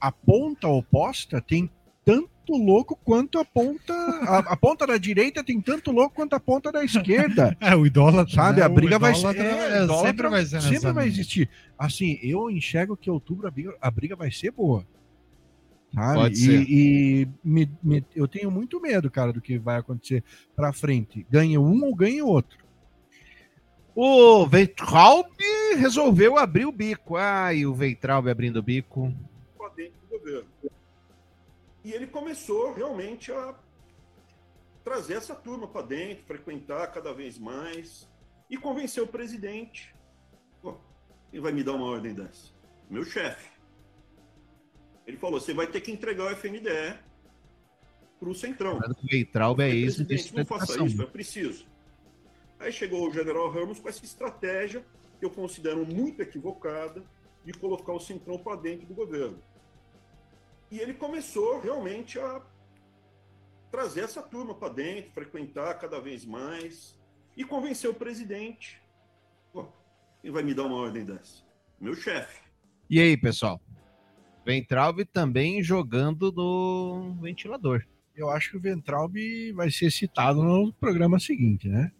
a 0.00 0.10
ponta 0.12 0.68
oposta 0.68 1.40
tem 1.40 1.68
tanto 2.04 2.30
louco 2.54 2.94
quanto 2.96 3.38
a 3.38 3.44
ponta. 3.44 3.94
A, 3.94 4.38
a 4.38 4.56
ponta 4.56 4.86
da 4.86 4.98
direita 4.98 5.42
tem 5.42 5.60
tanto 5.60 5.90
louco 5.90 6.14
quanto 6.14 6.34
a 6.34 6.40
ponta 6.40 6.70
da 6.70 6.84
esquerda. 6.84 7.56
É, 7.60 7.74
o 7.74 7.86
idólatra. 7.86 8.34
Sabe? 8.34 8.60
né? 8.60 8.66
A 8.66 8.68
briga 8.68 8.98
vai 8.98 9.14
ser. 9.14 9.20
idólatra, 9.20 9.44
é, 9.44 9.78
é, 9.78 9.84
idólatra 9.84 10.06
sempre 10.08 10.28
vai 10.28 10.44
ser 10.46 10.60
sempre 10.62 10.92
vai 10.92 11.06
existir. 11.08 11.48
Assim, 11.78 12.18
eu 12.22 12.50
enxergo 12.50 12.96
que 12.96 13.10
outubro 13.10 13.46
a 13.48 13.50
briga, 13.50 13.74
a 13.80 13.90
briga 13.90 14.14
vai 14.16 14.30
ser 14.30 14.50
boa. 14.50 14.86
Sabe? 15.94 16.14
Pode 16.18 16.34
e 16.34 16.38
ser. 16.38 16.62
e 16.68 17.28
me- 17.42 17.70
me- 17.82 18.04
eu 18.14 18.28
tenho 18.28 18.50
muito 18.50 18.80
medo, 18.80 19.10
cara, 19.10 19.32
do 19.32 19.40
que 19.40 19.58
vai 19.58 19.78
acontecer 19.78 20.22
pra 20.54 20.72
frente. 20.72 21.26
Ganha 21.30 21.60
um 21.60 21.84
ou 21.84 21.94
ganha 21.94 22.24
outro. 22.24 22.58
O 23.94 24.46
Veitraub 24.46 25.26
resolveu 25.78 26.36
abrir 26.36 26.66
o 26.66 26.72
bico. 26.72 27.16
Ai, 27.16 27.64
o 27.64 27.74
Veitraub 27.74 28.28
abrindo 28.28 28.58
o 28.58 28.62
bico. 28.62 29.10
E 31.86 31.92
ele 31.92 32.08
começou 32.08 32.72
realmente 32.72 33.30
a 33.30 33.54
trazer 34.82 35.14
essa 35.14 35.36
turma 35.36 35.68
para 35.68 35.86
dentro, 35.86 36.24
frequentar 36.24 36.88
cada 36.88 37.14
vez 37.14 37.38
mais 37.38 38.10
e 38.50 38.56
convencer 38.56 39.00
o 39.00 39.06
presidente. 39.06 39.94
Pô, 40.60 40.76
quem 41.30 41.38
vai 41.38 41.52
me 41.52 41.62
dar 41.62 41.74
uma 41.74 41.86
ordem 41.86 42.12
dessa? 42.12 42.52
Meu 42.90 43.04
chefe. 43.04 43.48
Ele 45.06 45.16
falou: 45.16 45.40
você 45.40 45.54
vai 45.54 45.68
ter 45.68 45.80
que 45.80 45.92
entregar 45.92 46.24
o 46.24 46.30
FNDE 46.30 46.98
para 48.18 48.28
o 48.30 48.34
Centrão. 48.34 48.80
Veitraub 49.08 49.60
é 49.60 49.68
da 49.68 50.14
não 50.34 50.44
faça 50.44 50.72
Educação. 50.72 50.86
isso, 50.86 51.02
é 51.02 51.06
preciso. 51.06 51.66
Aí 52.58 52.72
chegou 52.72 53.08
o 53.08 53.12
general 53.12 53.48
Ramos 53.48 53.78
com 53.78 53.88
essa 53.88 54.04
estratégia 54.04 54.84
que 55.20 55.24
eu 55.24 55.30
considero 55.30 55.86
muito 55.86 56.20
equivocada 56.20 57.04
de 57.44 57.52
colocar 57.52 57.92
o 57.92 58.00
Centrão 58.00 58.38
para 58.38 58.56
dentro 58.56 58.88
do 58.88 58.94
governo. 58.94 59.40
E 60.70 60.78
ele 60.80 60.94
começou 60.94 61.60
realmente 61.60 62.18
a 62.18 62.40
trazer 63.70 64.00
essa 64.02 64.22
turma 64.22 64.54
para 64.54 64.72
dentro, 64.72 65.12
frequentar 65.12 65.74
cada 65.78 66.00
vez 66.00 66.24
mais 66.24 66.98
e 67.36 67.44
convencer 67.44 67.88
o 67.90 67.94
presidente. 67.94 68.80
Pô, 69.52 69.66
quem 70.22 70.30
vai 70.30 70.42
me 70.42 70.54
dar 70.54 70.64
uma 70.64 70.76
ordem 70.76 71.04
dessa? 71.04 71.42
Meu 71.80 71.94
chefe. 71.94 72.40
E 72.88 73.00
aí, 73.00 73.16
pessoal? 73.16 73.60
Veitraub 74.44 75.04
também 75.06 75.62
jogando 75.62 76.30
no 76.32 77.14
ventilador. 77.20 77.84
Eu 78.14 78.30
acho 78.30 78.52
que 78.52 78.56
o 78.56 78.60
Ventralb 78.60 79.14
vai 79.54 79.70
ser 79.70 79.90
citado 79.90 80.42
no 80.42 80.72
programa 80.72 81.18
seguinte, 81.18 81.68
né? 81.68 81.92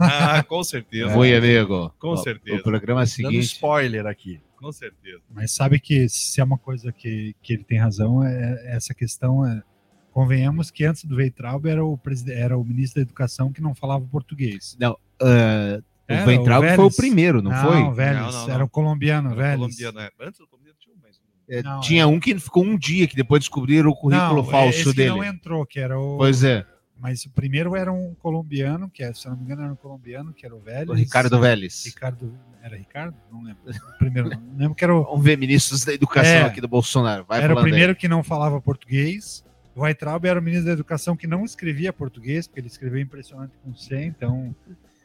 Ah, 0.00 0.42
com 0.42 0.62
certeza. 0.64 1.12
Foi, 1.12 1.34
amigo. 1.36 1.92
Com 1.98 2.12
O- 2.12 2.16
certeza. 2.16 2.60
O 2.60 2.62
programa 2.62 3.00
Dando 3.00 3.08
seguinte. 3.10 3.40
spoiler 3.42 4.06
aqui. 4.06 4.40
Com 4.64 4.72
certeza. 4.72 5.20
Mas 5.30 5.52
sabe 5.52 5.78
que 5.78 6.08
se 6.08 6.40
é 6.40 6.44
uma 6.44 6.58
coisa 6.58 6.90
que, 6.92 7.34
que 7.42 7.52
ele 7.52 7.64
tem 7.64 7.78
razão, 7.78 8.22
é 8.24 8.74
essa 8.74 8.94
questão. 8.94 9.46
É, 9.46 9.62
convenhamos 10.10 10.70
que 10.70 10.84
antes 10.84 11.04
do 11.04 11.16
Veitraub 11.16 11.66
era 11.66 11.84
o, 11.84 12.00
era 12.28 12.56
o 12.56 12.64
ministro 12.64 13.00
da 13.00 13.02
Educação 13.02 13.52
que 13.52 13.60
não 13.60 13.74
falava 13.74 14.04
português. 14.06 14.76
Não, 14.78 14.96
ah, 15.20 15.80
o 16.08 16.26
Veitraub 16.26 16.64
foi 16.76 16.84
o 16.84 16.90
primeiro, 16.90 17.42
não, 17.42 17.50
foi? 17.52 17.80
Não, 17.80 17.92
Vélez, 17.92 18.22
Não, 18.22 18.32
não, 18.32 18.46
não. 18.46 18.54
era 18.54 18.64
o 18.64 18.68
colombiano, 18.68 19.28
Era 19.30 19.36
Vélez. 19.36 19.58
colombiano, 19.58 20.00
é. 20.00 20.10
Antes 20.20 20.38
do 20.40 20.46
colombiano 20.46 20.78
tinha 20.78 20.94
um 20.94 21.00
mais. 21.00 21.20
É, 21.48 21.62
Não, 21.62 21.80
tinha 21.80 22.06
um 22.06 22.18
que 22.18 22.38
ficou 22.38 22.64
um 22.64 22.78
dia, 22.78 23.06
que 23.06 23.16
depois 23.16 23.40
descobriram 23.40 23.90
o 23.90 23.94
currículo 23.94 24.36
Não, 24.36 24.44
falso 24.44 24.78
esse 24.78 24.90
que 24.90 24.96
dele. 24.96 25.10
não 25.10 25.24
entrou, 25.24 25.66
que 25.66 25.78
era 25.78 25.98
o. 25.98 26.16
Pois 26.16 26.42
é, 26.42 26.64
Mas 27.04 27.22
o 27.26 27.30
primeiro 27.30 27.76
era 27.76 27.92
um 27.92 28.14
colombiano, 28.14 28.88
que 28.88 29.02
é, 29.04 29.12
se 29.12 29.26
eu 29.26 29.32
não 29.32 29.36
me 29.36 29.44
engano 29.44 29.60
era 29.64 29.72
um 29.74 29.76
colombiano, 29.76 30.32
que 30.32 30.46
era 30.46 30.56
o 30.56 30.58
Vélez. 30.58 30.88
o 30.88 30.94
Ricardo 30.94 31.38
Vélez. 31.38 31.84
Ricardo. 31.84 32.34
Era 32.62 32.78
Ricardo? 32.78 33.14
Não 33.30 33.42
lembro. 33.42 33.60
O 33.66 33.98
primeiro 33.98 34.30
não. 34.30 34.42
Lembro 34.56 34.74
que 34.74 34.82
era 34.82 34.96
o, 34.96 35.04
Vamos 35.04 35.22
ver 35.22 35.36
ministros 35.36 35.84
da 35.84 35.92
educação 35.92 36.32
É. 36.32 36.42
aqui 36.44 36.62
do 36.62 36.66
Bolsonaro. 36.66 37.26
Vai 37.28 37.42
era 37.42 37.52
o 37.52 37.56
falando 37.56 37.66
aí. 37.66 37.70
primeiro 37.72 37.94
que 37.94 38.08
não 38.08 38.22
falava 38.22 38.58
português. 38.58 39.44
O 39.76 39.82
Weitraub 39.82 40.24
era 40.24 40.40
o 40.40 40.42
ministro 40.42 40.64
da 40.68 40.72
Educação 40.72 41.14
que 41.14 41.26
não 41.26 41.44
escrevia 41.44 41.92
português, 41.92 42.46
porque 42.46 42.60
ele 42.60 42.68
escreveu 42.68 42.98
impressionante 43.02 43.52
com 43.62 43.74
C, 43.74 44.02
então. 44.02 44.56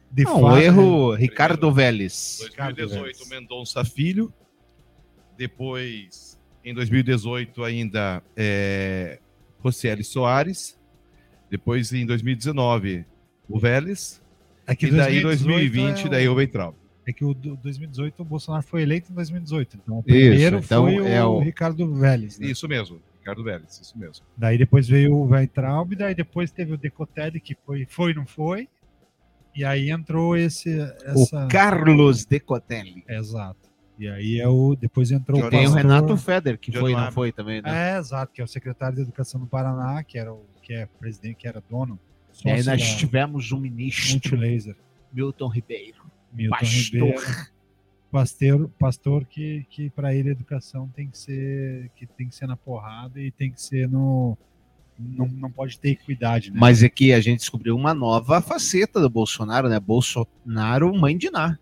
De 0.10 0.24
Não, 0.24 0.38
o 0.38 0.42
fato, 0.52 0.58
erro, 0.58 1.14
Ricardo 1.16 1.70
Vélez. 1.70 2.38
2018, 2.40 3.28
Mendonça 3.28 3.84
Filho. 3.84 4.34
Depois, 5.38 6.40
em 6.64 6.74
2018, 6.74 7.62
ainda 7.62 8.24
é, 8.38 9.20
Rocieli 9.60 10.06
Soares. 10.06 10.79
Depois, 11.50 11.92
em 11.94 12.06
2019, 12.06 13.06
o 13.50 13.60
Vélez. 13.60 14.22
É 14.68 14.76
que 14.76 14.86
e 14.88 14.92
daí, 14.92 15.22
2018 15.22 15.44
2020, 15.44 16.04
é 16.04 16.06
o- 16.06 16.10
daí 16.10 16.30
o 16.30 16.36
Veitraub. 16.36 16.76
É 17.08 17.12
que 17.12 17.26
o 17.26 17.34
do- 17.34 17.56
2018 17.58 18.22
o 18.22 18.26
Bolsonaro 18.26 18.64
foi 18.64 18.84
eleito 18.84 19.12
em 19.12 19.16
2018. 19.16 19.78
Então 19.82 19.96
o 19.96 20.00
Isso, 20.02 20.06
primeiro 20.08 20.58
então 20.60 20.84
foi 20.84 21.00
o, 21.00 21.08
é 21.08 21.24
o- 21.26 21.40
Ricardo 21.40 21.92
Vélez. 21.96 22.38
né? 22.38 22.48
Isso 22.48 22.68
mesmo, 22.68 23.02
Ricardo 23.18 23.44
Vélez, 23.44 23.80
isso 23.82 23.98
mesmo. 23.98 24.24
Daí 24.38 24.58
depois 24.60 24.88
veio 24.88 25.16
o 25.16 25.26
Weitraub, 25.28 25.96
daí 25.96 26.14
depois 26.14 26.52
teve 26.52 26.74
o 26.74 26.78
Decotelli, 26.78 27.40
que 27.40 27.56
foi, 27.66 27.88
foi 27.90 28.14
não 28.14 28.28
foi. 28.28 28.68
E 29.56 29.66
aí 29.66 29.90
entrou 29.90 30.38
esse. 30.38 30.80
Essa... 31.04 31.46
O 31.46 31.48
Carlos 31.48 32.24
Decotelli. 32.26 33.04
Exato. 33.10 33.68
E 33.98 34.08
aí 34.08 34.40
é 34.40 34.48
o. 34.48 34.76
Depois 34.76 35.10
entrou 35.12 35.40
E 35.40 35.50
tem 35.50 35.62
o 35.62 35.64
pastor- 35.64 35.78
Renato 35.82 36.16
Feder, 36.18 36.58
que 36.60 36.72
John 36.72 36.80
foi, 36.82 36.92
não 36.94 37.00
Lab. 37.00 37.14
foi 37.14 37.32
também, 37.32 37.62
né? 37.62 37.96
É, 37.96 37.98
exato, 37.98 38.32
que 38.32 38.40
é 38.40 38.44
o 38.44 38.48
secretário 38.48 38.96
de 38.98 39.02
Educação 39.02 39.42
do 39.42 39.48
Paraná, 39.48 40.02
que 40.04 40.18
era 40.20 40.32
o 40.32 40.46
que 40.70 40.74
é 40.76 40.86
presidente, 40.86 41.38
que 41.38 41.48
era 41.48 41.64
dono. 41.68 42.00
E 42.46 42.52
aí 42.52 42.64
nós 42.64 42.96
tivemos 42.96 43.52
um 43.52 43.60
ministro, 43.60 44.12
Multilaser. 44.12 44.76
Milton 45.12 45.48
Ribeiro. 45.48 46.04
Milton 46.32 46.56
pastor. 46.60 47.00
Ribeiro. 47.00 47.22
Pastor, 48.12 48.70
pastor 48.80 49.26
que, 49.26 49.66
que 49.72 49.90
para 49.90 50.14
ele 50.14 50.30
a 50.30 50.32
educação 50.32 50.88
tem 50.96 51.10
que 51.10 51.18
ser 51.18 51.90
que 51.96 52.06
tem 52.06 52.28
que 52.28 52.36
ser 52.36 52.48
na 52.48 52.56
porrada 52.56 53.20
e 53.20 53.32
tem 53.32 53.52
que 53.52 53.62
ser 53.62 53.88
no 53.88 54.38
não, 54.98 55.28
não 55.28 55.52
pode 55.52 55.80
ter 55.80 55.90
equidade, 55.90 56.52
né? 56.52 56.58
Mas 56.60 56.84
aqui 56.84 57.14
a 57.14 57.20
gente 57.20 57.40
descobriu 57.40 57.76
uma 57.76 57.94
nova 57.94 58.42
faceta 58.42 59.00
do 59.00 59.10
Bolsonaro, 59.10 59.70
né? 59.70 59.80
Bolsonaro 59.80 60.94
mãe 60.94 61.18
de 61.18 61.32
Ná. 61.32 61.58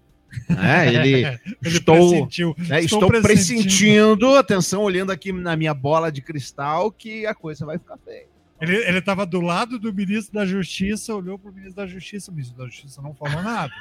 Né? 0.50 0.88
Ele, 0.94 1.26
Ele 1.26 1.40
estou, 1.64 1.96
né, 1.96 2.82
Estou 2.82 2.82
estou 2.82 3.08
pressentindo. 3.08 3.22
pressentindo, 3.22 4.36
atenção, 4.36 4.82
olhando 4.82 5.12
aqui 5.12 5.32
na 5.32 5.56
minha 5.56 5.74
bola 5.74 6.12
de 6.12 6.22
cristal, 6.22 6.92
que 6.92 7.26
a 7.26 7.36
coisa 7.36 7.66
vai 7.66 7.78
ficar 7.78 7.98
feia. 7.98 8.37
Ele, 8.60 8.76
ele 8.76 9.02
tava 9.02 9.26
do 9.26 9.40
lado 9.40 9.78
do 9.78 9.94
ministro 9.94 10.34
da 10.34 10.46
Justiça, 10.46 11.14
olhou 11.14 11.38
pro 11.38 11.52
ministro 11.52 11.76
da 11.76 11.88
Justiça, 11.88 12.32
o 12.32 12.34
ministro 12.34 12.58
da 12.58 12.66
Justiça 12.66 13.02
não 13.02 13.14
falou 13.14 13.42
nada. 13.44 13.72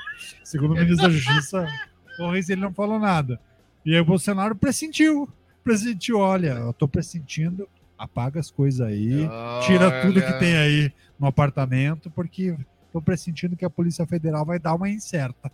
Segundo 0.45 0.73
o 0.73 0.75
ministro 0.75 1.07
da 1.07 1.11
Justiça, 1.11 1.67
o 2.21 2.31
Reis 2.31 2.49
ele 2.51 2.61
não 2.61 2.73
falou 2.73 2.99
nada. 2.99 3.41
E 3.85 3.95
aí 3.95 4.01
o 4.01 4.05
Bolsonaro 4.05 4.55
pressentiu. 4.55 5.29
Pressentiu, 5.65 6.19
olha, 6.19 6.53
eu 6.53 6.73
tô 6.73 6.87
pressentindo, 6.87 7.69
apaga 7.99 8.39
as 8.39 8.51
coisas 8.51 8.87
aí, 8.87 9.29
tira 9.67 10.03
tudo 10.03 10.21
que 10.23 10.33
tem 10.35 10.57
aí 10.57 10.93
no 11.19 11.27
apartamento, 11.27 12.11
porque 12.11 12.57
tô 12.93 13.01
pressentindo 13.01 13.57
que 13.57 13.65
a 13.65 13.71
Polícia 13.71 14.07
Federal 14.07 14.45
vai 14.45 14.59
dar 14.59 14.75
uma 14.75 14.89
incerta. 14.89 15.51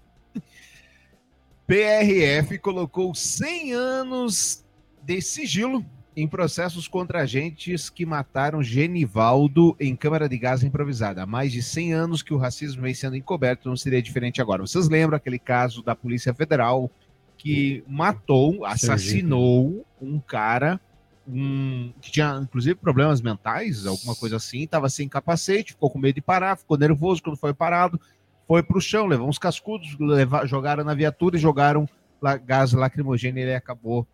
PRF 1.66 2.58
colocou 2.58 3.14
100 3.14 3.72
anos 3.72 4.64
de 5.02 5.20
sigilo 5.22 5.84
em 6.16 6.28
processos 6.28 6.86
contra 6.86 7.22
agentes 7.22 7.88
que 7.88 8.04
mataram 8.04 8.62
Genivaldo 8.62 9.74
em 9.80 9.96
câmara 9.96 10.28
de 10.28 10.36
gás 10.36 10.62
improvisada. 10.62 11.22
Há 11.22 11.26
mais 11.26 11.50
de 11.52 11.62
100 11.62 11.92
anos 11.94 12.22
que 12.22 12.34
o 12.34 12.38
racismo 12.38 12.82
vem 12.82 12.92
sendo 12.94 13.16
encoberto, 13.16 13.68
não 13.68 13.76
seria 13.76 14.02
diferente 14.02 14.40
agora. 14.40 14.62
Vocês 14.62 14.88
lembram 14.88 15.16
aquele 15.16 15.38
caso 15.38 15.82
da 15.82 15.94
Polícia 15.96 16.34
Federal 16.34 16.90
que 17.38 17.82
matou, 17.88 18.64
assassinou 18.64 19.86
um 20.00 20.20
cara 20.20 20.80
um, 21.26 21.92
que 22.00 22.10
tinha 22.10 22.38
inclusive 22.42 22.74
problemas 22.74 23.20
mentais, 23.20 23.86
alguma 23.86 24.14
coisa 24.14 24.36
assim, 24.36 24.62
estava 24.64 24.88
sem 24.88 25.08
capacete, 25.08 25.72
ficou 25.72 25.88
com 25.90 25.98
medo 25.98 26.16
de 26.16 26.20
parar, 26.20 26.56
ficou 26.56 26.76
nervoso 26.76 27.22
quando 27.22 27.36
foi 27.36 27.54
parado, 27.54 27.98
foi 28.46 28.62
para 28.62 28.76
o 28.76 28.80
chão, 28.80 29.06
levou 29.06 29.28
uns 29.28 29.38
cascudos, 29.38 29.96
leva- 29.98 30.44
jogaram 30.46 30.82
na 30.84 30.94
viatura 30.94 31.36
e 31.36 31.40
jogaram 31.40 31.88
la- 32.20 32.36
gás 32.36 32.72
lacrimogêneo 32.72 33.38
e 33.40 33.42
ele 33.44 33.54
acabou 33.54 34.06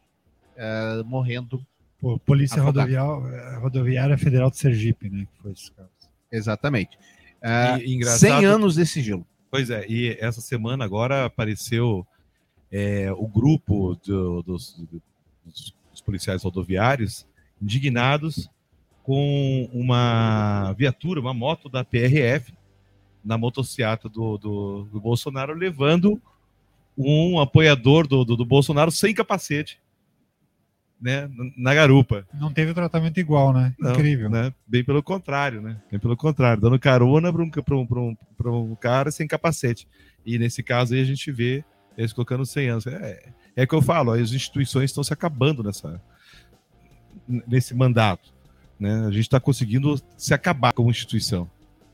eh, 0.57 1.03
morrendo. 1.07 1.65
Pô, 2.01 2.19
Polícia 2.19 2.63
afogado. 2.63 2.89
Rodoviária, 2.95 3.59
Rodoviária 3.59 4.19
Federal 4.19 4.51
de 4.51 4.57
Sergipe, 4.59 5.11
né? 5.11 5.27
Que 5.35 5.43
foi 5.43 5.53
esse 5.53 5.71
caso. 5.73 5.89
Exatamente. 6.31 6.99
Eh, 7.43 7.79
E- 7.81 7.85
e 7.87 7.95
engraçado- 7.95 8.19
100 8.41 8.45
anos 8.45 8.75
de 8.77 8.87
sigilo. 8.87 9.27
Pois 9.51 9.71
é, 9.71 9.87
e 9.89 10.17
essa 10.21 10.41
semana 10.41 10.85
agora 10.85 11.25
apareceu 11.25 12.07
é, 12.71 13.11
o 13.13 13.27
grupo 13.27 13.97
do- 14.07 14.43
dos, 14.43 14.75
do- 14.77 15.03
dos- 15.45 15.75
dos 15.91 16.01
policiais 16.03 16.43
rodoviários 16.43 17.27
indignados 17.63 18.51
com 19.03 19.71
uma 19.73 20.75
viatura, 20.75 21.19
uma 21.19 21.33
moto 21.33 21.71
da 21.71 21.83
PRF 21.83 22.53
na 23.25 23.39
motocicleta 23.39 24.07
do, 24.07 24.37
do, 24.37 24.83
do 24.93 25.01
Bolsonaro, 25.01 25.55
levando 25.55 26.21
um 26.97 27.41
apoiador 27.41 28.07
do, 28.07 28.23
do, 28.23 28.37
do 28.37 28.45
Bolsonaro 28.45 28.91
sem 28.91 29.15
capacete, 29.15 29.81
né, 31.01 31.31
na 31.57 31.75
garupa. 31.75 32.27
Não 32.35 32.53
teve 32.53 32.75
tratamento 32.75 33.19
igual, 33.19 33.53
né? 33.53 33.75
Não, 33.79 33.93
Incrível. 33.93 34.29
Né? 34.29 34.53
Bem 34.67 34.83
pelo 34.85 35.03
contrário, 35.03 35.61
né? 35.63 35.77
Bem 35.91 36.01
pelo 36.01 36.17
contrário, 36.17 36.61
dando 36.61 36.79
carona 36.79 37.33
para 37.33 37.43
um, 37.43 37.51
pra 37.51 37.77
um, 37.77 37.87
pra 37.87 38.01
um, 38.01 38.17
pra 38.37 38.51
um 38.53 38.75
cara 38.75 39.11
sem 39.11 39.27
capacete. 39.27 39.87
E 40.27 40.39
nesse 40.39 40.63
caso 40.63 40.95
aí 40.95 41.01
a 41.01 41.05
gente 41.05 41.31
vê 41.31 41.65
eles 41.97 42.13
colocando 42.13 42.45
100 42.47 42.69
anos. 42.69 42.87
É, 42.87 43.33
é 43.57 43.67
que 43.67 43.75
eu 43.75 43.83
falo, 43.83 44.13
as 44.13 44.33
instituições 44.33 44.91
estão 44.91 45.03
se 45.05 45.13
acabando 45.13 45.63
nessa, 45.63 46.01
nesse 47.47 47.75
mandato. 47.75 48.33
Né? 48.79 49.07
A 49.07 49.11
gente 49.11 49.23
está 49.23 49.41
conseguindo 49.41 50.01
se 50.17 50.33
acabar 50.33 50.73
como 50.73 50.91
instituição. 50.91 51.51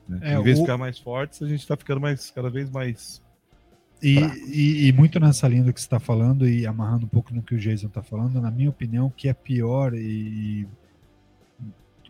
Né? 0.08 0.18
É, 0.22 0.34
em 0.34 0.42
vez 0.42 0.56
de 0.56 0.62
o- 0.62 0.64
ficar 0.66 0.76
mais 0.76 0.98
fortes, 0.98 1.40
a 1.42 1.48
gente 1.48 1.60
está 1.60 1.76
ficando 1.76 2.00
mais, 2.00 2.30
cada 2.30 2.50
vez 2.50 2.70
mais. 2.70 3.22
E, 4.04 4.18
e- 4.48 4.88
e 4.88 4.92
muito 4.92 5.18
nessa 5.18 5.48
linha 5.48 5.64
do 5.64 5.72
que 5.72 5.80
você 5.80 5.86
está 5.86 5.98
falando, 5.98 6.46
e 6.48 6.66
amarrando 6.66 7.06
um 7.06 7.08
pouco 7.08 7.34
no 7.34 7.42
que 7.42 7.54
o 7.54 7.58
Jason 7.58 7.86
está 7.86 8.02
falando, 8.02 8.40
na 8.40 8.50
minha 8.50 8.68
opinião, 8.68 9.06
o 9.06 9.10
que 9.10 9.28
é 9.28 9.32
pior, 9.32 9.94
e 9.94 10.66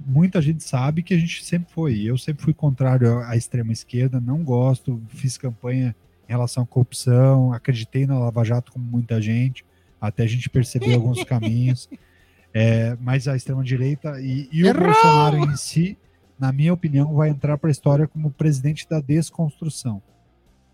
muita 0.04 0.42
gente 0.42 0.64
sabe 0.64 1.02
que 1.02 1.14
a 1.14 1.18
gente 1.18 1.44
sempre 1.44 1.72
foi. 1.72 2.02
Eu 2.02 2.18
sempre 2.18 2.42
fui 2.42 2.52
contrário 2.52 3.20
à 3.20 3.36
extrema 3.36 3.72
esquerda, 3.72 4.20
não 4.20 4.42
gosto, 4.42 5.00
fiz 5.08 5.38
campanha 5.38 5.94
em 6.28 6.32
relação 6.32 6.62
à 6.62 6.66
corrupção, 6.66 7.52
acreditei 7.52 8.06
na 8.06 8.18
Lava 8.18 8.44
Jato 8.44 8.72
como 8.72 8.84
muita 8.84 9.20
gente, 9.20 9.64
até 10.00 10.24
a 10.24 10.26
gente 10.26 10.48
perceber 10.50 10.94
alguns 10.94 11.22
caminhos. 11.24 11.88
É, 12.52 12.96
mas 13.00 13.26
a 13.28 13.36
extrema 13.36 13.62
direita 13.64 14.20
e, 14.20 14.48
e 14.52 14.62
o 14.62 14.66
Errou! 14.66 14.84
Bolsonaro 14.84 15.38
em 15.38 15.56
si, 15.56 15.98
na 16.38 16.52
minha 16.52 16.72
opinião, 16.72 17.14
vai 17.14 17.28
entrar 17.28 17.56
para 17.58 17.68
a 17.68 17.72
história 17.72 18.06
como 18.08 18.30
presidente 18.30 18.88
da 18.88 19.00
desconstrução. 19.00 20.02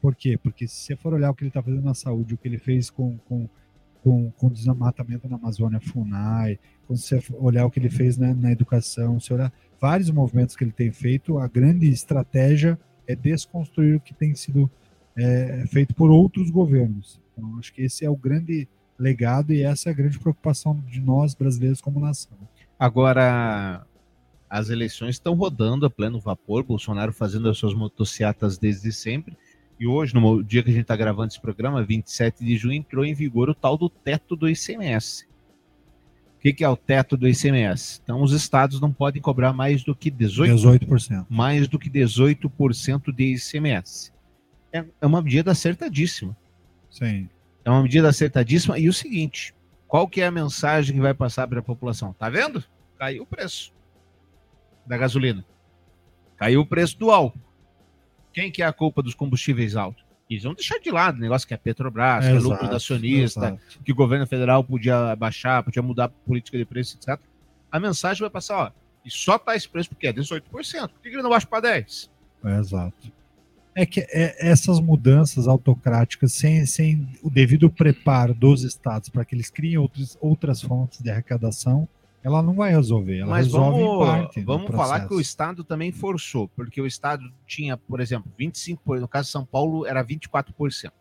Por 0.01 0.15
quê? 0.15 0.39
Porque 0.39 0.67
se 0.67 0.77
você 0.77 0.97
for 0.97 1.13
olhar 1.15 1.31
o 1.31 1.35
que 1.35 1.43
ele 1.43 1.51
está 1.51 1.63
fazendo 1.63 1.83
na 1.83 1.95
saúde, 1.95 2.35
o 2.35 2.39
que 2.39 2.49
ele 2.49 2.59
fez 2.59 2.89
com, 2.89 3.19
com, 3.29 3.49
com, 4.03 4.31
com 4.33 4.47
o 4.47 4.51
desmatamento 4.51 5.29
na 5.29 5.37
Amazônia, 5.37 5.81
FUNAI, 5.81 6.59
quando 6.87 6.99
você 6.99 7.23
olhar 7.35 7.67
o 7.67 7.71
que 7.71 7.79
ele 7.79 7.91
fez 7.91 8.17
na, 8.17 8.35
na 8.35 8.51
educação, 8.51 9.21
se 9.21 9.33
olhar 9.33 9.53
vários 9.81 10.11
movimentos 10.11 10.57
que 10.57 10.65
ele 10.65 10.73
tem 10.73 10.91
feito, 10.91 11.39
a 11.39 11.47
grande 11.47 11.89
estratégia 11.89 12.79
é 13.07 13.15
desconstruir 13.15 13.97
o 13.97 14.01
que 14.01 14.15
tem 14.15 14.35
sido 14.35 14.71
é, 15.17 15.65
feito 15.67 15.95
por 15.95 16.11
outros 16.11 16.51
governos. 16.51 17.21
Então, 17.33 17.59
acho 17.59 17.73
que 17.73 17.83
esse 17.83 18.05
é 18.05 18.11
o 18.11 18.17
grande 18.17 18.69
legado 18.99 19.53
e 19.53 19.63
essa 19.63 19.89
é 19.89 19.93
a 19.93 19.95
grande 19.95 20.19
preocupação 20.19 20.79
de 20.89 21.01
nós 21.01 21.35
brasileiros 21.35 21.81
como 21.81 22.01
nação. 22.01 22.37
Agora, 22.79 23.85
as 24.49 24.69
eleições 24.69 25.17
estão 25.17 25.35
rodando 25.35 25.87
a 25.87 25.91
pleno 25.91 26.21
vapor, 26.21 26.63
Bolsonaro 26.63 27.13
fazendo 27.13 27.49
as 27.49 27.57
suas 27.57 27.75
motocicletas 27.75 28.59
desde 28.59 28.93
sempre. 28.93 29.37
E 29.81 29.87
hoje, 29.87 30.15
no 30.15 30.45
dia 30.45 30.63
que 30.63 30.69
a 30.69 30.73
gente 30.75 30.83
está 30.83 30.95
gravando 30.95 31.29
esse 31.29 31.41
programa, 31.41 31.83
27 31.83 32.45
de 32.45 32.55
junho, 32.59 32.75
entrou 32.75 33.03
em 33.03 33.15
vigor 33.15 33.49
o 33.49 33.55
tal 33.55 33.79
do 33.79 33.89
teto 33.89 34.37
do 34.37 34.47
ICMS. 34.47 35.27
O 36.37 36.43
que, 36.43 36.53
que 36.53 36.63
é 36.63 36.69
o 36.69 36.77
teto 36.77 37.17
do 37.17 37.27
ICMS? 37.27 37.99
Então, 38.05 38.23
os 38.23 38.33
estados 38.33 38.79
não 38.79 38.93
podem 38.93 39.23
cobrar 39.23 39.55
mais 39.55 39.83
do 39.83 39.95
que 39.97 40.11
18%. 40.11 40.55
18%. 40.55 41.27
Mais 41.31 41.67
do 41.67 41.79
que 41.79 41.89
18% 41.89 43.11
de 43.11 43.35
ICMS. 43.35 44.13
É, 44.71 44.85
é 45.01 45.07
uma 45.07 45.23
medida 45.23 45.51
acertadíssima. 45.53 46.37
Sim. 46.91 47.31
É 47.65 47.71
uma 47.71 47.83
medida 47.83 48.07
acertadíssima. 48.11 48.79
E 48.79 48.87
o 48.87 48.93
seguinte, 48.93 49.55
qual 49.89 50.07
que 50.07 50.21
é 50.21 50.27
a 50.27 50.31
mensagem 50.31 50.95
que 50.95 51.01
vai 51.01 51.15
passar 51.15 51.49
para 51.49 51.61
a 51.61 51.63
população? 51.63 52.13
Tá 52.13 52.29
vendo? 52.29 52.63
Caiu 52.99 53.23
o 53.23 53.27
preço 53.27 53.73
da 54.87 54.99
gasolina. 54.99 55.43
Caiu 56.37 56.61
o 56.61 56.67
preço 56.67 56.99
do 56.99 57.11
álcool. 57.11 57.50
Quem 58.33 58.51
que 58.51 58.63
é 58.63 58.67
a 58.67 58.73
culpa 58.73 59.03
dos 59.03 59.15
combustíveis 59.15 59.77
altos? 59.77 60.05
Eles 60.29 60.45
vão 60.45 60.55
deixar 60.55 60.79
de 60.79 60.91
lado 60.91 61.17
o 61.17 61.21
negócio 61.21 61.47
que 61.49 61.55
é 61.55 61.57
Petrobras, 61.57 62.25
que 62.25 62.31
é 62.31 62.35
lucro 62.35 62.59
Exato, 62.59 62.77
acionista, 62.77 63.41
exato. 63.41 63.61
que 63.85 63.91
o 63.91 63.95
governo 63.97 64.27
federal 64.29 64.63
podia 64.63 65.17
baixar, 65.17 65.63
podia 65.65 65.83
mudar 65.83 66.05
a 66.05 66.09
política 66.09 66.57
de 66.57 66.65
preço, 66.65 66.97
etc. 66.97 67.19
A 67.71 67.81
mensagem 67.81 68.21
vai 68.21 68.31
passar, 68.31 68.57
ó, 68.57 68.71
e 69.05 69.11
só 69.11 69.39
tá 69.39 69.57
esse 69.57 69.69
preço 69.69 69.89
porque 69.89 70.07
é 70.07 70.13
18%. 70.13 70.43
Por 70.43 70.63
que 71.03 71.09
ele 71.09 71.23
não 71.23 71.31
baixa 71.31 71.47
para 71.49 71.81
10%? 71.81 72.09
É, 72.45 72.59
exato. 72.59 73.13
É 73.75 73.85
que 73.87 74.01
é- 74.09 74.37
essas 74.49 74.79
mudanças 74.79 75.49
autocráticas, 75.49 76.33
sem, 76.33 76.65
sem 76.67 77.09
o 77.23 77.31
devido 77.31 77.69
preparo 77.71 78.33
dos 78.35 78.63
estados 78.63 79.09
para 79.09 79.25
que 79.25 79.35
eles 79.35 79.51
criem 79.51 79.79
outros, 79.79 80.17
outras 80.21 80.63
fontes 80.63 81.01
de 81.01 81.11
arrecadação, 81.11 81.89
ela 82.23 82.43
não 82.43 82.55
vai 82.55 82.71
resolver. 82.71 83.19
Ela 83.19 83.31
Mas 83.31 83.47
resolve 83.47 83.83
vamos, 83.83 84.07
parte. 84.07 84.41
vamos 84.43 84.71
falar 84.71 85.09
que 85.09 85.15
o 85.15 85.21
Estado 85.21 85.65
também 85.65 85.91
forçou, 85.91 86.49
porque 86.49 86.81
o 86.81 86.87
Estado 86.87 87.23
tinha, 87.47 87.77
por 87.77 88.01
exemplo, 88.01 88.31
25%, 88.39 89.01
no 89.01 89.09
caso 89.09 89.27
de 89.27 89.33
São 89.33 89.45
Paulo 89.45 89.87
era 89.87 90.05
24%. 90.05 90.93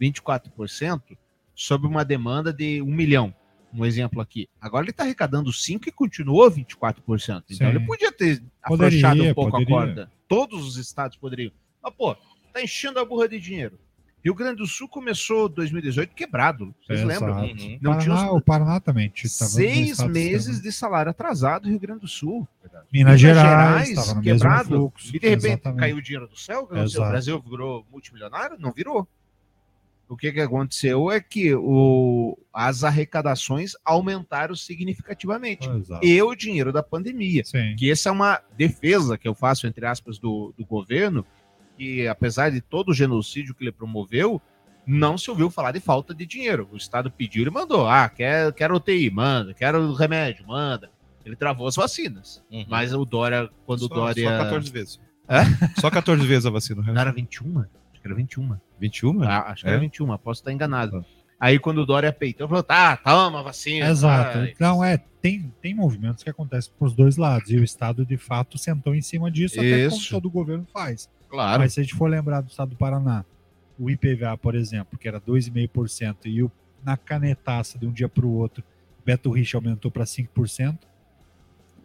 24% 0.00 1.16
sobre 1.54 1.86
uma 1.86 2.04
demanda 2.04 2.52
de 2.52 2.80
um 2.80 2.86
milhão. 2.94 3.34
Um 3.72 3.84
exemplo 3.84 4.20
aqui. 4.20 4.48
Agora 4.60 4.84
ele 4.84 4.90
está 4.90 5.04
arrecadando 5.04 5.50
5% 5.50 5.86
e 5.86 5.92
continuou 5.92 6.50
24%. 6.50 7.44
Então 7.48 7.56
Sim. 7.56 7.64
ele 7.66 7.80
podia 7.80 8.10
ter 8.10 8.42
Poderia, 8.66 8.98
afrouxado 8.98 9.22
um 9.22 9.34
pouco 9.34 9.50
poderia. 9.52 9.74
a 9.74 9.78
corda. 9.78 10.12
Todos 10.26 10.66
os 10.66 10.76
estados 10.76 11.16
poderiam. 11.16 11.52
Mas, 11.82 11.94
pô, 11.94 12.16
tá 12.52 12.60
enchendo 12.62 12.98
a 12.98 13.04
burra 13.04 13.28
de 13.28 13.38
dinheiro. 13.38 13.78
Rio 14.22 14.34
Grande 14.34 14.56
do 14.58 14.66
Sul 14.66 14.86
começou 14.88 15.48
2018 15.48 16.14
quebrado. 16.14 16.74
Vocês 16.86 17.00
Exato. 17.00 17.24
lembram? 17.24 17.42
Uhum. 17.44 17.78
Não 17.80 17.98
tinha 17.98 18.14
os- 18.14 18.20
Paraná, 18.20 18.32
o 18.32 18.40
Paraná 18.42 18.80
também. 18.80 19.10
seis 19.14 19.98
meses 20.04 20.60
de 20.60 20.70
salário 20.70 21.10
atrasado 21.10 21.64
no 21.64 21.70
Rio 21.70 21.80
Grande 21.80 22.00
do 22.00 22.08
Sul. 22.08 22.46
Minas 22.92 23.18
Gerais, 23.20 23.88
estava 23.90 24.14
no 24.14 24.22
mesmo 24.22 24.64
fluxo, 24.64 25.08
E 25.16 25.18
de 25.18 25.28
repente 25.28 25.46
exatamente. 25.46 25.80
caiu 25.80 25.96
o 25.96 26.02
dinheiro 26.02 26.28
do 26.28 26.36
céu. 26.38 26.68
o 26.70 26.76
Exato. 26.76 27.08
Brasil 27.10 27.40
virou 27.48 27.86
multimilionário? 27.90 28.56
Não 28.58 28.72
virou. 28.72 29.08
O 30.08 30.16
que, 30.16 30.32
que 30.32 30.40
aconteceu 30.40 31.08
é 31.10 31.20
que 31.20 31.54
o, 31.54 32.36
as 32.52 32.82
arrecadações 32.82 33.74
aumentaram 33.84 34.56
significativamente. 34.56 35.68
Exato. 35.68 36.04
E 36.04 36.20
o 36.20 36.34
dinheiro 36.34 36.72
da 36.72 36.82
pandemia. 36.82 37.44
Sim. 37.44 37.76
Que 37.78 37.90
essa 37.90 38.08
é 38.08 38.12
uma 38.12 38.40
defesa 38.56 39.16
que 39.16 39.28
eu 39.28 39.34
faço, 39.36 39.68
entre 39.68 39.86
aspas, 39.86 40.18
do, 40.18 40.52
do 40.58 40.66
governo, 40.66 41.24
que 41.80 42.06
apesar 42.06 42.50
de 42.50 42.60
todo 42.60 42.90
o 42.90 42.94
genocídio 42.94 43.54
que 43.54 43.64
ele 43.64 43.72
promoveu, 43.72 44.40
não 44.86 45.16
se 45.16 45.30
ouviu 45.30 45.50
falar 45.50 45.72
de 45.72 45.80
falta 45.80 46.14
de 46.14 46.26
dinheiro. 46.26 46.68
O 46.70 46.76
Estado 46.76 47.10
pediu 47.10 47.46
e 47.46 47.50
mandou. 47.50 47.88
Ah, 47.88 48.06
quer, 48.08 48.52
quer 48.52 48.70
UTI, 48.70 49.08
manda. 49.10 49.54
Quero 49.54 49.92
remédio, 49.94 50.46
manda. 50.46 50.90
Ele 51.24 51.36
travou 51.36 51.66
as 51.66 51.76
vacinas. 51.76 52.42
Mas 52.68 52.92
o 52.92 53.04
Dória, 53.06 53.48
quando 53.64 53.80
o 53.82 53.88
Só- 53.88 53.94
Dória. 53.94 54.24
só 54.28 54.44
14 54.44 54.70
vezes. 54.70 55.00
Hã? 55.28 55.44
Só 55.80 55.90
14 55.90 56.26
vezes 56.26 56.44
a 56.44 56.50
vacina. 56.50 56.82
Não 56.82 57.00
era 57.00 57.12
21? 57.12 57.60
Acho 57.60 57.68
que 58.02 58.06
era 58.06 58.14
21. 58.14 58.56
21? 58.78 59.22
Ah, 59.22 59.38
acho 59.50 59.62
que 59.62 59.68
É? 59.68 59.72
era 59.72 59.80
21, 59.80 60.16
posso 60.18 60.40
estar 60.40 60.52
enganado. 60.52 61.02
Aí 61.38 61.58
quando 61.58 61.78
o 61.78 61.86
Dória 61.86 62.12
peitou, 62.12 62.46
falou: 62.48 62.62
tá, 62.62 62.96
toma 62.98 63.40
a 63.40 63.42
vacina. 63.42 63.88
Exato. 63.88 64.38
vai. 64.38 64.50
Então, 64.50 64.84
é, 64.84 64.98
tem, 65.22 65.50
tem 65.62 65.74
movimentos 65.74 66.22
que 66.22 66.28
acontecem 66.28 66.70
para 66.78 66.86
os 66.86 66.94
dois 66.94 67.16
lados. 67.16 67.50
E 67.50 67.56
o 67.56 67.64
Estado, 67.64 68.04
de 68.04 68.18
fato, 68.18 68.58
sentou 68.58 68.94
em 68.94 69.00
cima 69.00 69.30
disso, 69.30 69.58
até 69.58 69.84
como 69.88 70.00
Isso. 70.00 70.10
todo 70.10 70.28
governo 70.30 70.66
faz. 70.72 71.08
Claro. 71.30 71.60
Mas 71.62 71.72
se 71.74 71.80
a 71.80 71.82
gente 71.82 71.94
for 71.94 72.10
lembrar 72.10 72.40
do 72.40 72.50
Estado 72.50 72.70
do 72.70 72.76
Paraná, 72.76 73.24
o 73.78 73.88
IPVA, 73.88 74.36
por 74.36 74.54
exemplo, 74.54 74.98
que 74.98 75.06
era 75.08 75.20
2,5%, 75.20 76.16
e 76.26 76.42
o, 76.42 76.50
na 76.84 76.96
canetaça 76.96 77.78
de 77.78 77.86
um 77.86 77.92
dia 77.92 78.08
para 78.08 78.26
o 78.26 78.32
outro, 78.32 78.62
Beto 79.04 79.30
Rich 79.30 79.54
aumentou 79.56 79.90
para 79.90 80.04
5%, 80.04 80.78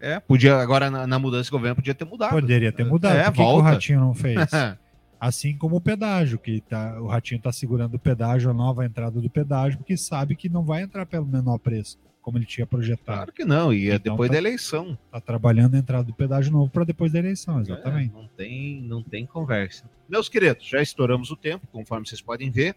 É, 0.02 0.20
podia, 0.20 0.58
agora 0.58 0.92
na, 0.92 1.08
na 1.08 1.18
mudança 1.18 1.46
de 1.46 1.52
governo 1.52 1.76
podia 1.78 1.94
ter 1.96 2.06
mudado. 2.06 2.32
poderia 2.32 2.72
ter 2.72 2.84
mudado. 2.86 3.16
É, 3.18 3.24
Por 3.26 3.32
que, 3.32 3.38
que 3.38 3.42
o 3.42 3.46
volta. 3.46 3.70
Ratinho 3.70 4.00
não 4.02 4.14
fez? 4.14 4.38
Assim 5.20 5.58
como 5.58 5.78
o 5.78 5.82
pedágio, 5.82 6.38
que 6.38 6.62
tá, 6.62 7.00
o 7.02 7.08
Ratinho 7.08 7.38
está 7.38 7.52
segurando 7.52 7.96
o 7.96 8.00
pedágio, 8.00 8.50
a 8.52 8.54
nova 8.54 8.86
entrada 8.86 9.20
do 9.22 9.30
pedágio, 9.30 9.78
porque 9.80 9.96
sabe 9.98 10.36
que 10.36 10.50
não 10.50 10.64
vai 10.64 10.84
entrar 10.84 11.06
pelo 11.06 11.26
menor 11.26 11.58
preço. 11.58 11.98
como 12.22 12.40
ele 12.40 12.46
tinha 12.48 12.66
projetado. 12.66 13.18
Claro 13.18 13.32
que 13.34 13.46
não, 13.46 13.72
e 13.72 13.92
é 13.92 13.96
Então 13.96 14.14
depois 14.16 14.30
tá- 14.30 14.34
da 14.34 14.40
eleição. 14.40 14.98
Tá 15.12 15.22
trabalhando 15.22 15.76
a 15.76 15.78
entrada 15.78 16.04
do 16.04 16.12
pedágio 16.14 16.52
novo 16.52 16.72
para 16.72 16.84
depois 16.84 17.12
da 17.12 17.20
eleição, 17.20 17.62
exatamente. 17.62 18.10
É, 18.16 18.18
não, 18.18 18.28
tem, 18.30 18.82
não 18.82 19.04
tem 19.04 19.28
conversa. 19.28 19.88
Meus 20.10 20.28
queridos, 20.28 20.66
já 20.68 20.82
estouramos 20.82 21.30
o 21.30 21.36
tempo, 21.36 21.68
conforme 21.72 22.08
vocês 22.08 22.22
podem 22.22 22.50
ver. 22.50 22.76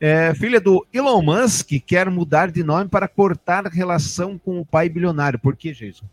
É, 0.00 0.34
filha 0.34 0.58
do 0.58 0.86
Elon 0.94 1.20
Musk 1.20 1.72
quer 1.86 2.08
mudar 2.10 2.50
de 2.50 2.62
nome 2.64 2.88
para 2.88 3.06
cortar 3.06 3.66
relação 3.66 4.38
com 4.38 4.60
o 4.60 4.64
pai 4.64 4.88
bilionário. 4.88 5.38
Por 5.38 5.54
que, 5.54 5.72
Jason? 5.74 6.06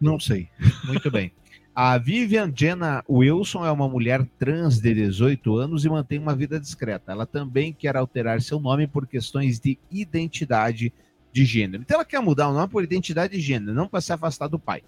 Não 0.00 0.18
sei. 0.18 0.48
Muito 0.86 1.08
bem. 1.08 1.30
A 1.74 1.96
Vivian 1.96 2.52
Jenna 2.54 3.02
Wilson 3.08 3.64
é 3.64 3.70
uma 3.72 3.88
mulher 3.88 4.26
trans 4.38 4.78
de 4.78 4.92
18 4.92 5.56
anos 5.56 5.84
e 5.84 5.88
mantém 5.88 6.18
uma 6.18 6.34
vida 6.34 6.60
discreta. 6.60 7.12
Ela 7.12 7.24
também 7.24 7.72
quer 7.72 7.96
alterar 7.96 8.42
seu 8.42 8.60
nome 8.60 8.86
por 8.86 9.06
questões 9.06 9.58
de 9.58 9.78
identidade 9.90 10.92
de 11.32 11.44
gênero. 11.46 11.82
Então 11.82 11.94
ela 11.96 12.04
quer 12.04 12.20
mudar 12.20 12.50
o 12.50 12.52
nome 12.52 12.68
por 12.68 12.84
identidade 12.84 13.32
de 13.32 13.40
gênero, 13.40 13.72
não 13.72 13.88
para 13.88 14.02
se 14.02 14.12
afastar 14.12 14.48
do 14.48 14.58
pai. 14.58 14.82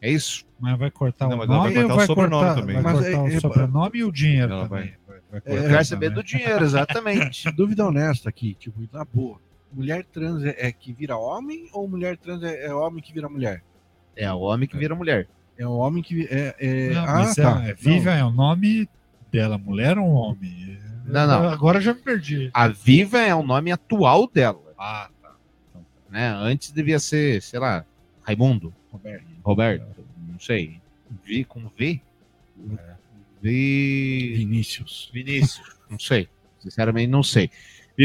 É 0.00 0.10
isso? 0.10 0.44
Mas 0.58 0.76
vai 0.76 0.90
cortar 0.90 1.28
Não, 1.28 1.36
o 1.36 1.38
vai 1.38 1.46
nome 1.46 1.68
ou 1.68 1.74
cortar 1.74 1.92
o 1.94 1.96
vai 1.96 2.06
sobrenome 2.06 2.44
cortar, 2.46 2.60
também. 2.60 2.74
vai 2.74 2.82
Mas 2.82 2.92
cortar 2.94 3.10
é- 3.12 3.20
o 3.20 3.28
é- 3.28 3.40
sobrenome 3.40 3.98
e 4.00 4.04
o 4.04 4.10
dinheiro 4.10 4.52
Ela 4.52 4.68
também? 4.68 4.94
Vai, 5.30 5.68
vai 5.68 5.84
saber 5.84 6.06
também. 6.10 6.22
do 6.22 6.26
dinheiro, 6.26 6.64
exatamente. 6.64 7.48
Dúvida 7.54 7.86
honesta 7.86 8.28
aqui, 8.28 8.54
tipo, 8.54 8.80
na 8.92 9.04
boa. 9.04 9.38
Mulher 9.72 10.04
trans 10.04 10.42
é, 10.42 10.56
é 10.66 10.72
que 10.72 10.92
vira 10.92 11.16
homem 11.16 11.68
ou 11.72 11.88
mulher 11.88 12.16
trans 12.16 12.42
é, 12.42 12.66
é 12.66 12.74
homem 12.74 13.00
que 13.00 13.12
vira 13.12 13.28
mulher? 13.28 13.62
É 14.16 14.30
o 14.32 14.40
homem 14.40 14.68
que 14.68 14.76
vira 14.76 14.96
mulher. 14.96 15.28
É 15.62 15.66
o 15.66 15.76
homem 15.76 16.02
que. 16.02 16.26
É, 16.28 16.56
é... 16.58 16.90
Não, 16.90 17.04
ah, 17.04 17.34
tá. 17.34 17.64
é, 17.64 17.74
Vivian 17.74 18.14
é 18.14 18.24
o 18.24 18.32
nome 18.32 18.88
dela, 19.30 19.56
mulher 19.56 19.96
ou 19.96 20.08
homem? 20.08 20.76
Não, 21.06 21.26
não. 21.26 21.48
Agora 21.48 21.80
já 21.80 21.94
me 21.94 22.00
perdi. 22.00 22.50
A 22.52 22.66
Viva 22.66 23.20
é 23.20 23.34
o 23.34 23.42
nome 23.42 23.70
atual 23.70 24.28
dela. 24.28 24.74
Ah, 24.76 25.08
tá. 25.22 25.34
Né? 26.10 26.28
Antes 26.28 26.72
devia 26.72 26.98
ser, 26.98 27.40
sei 27.42 27.60
lá, 27.60 27.84
Raimundo, 28.22 28.74
Roberto. 28.90 29.26
Roberto, 29.44 30.04
não 30.28 30.40
sei. 30.40 30.80
Vi 31.24 31.44
com 31.44 31.68
V? 31.78 32.00
Vi. 33.40 34.34
Vinícius. 34.36 35.10
Vinícius, 35.12 35.76
não 35.88 35.98
sei. 35.98 36.28
Sinceramente, 36.58 37.08
não 37.08 37.22
sei. 37.22 37.50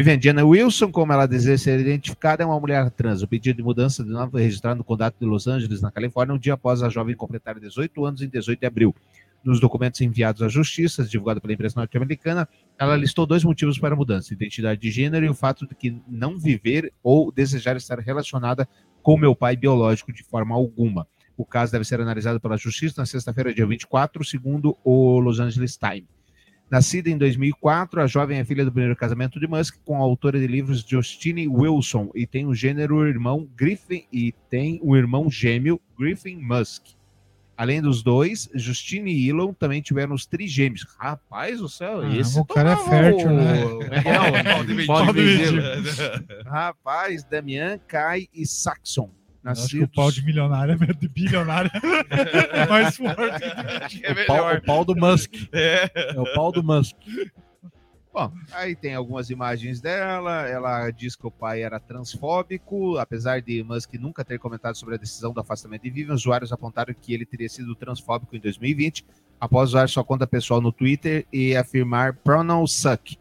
Vivian 0.03 0.45
Wilson, 0.45 0.91
como 0.91 1.11
ela 1.11 1.25
deseja 1.25 1.57
ser 1.57 1.79
identificada, 1.79 2.43
é 2.43 2.45
uma 2.45 2.59
mulher 2.59 2.87
trans. 2.91 3.23
O 3.23 3.27
pedido 3.27 3.57
de 3.57 3.63
mudança 3.63 4.03
de 4.03 4.11
nome 4.11 4.29
foi 4.29 4.43
registrado 4.43 4.77
no 4.77 4.83
condado 4.83 5.15
de 5.19 5.25
Los 5.25 5.47
Angeles, 5.47 5.81
na 5.81 5.89
Califórnia, 5.89 6.35
um 6.35 6.37
dia 6.37 6.53
após 6.53 6.83
a 6.83 6.89
jovem 6.89 7.15
completar 7.15 7.59
18 7.59 8.05
anos, 8.05 8.21
em 8.21 8.29
18 8.29 8.59
de 8.59 8.67
abril. 8.67 8.95
Nos 9.43 9.59
documentos 9.59 9.99
enviados 10.01 10.43
à 10.43 10.47
Justiça, 10.47 11.03
divulgado 11.03 11.41
pela 11.41 11.51
imprensa 11.51 11.79
norte-americana, 11.79 12.47
ela 12.77 12.95
listou 12.95 13.25
dois 13.25 13.43
motivos 13.43 13.79
para 13.79 13.95
a 13.95 13.97
mudança: 13.97 14.35
identidade 14.35 14.79
de 14.79 14.91
gênero 14.91 15.25
e 15.25 15.29
o 15.29 15.33
fato 15.33 15.65
de 15.65 15.73
que 15.73 15.99
não 16.07 16.37
viver 16.37 16.93
ou 17.01 17.31
desejar 17.31 17.75
estar 17.75 17.97
relacionada 17.97 18.69
com 19.01 19.17
meu 19.17 19.35
pai 19.35 19.55
biológico 19.55 20.13
de 20.13 20.23
forma 20.23 20.53
alguma. 20.53 21.07
O 21.35 21.43
caso 21.43 21.71
deve 21.71 21.85
ser 21.85 21.99
analisado 21.99 22.39
pela 22.39 22.55
Justiça 22.55 23.01
na 23.01 23.05
sexta-feira, 23.07 23.51
dia 23.51 23.65
24, 23.65 24.23
segundo 24.23 24.77
o 24.83 25.19
Los 25.19 25.39
Angeles 25.39 25.75
Times. 25.75 26.16
Nascida 26.70 27.09
em 27.09 27.18
2004, 27.18 28.01
a 28.01 28.07
jovem 28.07 28.39
é 28.39 28.43
filha 28.45 28.65
do 28.65 28.72
primeiro 28.72 28.95
casamento 28.95 29.39
de 29.39 29.47
Musk 29.47 29.76
com 29.86 29.95
a 29.95 29.99
autora 29.99 30.38
de 30.38 30.47
livros 30.47 30.82
Justine 30.86 31.47
Wilson 31.47 32.11
e 32.13 32.28
tem 32.28 32.45
o 32.45 32.53
gênero 32.53 33.07
irmão 33.07 33.47
Griffin 33.55 34.03
e 34.11 34.34
tem 34.49 34.78
o 34.84 34.95
irmão 34.95 35.32
gêmeo 35.32 35.80
Griffin 35.97 36.36
Musk. 36.41 36.84
Além 37.55 37.82
dos 37.82 38.03
dois, 38.03 38.49
Justine 38.53 39.11
e 39.11 39.30
Elon 39.30 39.51
também 39.53 39.82
tiveram 39.82 40.13
os 40.13 40.26
trigêmeos. 40.28 40.86
Rapaz 40.99 41.59
do 41.59 41.70
céu, 41.70 42.01
Ah, 42.01 42.15
esse 42.18 42.38
o 42.38 42.45
cara 42.45 42.74
é 42.74 42.78
fértil, 42.78 43.30
o- 43.30 43.34
né? 43.34 43.61
é 43.91 44.59
é? 44.59 44.63
Mendigo. 44.63 46.43
Rapaz, 46.45 47.24
Damian, 47.24 47.80
Kai 47.88 48.28
e 48.34 48.45
Saxon. 48.45 49.09
Eu 49.47 49.51
Acho 49.51 49.67
que 49.69 49.77
o 49.77 49.79
Nascidos... 49.81 49.95
pau 49.95 50.11
de 50.11 50.25
milionário 50.25 50.73
é 50.73 50.93
de 50.93 51.07
bilionário 51.07 51.71
é 52.49 52.65
mais 52.67 52.97
forte. 52.97 53.45
É 54.03 54.11
O 54.11 54.25
pau, 54.25 54.55
o 54.55 54.61
pau 54.61 54.85
do 54.85 54.95
Musk. 54.95 55.33
É. 55.53 55.89
É 55.95 56.19
o 56.19 56.33
pau 56.33 56.51
do 56.51 56.61
Musk. 56.61 56.95
Bom, 58.13 58.33
aí 58.51 58.75
tem 58.75 58.93
algumas 58.95 59.29
imagens 59.29 59.79
dela. 59.79 60.47
Ela 60.47 60.89
diz 60.91 61.15
que 61.15 61.25
o 61.25 61.31
pai 61.31 61.61
era 61.61 61.79
transfóbico, 61.79 62.97
apesar 62.97 63.41
de 63.41 63.63
Musk 63.63 63.93
nunca 63.93 64.25
ter 64.25 64.37
comentado 64.37 64.75
sobre 64.75 64.95
a 64.95 64.97
decisão 64.97 65.31
do 65.31 65.39
afastamento 65.39 65.83
de 65.83 65.91
Vivian. 65.91 66.13
Usuários 66.15 66.51
apontaram 66.51 66.93
que 66.99 67.13
ele 67.13 67.25
teria 67.25 67.47
sido 67.47 67.75
transfóbico 67.75 68.35
em 68.35 68.39
2020, 68.39 69.05
após 69.39 69.69
usar 69.69 69.87
sua 69.87 70.03
conta 70.03 70.27
pessoal 70.27 70.59
no 70.59 70.71
Twitter 70.71 71.25
e 71.31 71.55
afirmar 71.55 72.15
pronouns 72.15 72.73
suck, 72.73 73.17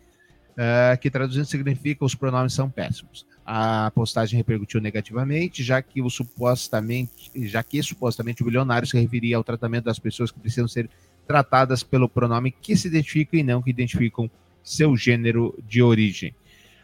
eh, 0.57 0.99
que 1.01 1.11
traduzindo 1.11 1.45
significa 1.45 2.05
os 2.05 2.15
pronomes 2.15 2.55
são 2.55 2.71
péssimos. 2.71 3.27
A 3.49 3.93
postagem 3.95 4.37
repercutiu 4.37 4.81
negativamente, 4.81 5.63
já 5.63 5.81
que 5.81 6.03
o 6.03 6.11
supostamente, 6.11 7.31
já 7.47 7.63
que 7.63 7.81
supostamente 7.81 8.43
o 8.43 8.45
bilionário 8.45 8.89
se 8.89 8.99
referia 9.01 9.37
ao 9.37 9.45
tratamento 9.45 9.85
das 9.85 10.01
pessoas 10.01 10.33
que 10.33 10.41
precisam 10.41 10.67
ser 10.67 10.91
tratadas 11.29 11.85
pelo 11.85 12.09
pronome 12.09 12.51
que 12.51 12.77
se 12.77 12.89
identificam 12.89 13.39
e 13.39 13.45
não 13.45 13.63
que 13.63 13.71
identificam 13.71 14.29
seu 14.65 14.97
gênero 14.97 15.57
de 15.65 15.81
origem. 15.81 16.35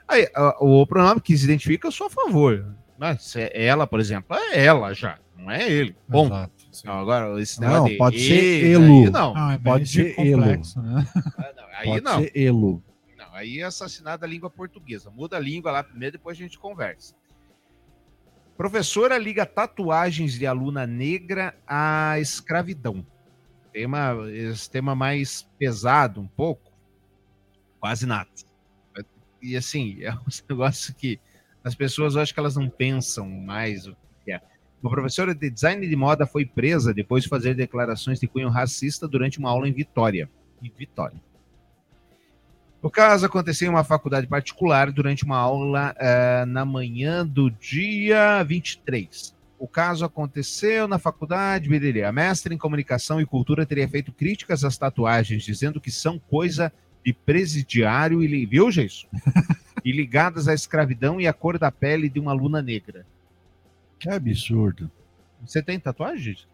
Aí, 0.07 0.29
o 0.61 0.87
pronome 0.87 1.21
que 1.21 1.37
se 1.37 1.45
identifica, 1.45 1.89
eu 1.89 1.93
sou 1.93 2.07
a 2.07 2.11
favor. 2.11 2.65
Mas 2.97 3.25
se 3.25 3.41
é 3.41 3.65
ela, 3.65 3.85
por 3.85 3.99
exemplo, 3.99 4.37
é 4.37 4.65
ela 4.65 4.95
já, 4.95 5.19
não 5.37 5.51
é 5.51 5.69
ele. 5.69 5.97
Bom, 6.09 6.27
Exato. 6.27 6.53
não, 6.85 6.93
agora 7.01 7.41
esse 7.43 7.61
Não, 7.61 7.69
negócio 7.69 7.91
de 7.93 7.99
pode 7.99 8.21
ser 8.21 8.35
ele, 8.35 8.73
Elo. 8.73 8.85
aí 9.05 9.11
não. 9.11 9.33
Ah, 9.37 9.53
é 9.55 9.59
Pode 9.59 9.89
ser 9.89 10.15
complexo, 10.15 10.81
né? 10.81 11.07
Ah, 11.37 11.53
não, 11.57 11.65
Aí 11.77 11.85
Pode 11.87 12.05
não. 12.05 12.21
ser 12.21 12.33
Elo. 12.37 12.83
Não, 13.33 13.39
aí 13.39 13.61
é 13.61 13.65
assassinado 13.65 14.25
a 14.25 14.29
língua 14.29 14.51
portuguesa. 14.51 15.11
Muda 15.11 15.39
a 15.39 15.41
língua 15.41 15.73
lá 15.73 15.83
primeiro, 15.83 16.19
depois 16.19 16.37
a 16.37 16.41
gente 16.41 16.59
conversa. 16.59 17.15
Professora 18.57 19.17
liga 19.17 19.47
tatuagens 19.47 20.39
de 20.39 20.47
aluna 20.47 20.87
negra 20.87 21.57
à 21.67 22.21
escravidão. 22.21 23.05
Tema, 23.73 24.15
esse 24.31 24.71
tema 24.71 24.95
mais 24.95 25.49
pesado 25.59 26.21
um 26.21 26.27
pouco, 26.27 26.71
quase 27.81 28.05
nada. 28.05 28.29
E 29.41 29.57
assim, 29.57 30.03
é 30.03 30.13
um 30.13 30.21
negócio 30.49 30.95
que 30.95 31.19
as 31.65 31.75
pessoas, 31.75 32.15
eu 32.15 32.21
acho 32.21 32.35
que 32.35 32.39
elas 32.39 32.57
não 32.57 32.69
pensam 32.69 33.29
mais 33.29 33.87
o 33.87 33.97
que 34.25 34.33
é. 34.33 34.41
Uma 34.83 34.91
professora 34.91 35.35
de 35.35 35.49
design 35.49 35.89
de 35.89 35.97
moda 35.97 36.27
foi 36.27 36.45
presa 36.45 36.93
depois 36.93 37.23
de 37.23 37.31
fazer 37.31 37.55
declarações 37.55 38.21
de 38.21 38.27
cunho 38.27 38.51
racista 38.51 39.09
durante 39.09 39.39
uma 39.39 39.49
aula 39.49 39.67
em 39.67 39.73
Vitória. 39.73 40.29
Em 40.63 40.71
Vitória. 40.71 41.19
O 42.83 42.91
caso 42.91 43.25
aconteceu 43.25 43.69
em 43.69 43.71
uma 43.71 43.85
faculdade 43.85 44.27
particular 44.27 44.91
durante 44.91 45.25
uma 45.25 45.37
aula 45.37 45.95
eh, 45.97 46.45
na 46.47 46.65
manhã 46.65 47.25
do 47.25 47.49
dia 47.49 48.43
23. 48.43 49.33
O 49.57 49.69
caso 49.69 50.05
aconteceu 50.05 50.89
na 50.89 50.99
faculdade 50.99 51.69
Biriri. 51.69 52.03
A 52.03 52.11
mestra 52.11 52.53
em 52.53 52.59
comunicação 52.59 53.21
e 53.21 53.25
cultura 53.25 53.65
teria 53.65 53.89
feito 53.89 54.11
críticas 54.11 54.65
às 54.65 54.77
tatuagens, 54.77 55.45
dizendo 55.45 55.81
que 55.81 55.93
são 55.93 56.19
coisa 56.19 56.73
de 57.05 57.13
presidiário 57.13 58.21
e 58.21 58.47
viu, 58.47 58.69
Geiso? 58.69 59.07
e 59.85 59.93
ligadas 59.93 60.49
à 60.49 60.55
escravidão 60.55 61.21
e 61.21 61.29
à 61.29 61.33
cor 61.33 61.61
da 61.61 61.71
pele 61.71 62.09
de 62.09 62.19
uma 62.19 62.33
aluna 62.33 62.61
negra. 62.61 63.07
Que 63.97 64.11
absurdo. 64.11 64.91
Você 65.47 65.63
tem 65.63 65.79
tatuagens? 65.79 66.49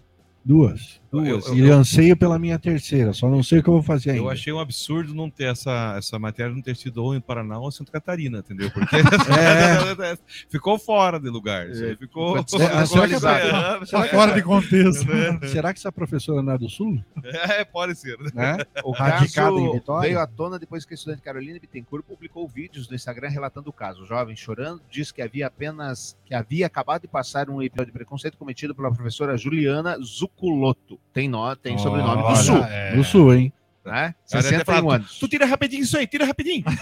Duas. 0.45 1.01
Duas. 1.11 1.47
Eu- 1.47 1.55
E 1.55 1.61
eu- 1.61 1.75
anseio 1.77 2.17
pela 2.17 2.39
minha 2.39 2.59
terceira, 2.59 3.13
só 3.13 3.29
não 3.29 3.43
sei 3.43 3.59
o 3.59 3.63
que 3.63 3.69
eu 3.69 3.75
vou 3.75 3.83
fazer 3.83 4.11
ainda. 4.11 4.23
Eu 4.23 4.31
achei 4.31 4.53
um 4.53 4.59
absurdo 4.61 5.15
não 5.15 5.29
ter 5.31 5.45
essa, 5.45 5.95
essa 5.99 6.19
matéria 6.19 6.55
não 6.55 6.63
ter 6.63 6.77
sido 6.77 7.03
ou 7.03 7.15
em 7.15 7.21
Paraná 7.21 7.59
ou 7.59 7.69
em 7.69 7.73
Santa 7.73 7.93
Catarina, 7.93 8.39
entendeu? 8.39 8.71
Porque 8.71 8.97
ficou 10.51 10.79
fora 10.79 11.19
de 11.19 11.29
lugar. 11.29 11.67
aí 11.67 11.97
Ficou. 11.97 12.37
É, 12.39 12.43
será 12.87 13.05
É, 13.05 13.79
que- 13.81 14.09
Fora 14.11 14.33
de 14.33 14.43
contexto. 14.43 15.07
Será 15.49 15.73
que 15.73 15.79
essa 15.79 15.93
professora 15.93 16.43
não 16.43 16.53
é 16.55 16.59
do 16.59 16.69
Sul? 16.69 17.03
É, 17.25 17.65
pode 17.65 17.95
ser. 17.95 18.19
Né? 18.35 18.59
O 18.85 18.91
Radicada 18.93 19.51
em 19.57 19.63
caso 19.63 19.73
Vitória? 19.73 20.09
veio 20.09 20.21
à 20.21 20.27
tona 20.27 20.59
depois 20.59 20.85
que 20.85 20.95
a 20.95 20.97
estudante 20.97 21.23
Carolina 21.23 21.59
Bittencourt 21.59 22.05
publicou 22.05 22.47
vídeos 22.49 22.89
no 22.89 22.95
Instagram 22.95 23.29
relatando 23.29 23.69
o 23.71 23.73
caso. 23.73 24.03
O 24.03 24.07
jovem 24.07 24.37
chorando 24.37 24.81
disse 24.91 25.13
que 25.13 25.23
havia 25.23 25.47
apenas 25.47 26.17
que 26.25 26.35
havia 26.35 26.67
acabado 26.67 27.03
de 27.03 27.09
passar 27.09 27.49
um 27.51 27.63
episódio 27.63 27.93
de 27.93 27.99
preconceito 27.99 28.37
cometido 28.37 28.75
pela 28.75 28.93
professora 28.93 29.37
Juliana 29.37 29.97
Zuculoto. 30.29 31.01
Tem 31.13 31.29
nó, 31.29 31.55
tem 31.55 31.79
sobrenome 31.79 32.23
do 32.23 32.37
Sul, 32.37 32.59
é. 32.59 32.95
Do 32.95 33.05
Sul, 33.05 33.35
hein? 33.35 33.53
né? 33.89 34.15
Ela 34.31 34.43
deve 34.43 34.59
ter 34.59 34.65
61 34.65 34.65
falado, 34.65 34.91
anos. 34.91 35.19
Tu 35.19 35.29
tira 35.29 35.47
rapidinho 35.47 35.83
isso 35.83 35.97
aí, 35.99 36.07
tira 36.07 36.25
rapidinho. 36.25 36.65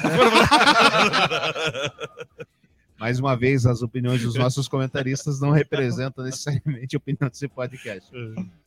Mais 2.98 3.20
uma 3.20 3.36
vez, 3.36 3.66
as 3.66 3.82
opiniões 3.82 4.22
dos 4.22 4.34
nossos 4.34 4.68
comentaristas 4.68 5.38
não 5.38 5.50
representam 5.50 6.24
necessariamente 6.24 6.96
a 6.96 6.98
opinião 6.98 7.28
desse 7.28 7.46
podcast. 7.46 8.10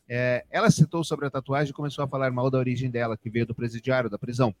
É, 0.08 0.44
ela 0.50 0.70
citou 0.70 1.02
sobre 1.02 1.26
a 1.26 1.30
tatuagem 1.30 1.70
e 1.70 1.74
começou 1.74 2.04
a 2.04 2.08
falar 2.08 2.30
mal 2.30 2.48
da 2.48 2.56
origem 2.58 2.88
dela, 2.90 3.16
que 3.16 3.28
veio 3.28 3.44
do 3.44 3.54
presidiário, 3.54 4.08
da 4.08 4.16
prisão. 4.18 4.54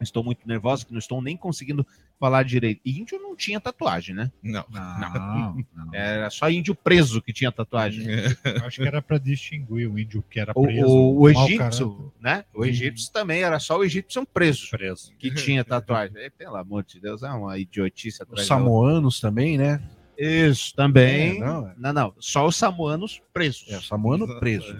Estou 0.00 0.22
muito 0.22 0.46
nervosa, 0.46 0.84
que 0.84 0.92
não 0.92 0.98
estou 0.98 1.22
nem 1.22 1.36
conseguindo 1.36 1.86
falar 2.18 2.42
direito. 2.44 2.80
Índio 2.84 3.18
não 3.18 3.34
tinha 3.36 3.60
tatuagem, 3.60 4.14
né? 4.14 4.30
Não. 4.42 4.64
Não, 4.70 5.56
não. 5.74 5.94
Era 5.94 6.30
só 6.30 6.48
índio 6.50 6.74
preso 6.74 7.20
que 7.22 7.32
tinha 7.32 7.50
tatuagem. 7.52 8.06
Eu 8.44 8.64
acho 8.64 8.80
que 8.80 8.86
era 8.86 9.00
para 9.02 9.18
distinguir 9.18 9.90
o 9.90 9.98
índio 9.98 10.22
que 10.28 10.40
era 10.40 10.52
O, 10.54 10.62
preso. 10.62 10.86
o, 10.86 11.26
o 11.26 11.32
mau 11.32 11.46
egípcio, 11.46 12.12
né? 12.20 12.44
O 12.54 12.64
egípcio 12.64 13.12
também 13.12 13.42
era 13.42 13.58
só 13.58 13.78
o 13.78 13.84
egípcio 13.84 14.26
preso, 14.26 14.70
Preso. 14.70 15.12
que 15.18 15.32
tinha 15.34 15.64
tatuagem. 15.64 16.16
Eh, 16.18 16.30
Pelo 16.30 16.56
amor 16.56 16.84
de 16.84 17.00
Deus, 17.00 17.22
é 17.22 17.30
uma 17.30 17.58
idiotice 17.58 18.22
Os 18.30 18.46
samoanos 18.46 19.20
também, 19.20 19.58
né? 19.58 19.82
Isso, 20.18 20.74
também. 20.74 21.36
É, 21.36 21.40
não, 21.40 21.68
é. 21.68 21.74
não, 21.76 21.92
não, 21.92 22.14
só 22.18 22.46
os 22.46 22.56
samoanos 22.56 23.20
presos. 23.32 23.70
É, 23.70 23.80
samoano 23.80 24.38
preso. 24.40 24.74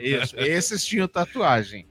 Isso, 0.00 0.34
esses 0.36 0.84
tinham 0.84 1.06
tatuagem. 1.06 1.86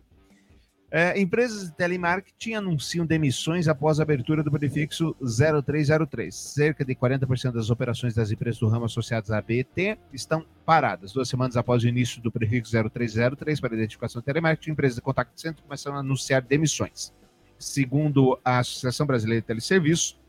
É, 0.91 1.19
empresas 1.19 1.69
de 1.69 1.75
telemarketing 1.75 2.55
anunciam 2.55 3.05
demissões 3.05 3.67
após 3.67 3.99
a 3.99 4.03
abertura 4.03 4.41
do 4.41 4.51
prefixo 4.51 5.15
0303. 5.21 6.33
Cerca 6.33 6.83
de 6.83 6.95
40% 6.95 7.51
das 7.51 7.69
operações 7.69 8.15
das 8.15 8.31
empresas 8.31 8.59
do 8.59 8.67
ramo 8.67 8.85
associadas 8.85 9.29
à 9.29 9.39
BT 9.39 9.99
estão 10.11 10.43
paradas. 10.65 11.13
Duas 11.13 11.29
semanas 11.29 11.55
após 11.55 11.83
o 11.83 11.87
início 11.87 12.19
do 12.21 12.31
prefixo 12.31 12.71
0303 12.71 13.59
para 13.59 13.75
identificação 13.75 14.19
de 14.19 14.25
telemarketing, 14.25 14.71
empresas 14.71 14.95
de 14.95 15.01
contato 15.01 15.29
center 15.35 15.63
começaram 15.63 15.97
a 15.97 15.99
anunciar 15.99 16.41
demissões. 16.41 17.13
Segundo 17.59 18.39
a 18.43 18.59
Associação 18.59 19.05
Brasileira 19.05 19.41
de 19.41 19.47
Teleserviços, 19.47 20.19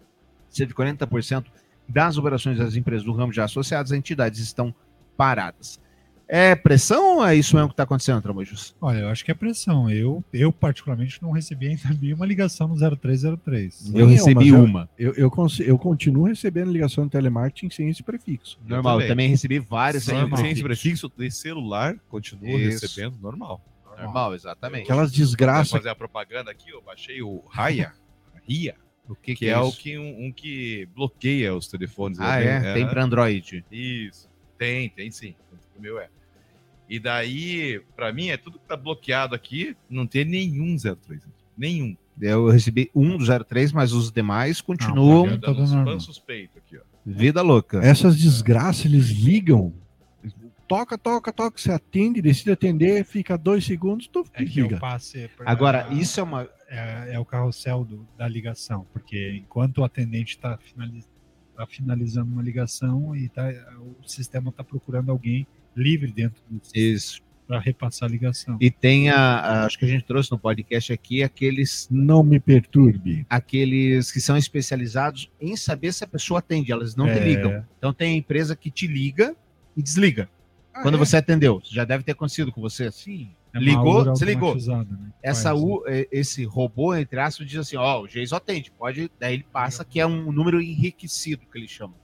cerca 0.50 0.74
de 0.74 0.74
40% 0.74 1.46
das 1.88 2.18
operações 2.18 2.58
das 2.58 2.76
empresas 2.76 3.04
do 3.04 3.12
ramo 3.12 3.32
já 3.32 3.44
associadas 3.44 3.92
a 3.92 3.96
entidades 3.96 4.40
estão 4.40 4.74
paradas. 5.16 5.80
É 6.32 6.54
pressão 6.54 7.16
ou 7.16 7.26
é 7.26 7.34
isso 7.34 7.56
mesmo 7.56 7.70
que 7.70 7.72
está 7.72 7.82
acontecendo, 7.82 8.22
Tramujos? 8.22 8.72
Olha, 8.80 8.98
eu 9.00 9.08
acho 9.08 9.24
que 9.24 9.32
é 9.32 9.34
pressão. 9.34 9.90
Eu, 9.90 10.22
eu 10.32 10.52
particularmente, 10.52 11.20
não 11.20 11.32
recebi 11.32 11.66
ainda 11.66 11.82
nenhuma 12.00 12.24
ligação 12.24 12.68
no 12.68 12.76
0303. 12.76 13.92
Eu 13.92 14.06
recebi 14.06 14.52
uma. 14.52 14.88
Eu, 14.96 15.12
eu, 15.14 15.28
cons- 15.28 15.58
eu 15.58 15.76
continuo 15.76 16.26
recebendo 16.26 16.70
ligação 16.70 17.04
de 17.04 17.10
telemarketing 17.10 17.68
sem 17.70 17.88
esse 17.88 18.04
prefixo. 18.04 18.60
Normal, 18.64 19.00
eu 19.00 19.08
também 19.08 19.28
recebi 19.28 19.58
várias 19.58 20.04
Sem, 20.04 20.14
normal. 20.14 20.38
sem 20.38 20.52
esse 20.52 20.62
prefixo 20.62 21.10
de 21.18 21.30
celular, 21.32 21.96
continuo 22.08 22.58
Isso. 22.60 22.82
recebendo 22.82 23.18
normal. 23.20 23.60
Normal, 23.98 24.32
exatamente. 24.34 24.84
Aquelas 24.84 25.10
desgraças. 25.10 25.70
Vou 25.72 25.80
fazer 25.80 25.88
a 25.90 25.96
propaganda 25.96 26.50
aqui, 26.52 26.70
eu 26.70 26.80
baixei 26.80 27.20
o 27.22 27.42
Raya, 27.50 27.92
Ria, 28.48 28.76
O 29.08 29.16
que, 29.16 29.34
que, 29.34 29.46
que 29.46 29.48
é, 29.48 29.58
o 29.58 29.68
isso? 29.68 29.78
que 29.78 29.98
um, 29.98 30.26
um 30.26 30.32
que 30.32 30.88
bloqueia 30.94 31.52
os 31.54 31.66
telefones. 31.66 32.20
Ah, 32.20 32.40
Eu 32.40 32.48
é? 32.48 32.60
tenho- 32.60 32.74
Tem 32.74 32.88
para 32.88 33.02
Android. 33.04 33.64
Isso. 33.70 34.30
Tem, 34.56 34.88
tem 34.90 35.10
sim. 35.10 35.34
O 35.76 35.82
meu 35.82 35.98
é. 35.98 36.08
E 36.90 36.98
daí, 36.98 37.80
pra 37.94 38.12
mim, 38.12 38.28
é 38.30 38.36
tudo 38.36 38.58
que 38.58 38.66
tá 38.66 38.76
bloqueado 38.76 39.34
aqui, 39.34 39.76
não 39.88 40.06
tem 40.06 40.24
nenhum 40.24 40.76
03. 40.76 41.22
Nenhum. 41.56 41.96
Eu 42.20 42.48
recebi 42.50 42.90
um 42.94 43.16
do 43.16 43.24
03, 43.44 43.72
mas 43.72 43.92
os 43.92 44.10
demais 44.10 44.60
continuam 44.60 45.26
Não, 45.26 45.38
Dando 45.38 45.62
uns 45.62 45.72
normal. 45.72 45.94
fãs 45.94 46.02
suspeito 46.02 46.58
aqui, 46.58 46.76
ó. 46.76 46.80
vida 47.06 47.40
louca. 47.42 47.78
Essas 47.78 48.18
desgraças, 48.18 48.84
eles 48.86 49.08
ligam. 49.08 49.72
Toca, 50.68 50.98
toca, 50.98 51.32
toca. 51.32 51.58
Você 51.58 51.72
atende, 51.72 52.20
decide 52.20 52.50
atender, 52.52 53.04
fica 53.04 53.36
dois 53.38 53.64
segundos, 53.64 54.06
tu 54.06 54.24
É 54.34 54.42
liga. 54.42 54.78
passe. 54.78 55.30
Agora, 55.46 55.88
isso 55.94 56.20
é 56.20 56.22
uma. 56.22 56.48
é, 56.68 57.14
é 57.14 57.18
o 57.18 57.24
carrossel 57.24 57.84
do- 57.84 58.06
da 58.16 58.28
ligação, 58.28 58.86
porque 58.92 59.38
enquanto 59.42 59.78
o 59.78 59.84
atendente 59.84 60.36
está 60.36 60.56
finalizando 61.68 62.32
uma 62.32 62.42
ligação 62.42 63.14
e 63.16 63.28
tá, 63.28 63.48
o 64.02 64.08
sistema 64.08 64.50
está 64.50 64.62
procurando 64.64 65.10
alguém 65.10 65.46
livre 65.76 66.10
dentro 66.12 66.42
do 66.48 66.60
Isso. 66.74 67.20
para 67.46 67.58
repassar 67.58 68.08
a 68.08 68.12
ligação. 68.12 68.56
E 68.60 68.70
tem 68.70 69.10
a, 69.10 69.16
a- 69.16 69.64
Acho 69.66 69.78
que 69.78 69.84
a 69.84 69.88
gente 69.88 70.04
trouxe 70.04 70.30
no 70.30 70.38
podcast 70.38 70.92
aqui 70.92 71.22
aqueles. 71.22 71.88
Não 71.90 72.22
me 72.22 72.38
perturbe. 72.38 73.26
Aqueles 73.28 74.12
que 74.12 74.20
são 74.20 74.36
especializados 74.36 75.30
em 75.40 75.56
saber 75.56 75.92
se 75.92 76.04
a 76.04 76.06
pessoa 76.06 76.38
atende, 76.38 76.70
elas 76.72 76.94
não 76.94 77.06
te 77.06 77.12
É. 77.18 77.24
ligam. 77.24 77.64
Então 77.78 77.92
tem 77.92 78.12
a 78.12 78.16
empresa 78.16 78.54
que 78.54 78.70
te 78.70 78.86
liga 78.86 79.34
e 79.76 79.82
desliga. 79.82 80.28
Ah, 80.72 80.82
Quando 80.82 80.94
é? 80.94 80.98
você 80.98 81.16
atendeu, 81.16 81.60
já 81.64 81.84
deve 81.84 82.04
ter 82.04 82.12
acontecido 82.12 82.52
com 82.52 82.60
você. 82.60 82.90
Sim. 82.92 83.30
É 83.52 83.58
ligou, 83.58 84.04
você 84.04 84.24
ligou. 84.24 84.54
né? 84.54 84.86
Essa 85.20 85.50
Faz, 85.50 85.60
né? 85.60 85.66
U, 85.68 85.82
eh, 85.88 86.06
esse 86.12 86.44
robô, 86.44 86.94
entre 86.94 87.18
aspas, 87.18 87.48
diz 87.48 87.58
assim: 87.58 87.74
ó, 87.76 88.00
o 88.00 88.06
Geiso 88.06 88.36
atende, 88.36 88.70
pode. 88.70 89.10
Daí 89.18 89.34
ele 89.34 89.46
passa 89.52 89.84
que 89.84 89.98
é 89.98 90.06
um 90.06 90.30
número 90.30 90.62
enriquecido 90.62 91.42
que 91.50 91.58
ele 91.58 91.66
chama. 91.66 91.94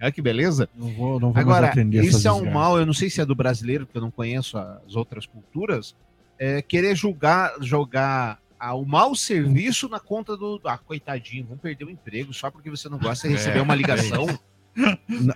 Olha 0.00 0.12
que 0.12 0.20
beleza. 0.20 0.68
Não 0.74 0.88
vou, 0.88 1.20
não 1.20 1.32
vou 1.32 1.40
Agora, 1.40 1.72
isso 2.02 2.26
é 2.26 2.32
um 2.32 2.50
mal, 2.50 2.78
eu 2.78 2.84
não 2.84 2.92
sei 2.92 3.08
se 3.08 3.20
é 3.20 3.24
do 3.24 3.34
brasileiro, 3.34 3.86
porque 3.86 3.98
eu 3.98 4.02
não 4.02 4.10
conheço 4.10 4.58
as 4.58 4.94
outras 4.94 5.24
culturas, 5.26 5.94
é 6.38 6.60
querer 6.60 6.94
julgar, 6.94 7.54
jogar 7.60 8.38
ah, 8.58 8.74
o 8.74 8.84
mau 8.84 9.14
serviço 9.14 9.88
na 9.88 10.00
conta 10.00 10.36
do. 10.36 10.60
Ah, 10.64 10.78
coitadinho, 10.78 11.44
vamos 11.44 11.60
perder 11.60 11.84
o 11.84 11.90
emprego 11.90 12.32
só 12.32 12.50
porque 12.50 12.70
você 12.70 12.88
não 12.88 12.98
gosta 12.98 13.28
de 13.28 13.34
receber 13.34 13.58
É, 13.58 13.62
uma 13.62 13.74
ligação. 13.74 14.26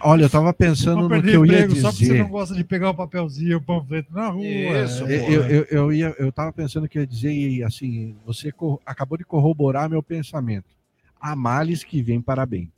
Olha, 0.02 0.24
eu 0.24 0.30
tava 0.30 0.52
pensando 0.52 1.02
no 1.02 1.08
perder 1.08 1.30
que 1.30 1.36
eu 1.36 1.46
ia 1.46 1.60
emprego 1.60 1.76
só 1.76 1.90
porque 1.90 2.04
você 2.04 2.12
dizer. 2.12 2.22
não 2.22 2.28
gosta 2.28 2.54
de 2.54 2.62
pegar 2.62 2.90
o 2.90 2.94
papelzinho, 2.94 3.56
o 3.56 3.62
panfleto 3.62 4.12
na 4.12 4.28
rua. 4.28 4.44
Isso, 4.44 5.06
é, 5.06 5.34
Eu, 5.34 5.44
eu, 5.46 5.66
eu, 5.70 5.92
ia, 5.92 6.14
eu 6.18 6.30
tava 6.30 6.52
pensando 6.52 6.86
que 6.86 6.98
eu 6.98 7.02
ia 7.02 7.06
dizer 7.06 7.32
e, 7.32 7.64
assim, 7.64 8.16
você 8.24 8.52
acabou 8.84 9.16
de 9.16 9.24
corroborar 9.24 9.88
meu 9.88 10.02
pensamento. 10.02 10.68
Há 11.18 11.34
males 11.34 11.82
que 11.82 12.02
vêm 12.02 12.20
para 12.20 12.44
bem. 12.44 12.70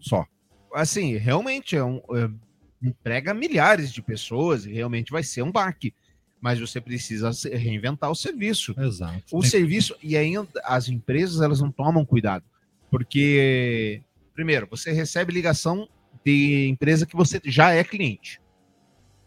Só. 0.00 0.26
Assim, 0.74 1.16
realmente 1.16 1.76
é 1.76 1.84
um. 1.84 2.00
é, 2.14 2.30
emprega 2.82 3.34
milhares 3.34 3.92
de 3.92 4.00
pessoas 4.00 4.64
e 4.64 4.72
realmente 4.72 5.10
vai 5.12 5.22
ser 5.22 5.42
um 5.42 5.52
baque. 5.52 5.92
Mas 6.40 6.58
você 6.58 6.80
precisa 6.80 7.30
reinventar 7.52 8.10
o 8.10 8.14
serviço. 8.14 8.74
Exato. 8.78 9.22
O 9.30 9.40
Tem- 9.42 9.50
serviço, 9.50 9.94
e 10.02 10.16
ainda 10.16 10.48
as 10.64 10.88
empresas, 10.88 11.40
elas 11.42 11.60
não 11.60 11.70
tomam 11.70 12.04
cuidado. 12.06 12.42
Porque, 12.90 14.00
primeiro, 14.34 14.66
você 14.70 14.90
recebe 14.92 15.32
ligação 15.32 15.88
de 16.24 16.68
empresa 16.68 17.04
que 17.06 17.14
você 17.16 17.40
já 17.44 17.72
é 17.72 17.84
cliente. 17.84 18.40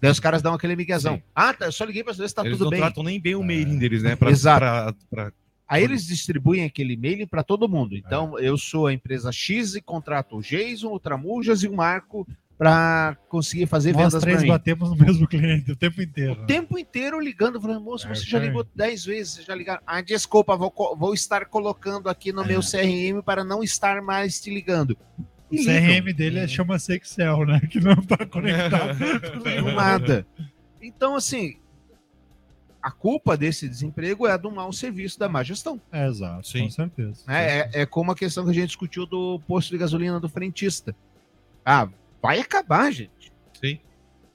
Daí 0.01 0.11
os 0.11 0.19
caras 0.19 0.41
dão 0.41 0.53
aquele 0.53 0.75
miguezão. 0.75 1.15
Sim. 1.15 1.23
Ah, 1.35 1.53
tá, 1.53 1.65
eu 1.65 1.71
só 1.71 1.85
liguei 1.85 2.03
para 2.03 2.13
saber 2.13 2.27
se 2.29 2.35
tá 2.35 2.41
Eles 2.45 2.53
tudo 2.57 2.65
não 2.65 2.71
bem. 2.71 2.79
tratam 2.79 3.03
nem 3.03 3.19
bem 3.21 3.35
o 3.35 3.43
mailing 3.43 3.77
deles, 3.77 4.03
né? 4.03 4.15
Pra, 4.15 4.31
Exato. 4.31 4.59
pra- 4.59 4.93
pra- 5.09 5.33
Aí 5.67 5.83
eles 5.83 6.05
distribuem 6.05 6.63
aquele 6.65 6.93
e-mail 6.93 7.27
para 7.27 7.43
todo 7.43 7.67
mundo. 7.69 7.95
É. 7.95 7.97
Então, 7.99 8.37
eu 8.39 8.57
sou 8.57 8.87
a 8.87 8.93
empresa 8.93 9.31
X 9.31 9.75
e 9.75 9.81
contrato 9.81 10.37
o 10.37 10.41
Jason, 10.41 10.91
o 10.91 10.99
Tramujas 10.99 11.63
e 11.63 11.67
o 11.67 11.73
Marco 11.75 12.27
para 12.57 13.17
conseguir 13.27 13.65
fazer 13.65 13.93
Nós 13.93 14.03
vendas 14.03 14.21
três 14.21 14.35
para 14.37 14.43
mim. 14.43 14.49
batemos 14.51 14.89
no 14.91 14.95
mesmo 14.95 15.27
cliente 15.27 15.71
o 15.71 15.75
tempo 15.75 16.01
inteiro. 16.01 16.33
O 16.43 16.45
tempo 16.45 16.77
inteiro 16.77 17.19
ligando, 17.19 17.59
falando, 17.59 17.81
moço, 17.81 18.07
É, 18.07 18.13
você 18.13 18.23
já 18.25 18.37
ligou 18.39 18.65
10 18.75 19.05
vezes, 19.05 19.33
você 19.33 19.41
já 19.43 19.55
ligaram. 19.55 19.81
Ah, 19.87 20.01
desculpa, 20.01 20.55
vou, 20.55 20.71
vou 20.97 21.13
estar 21.13 21.45
colocando 21.45 22.07
aqui 22.09 22.31
no 22.31 22.43
É. 22.43 22.47
meu 22.47 22.59
CRM 22.61 23.21
para 23.25 23.43
não 23.43 23.63
estar 23.63 24.01
mais 24.01 24.39
te 24.39 24.53
ligando. 24.53 24.95
O 25.49 25.55
E 25.55 25.57
ligam. 25.57 25.73
CRM 26.03 26.13
dele 26.13 26.39
é, 26.39 26.47
chama-se 26.47 26.93
Excel, 26.93 27.45
né? 27.45 27.59
Que 27.69 27.79
não 27.79 27.95
tá 27.95 28.23
conectado. 28.25 28.97
Não 29.43 29.73
nada. 29.73 30.25
Então, 30.85 31.15
assim, 31.15 31.55
a 32.83 32.91
culpa 32.91 33.37
desse 33.37 33.67
desemprego 33.69 34.27
é 34.27 34.37
do 34.37 34.51
mau 34.51 34.71
serviço 34.73 35.17
da 35.17 35.29
má 35.29 35.41
gestão. 35.41 35.79
É, 35.91 36.05
exato, 36.05 36.45
Sim. 36.47 36.63
com 36.65 36.69
certeza. 36.69 37.23
né? 37.25 37.59
É, 37.59 37.69
é 37.81 37.85
como 37.85 38.11
a 38.11 38.15
questão 38.15 38.43
que 38.43 38.51
a 38.51 38.53
gente 38.53 38.67
discutiu 38.67 39.05
do 39.05 39.39
posto 39.47 39.69
de 39.71 39.77
gasolina 39.77 40.19
do 40.19 40.27
frentista. 40.27 40.93
Ah, 41.65 41.87
vai 42.21 42.39
acabar, 42.39 42.91
gente. 42.91 43.31
Sim. 43.59 43.79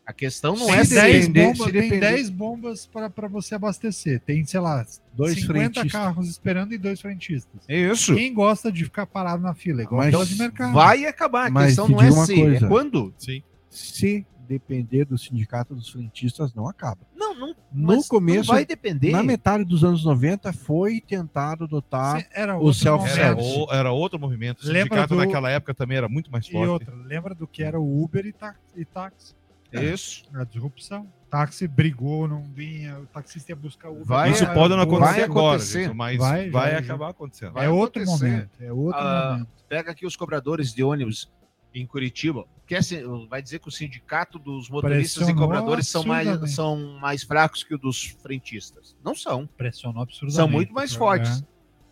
A 0.06 0.12
questão 0.14 0.56
não 0.56 0.68
Tem 0.68 0.76
é 0.76 0.84
10 0.84 1.24
se 1.26 1.30
bombas, 1.30 1.58
se 1.58 1.64
tem 1.64 1.72
depender- 1.82 2.00
10 2.00 2.30
bombas 2.30 2.86
para 2.86 3.28
você 3.28 3.54
abastecer. 3.54 4.20
Tem, 4.20 4.42
sei 4.46 4.58
lá, 4.60 4.86
Dois 5.12 5.34
50 5.34 5.52
frentistas. 5.52 5.92
carros 5.92 6.28
esperando 6.30 6.72
e 6.72 6.78
dois 6.78 6.98
frentistas. 6.98 7.60
Isso. 7.68 8.14
Quem 8.14 8.32
gosta 8.32 8.72
de 8.72 8.84
ficar 8.84 9.04
parado 9.04 9.42
na 9.42 9.52
fila? 9.52 9.82
Igual 9.82 9.98
Mas 9.98 10.08
aquela 10.08 10.24
de 10.24 10.36
mercado. 10.36 10.72
Vai 10.72 11.04
acabar. 11.04 11.48
A 11.48 11.50
Mas 11.50 11.66
questão 11.66 11.88
não 11.88 12.00
é 12.00 12.10
se, 12.24 12.34
coisa. 12.34 12.64
é 12.64 12.68
quando. 12.70 13.12
Sim. 13.18 13.42
Se 13.68 14.26
depender 14.48 15.04
do 15.04 15.18
sindicato 15.18 15.74
dos 15.74 15.88
frentistas, 15.90 16.54
não 16.54 16.66
acaba. 16.68 16.98
Não, 17.14 17.34
não. 17.34 17.48
No 17.70 17.86
mas 17.88 18.08
começo, 18.08 18.48
não 18.48 18.54
vai 18.54 18.64
depender. 18.64 19.10
na 19.12 19.22
metade 19.22 19.62
dos 19.64 19.84
anos 19.84 20.04
90, 20.04 20.52
foi 20.52 21.00
tentado 21.00 21.64
adotar. 21.64 22.26
Era 22.32 22.58
o 22.58 22.72
self-service. 22.72 23.66
Era, 23.68 23.76
era 23.80 23.92
outro 23.92 24.18
movimento. 24.18 24.62
O 24.62 24.66
Lembra 24.66 24.80
sindicato 24.96 25.14
do- 25.14 25.20
naquela 25.20 25.50
época 25.50 25.74
também 25.74 25.98
era 25.98 26.08
muito 26.08 26.32
mais 26.32 26.46
E 26.46 26.52
forte. 26.52 26.68
outra, 26.68 26.94
lembra 27.04 27.34
do 27.34 27.46
que 27.46 27.62
era 27.62 27.78
o 27.78 28.02
Uber 28.02 28.24
e, 28.26 28.32
tá- 28.32 28.54
e 28.74 28.84
táxi? 28.84 29.34
Isso. 29.72 30.24
A 30.34 30.44
disrupção. 30.44 31.06
Táxi 31.30 31.68
brigou, 31.68 32.26
não 32.26 32.42
vinha, 32.42 32.98
o 33.00 33.06
taxista 33.06 33.52
ia 33.52 33.56
buscar 33.56 33.90
o 33.90 33.96
Uber. 33.96 34.06
Vai- 34.06 34.30
Isso 34.30 34.46
pode 34.54 34.70
não 34.74 34.76
Vai 34.78 34.84
acontecer 34.86 35.22
agora, 35.24 35.56
acontecer. 35.56 35.84
gente, 35.84 35.94
mas 35.94 36.16
Vai, 36.16 36.48
vai, 36.48 36.70
já- 36.72 36.78
acabar 36.78 37.10
acontecendo. 37.10 37.52
vai 37.52 37.66
é 37.66 37.68
outro 37.68 38.02
acontecer. 38.02 38.30
momento. 38.30 38.50
É 38.60 38.72
outro 38.72 38.98
Ah, 38.98 39.30
momento. 39.32 39.48
Pega 39.68 39.90
aqui 39.90 40.06
os 40.06 40.16
cobradores 40.16 40.72
de 40.72 40.82
ônibus 40.82 41.30
em 41.80 41.86
Curitiba. 41.86 42.44
Quer 42.66 42.82
ser- 42.84 43.04
vai 43.28 43.40
dizer 43.40 43.58
que 43.60 43.68
o 43.68 43.70
sindicato 43.70 44.38
dos 44.38 44.68
motoristas 44.68 45.22
e 45.22 45.26
Pressionou 45.26 45.42
cobradores 45.42 45.88
são 45.88 46.04
mais, 46.04 46.54
são 46.54 46.98
mais 47.00 47.22
fracos 47.22 47.62
que 47.64 47.74
o 47.74 47.78
dos 47.78 48.04
frentistas. 48.22 48.94
Não 49.02 49.14
são. 49.14 49.46
Pressionou 49.56 50.02
absurdamente. 50.02 50.36
São 50.36 50.48
muito 50.48 50.72
mais 50.74 50.94
É. 50.94 50.98
fortes. 50.98 51.42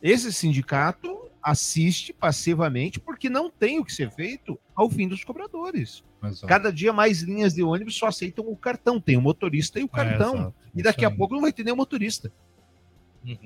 Esse 0.02 0.32
sindicato 0.32 1.30
assiste 1.42 2.12
passivamente 2.12 3.00
porque 3.00 3.30
não 3.30 3.50
tem 3.50 3.78
o 3.78 3.84
que 3.84 3.92
ser 3.92 4.10
feito 4.10 4.58
ao 4.74 4.90
fim 4.90 5.08
dos 5.08 5.24
cobradores. 5.24 6.04
Exato. 6.22 6.46
Cada 6.46 6.72
dia 6.72 6.92
mais 6.92 7.22
linhas 7.22 7.54
de 7.54 7.62
ônibus 7.62 7.96
só 7.96 8.06
aceitam 8.08 8.46
o 8.46 8.56
cartão. 8.56 9.00
Tem 9.00 9.16
o 9.16 9.20
motorista 9.22 9.78
e 9.80 9.84
o 9.84 9.88
cartão. 9.88 10.52
É, 10.74 10.80
e 10.80 10.82
daqui 10.82 11.04
a 11.04 11.10
pouco 11.10 11.34
não 11.34 11.40
vai 11.40 11.52
ter 11.52 11.62
nem 11.64 11.72
o 11.72 11.76
motorista. 11.76 12.30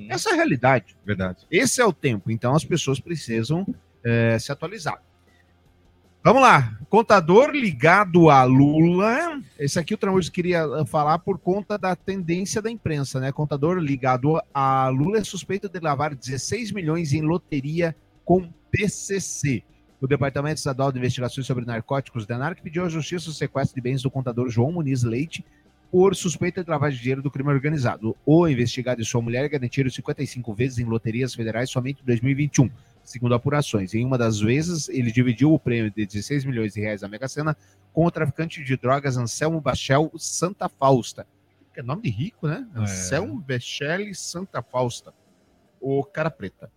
Essa 0.08 0.30
é 0.30 0.32
a 0.32 0.36
realidade. 0.36 0.96
Verdade. 1.06 1.46
Esse 1.50 1.80
é 1.80 1.84
o 1.84 1.92
tempo. 1.92 2.30
Então 2.30 2.54
as 2.54 2.64
pessoas 2.64 2.98
precisam 3.00 3.66
é, 4.04 4.38
se 4.38 4.50
atualizar. 4.50 5.02
Vamos 6.22 6.42
lá. 6.42 6.76
Contador 6.90 7.50
ligado 7.50 8.28
a 8.28 8.44
Lula. 8.44 9.40
Esse 9.58 9.78
aqui 9.78 9.94
o 9.94 9.96
Tramujo 9.96 10.30
queria 10.30 10.58
eh, 10.58 10.84
falar 10.84 11.18
por 11.20 11.38
conta 11.38 11.78
da 11.78 11.96
tendência 11.96 12.60
da 12.60 12.70
imprensa, 12.70 13.18
né? 13.18 13.32
Contador 13.32 13.78
ligado 13.78 14.38
a 14.52 14.88
Lula 14.88 15.16
é 15.16 15.24
suspeito 15.24 15.66
de 15.66 15.80
lavar 15.80 16.14
16 16.14 16.72
milhões 16.72 17.14
em 17.14 17.22
loteria 17.22 17.96
com 18.22 18.52
PCC. 18.70 19.62
O 19.98 20.06
Departamento 20.06 20.58
Estadual 20.58 20.92
de 20.92 20.98
Investigações 20.98 21.46
sobre 21.46 21.64
Narcóticos, 21.64 22.26
DENARC, 22.26 22.60
pediu 22.60 22.84
à 22.84 22.88
Justiça 22.90 23.30
o 23.30 23.32
sequestro 23.32 23.74
de 23.74 23.80
bens 23.80 24.02
do 24.02 24.10
contador 24.10 24.50
João 24.50 24.72
Muniz 24.72 25.02
Leite 25.02 25.42
por 25.90 26.14
suspeita 26.14 26.62
de 26.62 26.70
lavagem 26.70 26.98
de 26.98 27.02
dinheiro 27.02 27.22
do 27.22 27.30
crime 27.30 27.48
organizado. 27.48 28.14
O 28.26 28.46
investigado 28.46 29.00
e 29.00 29.04
sua 29.06 29.22
mulher 29.22 29.48
garantiram 29.48 29.88
55 29.88 30.54
vezes 30.54 30.78
em 30.78 30.84
loterias 30.84 31.34
federais 31.34 31.70
somente 31.70 32.02
em 32.02 32.06
2021, 32.06 32.70
segundo 33.10 33.34
apurações. 33.34 33.94
Em 33.94 34.04
uma 34.04 34.16
das 34.16 34.40
vezes, 34.40 34.88
ele 34.88 35.10
dividiu 35.10 35.52
o 35.52 35.58
prêmio 35.58 35.90
de 35.90 36.06
16 36.06 36.44
milhões 36.44 36.74
de 36.74 36.80
reais 36.80 37.00
da 37.00 37.08
Mega 37.08 37.28
Sena 37.28 37.56
com 37.92 38.06
o 38.06 38.10
traficante 38.10 38.62
de 38.62 38.76
drogas 38.76 39.16
Anselmo 39.16 39.60
Bachel 39.60 40.10
Santa 40.16 40.68
Fausta. 40.68 41.26
Que 41.74 41.80
é 41.80 41.82
nome 41.82 42.02
de 42.02 42.10
rico, 42.10 42.46
né? 42.46 42.66
Anselmo 42.74 43.40
Bachel 43.40 44.14
Santa 44.14 44.62
Fausta. 44.62 45.12
O 45.80 46.04
cara 46.04 46.30
preta 46.30 46.70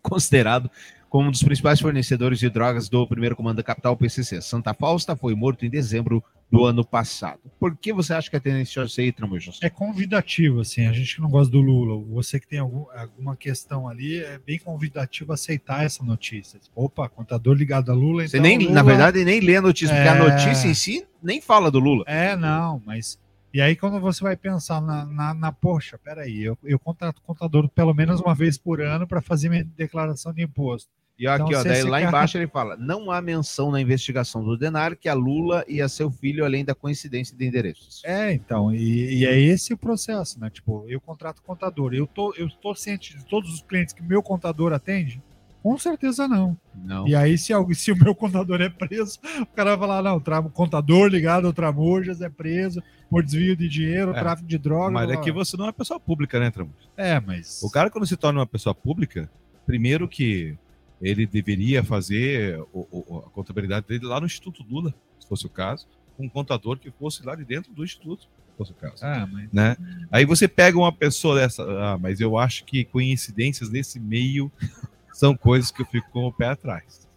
considerado 0.00 0.70
como 1.08 1.28
um 1.28 1.30
dos 1.30 1.42
principais 1.42 1.80
fornecedores 1.80 2.38
de 2.38 2.48
drogas 2.48 2.88
do 2.88 3.06
primeiro 3.06 3.36
comando 3.36 3.58
da 3.58 3.62
capital 3.62 3.96
PCC. 3.96 4.40
Santa 4.40 4.72
Fausta 4.72 5.14
foi 5.14 5.34
morto 5.34 5.66
em 5.66 5.70
dezembro 5.70 6.24
do 6.52 6.66
ano 6.66 6.84
passado. 6.84 7.40
Por 7.58 7.74
que 7.74 7.92
você 7.94 8.12
acha 8.12 8.28
que 8.28 8.36
é 8.36 8.40
tendencioso 8.40 9.00
aí, 9.00 9.10
Tramujas? 9.10 9.58
É 9.62 9.70
convidativo, 9.70 10.60
assim, 10.60 10.86
a 10.86 10.92
gente 10.92 11.16
que 11.16 11.22
não 11.22 11.30
gosta 11.30 11.50
do 11.50 11.60
Lula, 11.62 12.04
você 12.12 12.38
que 12.38 12.46
tem 12.46 12.58
algum, 12.58 12.84
alguma 12.94 13.34
questão 13.34 13.88
ali, 13.88 14.18
é 14.18 14.38
bem 14.38 14.58
convidativo 14.58 15.32
aceitar 15.32 15.84
essa 15.84 16.04
notícia. 16.04 16.60
Opa, 16.74 17.08
contador 17.08 17.54
ligado 17.54 17.90
a 17.90 17.94
Lula, 17.94 18.28
Você 18.28 18.36
então 18.36 18.42
nem, 18.48 18.58
Lula- 18.58 18.70
na 18.72 18.82
verdade, 18.82 19.24
nem 19.24 19.40
lê 19.40 19.56
a 19.56 19.62
notícia, 19.62 19.94
porque 19.96 20.08
a 20.08 20.14
É. 20.14 20.18
notícia 20.18 20.68
em 20.68 20.74
si 20.74 21.06
nem 21.22 21.40
fala 21.40 21.70
do 21.70 21.78
Lula. 21.78 22.04
É, 22.06 22.36
não, 22.36 22.82
mas. 22.84 23.18
E 23.54 23.60
aí, 23.60 23.76
quando 23.76 24.00
você 24.00 24.22
vai 24.22 24.34
pensar 24.36 24.80
na, 24.80 25.04
na, 25.04 25.34
na 25.34 25.52
poxa, 25.52 25.98
peraí, 26.02 26.42
eu, 26.42 26.56
eu 26.64 26.78
contrato 26.78 27.20
contador 27.22 27.68
pelo 27.68 27.92
menos 27.94 28.20
uma 28.20 28.34
vez 28.34 28.56
por 28.58 28.80
ano 28.80 29.06
para 29.06 29.20
fazer 29.20 29.48
minha 29.50 29.62
declaração 29.64 30.32
de 30.32 30.42
imposto. 30.42 30.90
E 31.22 31.26
aqui, 31.28 31.44
Então, 31.50 31.60
ó, 31.60 31.62
daí 31.64 31.82
lá 31.84 31.98
cara- 31.98 32.08
embaixo 32.08 32.36
ele 32.36 32.46
fala: 32.48 32.76
não 32.76 33.10
há 33.10 33.22
menção 33.22 33.70
na 33.70 33.80
investigação 33.80 34.42
do 34.42 34.56
Denar 34.56 34.96
que 34.96 35.08
a 35.08 35.14
Lula 35.14 35.64
e 35.68 35.80
a 35.80 35.88
seu 35.88 36.10
filho, 36.10 36.44
além 36.44 36.64
da 36.64 36.74
coincidência 36.74 37.36
de 37.36 37.46
endereços. 37.46 38.02
É, 38.04 38.32
então, 38.32 38.74
e, 38.74 39.20
e 39.20 39.24
é 39.26 39.38
esse 39.38 39.72
o 39.72 39.78
processo, 39.78 40.40
né? 40.40 40.50
Tipo, 40.50 40.84
eu 40.88 41.00
contrato 41.00 41.40
contador, 41.42 41.94
eu 41.94 42.06
tô, 42.08 42.34
eu 42.36 42.48
tô 42.50 42.74
ciente 42.74 43.16
de 43.16 43.24
todos 43.26 43.54
os 43.54 43.62
clientes 43.62 43.94
que 43.94 44.02
meu 44.02 44.20
contador 44.22 44.72
atende? 44.72 45.22
Com 45.62 45.78
certeza 45.78 46.26
não. 46.26 46.56
Não. 46.74 47.06
E 47.06 47.14
aí, 47.14 47.38
se, 47.38 47.52
algo, 47.52 47.72
se 47.76 47.92
o 47.92 47.96
meu 47.96 48.16
contador 48.16 48.60
é 48.60 48.68
preso, 48.68 49.20
o 49.42 49.46
cara 49.46 49.76
vai 49.76 49.86
falar: 49.88 50.02
não, 50.02 50.18
tra- 50.18 50.42
contador 50.42 51.06
ligado 51.08 51.46
ao 51.46 51.52
Tramujas 51.52 52.20
é 52.20 52.28
preso 52.28 52.82
por 53.08 53.22
desvio 53.22 53.54
de 53.54 53.68
dinheiro, 53.68 54.10
É, 54.10 54.18
tráfico 54.18 54.48
de 54.48 54.58
droga. 54.58 54.90
Mas 54.90 55.06
blá, 55.06 55.14
é 55.14 55.20
que 55.20 55.30
você 55.30 55.56
não 55.56 55.66
é 55.66 55.68
uma 55.68 55.72
pessoa 55.72 56.00
pública, 56.00 56.40
né, 56.40 56.50
Tramujo? 56.50 56.74
É, 56.96 57.20
mas. 57.20 57.62
O 57.62 57.70
cara, 57.70 57.88
quando 57.90 58.08
se 58.08 58.16
torna 58.16 58.40
uma 58.40 58.46
pessoa 58.46 58.74
pública, 58.74 59.30
primeiro 59.64 60.08
que 60.08 60.56
ele 61.02 61.26
deveria 61.26 61.82
fazer 61.84 62.58
o- 62.72 62.86
o- 62.90 63.18
a 63.26 63.30
contabilidade 63.30 63.86
dele 63.86 64.06
lá 64.06 64.20
no 64.20 64.26
Instituto 64.26 64.64
Lula, 64.68 64.94
se 65.18 65.26
fosse 65.28 65.44
o 65.44 65.50
caso, 65.50 65.86
com 66.16 66.24
um 66.24 66.28
contador 66.28 66.78
que 66.78 66.90
fosse 66.92 67.24
lá 67.26 67.34
de 67.34 67.44
dentro 67.44 67.72
do 67.72 67.84
Instituto, 67.84 68.22
se 68.48 68.56
fosse 68.56 68.70
o 68.72 68.74
caso. 68.74 69.04
Ah, 69.04 69.26
mas- 69.30 69.48
Né? 69.52 69.76
Aí 70.10 70.24
você 70.24 70.46
pega 70.46 70.78
uma 70.78 70.92
pessoa 70.92 71.34
dessa, 71.40 71.62
ah, 71.62 71.98
mas 71.98 72.20
eu 72.20 72.38
acho 72.38 72.64
que 72.64 72.84
coincidências 72.84 73.68
nesse 73.68 73.98
meio 73.98 74.50
são 75.12 75.36
coisas 75.36 75.70
que 75.70 75.82
eu 75.82 75.86
fico 75.86 76.08
com 76.10 76.24
o 76.26 76.32
pé 76.32 76.46
atrás. 76.48 77.08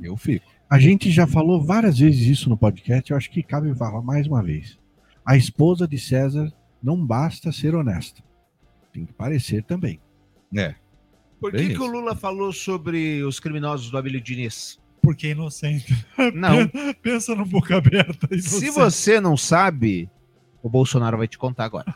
Eu 0.00 0.16
fico. 0.16 0.44
A 0.70 0.78
gente 0.78 1.10
já 1.10 1.26
falou 1.26 1.62
várias 1.64 1.98
vezes 1.98 2.26
isso 2.26 2.48
no 2.50 2.56
podcast, 2.56 3.10
eu 3.10 3.16
acho 3.16 3.30
que 3.30 3.42
cabe 3.42 3.74
falar 3.74 4.02
mais 4.02 4.26
uma 4.26 4.42
vez. 4.42 4.78
A 5.24 5.36
esposa 5.36 5.86
de 5.88 5.98
César 5.98 6.52
não 6.82 7.04
basta 7.06 7.50
ser 7.52 7.74
honesta. 7.74 8.22
Tem 8.92 9.04
que 9.06 9.12
parecer 9.12 9.62
também. 9.64 10.00
É. 10.56 10.74
Por 11.40 11.52
que, 11.52 11.68
que 11.68 11.80
o 11.80 11.86
Lula 11.86 12.14
falou 12.16 12.52
sobre 12.52 13.22
os 13.22 13.38
criminosos 13.38 13.90
do 13.90 13.98
Abílio 13.98 14.20
Diniz? 14.20 14.78
Porque 15.00 15.28
é 15.28 15.30
inocente. 15.30 16.06
Não. 16.34 16.68
Pensa 17.00 17.34
no 17.34 17.44
boca 17.44 17.76
aberta. 17.76 18.26
Se 18.40 18.66
inocente. 18.66 18.70
você 18.70 19.20
não 19.20 19.36
sabe, 19.36 20.10
o 20.62 20.68
Bolsonaro 20.68 21.16
vai 21.16 21.28
te 21.28 21.38
contar 21.38 21.64
agora. 21.64 21.94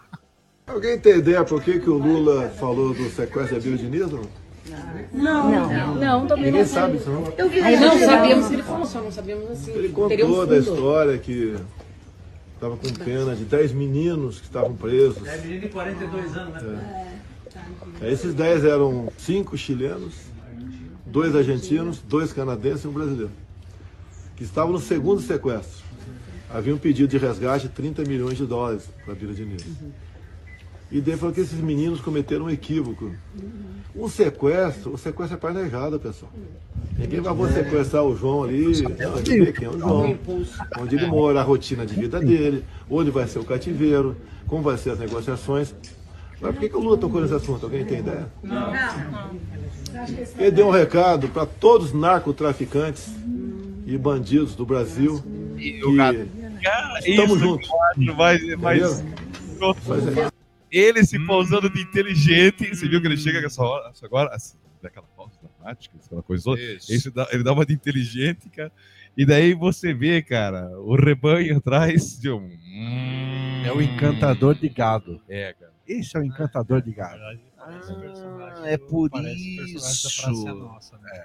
Alguém 0.67 0.99
tem 0.99 1.19
ideia 1.19 1.45
por 1.45 1.63
que, 1.63 1.81
que 1.81 1.91
o 1.91 1.99
Lula 1.99 2.49
falou 2.51 2.95
do 2.95 3.11
sequestro 3.11 3.61
de 3.61 3.69
Abílio 3.69 3.79
Diniz? 3.79 4.13
Não? 4.13 4.43
Não, 5.13 5.51
não, 5.51 5.95
não, 5.97 6.27
também 6.27 6.47
Ninguém 6.47 6.61
não 6.61 6.69
sabe 6.69 6.97
isso, 6.97 7.11
não? 7.11 7.33
Eu 7.37 7.49
vi 7.51 7.61
Aí 7.61 7.79
não 7.79 7.99
sabíamos 7.99 8.47
que 8.47 8.55
ele 8.55 8.63
falou, 8.63 8.87
só 8.87 9.03
não 9.03 9.11
sabíamos 9.11 9.51
assim. 9.51 9.73
Ele 9.73 9.89
teria 10.09 10.25
um 10.25 10.29
contou 10.29 10.47
da 10.47 10.59
história 10.59 11.19
que 11.19 11.57
estava 12.55 12.77
com 12.77 13.05
pena 13.05 13.35
de 13.35 13.45
10 13.45 13.73
meninos 13.73 14.39
que 14.39 14.47
estavam 14.47 14.75
presos. 14.77 15.27
É 15.27 15.37
menino 15.39 15.63
de 15.63 15.69
42 15.69 16.37
anos, 16.37 16.63
né? 16.63 17.09
É, 17.09 17.32
Esses 18.03 18.35
10 18.35 18.65
eram 18.65 19.13
cinco 19.17 19.57
chilenos, 19.57 20.15
dois 21.07 21.37
argentinos, 21.37 21.99
dois 21.99 22.33
canadenses 22.33 22.85
e 22.85 22.89
um 22.89 22.93
brasileiro, 22.93 23.31
que 24.37 24.45
estavam 24.45 24.73
no 24.73 24.81
segundo 24.81 25.21
sequestro. 25.21 25.85
Havia 26.51 26.75
um 26.75 26.79
pedido 26.79 27.09
de 27.09 27.19
resgate 27.19 27.69
de 27.69 27.75
30 27.75 28.03
milhões 28.05 28.37
de 28.37 28.45
dólares 28.45 28.89
para 29.05 29.15
a 29.15 29.17
Vila 29.17 29.33
Diniz. 29.33 29.65
E 30.91 31.01
daí 31.01 31.17
falou 31.17 31.35
que 31.35 31.41
esses 31.41 31.59
meninos 31.59 32.03
cometeram 32.03 32.45
um 32.45 32.51
equívoco. 32.51 33.11
Um 33.97 34.09
sequestro, 34.09 34.93
o 34.93 34.99
sequestro 34.99 35.39
é 35.39 35.41
planejado, 35.41 35.99
pessoal. 35.99 36.31
Ninguém 36.99 37.21
vai 37.21 37.33
vou 37.33 37.49
sequestrar 37.49 38.05
o 38.05 38.15
João 38.15 38.43
ali, 38.43 38.83
não, 38.83 39.19
ele 39.19 39.53
quem 39.53 39.67
é 39.67 39.71
o 39.71 39.79
João, 39.79 40.19
onde 40.79 40.97
ele 40.97 41.07
mora, 41.07 41.41
a 41.41 41.43
rotina 41.43 41.87
de 41.87 41.95
vida 41.95 42.21
dele, 42.21 42.63
onde 42.91 43.11
vai 43.11 43.27
ser 43.27 43.39
o 43.39 43.45
cativeiro, 43.45 44.15
como 44.47 44.63
vai 44.63 44.77
ser 44.77 44.91
as 44.91 44.99
negociações. 44.99 45.75
Mas 46.43 46.51
por 46.53 46.61
que, 46.61 46.69
que 46.69 46.77
o 46.77 46.81
Lula 46.81 46.99
tocou 46.99 47.21
nesse 47.21 47.35
assunto? 47.35 47.65
Alguém 47.67 47.85
tem 47.85 48.01
ideia? 48.01 48.29
Ele 50.39 50.51
deu 50.51 50.67
um 50.67 50.71
recado 50.71 51.29
para 51.29 51.47
todos 51.47 51.89
os 51.89 51.93
narcotraficantes 51.93 53.09
e 53.87 53.97
bandidos 53.97 54.55
do 54.57 54.67
Brasil 54.67 55.23
que 55.57 55.81
estamos 57.05 57.39
juntos. 57.39 57.69
mais, 58.17 58.43
mais 58.59 59.01
Entendeu? 59.01 60.33
Ele 60.71 61.05
se 61.05 61.19
pousando 61.25 61.71
de 61.71 61.81
inteligente. 61.83 62.75
Você 62.75 62.89
viu 62.89 63.01
que 63.01 63.07
ele 63.07 63.17
chega 63.17 63.41
com 63.41 63.47
essa 63.47 63.63
hora, 63.63 63.93
agora, 64.03 64.35
assim, 64.35 64.57
daquela 64.83 65.07
pausa 65.17 65.33
dramática, 65.61 65.95
aquela 66.05 66.23
coisa. 66.23 66.51
Isso. 66.89 67.11
Dá- 67.13 67.29
ele 67.31 67.45
dá 67.45 67.53
uma 67.53 67.65
de 67.65 67.75
inteligente, 67.75 68.49
cara. 68.49 68.73
E 69.17 69.27
daí 69.27 69.53
você 69.55 69.93
vê, 69.93 70.23
cara, 70.23 70.71
o 70.81 70.97
rebanho 70.97 71.59
atrás 71.59 72.19
de 72.19 72.31
um. 72.31 72.49
É 73.65 73.71
o 73.71 73.81
encantador 73.83 74.55
de 74.55 74.69
gado. 74.71 75.21
É, 75.29 75.53
cara. 75.53 75.72
Esse 75.99 76.17
é 76.17 76.21
o 76.21 76.25
encantador 76.25 76.81
de 76.83 76.93
gado. 76.93 77.21
Ah, 77.65 78.63
é 78.65 78.77
por 78.77 79.09
isso. 79.25 80.59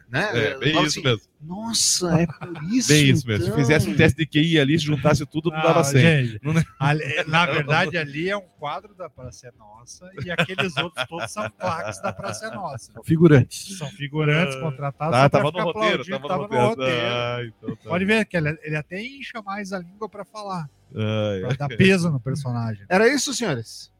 Né? 0.10 0.30
É, 0.34 0.58
bem 0.58 0.74
Fala 0.74 0.88
isso 0.88 1.00
assim, 1.00 1.04
mesmo. 1.08 1.22
Nossa, 1.42 2.22
é 2.22 2.28
por 2.28 2.64
isso. 2.72 2.88
Bem 2.90 3.10
isso 3.10 3.28
mesmo. 3.28 3.44
Se 3.46 3.50
então. 3.50 3.60
fizesse 3.60 3.90
um 3.90 3.96
teste 3.96 4.18
de 4.20 4.26
QI 4.28 4.60
ali, 4.60 4.78
se 4.80 4.86
juntasse 4.86 5.26
tudo, 5.26 5.50
não 5.50 5.58
dava 5.62 5.80
Ah, 5.82 5.84
100. 5.84 6.02
gente, 6.02 6.40
Não- 6.44 6.54
ali- 6.80 7.24
na 7.28 7.46
verdade, 7.46 7.98
ali 7.98 8.30
é 8.30 8.38
um 8.38 8.48
quadro 8.60 8.94
da 8.96 9.10
Praça 9.10 9.48
é 9.48 9.52
Nossa 9.58 10.10
e 10.24 10.30
aqueles 10.32 10.76
outros 10.78 11.06
todos 11.08 11.32
são 11.32 11.50
plaques 11.50 12.02
da 12.02 12.14
Praça 12.14 12.48
é 12.48 12.52
Nossa. 12.52 12.92
São 12.92 13.04
figurantes. 13.04 13.78
São 13.78 13.90
figurantes 13.90 14.56
contratados. 14.58 15.16
Ah, 15.18 15.24
só 15.24 15.30
pra 15.30 15.40
tava 15.40 15.52
no 15.52 15.64
roteiro, 15.64 16.02
aplaudindo, 16.04 16.28
tava 16.28 16.44
no 16.44 16.50
tava 16.50 16.66
roteiro. 16.68 17.08
Ah, 17.08 17.40
então 17.46 17.76
tá. 17.76 17.90
Pode 17.90 18.06
ver 18.06 18.26
que 18.26 18.38
ele, 18.38 18.58
ele 18.62 18.76
até 18.76 19.02
incha 19.04 19.42
mais 19.42 19.74
a 19.74 19.80
língua 19.80 20.08
para 20.08 20.24
falar, 20.24 20.70
Ai, 20.96 21.40
para 21.42 21.50
ai. 21.52 21.58
dar 21.58 21.68
peso 21.70 22.10
no 22.12 22.20
personagem. 22.20 22.86
Era 22.90 23.08
isso, 23.08 23.34
senhores? 23.34 23.92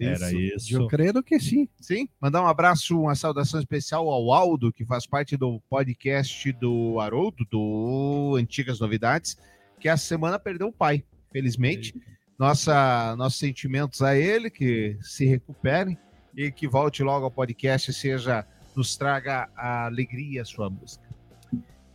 Era 0.00 0.32
isso. 0.32 0.74
Eu 0.74 0.86
creio 0.86 1.22
que 1.22 1.38
sim. 1.38 1.68
Sim. 1.80 2.08
Mandar 2.20 2.42
um 2.42 2.46
abraço, 2.46 3.00
uma 3.00 3.14
saudação 3.14 3.60
especial 3.60 4.08
ao 4.08 4.32
Aldo, 4.32 4.72
que 4.72 4.84
faz 4.84 5.06
parte 5.06 5.36
do 5.36 5.60
podcast 5.68 6.52
do 6.52 6.98
Haroldo, 7.00 7.44
do 7.50 8.36
Antigas 8.38 8.80
Novidades, 8.80 9.36
que 9.78 9.88
a 9.88 9.96
semana 9.96 10.38
perdeu 10.38 10.68
o 10.68 10.72
pai, 10.72 11.04
felizmente. 11.32 11.94
Nossa, 12.38 13.14
nossos 13.16 13.38
sentimentos 13.38 14.02
a 14.02 14.16
ele, 14.16 14.50
que 14.50 14.96
se 15.00 15.26
recupere 15.26 15.98
e 16.36 16.50
que 16.50 16.68
volte 16.68 17.02
logo 17.02 17.24
ao 17.24 17.30
podcast, 17.30 17.92
seja 17.92 18.46
nos 18.74 18.94
traga 18.94 19.48
a 19.56 19.86
alegria 19.86 20.42
a 20.42 20.44
sua 20.44 20.68
música. 20.68 21.06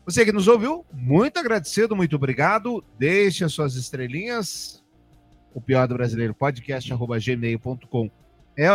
Você 0.03 0.25
que 0.25 0.31
nos 0.31 0.47
ouviu, 0.47 0.83
muito 0.91 1.37
agradecido, 1.37 1.95
muito 1.95 2.15
obrigado. 2.15 2.83
Deixe 2.97 3.45
as 3.45 3.53
suas 3.53 3.75
estrelinhas. 3.75 4.80
O 5.53 5.59
pior 5.61 5.87
do 5.87 5.95
brasileiro, 5.95 6.33
podcast 6.33 6.91
arroba 6.93 7.17
gmail.com. 7.19 8.09
É 8.57 8.67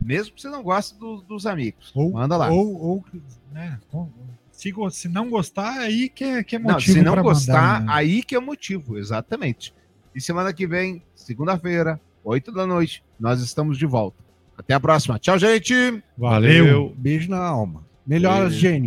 mesmo 0.00 0.34
que 0.34 0.40
você 0.42 0.48
não 0.48 0.62
goste 0.62 0.96
do- 0.98 1.22
dos 1.22 1.46
amigos. 1.46 1.92
Ou, 1.94 2.12
Manda 2.12 2.36
lá. 2.36 2.50
Ou, 2.50 2.80
ou 2.80 3.04
né, 3.52 3.78
com- 3.90 4.08
se, 4.52 4.72
se 4.90 5.08
não 5.08 5.28
gostar, 5.28 5.78
aí 5.80 6.08
que 6.08 6.24
é, 6.24 6.42
que 6.42 6.56
é 6.56 6.58
não, 6.58 6.72
motivo 6.72 6.92
se 6.98 7.02
não 7.02 7.22
gostar, 7.22 7.80
mandar, 7.80 7.80
né? 7.84 7.92
aí 7.92 8.22
que 8.22 8.34
é 8.34 8.40
motivo, 8.40 8.98
exatamente. 8.98 9.74
E 10.14 10.20
semana 10.20 10.52
que 10.52 10.66
vem, 10.66 11.02
segunda-feira, 11.14 12.00
8 12.24 12.50
da 12.52 12.66
noite, 12.66 13.04
nós 13.20 13.40
estamos 13.40 13.78
de 13.78 13.86
volta. 13.86 14.16
Até 14.56 14.74
a 14.74 14.80
próxima. 14.80 15.18
Tchau, 15.18 15.38
gente! 15.38 15.74
Valeu. 16.16 16.92
Beijo 16.96 17.30
na 17.30 17.38
alma. 17.38 17.84
Melhoras. 18.04 18.54
Jenny. 18.54 18.86